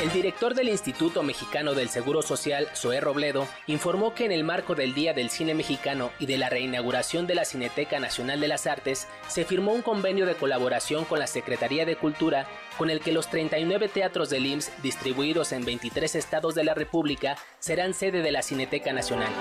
El 0.00 0.12
director 0.12 0.54
del 0.54 0.68
Instituto 0.68 1.24
Mexicano 1.24 1.74
del 1.74 1.88
Seguro 1.88 2.22
Social, 2.22 2.68
Zoé 2.72 3.00
Robledo, 3.00 3.48
informó 3.66 4.14
que 4.14 4.26
en 4.26 4.30
el 4.30 4.44
marco 4.44 4.76
del 4.76 4.94
Día 4.94 5.12
del 5.12 5.28
Cine 5.28 5.54
Mexicano 5.54 6.12
y 6.20 6.26
de 6.26 6.38
la 6.38 6.48
reinauguración 6.48 7.26
de 7.26 7.34
la 7.34 7.44
Cineteca 7.44 7.98
Nacional 7.98 8.40
de 8.40 8.46
las 8.46 8.68
Artes, 8.68 9.08
se 9.26 9.44
firmó 9.44 9.72
un 9.72 9.82
convenio 9.82 10.24
de 10.24 10.36
colaboración 10.36 11.04
con 11.04 11.18
la 11.18 11.26
Secretaría 11.26 11.84
de 11.84 11.96
Cultura 11.96 12.46
con 12.76 12.90
el 12.90 13.00
que 13.00 13.10
los 13.10 13.28
39 13.28 13.88
teatros 13.88 14.30
del 14.30 14.46
IMSS 14.46 14.70
distribuidos 14.84 15.50
en 15.50 15.64
23 15.64 16.14
estados 16.14 16.54
de 16.54 16.62
la 16.62 16.74
República 16.74 17.36
serán 17.58 17.92
sede 17.92 18.22
de 18.22 18.30
la 18.30 18.42
Cineteca 18.42 18.92
Nacional. 18.92 19.32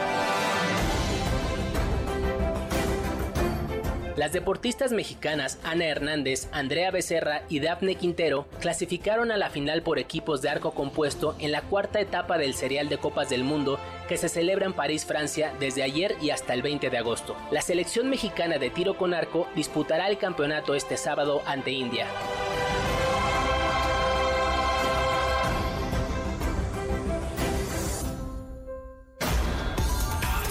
Las 4.17 4.33
deportistas 4.33 4.93
mexicanas 4.93 5.59
Ana 5.63 5.85
Hernández, 5.85 6.49
Andrea 6.51 6.89
Becerra 6.89 7.43
y 7.49 7.59
Dafne 7.59 7.93
Quintero 7.93 8.47
clasificaron 8.59 9.31
a 9.31 9.37
la 9.37 9.51
final 9.51 9.83
por 9.83 9.99
equipos 9.99 10.41
de 10.41 10.49
arco 10.49 10.71
compuesto 10.71 11.35
en 11.37 11.51
la 11.51 11.61
cuarta 11.61 11.99
etapa 11.99 12.39
del 12.39 12.55
Serial 12.55 12.89
de 12.89 12.97
Copas 12.97 13.29
del 13.29 13.43
Mundo 13.43 13.79
que 14.09 14.17
se 14.17 14.27
celebra 14.27 14.65
en 14.65 14.73
París, 14.73 15.05
Francia, 15.05 15.53
desde 15.59 15.83
ayer 15.83 16.15
y 16.19 16.31
hasta 16.31 16.55
el 16.55 16.63
20 16.63 16.89
de 16.89 16.97
agosto. 16.97 17.35
La 17.51 17.61
selección 17.61 18.09
mexicana 18.09 18.57
de 18.57 18.71
tiro 18.71 18.97
con 18.97 19.13
arco 19.13 19.47
disputará 19.55 20.09
el 20.09 20.17
campeonato 20.17 20.73
este 20.73 20.97
sábado 20.97 21.43
ante 21.45 21.69
India. 21.69 22.07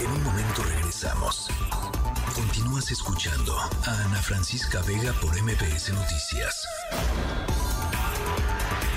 En 0.01 0.11
un 0.13 0.23
momento 0.23 0.63
regresamos. 0.63 1.56
Continúas 2.77 2.93
escuchando 2.93 3.57
a 3.87 4.05
Ana 4.05 4.21
Francisca 4.21 4.83
Vega 4.83 5.15
por 5.23 5.31
MBS 5.43 5.95
Noticias. 5.95 6.69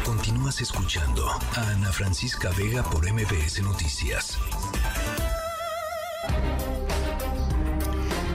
Continúas 0.03 0.59
escuchando 0.59 1.25
a 1.29 1.69
Ana 1.69 1.89
Francisca 1.93 2.49
Vega 2.57 2.83
por 2.83 3.09
MBS 3.09 3.61
Noticias. 3.61 4.37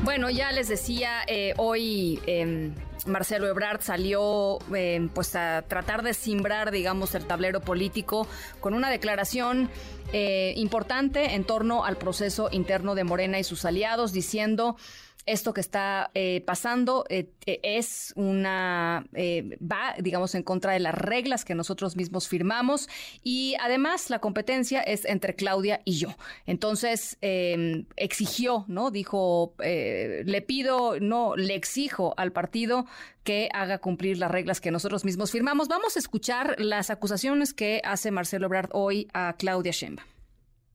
Bueno, 0.02 0.30
ya 0.30 0.50
les 0.50 0.68
decía, 0.68 1.24
eh, 1.26 1.52
hoy 1.58 2.22
eh, 2.26 2.72
Marcelo 3.06 3.46
Ebrard 3.46 3.82
salió 3.82 4.58
eh, 4.74 5.08
pues 5.12 5.36
a 5.36 5.62
tratar 5.62 6.02
de 6.02 6.14
simbrar, 6.14 6.70
digamos, 6.70 7.14
el 7.14 7.26
tablero 7.26 7.60
político 7.60 8.26
con 8.60 8.74
una 8.74 8.90
declaración 8.90 9.70
eh, 10.12 10.54
importante 10.56 11.34
en 11.34 11.44
torno 11.44 11.84
al 11.84 11.96
proceso 11.96 12.48
interno 12.52 12.94
de 12.94 13.04
Morena 13.04 13.38
y 13.38 13.44
sus 13.44 13.64
aliados, 13.64 14.12
diciendo 14.12 14.76
esto 15.26 15.54
que 15.54 15.60
está 15.60 16.10
eh, 16.14 16.42
pasando 16.46 17.04
eh, 17.08 17.30
eh, 17.46 17.60
es 17.62 18.12
una 18.16 19.06
eh, 19.14 19.58
va 19.60 19.94
digamos 20.00 20.34
en 20.34 20.42
contra 20.42 20.72
de 20.72 20.80
las 20.80 20.94
reglas 20.94 21.44
que 21.44 21.54
nosotros 21.54 21.96
mismos 21.96 22.28
firmamos. 22.28 22.88
Y 23.22 23.54
además 23.60 24.10
la 24.10 24.18
competencia 24.18 24.80
es 24.80 25.04
entre 25.04 25.34
Claudia 25.34 25.80
y 25.84 25.96
yo. 25.96 26.08
Entonces 26.46 27.16
eh, 27.22 27.86
exigió 27.96 28.64
no 28.68 28.90
dijo 28.90 29.54
le 29.58 30.42
pido 30.42 31.00
no 31.00 31.36
le 31.36 31.54
exijo 31.54 32.14
al 32.16 32.32
partido 32.32 32.86
que 33.22 33.48
haga 33.52 33.78
cumplir 33.78 34.18
las 34.18 34.30
reglas 34.30 34.60
que 34.60 34.70
nosotros 34.70 35.04
mismos 35.04 35.30
firmamos. 35.30 35.68
Vamos 35.68 35.96
a 35.96 35.98
escuchar 35.98 36.56
las 36.58 36.90
acusaciones 36.90 37.54
que 37.54 37.80
hace 37.84 38.10
Marcelo 38.10 38.46
Ebrard 38.46 38.70
hoy 38.72 39.08
a 39.14 39.34
Claudia 39.38 39.72
Sheinbaum. 39.72 40.06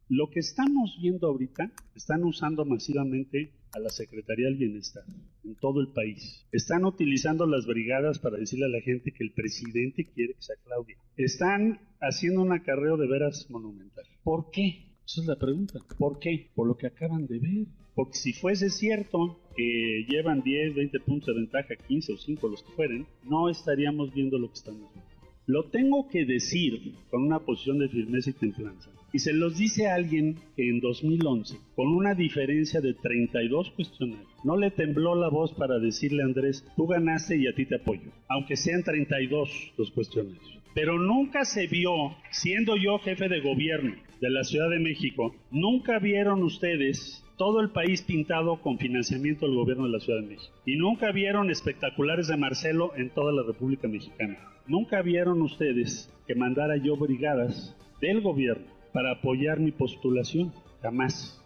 Lo 0.10 0.30
que 0.32 0.40
estamos 0.40 0.98
viendo 1.00 1.28
ahorita, 1.28 1.72
están 1.96 2.24
usando 2.24 2.66
masivamente 2.66 3.54
a 3.72 3.80
la 3.80 3.90
Secretaría 3.90 4.48
del 4.48 4.58
Bienestar 4.58 5.04
en 5.44 5.56
todo 5.56 5.82
el 5.82 5.90
país. 5.90 6.46
Están 6.52 6.86
utilizando 6.86 7.46
las 7.46 7.66
brigadas 7.66 8.20
para 8.20 8.38
decirle 8.38 8.66
a 8.66 8.70
la 8.70 8.82
gente 8.82 9.12
que 9.12 9.24
el 9.24 9.32
presidente 9.32 10.06
quiere 10.06 10.34
que 10.34 10.42
sea 10.42 10.56
Claudia. 10.64 10.98
Están 11.18 11.80
haciendo 12.00 12.42
un 12.42 12.52
acarreo 12.52 12.98
de 12.98 13.08
veras 13.08 13.48
monumental. 13.50 14.06
¿Por 14.24 14.52
qué? 14.52 14.86
Esa 15.06 15.22
es 15.22 15.28
la 15.28 15.38
pregunta. 15.38 15.80
¿Por 15.98 16.20
qué? 16.20 16.50
Por 16.54 16.68
lo 16.68 16.78
que 16.78 16.88
acaban 16.88 17.28
de 17.28 17.40
ver. 17.40 17.68
Porque 17.96 18.18
si 18.18 18.34
fuese 18.34 18.70
cierto 18.70 19.40
que 19.56 20.06
llevan 20.08 20.42
10, 20.42 20.76
20 20.76 21.00
puntos 21.02 21.28
de 21.28 21.42
ventaja, 21.42 21.76
15 21.76 22.14
o 22.14 22.18
5 22.18 22.48
los 22.48 22.64
que 22.64 22.72
fueren, 22.72 23.06
no 23.24 23.50
estaríamos 23.50 24.14
viendo 24.14 24.38
lo 24.38 24.48
que 24.48 24.54
estamos 24.54 24.94
viendo. 24.94 25.09
Lo 25.50 25.64
tengo 25.64 26.08
que 26.08 26.26
decir 26.26 26.94
con 27.10 27.24
una 27.24 27.40
posición 27.40 27.80
de 27.80 27.90
firmeza 27.90 28.30
y 28.30 28.34
templanza. 28.34 28.92
Y 29.12 29.18
se 29.18 29.34
los 29.34 29.58
dice 29.58 29.88
a 29.88 29.96
alguien 29.96 30.36
que 30.56 30.70
en 30.70 30.80
2011, 30.80 31.58
con 31.76 31.88
una 31.88 32.14
diferencia 32.14 32.82
de 32.82 32.94
32 32.94 33.72
cuestionarios, 33.72 34.28
no 34.44 34.56
le 34.58 34.70
tembló 34.70 35.16
la 35.16 35.28
voz 35.28 35.52
para 35.54 35.80
decirle 35.80 36.22
a 36.22 36.28
Andrés, 36.28 36.64
tú 36.76 36.86
ganaste 36.86 37.36
y 37.36 37.48
a 37.48 37.56
ti 37.56 37.66
te 37.66 37.78
apoyo, 37.78 38.12
aunque 38.28 38.56
sean 38.56 38.84
32 38.84 39.74
los 39.76 39.90
cuestionarios. 39.90 40.60
Pero 40.76 41.00
nunca 41.00 41.46
se 41.46 41.66
vio, 41.66 42.16
siendo 42.30 42.78
yo 42.78 43.00
jefe 43.00 43.28
de 43.28 43.42
gobierno 43.42 43.96
de 44.22 44.30
la 44.30 44.44
Ciudad 44.44 44.70
de 44.70 44.78
México, 44.78 45.36
nunca 45.50 45.98
vieron 45.98 46.44
ustedes 46.44 47.26
todo 47.40 47.62
el 47.62 47.72
país 47.72 48.04
pintado 48.04 48.62
con 48.62 48.78
financiamiento 48.78 49.48
del 49.48 49.56
gobierno 49.56 49.86
de 49.86 49.94
la 49.94 50.00
Ciudad 50.00 50.22
de 50.22 50.28
México. 50.28 50.54
Y 50.68 50.76
nunca 50.76 51.12
vieron 51.12 51.50
espectaculares 51.50 52.28
de 52.28 52.38
Marcelo 52.38 52.92
en 52.96 53.10
toda 53.10 53.32
la 53.32 53.42
República 53.42 53.88
Mexicana. 53.88 54.38
Nunca 54.70 55.02
vieron 55.02 55.42
ustedes 55.42 56.12
que 56.28 56.36
mandara 56.36 56.78
yo 56.78 56.96
brigadas 56.96 57.76
del 58.00 58.22
gobierno 58.22 58.68
para 58.94 59.14
apoyar 59.14 59.60
mi 59.60 59.72
postulación. 59.72 60.54
Jamás. 60.84 61.42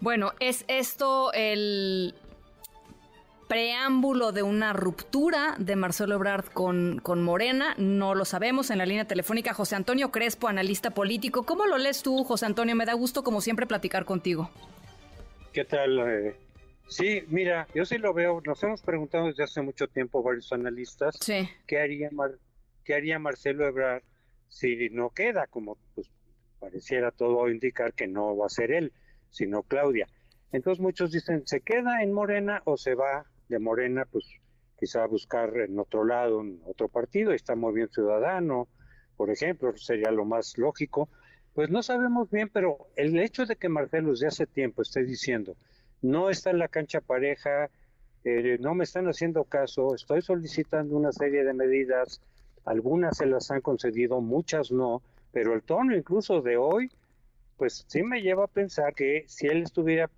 Bueno, 0.00 0.32
¿es 0.38 0.64
esto 0.68 1.32
el 1.32 2.14
preámbulo 3.48 4.30
de 4.30 4.44
una 4.44 4.72
ruptura 4.72 5.56
de 5.58 5.74
Marcelo 5.74 6.14
Ebrard 6.14 6.46
con, 6.46 7.00
con 7.02 7.24
Morena? 7.24 7.74
No 7.76 8.14
lo 8.14 8.24
sabemos. 8.24 8.70
En 8.70 8.78
la 8.78 8.86
línea 8.86 9.06
telefónica, 9.06 9.52
José 9.52 9.74
Antonio 9.74 10.12
Crespo, 10.12 10.46
analista 10.46 10.92
político. 10.92 11.42
¿Cómo 11.42 11.66
lo 11.66 11.76
lees 11.76 12.04
tú, 12.04 12.22
José 12.22 12.46
Antonio? 12.46 12.76
Me 12.76 12.86
da 12.86 12.94
gusto, 12.94 13.24
como 13.24 13.40
siempre, 13.40 13.66
platicar 13.66 14.04
contigo. 14.04 14.48
¿Qué 15.52 15.64
tal? 15.64 15.98
Eh, 15.98 16.36
sí, 16.88 17.22
mira, 17.28 17.68
yo 17.74 17.84
sí 17.84 17.98
lo 17.98 18.12
veo. 18.14 18.40
Nos 18.46 18.62
hemos 18.62 18.82
preguntado 18.82 19.26
desde 19.26 19.44
hace 19.44 19.62
mucho 19.62 19.88
tiempo 19.88 20.22
varios 20.22 20.52
analistas 20.52 21.18
qué 21.66 21.78
haría 21.80 22.10
Mar- 22.12 22.38
qué 22.84 22.94
haría 22.94 23.18
Marcelo 23.18 23.66
Ebrard 23.66 24.02
si 24.48 24.90
no 24.90 25.10
queda, 25.10 25.46
como 25.46 25.78
pues 25.94 26.10
pareciera 26.60 27.10
todo 27.10 27.48
indicar 27.48 27.92
que 27.94 28.06
no 28.06 28.36
va 28.36 28.46
a 28.46 28.50
ser 28.50 28.70
él, 28.72 28.92
sino 29.30 29.62
Claudia. 29.62 30.06
Entonces 30.52 30.80
muchos 30.80 31.10
dicen, 31.10 31.46
¿se 31.46 31.60
queda 31.60 32.02
en 32.02 32.12
Morena 32.12 32.62
o 32.64 32.76
se 32.76 32.94
va 32.94 33.26
de 33.48 33.58
Morena? 33.58 34.04
Pues 34.04 34.24
quizá 34.78 35.02
a 35.02 35.06
buscar 35.06 35.56
en 35.56 35.78
otro 35.78 36.04
lado, 36.04 36.40
en 36.40 36.60
otro 36.64 36.88
partido, 36.88 37.32
está 37.32 37.56
muy 37.56 37.74
bien 37.74 37.88
Ciudadano, 37.90 38.68
por 39.16 39.30
ejemplo, 39.30 39.76
sería 39.76 40.10
lo 40.10 40.24
más 40.24 40.56
lógico. 40.58 41.08
Pues 41.54 41.70
no 41.70 41.82
sabemos 41.82 42.30
bien, 42.30 42.48
pero 42.48 42.88
el 42.96 43.18
hecho 43.18 43.46
de 43.46 43.56
que 43.56 43.68
Marcelo 43.68 44.10
desde 44.10 44.26
hace 44.26 44.46
tiempo 44.46 44.82
esté 44.82 45.04
diciendo, 45.04 45.56
no 46.04 46.28
está 46.28 46.50
en 46.50 46.58
la 46.58 46.68
cancha 46.68 47.00
pareja, 47.00 47.70
eh, 48.24 48.58
no 48.60 48.74
me 48.74 48.84
están 48.84 49.08
haciendo 49.08 49.44
caso, 49.44 49.94
estoy 49.94 50.20
solicitando 50.20 50.96
una 50.96 51.12
serie 51.12 51.44
de 51.44 51.54
medidas, 51.54 52.20
algunas 52.64 53.16
se 53.16 53.26
las 53.26 53.50
han 53.50 53.62
concedido, 53.62 54.20
muchas 54.20 54.70
no, 54.70 55.02
pero 55.32 55.54
el 55.54 55.62
tono 55.62 55.96
incluso 55.96 56.42
de 56.42 56.58
hoy, 56.58 56.90
pues 57.56 57.84
sí 57.88 58.02
me 58.02 58.20
lleva 58.20 58.44
a 58.44 58.48
pensar 58.48 58.94
que 58.94 59.24
si 59.28 59.46
él 59.46 59.62
estuviera 59.62 60.10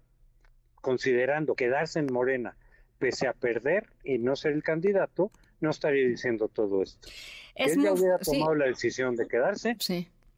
considerando 0.74 1.54
quedarse 1.54 2.00
en 2.00 2.12
Morena, 2.12 2.56
pese 2.98 3.28
a 3.28 3.32
perder 3.32 3.86
y 4.02 4.18
no 4.18 4.34
ser 4.34 4.52
el 4.52 4.64
candidato, 4.64 5.30
no 5.60 5.70
estaría 5.70 6.06
diciendo 6.08 6.48
todo 6.48 6.82
esto. 6.82 7.08
Es 7.54 7.76
él 7.76 7.84
ya 7.84 7.92
hubiera 7.92 8.18
sí. 8.18 8.32
tomado 8.32 8.56
la 8.56 8.66
decisión 8.66 9.14
de 9.14 9.28
quedarse, 9.28 9.76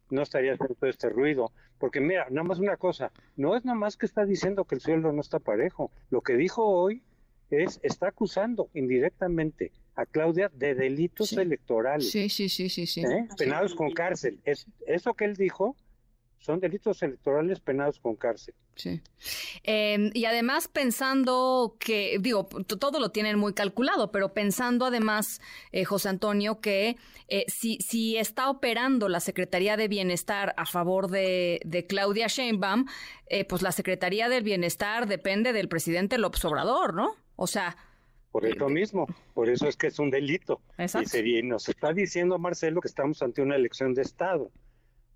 no 0.09 0.21
estaría 0.21 0.53
haciendo 0.53 0.75
todo 0.75 0.89
este 0.89 1.09
ruido. 1.09 1.51
Porque 1.77 2.01
mira, 2.01 2.27
nada 2.29 2.43
más 2.43 2.59
una 2.59 2.77
cosa, 2.77 3.11
no 3.35 3.55
es 3.55 3.65
nada 3.65 3.77
más 3.77 3.97
que 3.97 4.05
está 4.05 4.25
diciendo 4.25 4.65
que 4.65 4.75
el 4.75 4.81
sueldo 4.81 5.11
no 5.11 5.21
está 5.21 5.39
parejo. 5.39 5.91
Lo 6.09 6.21
que 6.21 6.33
dijo 6.33 6.65
hoy 6.65 7.01
es, 7.49 7.79
está 7.83 8.09
acusando 8.09 8.69
indirectamente 8.73 9.71
a 9.95 10.05
Claudia 10.05 10.49
de 10.53 10.75
delitos 10.75 11.33
electorales. 11.33 12.09
Sí, 12.09 12.29
sí, 12.29 12.49
sí, 12.49 12.69
sí, 12.69 12.85
sí. 12.85 13.01
¿eh? 13.01 13.27
penados 13.37 13.75
con 13.75 13.91
cárcel. 13.91 14.39
Es, 14.45 14.65
eso 14.87 15.13
que 15.13 15.25
él 15.25 15.35
dijo 15.35 15.75
son 16.39 16.59
delitos 16.59 17.03
electorales 17.03 17.59
penados 17.59 17.99
con 17.99 18.15
cárcel. 18.15 18.55
Sí. 18.75 19.01
Eh, 19.63 20.09
y 20.13 20.25
además 20.25 20.67
pensando 20.67 21.75
que, 21.79 22.17
digo, 22.19 22.45
todo 22.47 22.99
lo 22.99 23.09
tienen 23.11 23.37
muy 23.37 23.53
calculado, 23.53 24.11
pero 24.11 24.33
pensando 24.33 24.85
además, 24.85 25.41
eh, 25.71 25.83
José 25.83 26.09
Antonio, 26.09 26.59
que 26.61 26.95
eh, 27.27 27.45
si, 27.47 27.77
si 27.81 28.15
está 28.17 28.49
operando 28.49 29.09
la 29.09 29.19
Secretaría 29.19 29.75
de 29.77 29.87
Bienestar 29.89 30.53
a 30.57 30.65
favor 30.65 31.09
de, 31.09 31.59
de 31.65 31.85
Claudia 31.85 32.27
Sheinbaum, 32.27 32.85
eh, 33.27 33.45
pues 33.45 33.61
la 33.61 33.71
Secretaría 33.71 34.29
del 34.29 34.43
Bienestar 34.43 35.07
depende 35.07 35.51
del 35.53 35.67
presidente 35.67 36.17
López 36.17 36.43
Obrador, 36.45 36.93
¿no? 36.93 37.15
O 37.35 37.47
sea, 37.47 37.75
Por 38.31 38.45
eso 38.45 38.69
mismo, 38.69 39.07
por 39.33 39.49
eso 39.49 39.67
es 39.67 39.75
que 39.75 39.87
es 39.87 39.99
un 39.99 40.09
delito. 40.09 40.61
Exacto. 40.77 41.05
Y 41.07 41.09
sería- 41.09 41.39
y 41.39 41.43
nos 41.43 41.67
está 41.67 41.91
diciendo 41.93 42.37
Marcelo 42.39 42.79
que 42.79 42.87
estamos 42.87 43.21
ante 43.21 43.41
una 43.41 43.55
elección 43.55 43.93
de 43.93 44.03
Estado. 44.03 44.51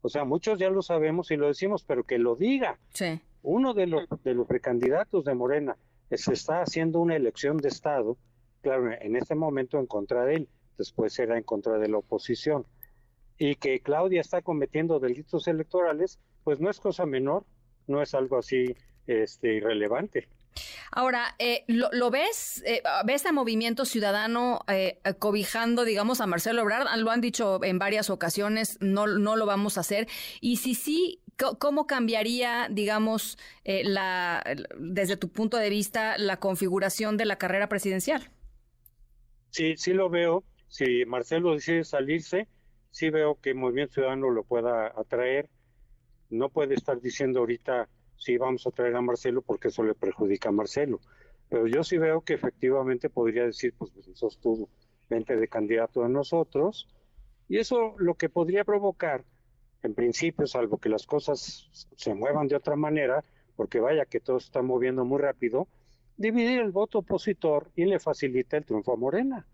O 0.04 0.10
sea, 0.10 0.26
muchos 0.26 0.60
ya 0.60 0.70
lo 0.70 0.82
sabemos 0.82 1.32
y 1.32 1.38
lo 1.38 1.48
decimos, 1.48 1.86
pero 1.86 2.04
que 2.04 2.20
lo 2.20 2.36
diga. 2.36 2.78
Sí. 2.94 3.22
Uno 3.42 3.74
de 3.74 3.88
los, 3.88 4.04
de 4.24 4.34
los 4.34 4.46
precandidatos 4.46 5.24
de 5.24 5.34
Morena 5.34 5.78
se 6.12 6.34
está 6.34 6.62
haciendo 6.62 7.00
una 7.00 7.16
elección 7.16 7.56
de 7.56 7.70
Estado, 7.70 8.18
claro, 8.62 8.92
en 8.92 9.16
este 9.16 9.34
momento 9.34 9.80
en 9.80 9.88
contra 9.88 10.26
de 10.26 10.36
él, 10.36 10.50
después 10.78 11.14
será 11.14 11.38
en 11.38 11.44
contra 11.44 11.78
de 11.78 11.88
la 11.88 11.98
oposición. 11.98 12.66
Y 13.38 13.56
que 13.56 13.80
Claudia 13.80 14.20
está 14.20 14.42
cometiendo 14.42 15.00
delitos 15.00 15.48
electorales, 15.48 16.20
pues 16.44 16.60
no 16.60 16.70
es 16.70 16.82
cosa 16.82 17.06
menor, 17.06 17.46
no 17.88 18.02
es 18.02 18.14
algo 18.14 18.38
así 18.38 18.76
este, 19.08 19.56
irrelevante. 19.56 20.28
Ahora, 20.92 21.36
eh, 21.40 21.64
¿lo, 21.68 22.12
ves? 22.12 22.64
Eh, 22.66 22.82
¿Ves 23.06 23.26
a 23.26 23.32
Movimiento 23.32 23.86
Ciudadano 23.86 24.62
eh, 24.68 25.00
cobijando, 25.20 25.86
digamos, 25.86 26.22
a 26.22 26.28
Marcelo 26.28 26.62
Ebrard? 26.62 26.88
Lo 26.98 27.12
han 27.12 27.22
dicho 27.22 27.64
en 27.64 27.80
varias 27.80 28.10
ocasiones, 28.10 28.78
no, 28.82 29.08
no 29.08 29.36
lo 29.36 29.46
vamos 29.46 29.78
a 29.78 29.82
hacer. 29.82 30.08
Y 30.42 30.58
si 30.58 30.76
sí, 30.76 31.24
¿cómo 31.60 31.88
cambiaría, 31.88 32.68
digamos, 32.70 33.38
eh, 33.64 33.84
la, 33.84 34.44
desde 34.78 35.18
tu 35.18 35.30
punto 35.30 35.58
de 35.58 35.70
vista, 35.70 36.18
la 36.18 36.38
configuración 36.38 37.18
de 37.18 37.26
la 37.26 37.38
carrera 37.38 37.70
presidencial? 37.70 38.30
Sí, 39.50 39.76
sí 39.78 39.94
lo 39.94 40.10
veo. 40.10 40.44
Si 40.68 41.06
Marcelo 41.06 41.54
decide 41.54 41.84
salirse, 41.84 42.48
sí 42.92 43.10
veo 43.10 43.40
que 43.40 43.54
Movimiento 43.54 43.96
Ciudadano 43.96 44.30
lo 44.30 44.44
pueda 44.44 44.88
atraer. 45.00 45.50
No 46.30 46.50
puede 46.50 46.74
estar 46.76 47.00
diciendo 47.00 47.40
ahorita 47.40 47.90
sí 48.24 48.38
vamos 48.38 48.66
a 48.66 48.72
traer 48.72 48.96
a 48.96 49.02
Marcelo 49.02 49.42
porque 49.42 49.68
eso 49.68 49.84
le 49.84 49.94
perjudica 49.94 50.50
a 50.50 50.54
Marcelo. 50.54 51.00
Pero 51.50 51.68
yo 51.68 51.84
sí 51.84 51.98
veo 51.98 52.22
que 52.22 52.34
efectivamente 52.34 53.10
podría 53.10 53.46
decir, 53.46 53.74
pues, 53.78 53.92
pues 53.92 54.08
sos 54.18 54.40
tú, 54.40 54.70
vente 55.10 55.36
de 55.36 55.48
candidato 55.48 56.04
a 56.04 56.10
nosotros. 56.10 56.88
Y 57.48 57.58
eso 57.58 57.96
lo 57.98 58.16
que 58.16 58.30
podría 58.30 58.64
provocar, 58.64 59.24
en 59.84 59.94
principio, 59.94 60.48
salvo 60.48 60.78
que 60.78 60.90
las 60.90 61.06
cosas 61.06 61.70
se 61.96 62.14
muevan 62.14 62.48
de 62.48 62.56
otra 62.56 62.76
manera, 62.76 63.24
porque 63.56 63.80
vaya 63.80 64.06
que 64.06 64.20
todo 64.20 64.40
se 64.40 64.48
está 64.48 64.62
moviendo 64.62 65.06
muy 65.06 65.20
rápido, 65.20 65.68
dividir 66.18 66.60
el 66.60 66.72
voto 66.72 67.00
opositor 67.00 67.70
y 67.76 67.86
le 67.86 68.00
facilita 68.00 68.58
el 68.58 68.66
triunfo 68.66 68.94
a 68.94 68.98
Morena. 68.98 69.46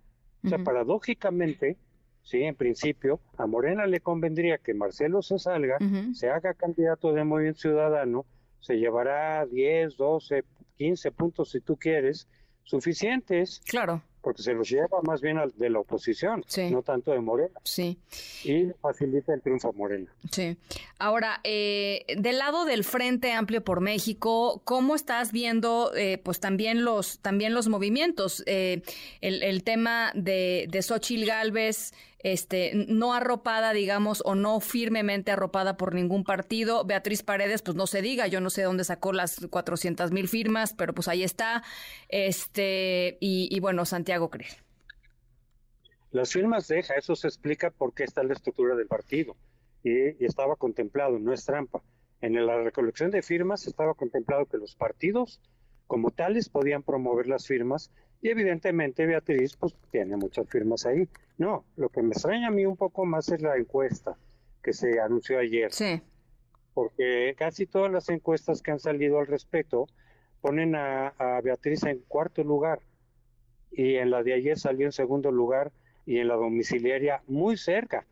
O 0.43 0.47
sea, 0.47 0.59
paradójicamente, 0.59 1.77
sí, 2.21 2.43
en 2.43 2.55
principio, 2.55 3.19
a 3.37 3.45
Morena 3.45 3.85
le 3.87 3.99
convendría 3.99 4.57
que 4.57 4.73
Marcelo 4.73 5.21
se 5.21 5.37
salga, 5.37 5.77
se 6.13 6.29
haga 6.29 6.53
candidato 6.53 7.11
de 7.11 7.25
Movimiento 7.25 7.59
Ciudadano, 7.59 8.25
se 8.59 8.75
llevará 8.75 9.45
10, 9.45 9.97
12, 9.97 10.43
15 10.77 11.11
puntos 11.11 11.51
si 11.51 11.59
tú 11.61 11.75
quieres, 11.77 12.27
suficientes. 12.63 13.61
Claro. 13.65 14.03
Porque 14.21 14.43
se 14.43 14.53
los 14.53 14.69
lleva 14.69 15.01
más 15.03 15.21
bien 15.21 15.37
al 15.37 15.53
de 15.55 15.69
la 15.69 15.79
oposición, 15.79 16.43
no 16.71 16.83
tanto 16.83 17.11
de 17.11 17.21
Morena. 17.21 17.57
Sí. 17.63 17.97
Y 18.43 18.65
facilita 18.81 19.33
el 19.33 19.41
triunfo 19.41 19.69
a 19.69 19.71
Morena. 19.71 20.13
Sí. 20.29 20.57
Ahora, 20.97 21.39
eh, 21.45 22.03
del 22.17 22.37
lado 22.37 22.65
del 22.65 22.83
Frente 22.83 23.31
Amplio 23.31 23.63
por 23.63 23.79
México, 23.79 24.61
¿cómo 24.65 24.95
estás 24.95 25.31
viendo, 25.31 25.95
eh, 25.95 26.17
pues 26.17 26.41
también 26.41 26.83
los, 26.83 27.19
también 27.19 27.53
los 27.53 27.69
movimientos? 27.69 28.43
Eh, 28.45 28.81
el, 29.21 29.41
el 29.41 29.63
tema 29.63 30.11
de, 30.13 30.67
de 30.69 30.81
Xochitl 30.81 31.25
Galvez, 31.25 31.93
este, 32.19 32.71
no 32.87 33.13
arropada, 33.13 33.73
digamos, 33.73 34.21
o 34.25 34.35
no 34.35 34.59
firmemente 34.59 35.31
arropada 35.31 35.77
por 35.77 35.93
ningún 35.93 36.23
partido. 36.23 36.83
Beatriz 36.85 37.23
Paredes, 37.23 37.61
pues 37.61 37.75
no 37.75 37.87
se 37.87 38.01
diga, 38.01 38.27
yo 38.27 38.41
no 38.41 38.49
sé 38.49 38.63
dónde 38.63 38.83
sacó 38.83 39.13
las 39.13 39.47
400 39.49 40.11
mil 40.11 40.27
firmas, 40.27 40.73
pero 40.73 40.93
pues 40.93 41.07
ahí 41.07 41.23
está. 41.23 41.63
Este, 42.09 43.17
y, 43.19 43.47
y 43.51 43.59
bueno, 43.59 43.85
Santiago 43.85 44.29
Creel. 44.29 44.51
Las 46.11 46.33
firmas 46.33 46.67
deja, 46.67 46.95
eso 46.95 47.15
se 47.15 47.27
explica 47.27 47.69
por 47.69 47.93
qué 47.93 48.03
está 48.03 48.23
la 48.23 48.33
estructura 48.33 48.75
del 48.75 48.87
partido. 48.87 49.35
y, 49.83 50.25
estaba 50.25 50.55
contemplado, 50.55 51.19
no 51.19 51.33
es 51.33 51.45
trampa. 51.45 51.81
En 52.21 52.45
la 52.45 52.61
recolección 52.61 53.11
de 53.11 53.21
firmas 53.21 53.65
estaba 53.65 53.93
contemplado 53.93 54.45
que 54.45 54.57
los 54.57 54.75
partidos 54.75 55.39
como 55.87 56.11
tales 56.11 56.49
podían 56.49 56.83
promover 56.83 57.27
las 57.27 57.47
firmas 57.47 57.91
y 58.21 58.29
evidentemente 58.29 59.05
Beatriz 59.05 59.55
pues 59.55 59.75
tiene 59.91 60.17
muchas 60.17 60.47
firmas 60.49 60.85
ahí. 60.85 61.07
No, 61.37 61.63
lo 61.77 61.89
que 61.89 62.01
me 62.01 62.09
extraña 62.09 62.49
a 62.49 62.51
mí 62.51 62.65
un 62.65 62.75
poco 62.75 63.05
más 63.05 63.29
es 63.29 63.41
la 63.41 63.55
encuesta 63.55 64.17
que 64.61 64.73
se 64.73 64.99
anunció 64.99 65.39
ayer. 65.39 65.71
Sí. 65.71 66.01
Porque 66.73 67.33
casi 67.37 67.65
todas 67.65 67.91
las 67.91 68.09
encuestas 68.09 68.61
que 68.61 68.71
han 68.71 68.79
salido 68.79 69.19
al 69.19 69.27
respecto 69.27 69.87
ponen 70.41 70.75
a, 70.75 71.13
Beatriz 71.43 71.83
en 71.83 71.99
cuarto 72.07 72.43
lugar 72.43 72.79
y 73.71 73.95
en 73.95 74.09
la 74.09 74.23
de 74.23 74.33
ayer 74.33 74.57
salió 74.57 74.85
en 74.85 74.91
segundo 74.91 75.31
lugar 75.31 75.71
y 76.05 76.17
en 76.17 76.27
la 76.27 76.35
domiciliaria 76.35 77.21
muy 77.27 77.57
cerca 77.57 78.05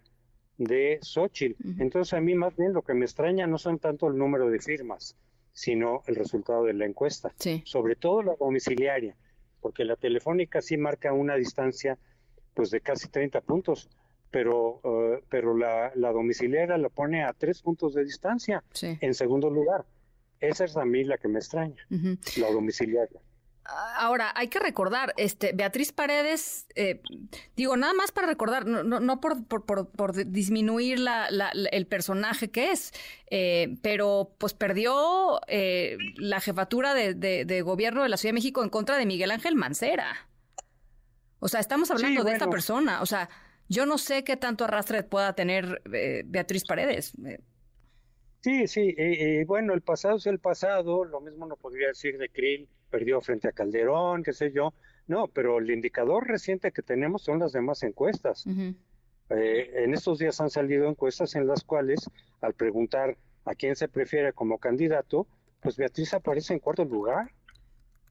de 0.57 0.99
Xochitl. 1.01 1.55
Entonces 1.79 2.13
a 2.13 2.21
mí 2.21 2.35
más 2.35 2.55
bien 2.55 2.73
lo 2.73 2.81
que 2.81 2.93
me 2.93 3.05
extraña 3.05 3.47
no 3.47 3.57
son 3.57 3.79
tanto 3.79 4.07
el 4.07 4.17
número 4.17 4.49
de 4.49 4.59
firmas, 4.59 5.15
sino 5.53 6.03
el 6.07 6.15
resultado 6.15 6.63
de 6.63 6.73
la 6.73 6.85
encuesta. 6.85 7.33
Sobre 7.63 7.95
todo 7.95 8.23
la 8.23 8.35
domiciliaria, 8.35 9.15
porque 9.61 9.83
la 9.85 9.95
telefónica 9.95 10.61
sí 10.61 10.77
marca 10.77 11.13
una 11.13 11.35
distancia 11.35 11.97
pues 12.53 12.71
de 12.71 12.81
casi 12.81 13.07
30 13.09 13.41
puntos, 13.41 13.89
pero, 14.31 14.81
eh, 14.83 15.23
pero 15.29 15.55
la, 15.55 15.91
la, 15.95 16.11
domiciliaria 16.11 16.77
la 16.77 16.89
pone 16.89 17.23
a 17.23 17.33
tres 17.33 17.61
puntos 17.61 17.93
de 17.93 18.03
distancia 18.03 18.63
en 18.81 19.13
segundo 19.13 19.49
lugar. 19.49 19.85
Esa 20.39 20.65
es 20.65 20.77
a 20.77 20.85
mí 20.85 21.03
la 21.03 21.17
que 21.17 21.27
me 21.27 21.39
extraña, 21.39 21.85
la 21.89 22.51
domiciliaria. 22.51 23.19
Ahora, 23.69 24.31
hay 24.35 24.47
que 24.47 24.59
recordar, 24.59 25.13
este, 25.17 25.51
Beatriz 25.53 25.91
Paredes, 25.91 26.67
eh, 26.75 27.01
digo, 27.57 27.75
nada 27.75 27.93
más 27.93 28.13
para 28.13 28.25
recordar, 28.25 28.65
no, 28.65 28.83
no, 28.83 29.19
por, 29.19 29.45
por, 29.45 29.65
por, 29.65 30.13
disminuir 30.31 30.99
la, 30.99 31.27
el 31.27 31.85
personaje 31.85 32.49
que 32.49 32.71
es, 32.71 32.93
eh, 33.29 33.75
pero 33.81 34.35
pues 34.37 34.53
perdió 34.53 35.41
eh, 35.47 35.97
la 36.15 36.39
jefatura 36.39 36.93
de, 36.93 37.13
de, 37.13 37.61
gobierno 37.61 38.03
de 38.03 38.09
la 38.09 38.15
Ciudad 38.15 38.29
de 38.29 38.35
México 38.35 38.63
en 38.63 38.69
contra 38.69 38.97
de 38.97 39.05
Miguel 39.05 39.31
Ángel 39.31 39.55
Mancera. 39.55 40.29
O 41.39 41.49
sea, 41.49 41.59
estamos 41.59 41.91
hablando 41.91 42.23
de 42.23 42.31
esta 42.31 42.49
persona. 42.49 43.01
O 43.01 43.05
sea, 43.05 43.29
yo 43.67 43.85
no 43.85 43.97
sé 43.97 44.23
qué 44.23 44.37
tanto 44.37 44.63
arrastre 44.63 45.03
pueda 45.03 45.33
tener 45.33 45.81
Beatriz 46.25 46.63
Paredes. 46.65 47.13
Sí, 48.39 48.65
sí, 48.67 48.95
bueno, 49.45 49.73
el 49.73 49.81
pasado 49.81 50.15
es 50.15 50.25
el 50.25 50.39
pasado, 50.39 51.03
lo 51.03 51.19
mismo 51.19 51.45
no 51.45 51.57
podría 51.57 51.89
decir 51.89 52.17
de 52.17 52.29
Krill 52.29 52.69
perdió 52.89 53.21
frente 53.21 53.47
a 53.47 53.51
Calderón, 53.51 54.23
qué 54.23 54.33
sé 54.33 54.51
yo. 54.51 54.73
No, 55.07 55.27
pero 55.27 55.59
el 55.59 55.71
indicador 55.71 56.27
reciente 56.27 56.71
que 56.71 56.81
tenemos 56.81 57.23
son 57.23 57.39
las 57.39 57.53
demás 57.53 57.83
encuestas. 57.83 58.45
Eh, 59.29 59.83
en 59.83 59.93
estos 59.93 60.19
días 60.19 60.39
han 60.41 60.49
salido 60.49 60.87
encuestas 60.87 61.35
en 61.35 61.47
las 61.47 61.63
cuales, 61.63 62.09
al 62.41 62.53
preguntar 62.53 63.17
a 63.45 63.55
quién 63.55 63.75
se 63.75 63.87
prefiere 63.87 64.33
como 64.33 64.57
candidato, 64.57 65.27
pues 65.61 65.77
Beatriz 65.77 66.13
aparece 66.13 66.53
en 66.53 66.59
cuarto 66.59 66.85
lugar, 66.85 67.31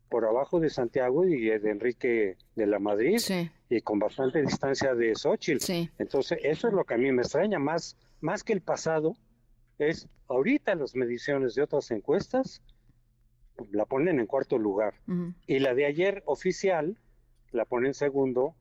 por 0.08 0.24
abajo 0.24 0.60
de 0.60 0.70
Santiago 0.70 1.26
y 1.26 1.46
de 1.46 1.70
Enrique 1.70 2.36
de 2.54 2.66
la 2.66 2.78
Madrid, 2.78 3.18
y 3.68 3.80
con 3.80 3.98
bastante 3.98 4.40
distancia 4.40 4.94
de 4.94 5.14
Xochitl. 5.14 5.90
Entonces, 5.98 6.38
eso 6.42 6.68
es 6.68 6.74
lo 6.74 6.84
que 6.84 6.94
a 6.94 6.98
mí 6.98 7.10
me 7.12 7.22
extraña, 7.22 7.58
más, 7.58 7.96
más 8.20 8.44
que 8.44 8.52
el 8.52 8.60
pasado, 8.60 9.16
es 9.78 10.08
ahorita 10.28 10.74
las 10.74 10.94
mediciones 10.94 11.54
de 11.54 11.62
otras 11.62 11.90
encuestas, 11.90 12.62
la 13.72 13.84
ponen 13.84 14.20
en 14.20 14.26
cuarto 14.26 14.58
lugar. 14.58 14.94
Y 15.46 15.58
la 15.58 15.74
de 15.74 15.86
ayer 15.86 16.22
oficial 16.26 16.98
la 17.52 17.64
ponen 17.64 17.88
en 17.88 17.94
segundo, 17.94 18.54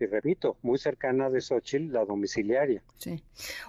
y 0.00 0.06
repito, 0.06 0.56
muy 0.62 0.78
cercana 0.78 1.28
de 1.28 1.40
Xochitl, 1.40 1.92
la 1.92 2.04
domiciliaria. 2.04 2.82
Sí. 2.96 3.22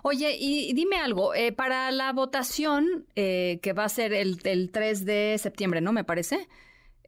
Oye, 0.03 0.35
y 0.39 0.73
dime 0.73 0.97
algo, 0.97 1.33
eh, 1.33 1.51
para 1.51 1.91
la 1.91 2.13
votación 2.13 3.07
eh, 3.15 3.59
que 3.61 3.73
va 3.73 3.85
a 3.85 3.89
ser 3.89 4.13
el, 4.13 4.39
el 4.43 4.71
3 4.71 5.05
de 5.05 5.37
septiembre, 5.39 5.81
¿no? 5.81 5.91
Me 5.91 6.03
parece 6.03 6.47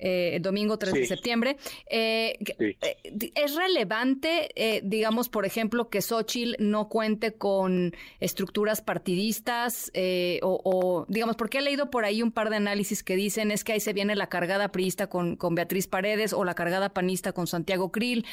eh, 0.02 0.40
domingo 0.42 0.78
3 0.78 0.94
de 0.94 1.06
septiembre. 1.06 1.58
Eh, 1.90 2.38
eh, 2.60 3.32
¿Es 3.36 3.56
relevante, 3.56 4.50
eh, 4.56 4.82
digamos, 4.84 5.30
por 5.30 5.46
ejemplo, 5.46 5.90
que 5.90 6.02
Xochitl 6.02 6.56
no 6.60 6.90
cuente 6.90 7.34
con 7.34 7.94
estructuras 8.20 8.82
partidistas 8.82 9.92
o, 10.42 11.06
digamos, 11.08 11.36
porque 11.36 11.60
he 11.60 11.62
leído 11.62 11.90
por 11.90 12.04
ahí 12.04 12.22
un 12.22 12.32
par 12.32 12.50
de 12.50 12.58
análisis 12.58 13.04
que 13.04 13.16
dicen 13.16 13.52
es 13.52 13.64
que 13.64 13.74
ahí 13.74 13.80
se 13.80 13.94
viene 13.94 14.16
la 14.16 14.28
cargada 14.28 14.72
priista 14.72 15.08
con, 15.08 15.36
con 15.36 15.56
Beatriz 15.56 15.88
Paredes 15.88 16.34
o 16.34 16.44
la 16.44 16.56
cargada 16.56 16.90
panista 16.90 17.32
con 17.32 17.48
Santiago 17.48 17.92
Krill? 17.92 18.26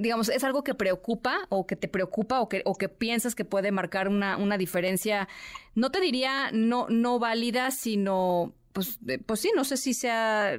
digamos, 0.00 0.28
¿es 0.30 0.44
algo 0.44 0.64
que 0.64 0.74
preocupa 0.74 1.46
o 1.50 1.66
que 1.66 1.76
te 1.76 1.88
preocupa 1.88 2.40
o 2.40 2.48
que, 2.48 2.62
o 2.64 2.74
que 2.74 2.88
piensas 2.88 3.34
que 3.34 3.44
puede 3.44 3.70
marcar 3.70 4.08
una, 4.08 4.36
una 4.38 4.56
diferencia, 4.56 5.28
no 5.74 5.90
te 5.90 6.00
diría 6.00 6.50
no, 6.52 6.86
no 6.88 7.18
válida, 7.18 7.70
sino 7.70 8.54
pues, 8.72 8.98
pues 9.26 9.40
sí, 9.40 9.52
no 9.54 9.64
sé 9.64 9.76
si 9.76 9.94
sea 9.94 10.58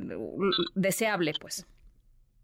deseable, 0.76 1.34
pues. 1.40 1.66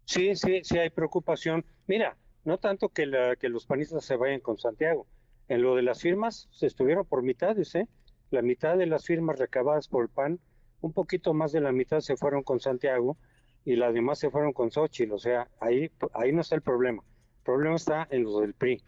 Sí, 0.04 0.34
sí, 0.34 0.60
sí 0.64 0.78
hay 0.78 0.90
preocupación. 0.90 1.64
Mira, 1.86 2.16
no 2.44 2.58
tanto 2.58 2.88
que, 2.88 3.06
la, 3.06 3.36
que 3.36 3.48
los 3.48 3.66
panistas 3.66 4.04
se 4.04 4.16
vayan 4.16 4.40
con 4.40 4.58
Santiago. 4.58 5.06
En 5.48 5.62
lo 5.62 5.76
de 5.76 5.82
las 5.82 6.00
firmas 6.00 6.48
se 6.50 6.66
estuvieron 6.66 7.04
por 7.04 7.22
mitades, 7.22 7.74
¿eh? 7.74 7.88
La 8.30 8.42
mitad 8.42 8.76
de 8.76 8.86
las 8.86 9.04
firmas 9.04 9.38
recabadas 9.38 9.88
por 9.88 10.04
el 10.04 10.08
PAN, 10.08 10.40
un 10.80 10.92
poquito 10.92 11.34
más 11.34 11.52
de 11.52 11.60
la 11.60 11.72
mitad 11.72 12.00
se 12.00 12.16
fueron 12.16 12.42
con 12.42 12.60
Santiago 12.60 13.16
y 13.64 13.76
las 13.76 13.92
demás 13.92 14.18
se 14.18 14.30
fueron 14.30 14.52
con 14.52 14.70
Xochitl. 14.70 15.12
O 15.12 15.18
sea, 15.18 15.48
ahí, 15.60 15.90
ahí 16.14 16.32
no 16.32 16.40
está 16.40 16.54
el 16.54 16.62
problema. 16.62 17.02
El 17.38 17.44
problema 17.44 17.76
está 17.76 18.06
en 18.10 18.24
los 18.24 18.40
del 18.40 18.54
PRI, 18.54 18.82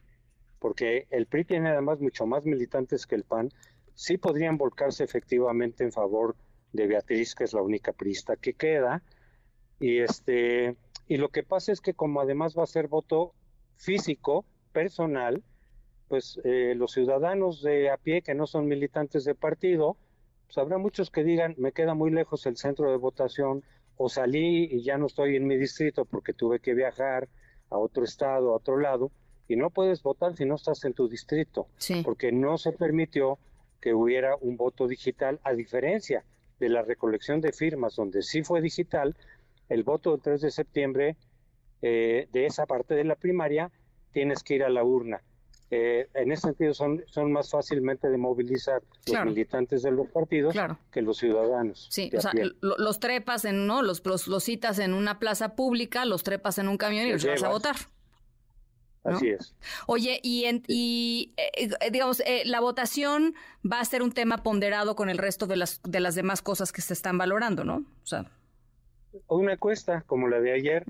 porque 0.58 1.06
el 1.10 1.26
PRI 1.26 1.44
tiene 1.44 1.70
además 1.70 2.00
mucho 2.00 2.26
más 2.26 2.44
militantes 2.44 3.06
que 3.06 3.16
el 3.16 3.24
PAN. 3.24 3.50
Sí 3.94 4.16
podrían 4.16 4.56
volcarse 4.56 5.04
efectivamente 5.04 5.84
en 5.84 5.92
favor 5.92 6.34
de 6.34 6.51
Beatriz, 6.72 7.34
que 7.34 7.44
es 7.44 7.52
la 7.52 7.62
única 7.62 7.92
prista 7.92 8.36
que 8.36 8.54
queda. 8.54 9.02
Y 9.80 9.98
este 9.98 10.76
y 11.08 11.16
lo 11.16 11.28
que 11.28 11.42
pasa 11.42 11.72
es 11.72 11.80
que 11.80 11.94
como 11.94 12.20
además 12.20 12.56
va 12.56 12.62
a 12.62 12.66
ser 12.66 12.88
voto 12.88 13.34
físico, 13.76 14.44
personal, 14.72 15.42
pues 16.08 16.40
eh, 16.44 16.74
los 16.76 16.92
ciudadanos 16.92 17.62
de 17.62 17.90
a 17.90 17.96
pie 17.96 18.22
que 18.22 18.34
no 18.34 18.46
son 18.46 18.66
militantes 18.66 19.24
de 19.24 19.34
partido, 19.34 19.96
pues 20.46 20.58
habrá 20.58 20.78
muchos 20.78 21.10
que 21.10 21.24
digan, 21.24 21.54
me 21.58 21.72
queda 21.72 21.94
muy 21.94 22.10
lejos 22.10 22.46
el 22.46 22.56
centro 22.56 22.90
de 22.90 22.96
votación, 22.96 23.62
o 23.96 24.08
salí 24.08 24.64
y 24.64 24.82
ya 24.82 24.98
no 24.98 25.06
estoy 25.06 25.36
en 25.36 25.46
mi 25.46 25.56
distrito 25.56 26.04
porque 26.04 26.32
tuve 26.32 26.60
que 26.60 26.74
viajar 26.74 27.28
a 27.70 27.78
otro 27.78 28.04
estado, 28.04 28.52
a 28.52 28.56
otro 28.56 28.78
lado, 28.78 29.10
y 29.48 29.56
no 29.56 29.70
puedes 29.70 30.02
votar 30.02 30.34
si 30.36 30.44
no 30.44 30.56
estás 30.56 30.84
en 30.84 30.94
tu 30.94 31.08
distrito, 31.08 31.66
porque 32.04 32.32
no 32.32 32.58
se 32.58 32.72
permitió 32.72 33.38
que 33.80 33.94
hubiera 33.94 34.36
un 34.36 34.56
voto 34.56 34.86
digital, 34.86 35.40
a 35.44 35.52
diferencia 35.52 36.24
de 36.62 36.68
la 36.68 36.82
recolección 36.82 37.40
de 37.40 37.52
firmas, 37.52 37.96
donde 37.96 38.22
sí 38.22 38.44
fue 38.44 38.60
digital, 38.60 39.16
el 39.68 39.82
voto 39.82 40.12
del 40.12 40.20
3 40.20 40.42
de 40.42 40.50
septiembre 40.52 41.16
eh, 41.82 42.28
de 42.30 42.46
esa 42.46 42.66
parte 42.66 42.94
de 42.94 43.02
la 43.02 43.16
primaria, 43.16 43.72
tienes 44.12 44.44
que 44.44 44.54
ir 44.54 44.62
a 44.62 44.68
la 44.68 44.84
urna. 44.84 45.20
Eh, 45.72 46.08
en 46.14 46.30
ese 46.30 46.42
sentido 46.42 46.72
son, 46.72 47.02
son 47.08 47.32
más 47.32 47.50
fácilmente 47.50 48.08
de 48.08 48.16
movilizar 48.16 48.80
los 49.06 49.24
militantes 49.24 49.82
de 49.82 49.90
los 49.90 50.06
partidos 50.06 50.54
que 50.92 51.02
los 51.02 51.18
ciudadanos. 51.18 51.88
Sí, 51.90 52.12
o 52.16 52.20
sea, 52.20 52.30
los 52.60 53.00
trepas 53.00 53.44
en, 53.44 53.66
¿no? 53.66 53.82
Los, 53.82 54.06
los, 54.06 54.44
citas 54.44 54.78
en 54.78 54.94
una 54.94 55.18
plaza 55.18 55.56
pública, 55.56 56.04
los 56.04 56.22
trepas 56.22 56.58
en 56.58 56.68
un 56.68 56.76
camión 56.76 57.06
y 57.08 57.12
los 57.12 57.22
llevas 57.24 57.42
a 57.42 57.48
votar. 57.48 57.76
Así 59.04 59.30
es. 59.30 59.54
Oye, 59.86 60.20
y, 60.22 60.46
y 60.68 61.32
eh, 61.36 61.70
eh, 61.80 61.90
digamos, 61.90 62.20
eh, 62.20 62.42
la 62.44 62.60
votación 62.60 63.34
va 63.70 63.80
a 63.80 63.84
ser 63.84 64.02
un 64.02 64.12
tema 64.12 64.42
ponderado 64.42 64.94
con 64.94 65.10
el 65.10 65.18
resto 65.18 65.46
de 65.46 65.56
las, 65.56 65.80
de 65.82 66.00
las 66.00 66.14
demás 66.14 66.40
cosas 66.40 66.72
que 66.72 66.82
se 66.82 66.92
están 66.92 67.18
valorando, 67.18 67.64
¿no? 67.64 67.78
O 67.78 68.06
sea. 68.06 68.30
Una 69.28 69.54
encuesta 69.54 70.02
como 70.06 70.28
la 70.28 70.40
de 70.40 70.52
ayer, 70.52 70.86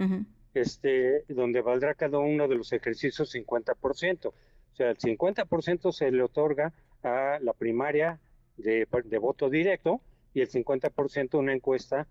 este, 0.54 1.24
donde 1.28 1.60
valdrá 1.60 1.94
cada 1.94 2.18
uno 2.18 2.46
de 2.48 2.54
los 2.54 2.72
ejercicios 2.72 3.34
50%. 3.34 4.26
O 4.26 4.34
sea, 4.74 4.90
el 4.90 4.98
50% 4.98 5.92
se 5.92 6.10
le 6.10 6.22
otorga 6.22 6.72
a 7.02 7.38
la 7.40 7.52
primaria 7.52 8.20
de, 8.58 8.86
de 9.04 9.18
voto 9.18 9.50
directo 9.50 10.00
y 10.34 10.40
el 10.40 10.50
50% 10.50 11.38
una 11.38 11.52
encuesta 11.52 12.06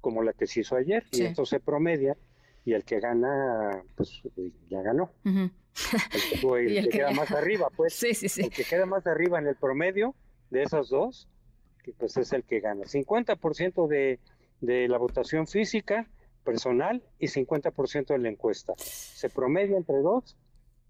como 0.00 0.22
la 0.22 0.32
que 0.34 0.46
se 0.46 0.60
hizo 0.60 0.76
ayer. 0.76 1.04
Y 1.12 1.22
esto 1.22 1.46
se 1.46 1.58
promedia 1.58 2.16
y 2.66 2.74
el 2.74 2.84
que 2.84 2.98
gana, 2.98 3.80
pues 3.94 4.20
ya 4.68 4.82
ganó. 4.82 5.12
El 5.24 5.52
que, 6.82 6.88
queda 6.90 7.12
más 7.12 7.30
arriba, 7.30 7.68
pues. 7.74 8.02
El 8.02 8.50
que 8.50 8.64
queda 8.64 8.84
más 8.86 9.06
arriba 9.06 9.38
en 9.38 9.46
el 9.46 9.54
promedio 9.54 10.16
de 10.50 10.64
esos 10.64 10.90
dos, 10.90 11.28
pues 11.96 12.16
es 12.16 12.32
el 12.32 12.42
que 12.42 12.58
gana. 12.58 12.82
50% 12.82 13.86
de, 13.86 14.18
de 14.60 14.88
la 14.88 14.98
votación 14.98 15.46
física, 15.46 16.08
personal, 16.42 17.04
y 17.20 17.28
50% 17.28 18.08
de 18.08 18.18
la 18.18 18.30
encuesta. 18.30 18.74
Se 18.78 19.30
promedia 19.30 19.76
entre 19.76 19.98
dos 20.00 20.36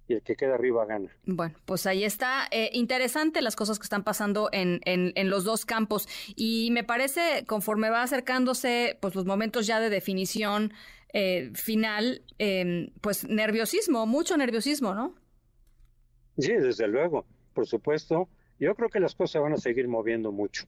y 0.09 0.15
el 0.15 0.23
que 0.23 0.35
queda 0.35 0.55
arriba 0.55 0.87
gana. 0.87 1.11
Bueno, 1.25 1.57
pues 1.67 1.87
ahí 1.87 2.05
está. 2.05 2.49
Eh, 2.53 2.71
interesante 2.73 3.43
las 3.43 3.55
cosas 3.55 3.79
que 3.79 3.85
están 3.85 4.03
pasando 4.03 4.49
en, 4.53 4.81
en, 4.85 5.31
los 5.31 5.45
dos 5.45 5.67
campos. 5.67 6.09
Y 6.37 6.71
me 6.71 6.85
parece, 6.85 7.45
conforme 7.47 7.91
va 7.91 8.03
acercándose, 8.03 8.97
pues 9.01 9.15
los 9.15 9.27
momentos 9.27 9.67
ya 9.67 9.79
de 9.79 9.91
definición 9.91 10.73
eh, 11.13 11.51
final, 11.55 12.23
em, 12.39 12.91
pues 13.01 13.29
nerviosismo, 13.29 14.07
mucho 14.07 14.37
nerviosismo, 14.37 14.95
¿no? 14.95 15.15
Sí, 16.39 16.53
desde 16.53 16.89
luego. 16.89 17.27
por 17.55 17.67
supuesto. 17.67 18.29
Yo 18.59 18.75
creo 18.75 18.91
que 18.91 19.01
las 19.01 19.15
cosas 19.15 19.41
van 19.41 19.55
a 19.55 19.57
seguir 19.57 19.89
moviendo 19.89 20.31
mucho, 20.31 20.67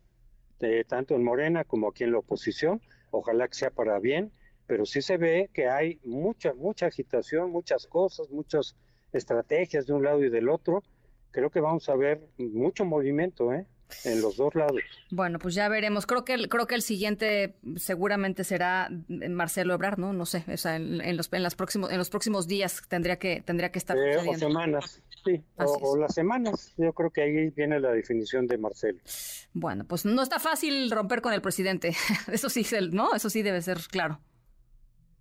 tanto 0.87 1.15
en 1.15 1.23
Morena 1.23 1.65
como 1.65 1.89
aquí 1.89 2.05
en 2.05 2.13
la 2.13 2.19
oposición. 2.19 2.81
Ojalá 3.11 3.47
que 3.47 3.55
sea 3.55 3.71
para 3.71 3.99
bien, 3.99 4.33
pero 4.67 4.87
sí 4.87 5.03
se 5.03 5.19
ve 5.19 5.51
que 5.53 5.69
hay 5.69 5.99
mucha, 6.05 6.55
mucha 6.55 6.87
agitación, 6.87 7.51
muchas 7.51 7.87
cosas, 7.87 8.31
muchas 8.31 8.75
estrategias 9.13 9.87
de 9.87 9.93
un 9.93 10.03
lado 10.05 10.25
y 10.25 10.31
del 10.31 10.49
otro. 10.49 10.83
Creo 11.31 11.51
que 11.51 11.61
vamos 11.61 11.89
a 11.89 11.95
ver 11.95 12.27
mucho 12.39 12.85
movimiento, 12.85 13.53
¿eh? 13.53 13.67
En 14.05 14.21
los 14.21 14.37
dos 14.37 14.55
lados. 14.55 14.81
Bueno, 15.11 15.39
pues 15.39 15.55
ya 15.55 15.69
veremos. 15.69 16.07
Creo 16.07 16.25
que 16.25 16.35
el, 16.35 16.49
creo 16.49 16.67
que 16.67 16.75
el 16.75 16.83
siguiente 16.83 17.57
seguramente 17.77 18.45
será 18.45 18.91
Marcelo 19.09 19.75
Ebrard, 19.75 19.99
¿no? 19.99 20.13
No 20.13 20.27
sé, 20.27 20.45
o 20.53 20.57
sea, 20.57 20.77
en, 20.77 21.17
los 21.17 21.33
en 21.33 21.43
las 21.43 21.55
próximos 21.55 21.91
en 21.91 21.99
los 21.99 22.11
próximos 22.11 22.47
días 22.47 22.83
tendría 22.89 23.19
que 23.19 23.43
tendría 23.43 23.71
que 23.71 23.79
estar 23.79 23.97
eh, 23.97 24.19
o 24.19 24.35
semanas, 24.37 25.03
sí, 25.25 25.43
o, 25.57 25.97
las 25.97 26.15
semanas. 26.15 26.75
Yo 26.77 26.93
creo 26.93 27.11
que 27.11 27.23
ahí 27.23 27.51
viene 27.51 27.81
la 27.81 27.93
definición 27.93 28.47
de 28.47 28.59
Marcelo. 28.59 29.01
Bueno, 29.53 29.85
pues 29.87 30.05
no 30.05 30.23
está 30.23 30.39
fácil 30.39 30.91
romper 30.91 31.23
con 31.23 31.33
el 31.33 31.43
presidente. 31.43 31.95
Eso 32.33 32.49
sí, 32.49 32.67
¿no? 32.93 33.15
Eso 33.15 33.31
sí 33.31 33.43
debe 33.43 33.63
ser 33.63 33.79
claro. 33.91 34.21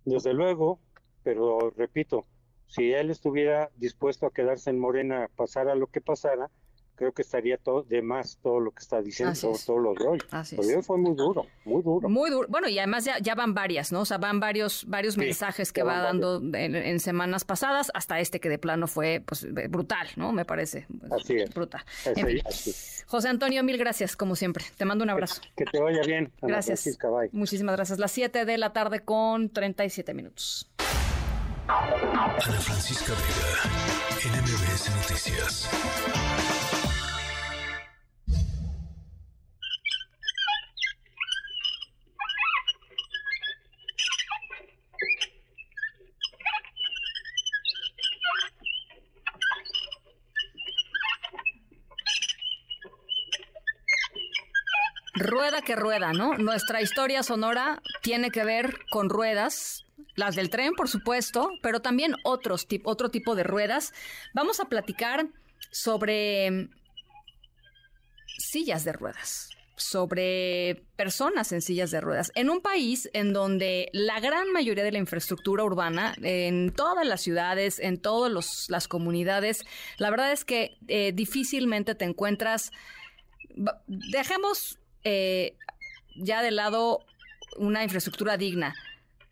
Desde 0.04 0.32
luego, 0.32 0.80
pero 1.22 1.70
repito, 1.76 2.26
si 2.66 2.92
él 2.92 3.10
estuviera 3.10 3.70
dispuesto 3.76 4.26
a 4.26 4.32
quedarse 4.32 4.70
en 4.70 4.78
Morena, 4.78 5.28
pasara 5.36 5.74
lo 5.74 5.88
que 5.88 6.00
pasara, 6.00 6.50
creo 6.98 7.12
que 7.12 7.22
estaría 7.22 7.56
todo 7.56 7.82
de 7.82 8.02
más 8.02 8.38
todo 8.42 8.58
lo 8.58 8.72
que 8.72 8.80
está 8.80 9.00
diciendo, 9.00 9.38
todos 9.40 9.80
los 9.80 9.96
rollos. 9.96 10.26
Así 10.30 10.56
fue 10.82 10.98
muy 10.98 11.14
duro, 11.14 11.46
muy 11.64 11.82
duro. 11.82 12.08
Muy 12.08 12.30
duro. 12.30 12.48
Bueno, 12.48 12.68
y 12.68 12.78
además 12.78 13.04
ya, 13.04 13.18
ya 13.20 13.34
van 13.36 13.54
varias, 13.54 13.92
¿no? 13.92 14.00
O 14.00 14.04
sea, 14.04 14.18
van 14.18 14.40
varios, 14.40 14.84
varios 14.86 15.16
mensajes 15.16 15.72
que 15.72 15.82
va 15.82 16.00
dando 16.00 16.42
en, 16.54 16.98
semanas 16.98 17.44
pasadas, 17.44 17.92
hasta 17.94 18.18
este 18.18 18.40
que 18.40 18.48
de 18.48 18.58
plano 18.58 18.88
fue 18.88 19.22
pues 19.24 19.46
brutal, 19.70 20.08
¿no? 20.16 20.32
Me 20.32 20.44
parece. 20.44 20.86
Así 21.10 21.36
es. 21.36 21.54
Brutal. 21.54 21.84
José 23.06 23.28
Antonio, 23.28 23.62
mil 23.62 23.78
gracias, 23.78 24.16
como 24.16 24.34
siempre. 24.34 24.64
Te 24.76 24.84
mando 24.84 25.04
un 25.04 25.10
abrazo. 25.10 25.40
Que, 25.56 25.64
te 25.64 25.80
vaya 25.80 26.02
bien. 26.02 26.32
gracias. 26.42 26.98
Muchísimas 27.32 27.76
gracias. 27.76 27.98
Las 27.98 28.10
7 28.10 28.44
de 28.44 28.58
la 28.58 28.72
tarde 28.72 29.00
con 29.00 29.50
37 29.50 30.12
minutos. 30.14 30.68
Ana 31.68 32.60
Francisca 32.60 33.12
Vega, 33.12 34.40
NMBS 34.40 34.90
Noticias. 34.96 36.27
Rueda 55.18 55.62
que 55.62 55.76
rueda, 55.76 56.12
¿no? 56.12 56.36
Nuestra 56.38 56.80
historia 56.80 57.22
sonora 57.22 57.82
tiene 58.02 58.30
que 58.30 58.44
ver 58.44 58.78
con 58.90 59.08
ruedas, 59.08 59.84
las 60.14 60.36
del 60.36 60.50
tren, 60.50 60.74
por 60.74 60.88
supuesto, 60.88 61.50
pero 61.62 61.80
también 61.80 62.14
otros, 62.24 62.66
otro 62.84 63.10
tipo 63.10 63.34
de 63.34 63.42
ruedas. 63.42 63.92
Vamos 64.34 64.60
a 64.60 64.66
platicar 64.66 65.28
sobre 65.70 66.68
sillas 68.38 68.84
de 68.84 68.92
ruedas 68.92 69.50
sobre 69.78 70.82
personas 70.96 71.52
en 71.52 71.62
sillas 71.62 71.90
de 71.90 72.00
ruedas. 72.00 72.32
En 72.34 72.50
un 72.50 72.60
país 72.60 73.08
en 73.12 73.32
donde 73.32 73.88
la 73.92 74.20
gran 74.20 74.50
mayoría 74.52 74.84
de 74.84 74.92
la 74.92 74.98
infraestructura 74.98 75.64
urbana, 75.64 76.14
en 76.20 76.72
todas 76.72 77.06
las 77.06 77.20
ciudades, 77.20 77.78
en 77.78 77.98
todas 77.98 78.68
las 78.68 78.88
comunidades, 78.88 79.64
la 79.96 80.10
verdad 80.10 80.32
es 80.32 80.44
que 80.44 80.76
eh, 80.88 81.12
difícilmente 81.14 81.94
te 81.94 82.04
encuentras... 82.04 82.72
Dejemos 83.86 84.78
eh, 85.04 85.56
ya 86.16 86.42
de 86.42 86.50
lado 86.50 87.00
una 87.56 87.82
infraestructura 87.82 88.36
digna. 88.36 88.74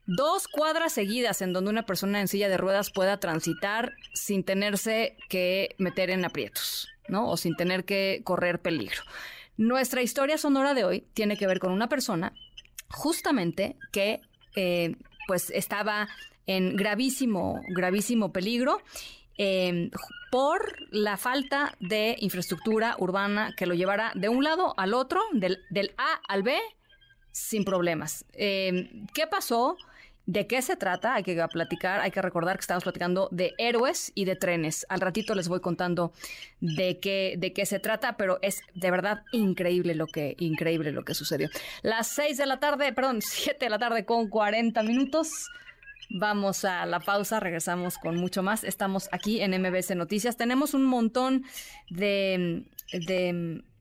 Dos 0.06 0.46
cuadras 0.46 0.92
seguidas 0.92 1.42
en 1.42 1.52
donde 1.52 1.70
una 1.70 1.84
persona 1.84 2.20
en 2.20 2.28
silla 2.28 2.48
de 2.48 2.56
ruedas 2.56 2.90
pueda 2.90 3.18
transitar 3.18 3.92
sin 4.14 4.44
tenerse 4.44 5.16
que 5.28 5.74
meter 5.78 6.10
en 6.10 6.24
aprietos, 6.24 6.88
¿no? 7.08 7.28
O 7.28 7.36
sin 7.36 7.56
tener 7.56 7.84
que 7.84 8.20
correr 8.22 8.60
peligro. 8.60 9.02
Nuestra 9.56 10.02
historia 10.02 10.38
sonora 10.38 10.74
de 10.74 10.84
hoy 10.84 11.00
tiene 11.14 11.36
que 11.36 11.46
ver 11.46 11.58
con 11.58 11.72
una 11.72 11.88
persona 11.88 12.32
justamente 12.88 13.76
que 13.90 14.20
eh, 14.54 14.94
pues 15.26 15.50
estaba 15.50 16.08
en 16.46 16.76
gravísimo, 16.76 17.60
gravísimo 17.68 18.32
peligro 18.32 18.80
eh, 19.38 19.90
por 20.30 20.76
la 20.90 21.16
falta 21.16 21.74
de 21.80 22.16
infraestructura 22.18 22.96
urbana 22.98 23.54
que 23.56 23.66
lo 23.66 23.74
llevara 23.74 24.12
de 24.14 24.28
un 24.28 24.44
lado 24.44 24.74
al 24.76 24.94
otro, 24.94 25.20
del, 25.32 25.58
A 25.98 26.20
al 26.28 26.42
B, 26.42 26.58
sin 27.32 27.64
problemas. 27.64 28.24
Eh, 28.32 28.90
¿Qué 29.14 29.26
pasó? 29.26 29.76
¿De 30.26 30.48
qué 30.48 30.60
se 30.60 30.74
trata? 30.74 31.14
Hay 31.14 31.22
que 31.22 31.40
platicar, 31.52 32.00
hay 32.00 32.10
que 32.10 32.20
recordar 32.20 32.56
que 32.56 32.62
estamos 32.62 32.82
platicando 32.82 33.28
de 33.30 33.54
héroes 33.58 34.10
y 34.16 34.24
de 34.24 34.34
trenes. 34.34 34.84
Al 34.88 35.00
ratito 35.00 35.36
les 35.36 35.46
voy 35.46 35.60
contando 35.60 36.12
de 36.60 36.98
qué, 36.98 37.36
de 37.38 37.52
qué 37.52 37.64
se 37.64 37.78
trata, 37.78 38.16
pero 38.16 38.40
es 38.42 38.60
de 38.74 38.90
verdad 38.90 39.22
increíble 39.30 39.94
lo 39.94 40.08
que, 40.08 40.34
increíble 40.40 40.90
lo 40.90 41.04
que 41.04 41.14
sucedió. 41.14 41.48
Las 41.82 42.08
6 42.08 42.38
de 42.38 42.46
la 42.46 42.58
tarde, 42.58 42.92
perdón, 42.92 43.22
7 43.22 43.64
de 43.64 43.70
la 43.70 43.78
tarde 43.78 44.04
con 44.04 44.28
40 44.28 44.82
minutos. 44.82 45.48
Vamos 46.10 46.64
a 46.64 46.86
la 46.86 47.00
pausa, 47.00 47.40
regresamos 47.40 47.98
con 47.98 48.16
mucho 48.16 48.42
más. 48.42 48.64
Estamos 48.64 49.08
aquí 49.12 49.40
en 49.40 49.50
MBC 49.60 49.96
Noticias. 49.96 50.36
Tenemos 50.36 50.74
un 50.74 50.84
montón 50.84 51.44
de, 51.90 52.64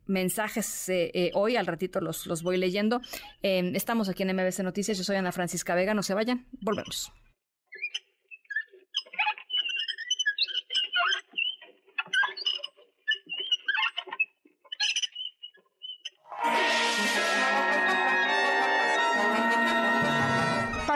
mensajes 0.08 0.90
eh, 0.90 1.12
eh, 1.14 1.32
hoy, 1.34 1.56
al 1.56 1.66
ratito 1.66 2.00
los, 2.02 2.26
los 2.28 2.44
voy 2.44 2.58
leyendo. 2.58 3.02
Em, 3.42 3.76
estamos 3.76 4.10
aquí 4.10 4.24
en 4.24 4.36
MBC 4.36 4.60
Noticias. 4.60 4.98
Yo 4.98 5.04
soy 5.04 5.18
Ana 5.18 5.32
Francisca 5.32 5.76
Vega. 5.76 5.94
No 5.94 6.04
se 6.04 6.14
vayan. 6.14 6.46
Volvemos. 6.62 7.12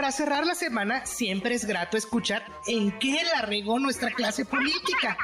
Para 0.10 0.18
cerrar 0.18 0.48
la 0.48 0.56
semana, 0.56 1.06
siempre 1.06 1.53
es 1.53 1.65
grato 1.65 1.95
escuchar 1.95 2.44
en 2.65 2.98
qué 2.98 3.22
la 3.31 3.44
regó 3.44 3.77
nuestra 3.77 4.10
clase 4.10 4.44
política, 4.44 5.15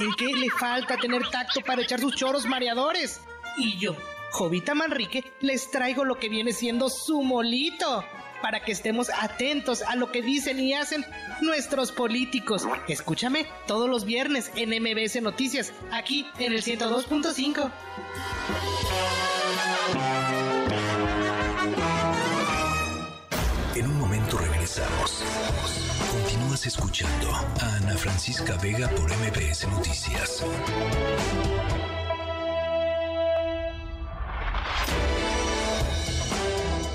en 0.00 0.12
qué 0.14 0.34
le 0.34 0.50
falta 0.50 0.96
tener 0.96 1.30
tacto 1.30 1.60
para 1.60 1.82
echar 1.82 2.00
sus 2.00 2.16
choros 2.16 2.44
mareadores. 2.44 3.20
Y 3.56 3.78
yo, 3.78 3.94
Jovita 4.32 4.74
Manrique, 4.74 5.22
les 5.38 5.70
traigo 5.70 6.04
lo 6.04 6.18
que 6.18 6.28
viene 6.28 6.52
siendo 6.52 6.88
su 6.88 7.22
molito, 7.22 8.04
para 8.42 8.58
que 8.64 8.72
estemos 8.72 9.08
atentos 9.08 9.82
a 9.82 9.94
lo 9.94 10.10
que 10.10 10.20
dicen 10.20 10.58
y 10.58 10.74
hacen 10.74 11.06
nuestros 11.40 11.92
políticos. 11.92 12.66
Escúchame 12.88 13.46
todos 13.68 13.88
los 13.88 14.04
viernes 14.04 14.50
en 14.56 14.70
MBS 14.70 15.22
Noticias, 15.22 15.72
aquí 15.92 16.26
en 16.40 16.54
el 16.54 16.64
102.5. 16.64 17.70
Continúas 24.74 26.66
escuchando 26.66 27.30
a 27.30 27.76
Ana 27.76 27.96
Francisca 27.96 28.56
Vega 28.56 28.88
por 28.88 29.08
MBS 29.08 29.68
Noticias. 29.68 30.44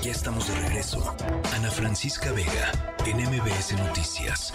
Ya 0.02 0.10
estamos 0.10 0.46
de 0.46 0.60
regreso. 0.60 1.16
Ana 1.54 1.70
Francisca 1.70 2.30
Vega 2.32 2.70
en 3.06 3.16
MBS 3.16 3.72
Noticias. 3.78 4.52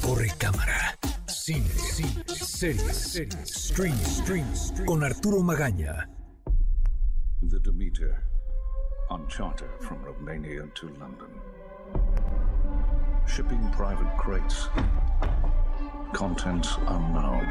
Corre 0.00 0.32
cámara. 0.38 0.96
Cine, 1.26 1.68
cine 1.68 2.24
series, 2.62 3.08
stream, 3.48 3.98
stream, 4.04 4.46
con 4.86 5.04
Arturo 5.04 5.42
Magaña. 5.42 6.08
The 7.46 7.58
Demeter. 7.58 8.31
On 9.12 9.28
charter 9.28 9.68
from 9.78 10.02
Romania 10.02 10.66
to 10.74 10.88
London. 10.98 11.28
Shipping 13.28 13.70
private 13.70 14.16
crates. 14.16 14.70
Contents 16.14 16.78
unknown. 16.86 17.46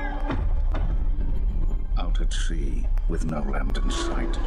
Out 2.00 2.20
at 2.20 2.34
sea 2.34 2.88
with 3.10 3.26
no 3.26 3.42
land 3.42 3.78
in 3.78 3.92
sight. 3.92 4.40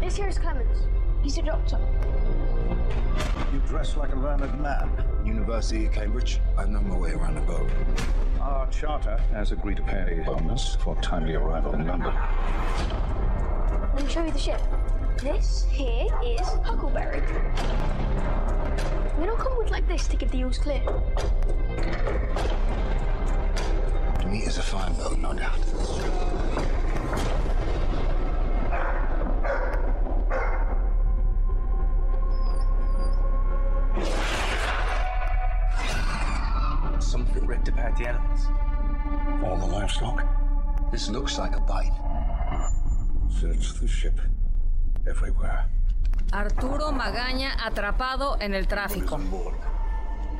This 0.00 0.16
here 0.16 0.26
is 0.26 0.36
Clemens. 0.36 0.88
He's 1.22 1.38
a 1.38 1.42
doctor. 1.42 1.78
You 3.52 3.60
dress 3.68 3.96
like 3.96 4.12
a 4.12 4.18
learned 4.18 4.60
man. 4.60 4.90
University 5.24 5.86
of 5.86 5.92
Cambridge. 5.92 6.40
I 6.58 6.64
know 6.64 6.80
my 6.80 6.96
way 6.96 7.12
around 7.12 7.36
a 7.36 7.42
boat. 7.42 7.70
Our 8.44 8.66
charter 8.66 9.18
has 9.32 9.52
agreed 9.52 9.78
to 9.78 9.82
pay 9.82 10.20
a 10.20 10.22
bonus 10.22 10.74
for 10.74 10.94
timely 10.96 11.34
arrival 11.34 11.72
in 11.72 11.86
London. 11.86 12.12
Let 13.94 14.04
me 14.04 14.10
show 14.10 14.22
you 14.22 14.32
the 14.32 14.38
ship. 14.38 14.60
This 15.16 15.66
here 15.70 16.08
is 16.22 16.46
Huckleberry. 16.62 17.22
We 19.18 19.24
don't 19.24 19.38
come 19.38 19.56
with 19.56 19.70
like 19.70 19.88
this 19.88 20.06
to 20.08 20.18
give 20.18 20.30
the 20.30 20.36
deals 20.36 20.58
clear. 20.58 20.82
Demeter's 24.20 24.58
a 24.58 24.62
fine 24.62 24.92
boat, 24.92 25.16
no 25.18 25.32
doubt. 25.32 25.58
Search 43.40 43.80
the 43.80 43.86
ship. 43.86 44.20
Everywhere. 45.06 45.66
Arturo 46.32 46.92
Magaña 46.92 47.56
atrapado 47.64 48.36
en 48.40 48.54
el 48.54 48.66
tráfico. 48.66 49.20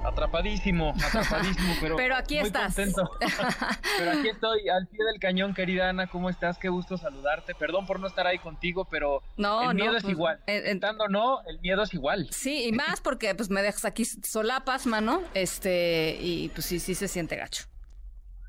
Atrapadísimo, 0.04 0.94
atrapadísimo, 1.02 1.74
pero, 1.80 1.96
pero 1.96 2.16
aquí 2.16 2.36
muy 2.36 2.46
estás. 2.46 2.74
contento. 2.74 3.10
pero 3.98 4.10
aquí 4.10 4.28
estoy, 4.28 4.68
al 4.68 4.86
pie 4.86 5.02
del 5.04 5.18
cañón, 5.18 5.54
querida 5.54 5.88
Ana, 5.88 6.08
¿cómo 6.08 6.28
estás? 6.28 6.58
Qué 6.58 6.68
gusto 6.68 6.98
saludarte. 6.98 7.54
Perdón 7.54 7.86
por 7.86 8.00
no 8.00 8.06
estar 8.06 8.26
ahí 8.26 8.38
contigo, 8.38 8.86
pero 8.90 9.22
No, 9.38 9.70
el 9.70 9.76
miedo 9.76 9.92
no, 9.92 9.96
es 9.96 10.02
pues, 10.02 10.12
igual. 10.12 10.40
Estando 10.46 11.08
no, 11.08 11.40
el 11.46 11.58
miedo 11.60 11.82
es 11.82 11.94
igual. 11.94 12.28
Sí, 12.32 12.66
y 12.66 12.72
más 12.72 13.00
porque 13.00 13.34
pues 13.34 13.48
me 13.48 13.62
dejas 13.62 13.86
aquí 13.86 14.04
solapas, 14.04 14.86
mano. 14.86 15.22
Este, 15.32 16.18
y 16.20 16.50
pues 16.50 16.66
sí, 16.66 16.80
sí 16.80 16.94
se 16.94 17.08
siente 17.08 17.36
gacho. 17.36 17.64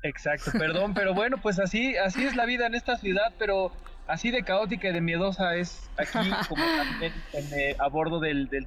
Exacto, 0.06 0.52
perdón, 0.52 0.94
pero 0.94 1.14
bueno, 1.14 1.36
pues 1.38 1.58
así, 1.58 1.96
así 1.96 2.24
es 2.24 2.36
la 2.36 2.46
vida 2.46 2.66
en 2.66 2.74
esta 2.74 2.96
ciudad, 2.96 3.32
pero 3.38 3.72
así 4.06 4.30
de 4.30 4.42
caótica 4.42 4.88
y 4.88 4.92
de 4.92 5.00
miedosa 5.00 5.56
es 5.56 5.90
aquí, 5.96 6.30
como 6.48 6.64
también 6.64 7.12
en, 7.32 7.58
eh, 7.58 7.76
a 7.78 7.88
bordo 7.88 8.20
del, 8.20 8.48
del 8.48 8.64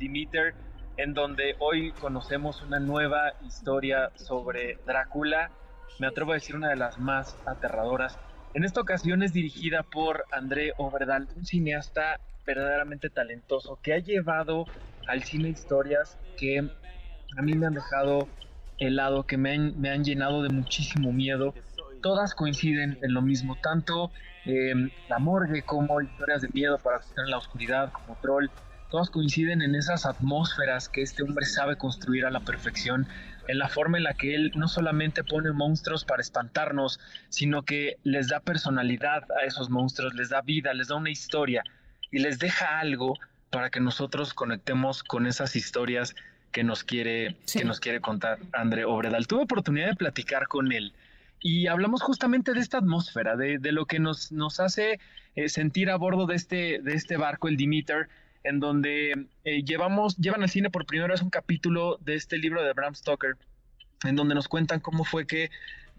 en 0.98 1.14
donde 1.14 1.56
hoy 1.60 1.94
conocemos 1.94 2.62
una 2.62 2.80
nueva 2.80 3.34
historia 3.48 4.12
sobre 4.16 4.78
Drácula. 4.86 5.50
Me 5.98 6.08
atrevo 6.08 6.32
a 6.32 6.36
decir 6.36 6.58
una 6.58 6.68
de 6.70 6.76
las 6.76 7.00
más 7.00 7.38
aterradoras. 7.46 8.20
En 8.54 8.66
esta 8.66 8.82
ocasión 8.82 9.24
es 9.24 9.32
dirigida 9.32 9.84
por 9.84 10.26
André 10.32 10.74
Overdal, 10.78 11.30
un 11.38 11.46
cineasta 11.46 12.20
verdaderamente 12.46 13.10
talentoso 13.10 13.80
que 13.82 13.94
ha 13.94 14.00
llevado 14.00 14.66
al 15.08 15.24
cine 15.24 15.50
historias 15.50 16.18
que 16.38 16.60
a 16.60 17.42
mí 17.42 17.54
me 17.54 17.68
han 17.68 17.76
dejado 17.76 18.28
helado, 18.80 19.26
que 19.26 19.38
me 19.38 19.54
han, 19.54 20.04
llenado 20.04 20.44
de 20.44 20.50
muchísimo 20.50 21.12
miedo. 21.12 21.54
Todas 22.02 22.34
coinciden 22.34 22.98
en 23.02 23.14
lo 23.14 23.22
mismo, 23.22 23.58
tanto 23.62 24.12
eh, 24.46 24.74
la 25.10 25.20
morgue 25.20 25.64
como 25.64 26.02
historias 26.02 26.42
de 26.42 26.50
miedo 26.50 26.78
para 26.78 26.98
estar 26.98 27.26
en 27.26 27.32
la 27.32 27.38
oscuridad, 27.38 27.92
como 27.92 28.18
Troll. 28.22 28.48
Todas 28.90 29.10
coinciden 29.10 29.62
en 29.62 29.76
esas 29.76 30.06
atmósferas 30.06 30.90
que 30.90 31.02
este 31.02 31.22
hombre 31.24 31.46
sabe 31.46 31.76
construir 31.76 32.26
a 32.26 32.32
la 32.32 32.40
perfección, 32.40 33.08
en 33.48 33.60
la 33.60 33.68
forma 33.68 33.98
en 33.98 34.04
la 34.04 34.14
que 34.14 34.34
él 34.34 34.52
no 34.56 34.68
solamente 34.68 35.24
pone 35.24 35.52
monstruos 35.52 36.06
para 36.06 36.22
espantarnos, 36.22 37.00
sino 37.30 37.64
que 37.64 37.98
les 38.04 38.30
da 38.30 38.40
personalidad 38.40 39.24
a 39.40 39.46
esos 39.46 39.70
monstruos, 39.70 40.14
les 40.16 40.30
da 40.30 40.42
vida, 40.42 40.74
les 40.74 40.88
da 40.88 40.96
una 40.96 41.10
historia 41.10 41.64
y 42.12 42.20
les 42.20 42.40
deja 42.40 42.80
algo 42.80 43.16
para 43.50 43.70
que 43.70 43.80
nosotros 43.80 44.34
conectemos 44.34 45.04
con 45.04 45.28
esas 45.28 45.56
historias 45.56 46.16
que 46.52 46.64
nos 46.64 46.84
quiere, 46.84 47.36
que 47.54 47.66
nos 47.66 47.80
quiere 47.80 48.00
contar 48.00 48.40
André 48.54 48.86
Obredal. 48.86 49.28
Tuve 49.28 49.44
oportunidad 49.44 49.90
de 49.90 49.96
platicar 49.96 50.48
con 50.48 50.72
él 50.72 50.94
y 51.42 51.68
hablamos 51.68 52.02
justamente 52.02 52.54
de 52.54 52.60
esta 52.60 52.80
atmósfera, 52.80 53.36
de, 53.36 53.60
de 53.60 53.72
lo 53.72 53.86
que 53.86 54.00
nos, 54.00 54.32
nos 54.32 54.60
hace 54.60 55.00
eh, 55.36 55.50
sentir 55.50 55.90
a 55.90 55.96
bordo 55.96 56.26
de 56.26 56.36
este, 56.36 56.80
de 56.82 56.94
este 56.94 57.18
barco, 57.18 57.48
el 57.48 57.56
Demeter, 57.58 58.10
en 58.44 58.60
donde 58.60 59.28
eh, 59.44 59.64
llevamos, 59.64 60.18
llevan 60.18 60.44
al 60.44 60.50
cine 60.50 60.70
por 60.70 60.86
primera 60.86 61.12
vez 61.14 61.22
un 61.22 61.30
capítulo 61.30 61.98
de 62.02 62.16
este 62.16 62.38
libro 62.38 62.64
de 62.64 62.74
Bram 62.74 62.96
Stoker, 62.96 63.36
en 64.06 64.16
donde 64.16 64.34
nos 64.36 64.48
cuentan 64.48 64.80
cómo 64.80 65.04
fue 65.04 65.28
que 65.28 65.50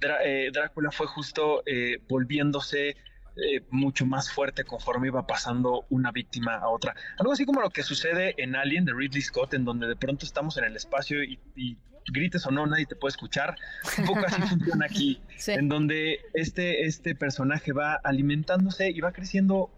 Drá- 0.01 0.21
eh, 0.25 0.51
Drácula 0.53 0.91
fue 0.91 1.07
justo 1.07 1.63
eh, 1.67 2.01
volviéndose 2.09 2.97
eh, 3.37 3.63
mucho 3.71 4.07
más 4.07 4.31
fuerte 4.31 4.65
conforme 4.65 5.09
iba 5.09 5.27
pasando 5.27 5.87
una 5.91 6.11
víctima 6.11 6.57
a 6.57 6.69
otra. 6.69 6.95
Algo 7.19 7.33
así 7.33 7.45
como 7.45 7.61
lo 7.61 7.71
que 7.71 7.83
sucede 7.83 8.35
en 8.39 8.57
Alien 8.57 8.85
de 8.85 8.93
Ridley 8.93 9.23
Scott, 9.23 9.55
en 9.55 9.65
donde 9.65 9.87
de 9.87 9.97
pronto 9.97 10.27
estamos 10.27 10.57
en 10.57 10.65
el 10.65 10.77
espacio 10.77 11.23
y, 11.23 11.39
y 11.55 11.77
grites 12.13 12.47
o 12.47 12.51
no, 12.51 12.67
nadie 12.67 12.87
te 12.87 12.97
puede 12.97 13.11
escuchar. 13.11 13.57
Un 13.99 14.05
poco 14.07 14.21
así 14.27 14.43
funciona 14.49 14.85
aquí, 14.85 15.21
en 15.47 15.69
donde 15.69 16.21
este, 16.35 16.85
este 16.85 17.15
personaje 17.15 17.73
va 17.73 17.95
alimentándose 17.95 18.91
y 18.91 19.01
va 19.01 19.13
creciendo 19.13 19.71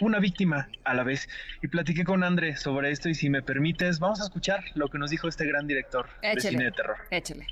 una 0.00 0.18
víctima 0.20 0.68
a 0.84 0.94
la 0.94 1.02
vez. 1.02 1.28
Y 1.62 1.68
platiqué 1.68 2.04
con 2.04 2.22
André 2.22 2.56
sobre 2.56 2.90
esto 2.90 3.08
y 3.08 3.14
si 3.14 3.30
me 3.30 3.42
permites, 3.42 3.98
vamos 3.98 4.20
a 4.20 4.24
escuchar 4.24 4.62
lo 4.74 4.88
que 4.88 4.98
nos 4.98 5.10
dijo 5.10 5.28
este 5.28 5.46
gran 5.46 5.66
director 5.66 6.08
de 6.22 6.40
cine 6.40 6.64
de 6.64 6.72
terror. 6.72 6.98
Échale. 7.10 7.46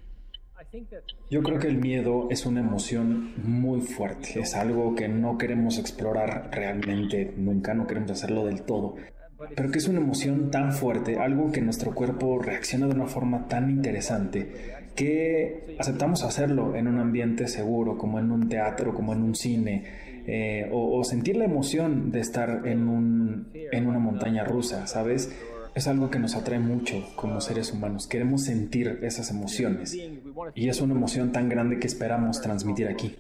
Yo 1.30 1.42
creo 1.42 1.58
que 1.58 1.68
el 1.68 1.78
miedo 1.78 2.28
es 2.30 2.46
una 2.46 2.60
emoción 2.60 3.32
muy 3.42 3.80
fuerte, 3.80 4.40
es 4.40 4.54
algo 4.54 4.94
que 4.94 5.08
no 5.08 5.38
queremos 5.38 5.78
explorar 5.78 6.50
realmente 6.52 7.32
nunca, 7.36 7.74
no 7.74 7.86
queremos 7.86 8.10
hacerlo 8.10 8.46
del 8.46 8.62
todo, 8.62 8.96
pero 9.54 9.70
que 9.70 9.78
es 9.78 9.88
una 9.88 10.00
emoción 10.00 10.50
tan 10.50 10.72
fuerte, 10.72 11.18
algo 11.18 11.52
que 11.52 11.60
nuestro 11.60 11.94
cuerpo 11.94 12.38
reacciona 12.38 12.86
de 12.86 12.94
una 12.94 13.06
forma 13.06 13.48
tan 13.48 13.70
interesante 13.70 14.76
que 14.94 15.76
aceptamos 15.78 16.22
hacerlo 16.24 16.74
en 16.74 16.88
un 16.88 16.98
ambiente 16.98 17.46
seguro, 17.48 17.98
como 17.98 18.18
en 18.18 18.30
un 18.30 18.48
teatro, 18.48 18.94
como 18.94 19.12
en 19.12 19.22
un 19.22 19.34
cine, 19.34 19.84
eh, 20.26 20.68
o, 20.72 20.98
o 20.98 21.04
sentir 21.04 21.36
la 21.36 21.44
emoción 21.44 22.10
de 22.10 22.20
estar 22.20 22.62
en, 22.66 22.88
un, 22.88 23.50
en 23.54 23.86
una 23.86 23.98
montaña 23.98 24.42
rusa, 24.42 24.86
¿sabes? 24.86 25.30
Es 25.76 25.86
algo 25.88 26.10
que 26.10 26.18
nos 26.18 26.34
atrae 26.34 26.58
mucho 26.58 27.06
como 27.16 27.38
seres 27.42 27.70
humanos. 27.70 28.06
Queremos 28.06 28.44
sentir 28.44 29.00
esas 29.02 29.30
emociones. 29.30 29.94
Y 30.54 30.70
es 30.70 30.80
una 30.80 30.94
emoción 30.94 31.32
tan 31.32 31.50
grande 31.50 31.78
que 31.78 31.86
esperamos 31.86 32.40
transmitir 32.40 32.88
aquí. 32.88 33.14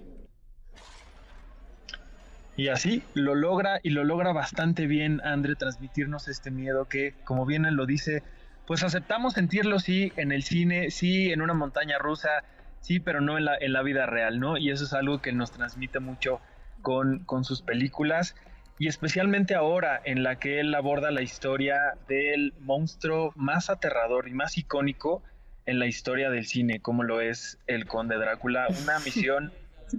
Y 2.56 2.68
así 2.68 3.02
lo 3.12 3.34
logra 3.34 3.78
y 3.82 3.90
lo 3.90 4.04
logra 4.04 4.32
bastante 4.32 4.86
bien 4.86 5.20
André 5.22 5.54
transmitirnos 5.54 6.28
este 6.28 6.50
miedo 6.50 6.86
que, 6.86 7.12
como 7.24 7.44
bien 7.44 7.66
él 7.66 7.74
lo 7.74 7.84
dice, 7.84 8.22
pues 8.66 8.82
aceptamos 8.82 9.34
sentirlo 9.34 9.78
sí 9.78 10.14
en 10.16 10.32
el 10.32 10.42
cine, 10.42 10.90
sí 10.90 11.30
en 11.32 11.42
una 11.42 11.52
montaña 11.52 11.98
rusa, 11.98 12.42
sí, 12.80 13.00
pero 13.00 13.20
no 13.20 13.36
en 13.36 13.44
la, 13.44 13.58
en 13.60 13.74
la 13.74 13.82
vida 13.82 14.06
real, 14.06 14.40
¿no? 14.40 14.56
Y 14.56 14.70
eso 14.70 14.84
es 14.84 14.94
algo 14.94 15.20
que 15.20 15.34
nos 15.34 15.52
transmite 15.52 16.00
mucho 16.00 16.40
con, 16.80 17.18
con 17.26 17.44
sus 17.44 17.60
películas 17.60 18.34
y 18.78 18.88
especialmente 18.88 19.54
ahora 19.54 20.00
en 20.04 20.22
la 20.22 20.36
que 20.38 20.60
él 20.60 20.74
aborda 20.74 21.10
la 21.10 21.22
historia 21.22 21.94
del 22.08 22.52
monstruo 22.60 23.32
más 23.34 23.70
aterrador 23.70 24.28
y 24.28 24.34
más 24.34 24.58
icónico 24.58 25.22
en 25.64 25.78
la 25.78 25.86
historia 25.86 26.30
del 26.30 26.46
cine, 26.46 26.80
como 26.80 27.02
lo 27.02 27.20
es 27.20 27.58
el 27.66 27.86
Conde 27.86 28.16
Drácula, 28.16 28.68
una 28.78 28.98
misión 29.04 29.52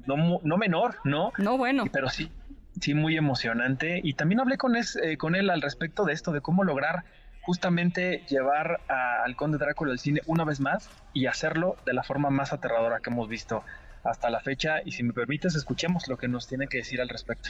no, 0.05 0.39
no 0.43 0.57
menor, 0.57 0.95
¿no? 1.03 1.31
No 1.37 1.57
bueno. 1.57 1.85
Pero 1.91 2.09
sí, 2.09 2.31
sí 2.79 2.93
muy 2.93 3.17
emocionante. 3.17 3.99
Y 4.03 4.13
también 4.13 4.39
hablé 4.41 4.57
con, 4.57 4.75
es- 4.75 4.95
eh, 5.01 5.17
con 5.17 5.35
él 5.35 5.49
al 5.49 5.61
respecto 5.61 6.05
de 6.05 6.13
esto, 6.13 6.31
de 6.31 6.41
cómo 6.41 6.63
lograr 6.63 7.03
justamente 7.41 8.25
llevar 8.29 8.81
a- 8.89 9.23
al 9.23 9.35
Conde 9.37 9.57
Drácula 9.57 9.91
al 9.93 9.99
cine 9.99 10.21
una 10.25 10.43
vez 10.43 10.59
más 10.59 10.89
y 11.13 11.25
hacerlo 11.27 11.77
de 11.85 11.93
la 11.93 12.03
forma 12.03 12.29
más 12.29 12.51
aterradora 12.53 12.99
que 12.99 13.09
hemos 13.09 13.27
visto 13.29 13.63
hasta 14.03 14.29
la 14.29 14.41
fecha. 14.41 14.81
Y 14.85 14.91
si 14.91 15.03
me 15.03 15.13
permites, 15.13 15.55
escuchemos 15.55 16.07
lo 16.09 16.17
que 16.17 16.27
nos 16.27 16.47
tiene 16.47 16.67
que 16.67 16.77
decir 16.79 16.99
al 17.01 17.09
respecto. 17.09 17.49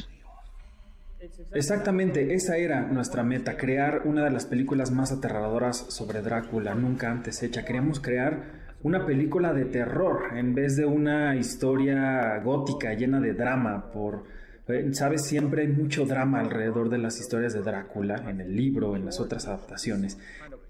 Exactamente, 1.54 2.36
esa 2.36 2.58
era 2.58 2.82
nuestra 2.82 3.24
meta, 3.24 3.58
crear 3.58 4.04
una 4.06 4.24
de 4.24 4.30
las 4.30 4.46
películas 4.46 4.92
más 4.92 5.12
aterradoras 5.12 5.78
sobre 5.90 6.22
Drácula, 6.22 6.76
nunca 6.76 7.10
antes 7.10 7.42
hecha. 7.42 7.66
Queríamos 7.66 8.00
crear 8.00 8.68
una 8.84 9.06
película 9.06 9.54
de 9.54 9.66
terror 9.66 10.38
en 10.38 10.54
vez 10.54 10.76
de 10.76 10.86
una 10.86 11.36
historia 11.36 12.40
gótica 12.44 12.94
llena 12.94 13.20
de 13.20 13.34
drama. 13.34 13.92
Por, 13.92 14.26
eh, 14.68 14.88
sabes, 14.94 15.26
siempre 15.26 15.64
hay 15.64 15.70
mucho 15.70 16.06
drama 16.06 16.40
alrededor 16.40 16.90
de 16.90 17.00
las 17.00 17.20
historias 17.20 17.54
de 17.54 17.62
Drácula, 17.62 18.30
en 18.30 18.40
el 18.40 18.56
libro, 18.56 18.96
en 18.96 19.06
las 19.06 19.20
otras 19.20 19.48
adaptaciones. 19.48 20.20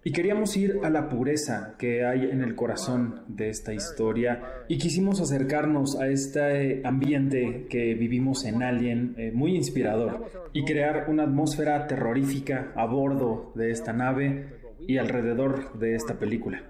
Y 0.07 0.13
queríamos 0.13 0.55
ir 0.55 0.79
a 0.85 0.89
la 0.89 1.09
pureza 1.09 1.75
que 1.77 2.05
hay 2.05 2.29
en 2.31 2.41
el 2.41 2.55
corazón 2.55 3.25
de 3.27 3.49
esta 3.49 3.73
historia 3.73 4.63
y 4.69 4.77
quisimos 4.77 5.19
acercarnos 5.19 5.99
a 5.99 6.07
este 6.07 6.81
ambiente 6.85 7.67
que 7.69 7.93
vivimos 7.93 8.45
en 8.45 8.63
Alien, 8.63 9.15
eh, 9.17 9.33
muy 9.33 9.53
inspirador, 9.57 10.31
y 10.53 10.63
crear 10.63 11.09
una 11.09 11.23
atmósfera 11.23 11.87
terrorífica 11.87 12.71
a 12.77 12.85
bordo 12.85 13.51
de 13.55 13.71
esta 13.71 13.91
nave 13.91 14.61
y 14.79 14.97
alrededor 14.97 15.77
de 15.77 15.95
esta 15.95 16.13
película. 16.13 16.63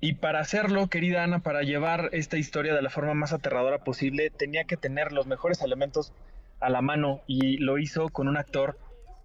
Y 0.00 0.14
para 0.14 0.40
hacerlo, 0.40 0.88
querida 0.88 1.22
Ana, 1.22 1.40
para 1.40 1.64
llevar 1.64 2.08
esta 2.12 2.38
historia 2.38 2.74
de 2.74 2.80
la 2.80 2.88
forma 2.88 3.12
más 3.12 3.34
aterradora 3.34 3.84
posible, 3.84 4.30
tenía 4.30 4.64
que 4.64 4.78
tener 4.78 5.12
los 5.12 5.26
mejores 5.26 5.60
elementos 5.60 6.14
a 6.60 6.70
la 6.70 6.80
mano 6.80 7.20
y 7.26 7.58
lo 7.58 7.76
hizo 7.76 8.08
con 8.08 8.26
un 8.26 8.38
actor 8.38 8.78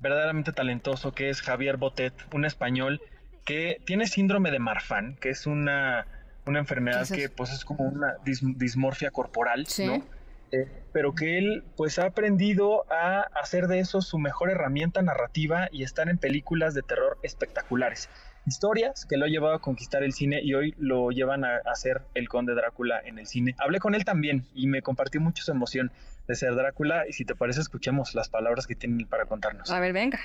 verdaderamente 0.09 0.51
talentoso 0.51 1.13
que 1.13 1.29
es 1.29 1.41
Javier 1.41 1.77
Botet, 1.77 2.13
un 2.33 2.45
español 2.45 3.01
que 3.43 3.79
tiene 3.85 4.05
síndrome 4.07 4.51
de 4.51 4.59
Marfan, 4.59 5.15
que 5.19 5.29
es 5.29 5.47
una, 5.47 6.05
una 6.45 6.59
enfermedad 6.59 7.07
¿Qué 7.07 7.15
es 7.15 7.19
que 7.21 7.29
pues 7.29 7.51
es 7.51 7.65
como 7.65 7.85
una 7.85 8.15
dis- 8.23 8.55
dismorfia 8.57 9.09
corporal, 9.11 9.65
Sí. 9.67 9.87
¿no? 9.87 10.03
eh, 10.51 10.67
pero 10.93 11.15
que 11.15 11.37
él 11.39 11.63
pues 11.75 11.97
ha 11.97 12.05
aprendido 12.05 12.85
a 12.91 13.21
hacer 13.41 13.65
de 13.67 13.79
eso 13.79 14.01
su 14.01 14.19
mejor 14.19 14.51
herramienta 14.51 15.01
narrativa 15.01 15.69
y 15.71 15.81
estar 15.83 16.07
en 16.07 16.17
películas 16.19 16.73
de 16.75 16.83
terror 16.83 17.17
espectaculares. 17.23 18.09
Historias 18.45 19.05
que 19.05 19.17
lo 19.17 19.25
ha 19.25 19.27
llevado 19.27 19.55
a 19.55 19.59
conquistar 19.59 20.03
el 20.03 20.13
cine 20.13 20.39
y 20.43 20.53
hoy 20.53 20.75
lo 20.77 21.09
llevan 21.09 21.43
a 21.43 21.57
hacer 21.65 22.01
el 22.13 22.29
conde 22.29 22.53
Drácula 22.53 23.01
en 23.03 23.17
el 23.17 23.25
cine. 23.25 23.55
Hablé 23.57 23.79
con 23.79 23.95
él 23.95 24.05
también 24.05 24.45
y 24.53 24.67
me 24.67 24.81
compartió 24.81 25.19
mucho 25.19 25.43
su 25.43 25.51
emoción 25.51 25.91
de 26.27 26.35
ser 26.35 26.53
Drácula 26.55 27.05
y 27.07 27.13
si 27.13 27.25
te 27.25 27.35
parece 27.35 27.61
escuchemos 27.61 28.13
las 28.13 28.29
palabras 28.29 28.67
que 28.67 28.75
tiene 28.75 29.05
para 29.07 29.25
contarnos. 29.25 29.71
A 29.71 29.79
ver, 29.79 29.93
venga 29.93 30.19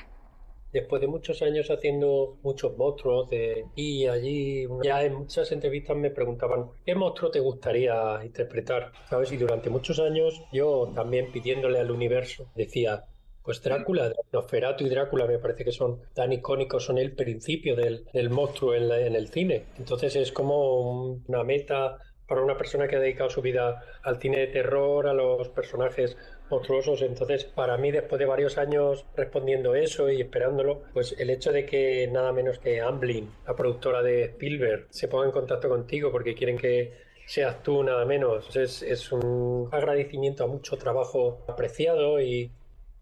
después 0.72 1.00
de 1.00 1.08
muchos 1.08 1.42
años 1.42 1.70
haciendo 1.70 2.38
muchos 2.42 2.76
monstruos 2.76 3.28
de 3.30 3.66
y 3.74 4.06
allí, 4.06 4.66
ya 4.82 5.02
en 5.02 5.14
muchas 5.14 5.50
entrevistas 5.52 5.96
me 5.96 6.10
preguntaban 6.10 6.66
¿qué 6.84 6.94
monstruo 6.94 7.30
te 7.30 7.40
gustaría 7.40 8.24
interpretar? 8.24 8.92
¿Sabes? 9.08 9.32
Y 9.32 9.36
durante 9.36 9.70
muchos 9.70 9.98
años 9.98 10.40
yo 10.52 10.92
también 10.94 11.32
pidiéndole 11.32 11.80
al 11.80 11.90
universo 11.90 12.50
decía 12.54 13.04
pues 13.42 13.62
Drácula, 13.62 14.12
Nosferatu 14.32 14.84
y 14.84 14.88
Drácula 14.88 15.26
me 15.26 15.38
parece 15.38 15.64
que 15.64 15.72
son 15.72 16.00
tan 16.14 16.32
icónicos, 16.32 16.84
son 16.84 16.98
el 16.98 17.12
principio 17.12 17.76
del, 17.76 18.04
del 18.12 18.30
monstruo 18.30 18.74
en, 18.74 18.90
en 18.90 19.14
el 19.14 19.28
cine. 19.28 19.64
Entonces 19.78 20.16
es 20.16 20.32
como 20.32 21.20
una 21.26 21.44
meta 21.44 21.98
para 22.30 22.42
una 22.42 22.56
persona 22.56 22.86
que 22.86 22.94
ha 22.94 23.00
dedicado 23.00 23.28
su 23.28 23.42
vida 23.42 23.82
al 24.04 24.20
cine 24.20 24.38
de 24.38 24.46
terror, 24.46 25.08
a 25.08 25.12
los 25.12 25.48
personajes 25.48 26.16
monstruosos. 26.48 27.02
Entonces, 27.02 27.44
para 27.44 27.76
mí, 27.76 27.90
después 27.90 28.20
de 28.20 28.26
varios 28.26 28.56
años 28.56 29.04
respondiendo 29.16 29.74
eso 29.74 30.08
y 30.08 30.20
esperándolo, 30.20 30.82
pues 30.92 31.16
el 31.18 31.28
hecho 31.30 31.50
de 31.50 31.66
que 31.66 32.06
nada 32.06 32.32
menos 32.32 32.60
que 32.60 32.80
Amblin, 32.80 33.28
la 33.44 33.56
productora 33.56 34.00
de 34.02 34.26
Spielberg, 34.26 34.86
se 34.90 35.08
ponga 35.08 35.26
en 35.26 35.32
contacto 35.32 35.68
contigo 35.68 36.12
porque 36.12 36.36
quieren 36.36 36.56
que 36.56 36.92
seas 37.26 37.64
tú 37.64 37.82
nada 37.82 38.04
menos, 38.04 38.56
es, 38.56 38.82
es 38.82 39.10
un 39.10 39.68
agradecimiento 39.72 40.44
a 40.44 40.46
mucho 40.46 40.76
trabajo 40.76 41.44
apreciado 41.48 42.20
y 42.20 42.50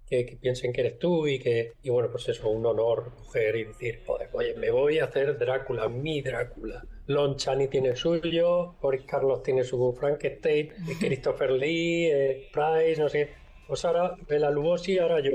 que, 0.09 0.39
piensen 0.41 0.73
que 0.73 0.81
eres 0.81 0.99
tú 0.99 1.27
y 1.27 1.39
que, 1.39 1.73
y 1.83 1.91
bueno, 1.91 2.11
pues 2.11 2.29
eso, 2.29 2.49
un 2.49 2.65
honor 2.67 3.13
coger 3.17 3.57
y 3.57 3.65
decir, 3.65 4.03
joder, 4.07 4.29
oye, 4.33 4.55
me 4.55 4.71
voy 4.71 4.99
a 4.99 5.05
hacer 5.05 5.39
Drácula, 5.39 5.89
mi 5.89 6.23
Drácula. 6.23 6.85
Lon 7.07 7.37
Chaney 7.37 7.69
tiene 7.69 7.97
suyo, 7.97 8.75
Boris 8.81 9.03
Carlos 9.07 9.43
tiene 9.43 9.65
su 9.65 9.93
Frankenstein, 9.99 10.73
Christopher 11.01 11.53
Lee, 11.53 12.07
eh, 12.07 12.49
Price, 12.53 13.01
no 13.01 13.09
sé. 13.09 13.31
Pues 13.67 13.85
ahora 13.85 14.15
Bela 14.27 14.51
Lugosi, 14.51 14.99
ahora 14.99 15.21
yo. 15.21 15.33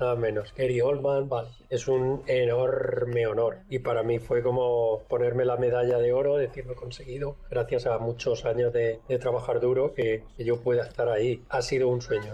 Nada 0.00 0.14
menos. 0.14 0.54
Gary 0.56 0.80
Oldman, 0.80 1.28
vale. 1.28 1.48
Es 1.70 1.88
un 1.88 2.22
enorme 2.28 3.26
honor. 3.26 3.58
Y 3.68 3.80
para 3.80 4.04
mí 4.04 4.20
fue 4.20 4.44
como 4.44 5.02
ponerme 5.08 5.44
la 5.44 5.56
medalla 5.56 5.98
de 5.98 6.12
oro, 6.12 6.36
decirlo 6.36 6.76
conseguido, 6.76 7.36
gracias 7.50 7.86
a 7.86 7.98
muchos 7.98 8.44
años 8.44 8.72
de, 8.72 9.00
trabajar 9.18 9.58
duro, 9.58 9.94
que, 9.94 10.22
que, 10.36 10.44
yo 10.44 10.60
pueda 10.60 10.84
estar 10.84 11.08
ahí. 11.08 11.42
Ha 11.48 11.62
sido 11.62 11.88
un 11.88 12.00
sueño. 12.00 12.32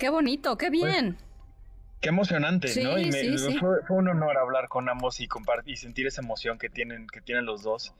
Qué 0.00 0.08
bonito, 0.08 0.56
qué 0.56 0.68
pues, 0.68 0.82
bien. 0.82 1.18
qué 2.00 2.08
emocionante, 2.08 2.68
¿no? 2.82 2.98
Y 2.98 3.12
Fue, 3.12 3.80
un 3.90 4.08
honor 4.08 4.38
hablar 4.38 4.68
con 4.68 4.88
ambos 4.88 5.20
y 5.20 5.28
compartir 5.28 5.74
y 5.74 5.76
sentir 5.76 6.06
esa 6.06 6.22
emoción 6.22 6.58
que 6.58 6.70
tienen, 6.70 7.06
que 7.06 7.20
tienen 7.20 7.44
los 7.44 7.62
dos. 7.62 7.92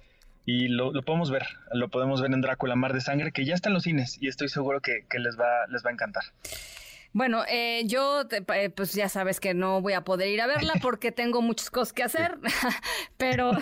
Y 0.47 0.69
lo, 0.69 0.93
podemos 1.03 1.31
ver, 1.31 1.47
lo 1.75 1.91
podemos 1.91 2.23
ver 2.23 2.33
en 2.33 2.41
Drácula 2.41 2.75
Mar 2.75 2.95
de 2.95 3.03
Sangre, 3.03 3.33
que 3.33 3.45
ya 3.45 3.53
está 3.53 3.69
en 3.69 3.75
los 3.75 3.83
cines 3.83 4.17
y 4.19 4.29
estoy 4.29 4.49
seguro 4.49 4.81
que, 4.81 5.05
que 5.11 5.19
les, 5.19 5.39
va, 5.39 5.67
les 5.69 5.85
va 5.85 5.91
a 5.91 5.93
encantar. 5.93 6.25
Bueno, 7.13 7.43
eh, 7.49 7.83
yo 7.87 8.23
eh, 8.31 8.71
pues 8.71 8.93
ya 8.93 9.09
sabes 9.09 9.41
que 9.41 9.53
no 9.53 9.81
voy 9.81 9.95
a 9.95 10.05
poder 10.05 10.29
ir 10.29 10.41
a 10.41 10.47
verla 10.47 10.75
porque 10.83 11.11
tengo 11.11 11.43
muchas 11.43 11.71
cosas 11.71 11.93
que 11.93 12.05
hacer, 12.05 12.39
pero 13.17 13.53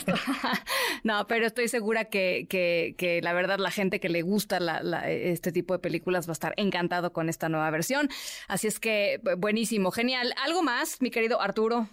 no, 1.03 1.27
pero 1.27 1.47
estoy 1.47 1.69
segura 1.69 2.05
que, 2.07 2.47
que, 2.49 3.20
la 3.23 3.33
verdad 3.33 3.59
la 3.59 3.70
gente 3.70 4.01
que 4.01 4.11
le 4.11 4.23
gusta 4.23 4.59
este 5.07 5.51
tipo 5.51 5.73
de 5.73 5.79
películas 5.79 6.29
va 6.29 6.33
a 6.33 6.35
estar 6.35 6.55
encantado 6.57 7.12
con 7.12 7.29
esta 7.29 7.49
nueva 7.49 7.70
versión. 7.70 8.09
Así 8.49 8.66
es 8.66 8.79
que 8.81 9.20
buenísimo, 9.39 9.91
genial. 9.91 10.35
¿Algo 10.45 10.62
más, 10.62 11.01
mi 11.01 11.11
querido 11.11 11.41
Arturo? 11.41 11.89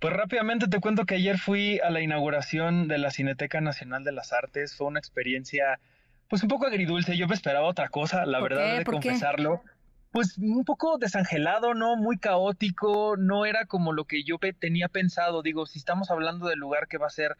Pues 0.00 0.14
rápidamente 0.14 0.68
te 0.68 0.80
cuento 0.80 1.04
que 1.04 1.16
ayer 1.16 1.38
fui 1.38 1.80
a 1.80 1.90
la 1.90 2.00
inauguración 2.00 2.88
de 2.88 2.98
la 2.98 3.10
Cineteca 3.10 3.60
Nacional 3.60 4.04
de 4.04 4.12
las 4.12 4.32
Artes. 4.32 4.76
Fue 4.76 4.86
una 4.86 5.00
experiencia 5.00 5.80
pues 6.28 6.42
un 6.42 6.48
poco 6.48 6.66
agridulce. 6.66 7.16
Yo 7.16 7.26
me 7.26 7.34
esperaba 7.34 7.66
otra 7.66 7.88
cosa, 7.88 8.24
la 8.24 8.40
verdad, 8.40 8.78
de 8.78 8.84
confesarlo 8.84 9.62
pues 10.10 10.38
un 10.38 10.64
poco 10.64 10.98
desangelado, 10.98 11.74
¿no? 11.74 11.96
Muy 11.96 12.18
caótico, 12.18 13.16
no 13.16 13.44
era 13.46 13.66
como 13.66 13.92
lo 13.92 14.04
que 14.04 14.24
yo 14.24 14.38
tenía 14.58 14.88
pensado. 14.88 15.42
Digo, 15.42 15.66
si 15.66 15.78
estamos 15.78 16.10
hablando 16.10 16.46
del 16.46 16.58
lugar 16.58 16.88
que 16.88 16.98
va 16.98 17.06
a 17.06 17.10
ser 17.10 17.36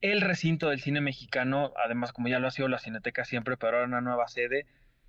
el 0.00 0.20
recinto 0.20 0.68
del 0.68 0.80
cine 0.80 1.00
mexicano, 1.00 1.72
además 1.84 2.12
como 2.12 2.28
ya 2.28 2.38
lo 2.38 2.48
ha 2.48 2.50
sido 2.50 2.68
la 2.68 2.78
Cineteca 2.78 3.24
siempre, 3.24 3.56
pero 3.56 3.76
ahora 3.76 3.86
una 3.86 4.00
nueva 4.00 4.28
sede, 4.28 4.66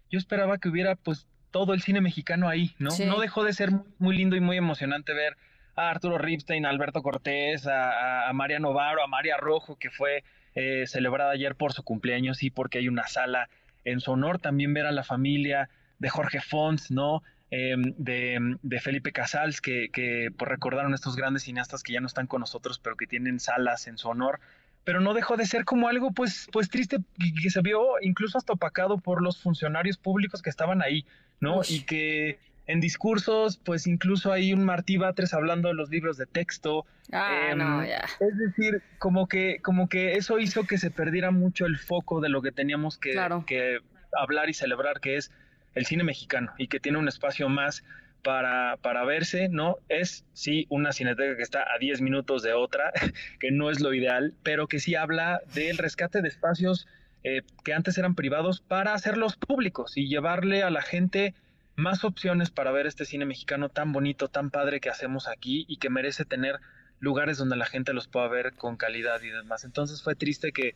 yo 0.09 0.17
esperaba 0.17 0.57
que 0.57 0.69
hubiera 0.69 0.95
pues 0.95 1.27
todo 1.51 1.73
el 1.73 1.81
cine 1.81 2.01
mexicano 2.01 2.47
ahí, 2.47 2.75
¿no? 2.79 2.89
No 3.05 3.19
dejó 3.19 3.43
de 3.43 3.53
ser 3.53 3.71
muy, 3.99 4.17
lindo 4.17 4.35
y 4.35 4.41
muy 4.41 4.57
emocionante 4.57 5.13
ver 5.13 5.38
a 5.75 5.89
Arturo 5.89 6.17
Ripstein, 6.17 6.65
a 6.65 6.69
Alberto 6.69 7.01
Cortés, 7.01 7.67
a, 7.67 8.29
a 8.29 8.33
María 8.33 8.59
Novaro, 8.59 9.03
a 9.03 9.07
María 9.07 9.38
Rojo, 9.38 9.77
que 9.77 9.89
fue 9.89 10.23
eh, 10.53 10.85
celebrada 10.85 11.31
ayer 11.31 11.55
por 11.55 11.71
su 11.71 11.83
cumpleaños 11.83 12.43
y 12.43 12.49
porque 12.49 12.79
hay 12.79 12.89
una 12.89 13.07
sala 13.07 13.49
en 13.85 14.01
su 14.01 14.11
honor, 14.11 14.39
también 14.39 14.73
ver 14.73 14.85
a 14.85 14.91
la 14.91 15.03
familia, 15.03 15.69
de 16.02 16.10
Jorge 16.10 16.41
Fons, 16.41 16.91
¿no? 16.91 17.22
Em, 17.52 17.94
de, 17.98 18.80
Felipe 18.80 19.11
Casals, 19.11 19.61
que, 19.61 19.90
que 19.94 20.30
pues, 20.36 20.49
recordaron 20.49 20.94
estos 20.94 21.15
grandes 21.15 21.44
cineastas 21.44 21.84
que 21.84 21.94
ya 21.94 22.02
no 22.02 22.07
están 22.07 22.26
con 22.26 22.40
nosotros, 22.40 22.80
pero 22.80 22.95
que 22.95 23.07
tienen 23.07 23.40
salas 23.40 23.88
en 23.88 23.98
su 23.98 24.10
honor. 24.10 24.40
Pero 24.84 24.99
no 24.99 25.14
dejó 25.14 25.38
de 25.38 25.45
ser 25.45 25.64
como 25.64 25.88
algo 25.88 26.11
pues, 26.11 26.48
pues 26.52 26.69
triste 26.69 26.98
que 27.41 27.49
se 27.52 27.61
vio 27.61 28.02
incluso 28.02 28.40
hasta 28.40 28.53
opacado 28.53 28.98
por 28.98 29.22
los 29.22 29.40
funcionarios 29.40 29.98
públicos 29.98 30.41
que 30.41 30.49
estaban 30.49 30.82
ahí, 30.82 31.06
¿no? 31.40 31.61
Y 31.69 31.82
que 31.82 32.40
en 32.65 32.80
discursos, 32.80 33.57
pues 33.57 33.86
incluso 33.86 34.32
hay 34.32 34.53
un 34.53 34.65
Martí 34.65 34.98
Batres 34.98 35.36
hablando 35.36 35.68
de 35.68 35.76
los 35.76 35.91
libros 35.91 36.18
de 36.18 36.26
texto. 36.26 36.88
Ah, 37.11 37.49
em, 37.52 37.60
no, 37.60 37.86
ya. 37.86 38.06
Es 38.19 38.38
decir, 38.40 38.82
como 38.98 39.28
que, 39.28 39.60
como 39.61 39.88
que 39.88 40.14
eso 40.14 40.40
hizo 40.40 40.64
que 40.64 40.80
se 40.80 40.90
perdiera 40.90 41.30
mucho 41.30 41.68
el 41.68 41.78
foco 41.78 42.22
de 42.22 42.30
lo 42.30 42.41
que 42.41 42.52
teníamos 42.52 42.98
que, 42.98 43.14
que 43.45 43.80
hablar 44.18 44.49
y 44.49 44.53
celebrar, 44.53 44.99
que 44.99 45.18
es 45.18 45.32
el 45.76 45.85
cine 45.85 46.03
mexicano 46.03 46.53
y 46.57 46.68
que 46.68 46.80
tiene 46.80 46.98
un 46.98 47.07
espacio 47.07 47.49
más 47.49 47.84
para, 48.23 48.77
para 48.77 49.03
verse, 49.03 49.49
¿no? 49.49 49.77
Es, 49.89 50.26
sí, 50.34 50.68
una 50.69 50.91
cineteca 50.91 51.35
que 51.35 51.43
está 51.43 51.61
a 51.73 51.80
10 51.80 52.02
minutos 52.02 52.43
de 52.43 52.53
otra, 52.53 52.91
que 53.39 53.52
no 53.52 53.69
es 53.69 53.80
lo 53.80 53.93
ideal, 53.93 54.34
pero 54.43 54.68
que 54.68 54.80
sí 54.80 54.95
habla 54.95 55.41
del 55.53 55.77
rescate 55.77 56.22
de 56.22 56.30
espacios 56.30 56.88
eh, 57.23 57.43
que 57.64 57.73
antes 57.73 57.98
eran 57.98 58.15
privados 58.15 58.61
para 58.61 58.93
hacerlos 58.93 59.35
públicos 59.35 59.95
y 59.95 60.07
llevarle 60.07 60.64
a 60.64 60.72
la 60.72 60.81
gente 60.81 61.35
más 61.76 62.03
opciones 62.03 62.49
para 62.49 62.72
ver 62.72 62.88
este 62.88 63.06
cine 63.06 63.26
mexicano 63.26 63.69
tan 63.69 63.91
bonito, 63.91 64.27
tan 64.27 64.49
padre 64.49 64.80
que 64.80 64.89
hacemos 64.89 65.27
aquí 65.27 65.65
y 65.68 65.77
que 65.77 65.89
merece 65.89 66.26
tener 66.26 66.60
lugares 66.99 67.38
donde 67.38 67.56
la 67.56 67.65
gente 67.65 67.93
los 67.93 68.07
pueda 68.07 68.27
ver 68.27 68.53
con 68.53 68.77
calidad 68.77 69.22
y 69.22 69.30
demás. 69.30 69.64
Entonces 69.64 70.02
fue 70.03 70.15
triste 70.15 70.52
que 70.52 70.76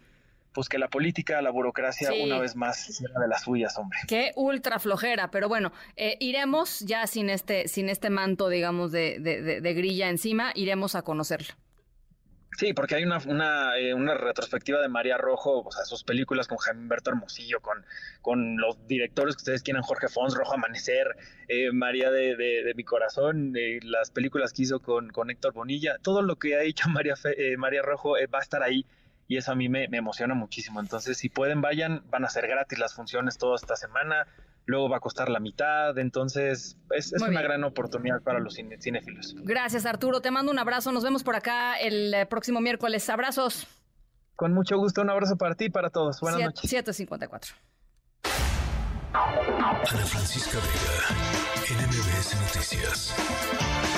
pues 0.56 0.70
que 0.70 0.80
la 0.80 0.88
política, 0.88 1.42
la 1.42 1.52
burocracia, 1.52 2.12
una 2.14 2.40
vez 2.40 2.56
más, 2.56 2.86
sea 2.86 3.10
de 3.20 3.28
las 3.28 3.44
suyas, 3.44 3.78
hombre. 3.78 4.00
Qué 4.08 4.32
ultra 4.38 4.80
flojera, 4.80 5.30
pero 5.30 5.50
bueno, 5.50 5.74
eh, 5.98 6.16
iremos 6.22 6.80
ya 6.80 7.06
sin 7.08 7.30
este, 7.30 7.68
sin 7.68 7.90
este 7.90 8.10
manto, 8.10 8.48
digamos, 8.48 8.94
de, 8.94 9.20
de, 9.20 9.74
grilla 9.74 10.10
encima, 10.10 10.54
iremos 10.56 10.96
a 10.96 11.02
conocerlo. 11.02 11.54
Sí, 12.58 12.72
porque 12.72 12.96
hay 12.96 13.04
una, 13.04 13.18
una, 13.28 13.78
eh, 13.78 13.94
una, 13.94 14.16
retrospectiva 14.16 14.80
de 14.80 14.88
María 14.88 15.18
Rojo, 15.18 15.62
o 15.62 15.72
sea, 15.74 15.84
sus 15.84 16.06
películas 16.06 16.48
con 16.48 16.58
Jaime 16.58 16.84
Humberto 16.84 17.10
Hermosillo, 17.10 17.60
con, 17.60 17.86
con 18.22 18.56
los 18.56 18.88
directores 18.88 19.36
que 19.36 19.42
ustedes 19.42 19.62
quieran, 19.62 19.84
Jorge 19.84 20.08
Fons, 20.08 20.36
Rojo 20.36 20.54
Amanecer, 20.54 21.18
eh, 21.50 21.74
María 21.74 22.12
de, 22.12 22.38
de, 22.38 22.74
mi 22.76 22.86
corazón, 22.86 23.52
las 23.82 24.10
películas 24.10 24.54
que 24.54 24.62
hizo 24.62 24.80
con, 24.80 25.10
con 25.10 25.30
Héctor 25.30 25.52
Bonilla, 25.52 25.98
todo 26.02 26.22
lo 26.22 26.38
que 26.38 26.56
ha 26.56 26.64
hecho 26.64 26.88
María, 26.90 27.16
María 27.58 27.82
Rojo 27.82 28.14
va 28.34 28.40
a 28.40 28.42
estar 28.42 28.64
ahí 28.64 28.86
y 29.28 29.38
eso 29.38 29.52
a 29.52 29.56
mí 29.56 29.70
me, 29.70 29.86
emociona 29.86 30.34
muchísimo. 30.36 30.80
Entonces, 30.80 31.18
si 31.18 31.30
pueden, 31.30 31.62
vayan, 31.62 32.04
van 32.10 32.26
a 32.26 32.30
ser 32.30 32.48
gratis 32.48 32.78
las 32.80 32.94
funciones 32.94 33.38
toda 33.38 33.56
esta 33.56 33.76
semana, 33.76 34.28
luego 34.66 34.90
va 34.90 34.98
a 34.98 35.00
costar 35.00 35.30
la 35.30 35.40
mitad, 35.40 35.98
entonces 35.98 36.78
es, 36.92 37.14
una 37.14 37.42
gran 37.42 37.64
oportunidad 37.64 38.22
para 38.22 38.40
los 38.40 38.56
cinéfilos. 38.56 39.36
Gracias 39.44 39.86
Arturo, 39.86 40.22
te 40.22 40.32
mando 40.32 40.52
un 40.52 40.60
abrazo, 40.60 40.92
nos 40.92 41.04
vemos 41.04 41.24
por 41.24 41.36
acá 41.36 41.76
el 41.80 42.14
eh, 42.14 42.26
próximo 42.26 42.62
miércoles, 42.62 43.10
abrazos. 43.10 43.68
Con 44.36 44.54
mucho 44.54 44.78
gusto, 44.78 45.02
un 45.02 45.10
abrazo 45.10 45.38
para 45.38 45.56
ti 45.56 45.66
y 45.66 45.70
para 45.70 45.90
todos. 45.90 46.20
Buenas 46.20 46.42
noches. 46.42 46.70
754. 46.70 47.56
Ana 49.14 50.06
Francisca 50.06 50.58
Vega, 50.58 51.88
NMBS 51.88 52.36
Noticias. 52.42 53.95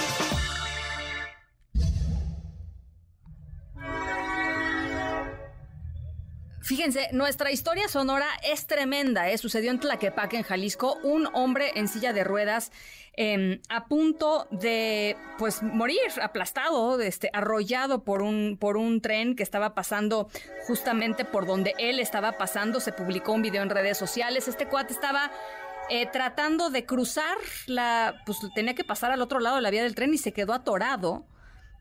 Fíjense, 6.68 7.08
nuestra 7.14 7.50
historia 7.50 7.88
sonora 7.88 8.28
es 8.44 8.68
tremenda. 8.68 9.30
¿eh? 9.30 9.38
Sucedió 9.38 9.72
en 9.72 9.80
Tlaquepaque, 9.80 10.36
en 10.36 10.44
Jalisco, 10.44 10.98
un 11.02 11.30
hombre 11.32 11.72
en 11.76 11.88
silla 11.88 12.12
de 12.12 12.26
ruedas 12.26 12.74
em, 13.14 13.62
a 13.70 13.86
punto 13.86 14.50
de 14.52 15.16
pues 15.38 15.64
morir, 15.64 15.98
aplastado, 16.22 17.00
este, 17.00 17.30
arrollado 17.32 18.04
por 18.04 18.22
un, 18.22 18.58
por 18.60 18.76
un 18.76 19.00
tren 19.00 19.38
que 19.38 19.44
estaba 19.44 19.76
pasando 19.76 20.28
justamente 20.68 21.24
por 21.24 21.46
donde 21.46 21.74
él 21.78 22.02
estaba 22.02 22.34
pasando. 22.34 22.82
Se 22.82 22.92
publicó 22.92 23.32
un 23.32 23.44
video 23.44 23.64
en 23.64 23.70
redes 23.70 23.98
sociales. 23.98 24.50
Este 24.50 24.68
cuate 24.68 24.92
estaba 24.92 25.32
eh, 25.90 26.06
tratando 26.12 26.70
de 26.70 26.86
cruzar 26.86 27.38
la, 27.68 28.24
pues 28.26 28.40
tenía 28.56 28.76
que 28.76 28.84
pasar 28.84 29.12
al 29.12 29.22
otro 29.22 29.40
lado 29.40 29.56
de 29.56 29.62
la 29.62 29.70
vía 29.70 29.84
del 29.84 29.96
tren 29.96 30.14
y 30.14 30.18
se 30.18 30.34
quedó 30.34 30.52
atorado. 30.52 31.26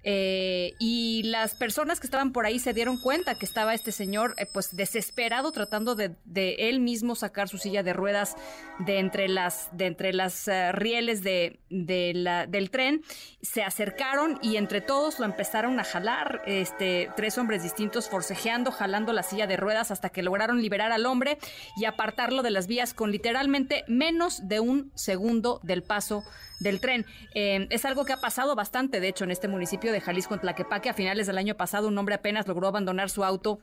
Eh, 0.09 0.75
y 0.79 1.25
las 1.25 1.57
personas 1.57 1.99
que 1.99 2.07
estaban 2.07 2.33
por 2.33 2.47
ahí 2.47 2.61
se 2.61 2.73
dieron 2.73 2.97
cuenta 2.97 3.35
que 3.35 3.45
estaba 3.45 3.75
este 3.75 3.91
señor 3.91 4.37
eh, 4.37 4.47
pues 4.47 4.77
desesperado 4.77 5.51
tratando 5.51 5.97
de, 5.97 6.15
él 6.37 6.79
mismo 6.79 7.17
sacar 7.17 7.49
su 7.49 7.59
silla 7.59 7.83
de 7.83 7.93
ruedas 7.93 8.37
de 8.79 9.01
entre 9.01 9.29
las, 9.29 9.69
de 9.73 9.87
entre 9.87 10.13
las 10.13 10.47
eh, 10.47 10.71
rieles 10.71 11.25
del 11.25 12.71
tren. 12.71 13.03
Se 13.43 13.65
acercaron 13.65 14.39
y 14.43 14.59
entre 14.59 14.81
todos 14.81 15.19
lo 15.19 15.25
empezaron 15.25 15.81
a 15.81 15.85
jalar, 15.85 16.41
este, 16.47 17.11
tres 17.17 17.37
hombres 17.37 17.65
distintos 17.65 18.09
forcejeando, 18.09 18.71
jalando 18.71 19.13
la 19.13 19.25
silla 19.25 19.49
de 19.49 19.57
ruedas 19.57 19.91
hasta 19.91 20.11
que 20.11 20.23
lograron 20.23 20.63
liberar 20.63 20.93
al 20.93 21.05
hombre 21.05 21.39
y 21.77 21.85
apartarlo 21.85 22.45
de 22.45 22.51
las 22.53 22.69
vías 22.69 22.95
con 22.95 23.11
literalmente 23.11 23.83
menos 23.89 24.47
de 24.47 24.61
un 24.61 24.93
segundo 24.95 25.59
del 25.65 25.83
paso 25.83 26.23
del 26.61 26.81
tren. 26.81 27.07
Eh, 27.35 27.67
es 27.71 27.85
algo 27.85 28.05
que 28.05 28.13
ha 28.13 28.21
pasado 28.21 28.55
bastante, 28.55 29.01
de 29.01 29.09
hecho, 29.09 29.25
en 29.25 29.31
este 29.31 29.49
municipio 29.49 29.93
de 29.93 30.01
Jalisco, 30.01 30.35
en 30.35 30.41
Tlaquepaque. 30.41 30.91
A 30.91 30.95
finales 30.95 31.27
del 31.27 31.39
año 31.39 31.57
pasado, 31.57 31.89
un 31.89 31.99
hombre 31.99 32.15
apenas 32.15 32.47
logró 32.47 32.69
abandonar 32.69 33.11
su 33.11 33.25
auto 33.25 33.61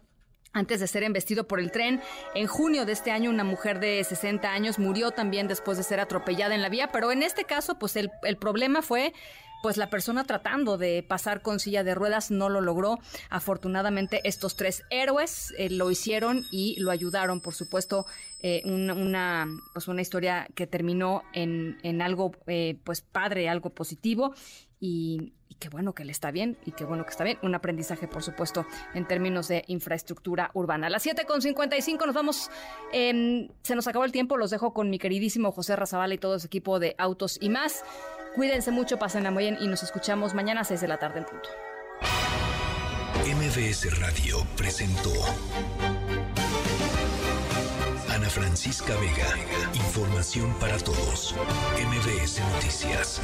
antes 0.54 0.80
de 0.80 0.88
ser 0.88 1.04
embestido 1.04 1.48
por 1.48 1.60
el 1.60 1.72
tren. 1.72 2.02
En 2.36 2.48
junio 2.48 2.86
de 2.86 2.94
este 2.94 3.12
año, 3.12 3.30
una 3.30 3.44
mujer 3.44 3.80
de 3.80 4.04
60 4.04 4.52
años 4.52 4.80
murió 4.80 5.12
también 5.12 5.48
después 5.48 5.78
de 5.78 5.84
ser 5.84 6.00
atropellada 6.00 6.54
en 6.54 6.62
la 6.62 6.70
vía, 6.70 6.92
pero 6.92 7.12
en 7.12 7.24
este 7.24 7.44
caso, 7.44 7.80
pues 7.80 7.96
el, 7.96 8.12
el 8.22 8.38
problema 8.38 8.82
fue 8.82 9.14
pues 9.64 9.78
la 9.78 9.90
persona 9.90 10.26
tratando 10.26 10.78
de 10.78 11.04
pasar 11.04 11.42
con 11.42 11.62
silla 11.62 11.86
de 11.86 11.96
ruedas 11.96 12.32
no 12.32 12.50
lo 12.50 12.60
logró. 12.60 13.00
Afortunadamente 13.30 14.20
estos 14.26 14.58
tres 14.58 14.84
héroes 14.90 15.54
eh, 15.58 15.70
lo 15.70 15.90
hicieron 15.90 16.44
y 16.52 16.78
lo 16.82 16.92
ayudaron, 16.92 17.40
por 17.40 17.54
supuesto, 17.54 18.06
eh, 18.42 18.62
una, 18.66 19.48
pues 19.74 19.88
una 19.88 20.02
historia 20.02 20.48
que 20.54 20.68
terminó 20.68 21.24
en, 21.32 21.78
en 21.82 22.02
algo 22.02 22.34
eh, 22.46 22.78
pues 22.84 23.00
padre, 23.00 23.48
algo 23.48 23.70
positivo 23.70 24.36
y, 24.82 25.32
qué 25.60 25.70
bueno 25.70 25.94
que 25.94 26.04
le 26.04 26.12
está 26.12 26.30
bien 26.30 26.58
y 26.66 26.74
qué 26.74 26.84
bueno 26.84 27.06
que 27.06 27.12
está 27.12 27.24
bien. 27.24 27.38
Un 27.42 27.56
aprendizaje, 27.56 28.06
por 28.10 28.22
supuesto, 28.22 28.66
en 28.94 29.08
términos 29.08 29.48
de 29.48 29.64
infraestructura 29.68 30.52
urbana. 30.56 30.88
A 30.88 30.90
las 30.90 31.06
7.55 31.06 32.06
nos 32.06 32.14
vamos, 32.14 32.52
em, 32.92 33.48
se 33.62 33.76
nos 33.76 33.88
acabó 33.88 34.04
el 34.04 34.12
tiempo, 34.12 34.36
los 34.36 34.52
dejo 34.52 34.74
con 34.74 34.90
mi 34.90 35.00
queridísimo 35.00 35.54
José 35.54 35.78
Razabala 35.78 36.16
y 36.16 36.18
todo 36.18 36.38
su 36.38 36.48
equipo 36.48 36.80
de 36.80 36.96
autos 36.98 37.38
y 37.40 37.48
más. 37.48 37.86
Cuídense 38.36 38.72
mucho, 38.72 38.98
pasen 38.98 39.32
muy 39.32 39.44
bien 39.44 39.58
y 39.60 39.68
nos 39.68 39.84
escuchamos 39.84 40.34
mañana 40.34 40.62
a 40.62 40.64
6 40.64 40.82
de 40.82 40.88
la 40.88 40.98
tarde 40.98 41.20
en 41.20 41.26
punto. 41.26 41.50
MBS 43.26 44.00
Radio 44.00 44.46
presentó 44.58 45.12
Ana 48.10 48.30
Francisca 48.30 48.96
Vega. 48.96 49.28
Información 49.76 50.54
para 50.60 50.78
todos. 50.78 51.36
MBS 51.78 52.42
Noticias. 52.54 53.22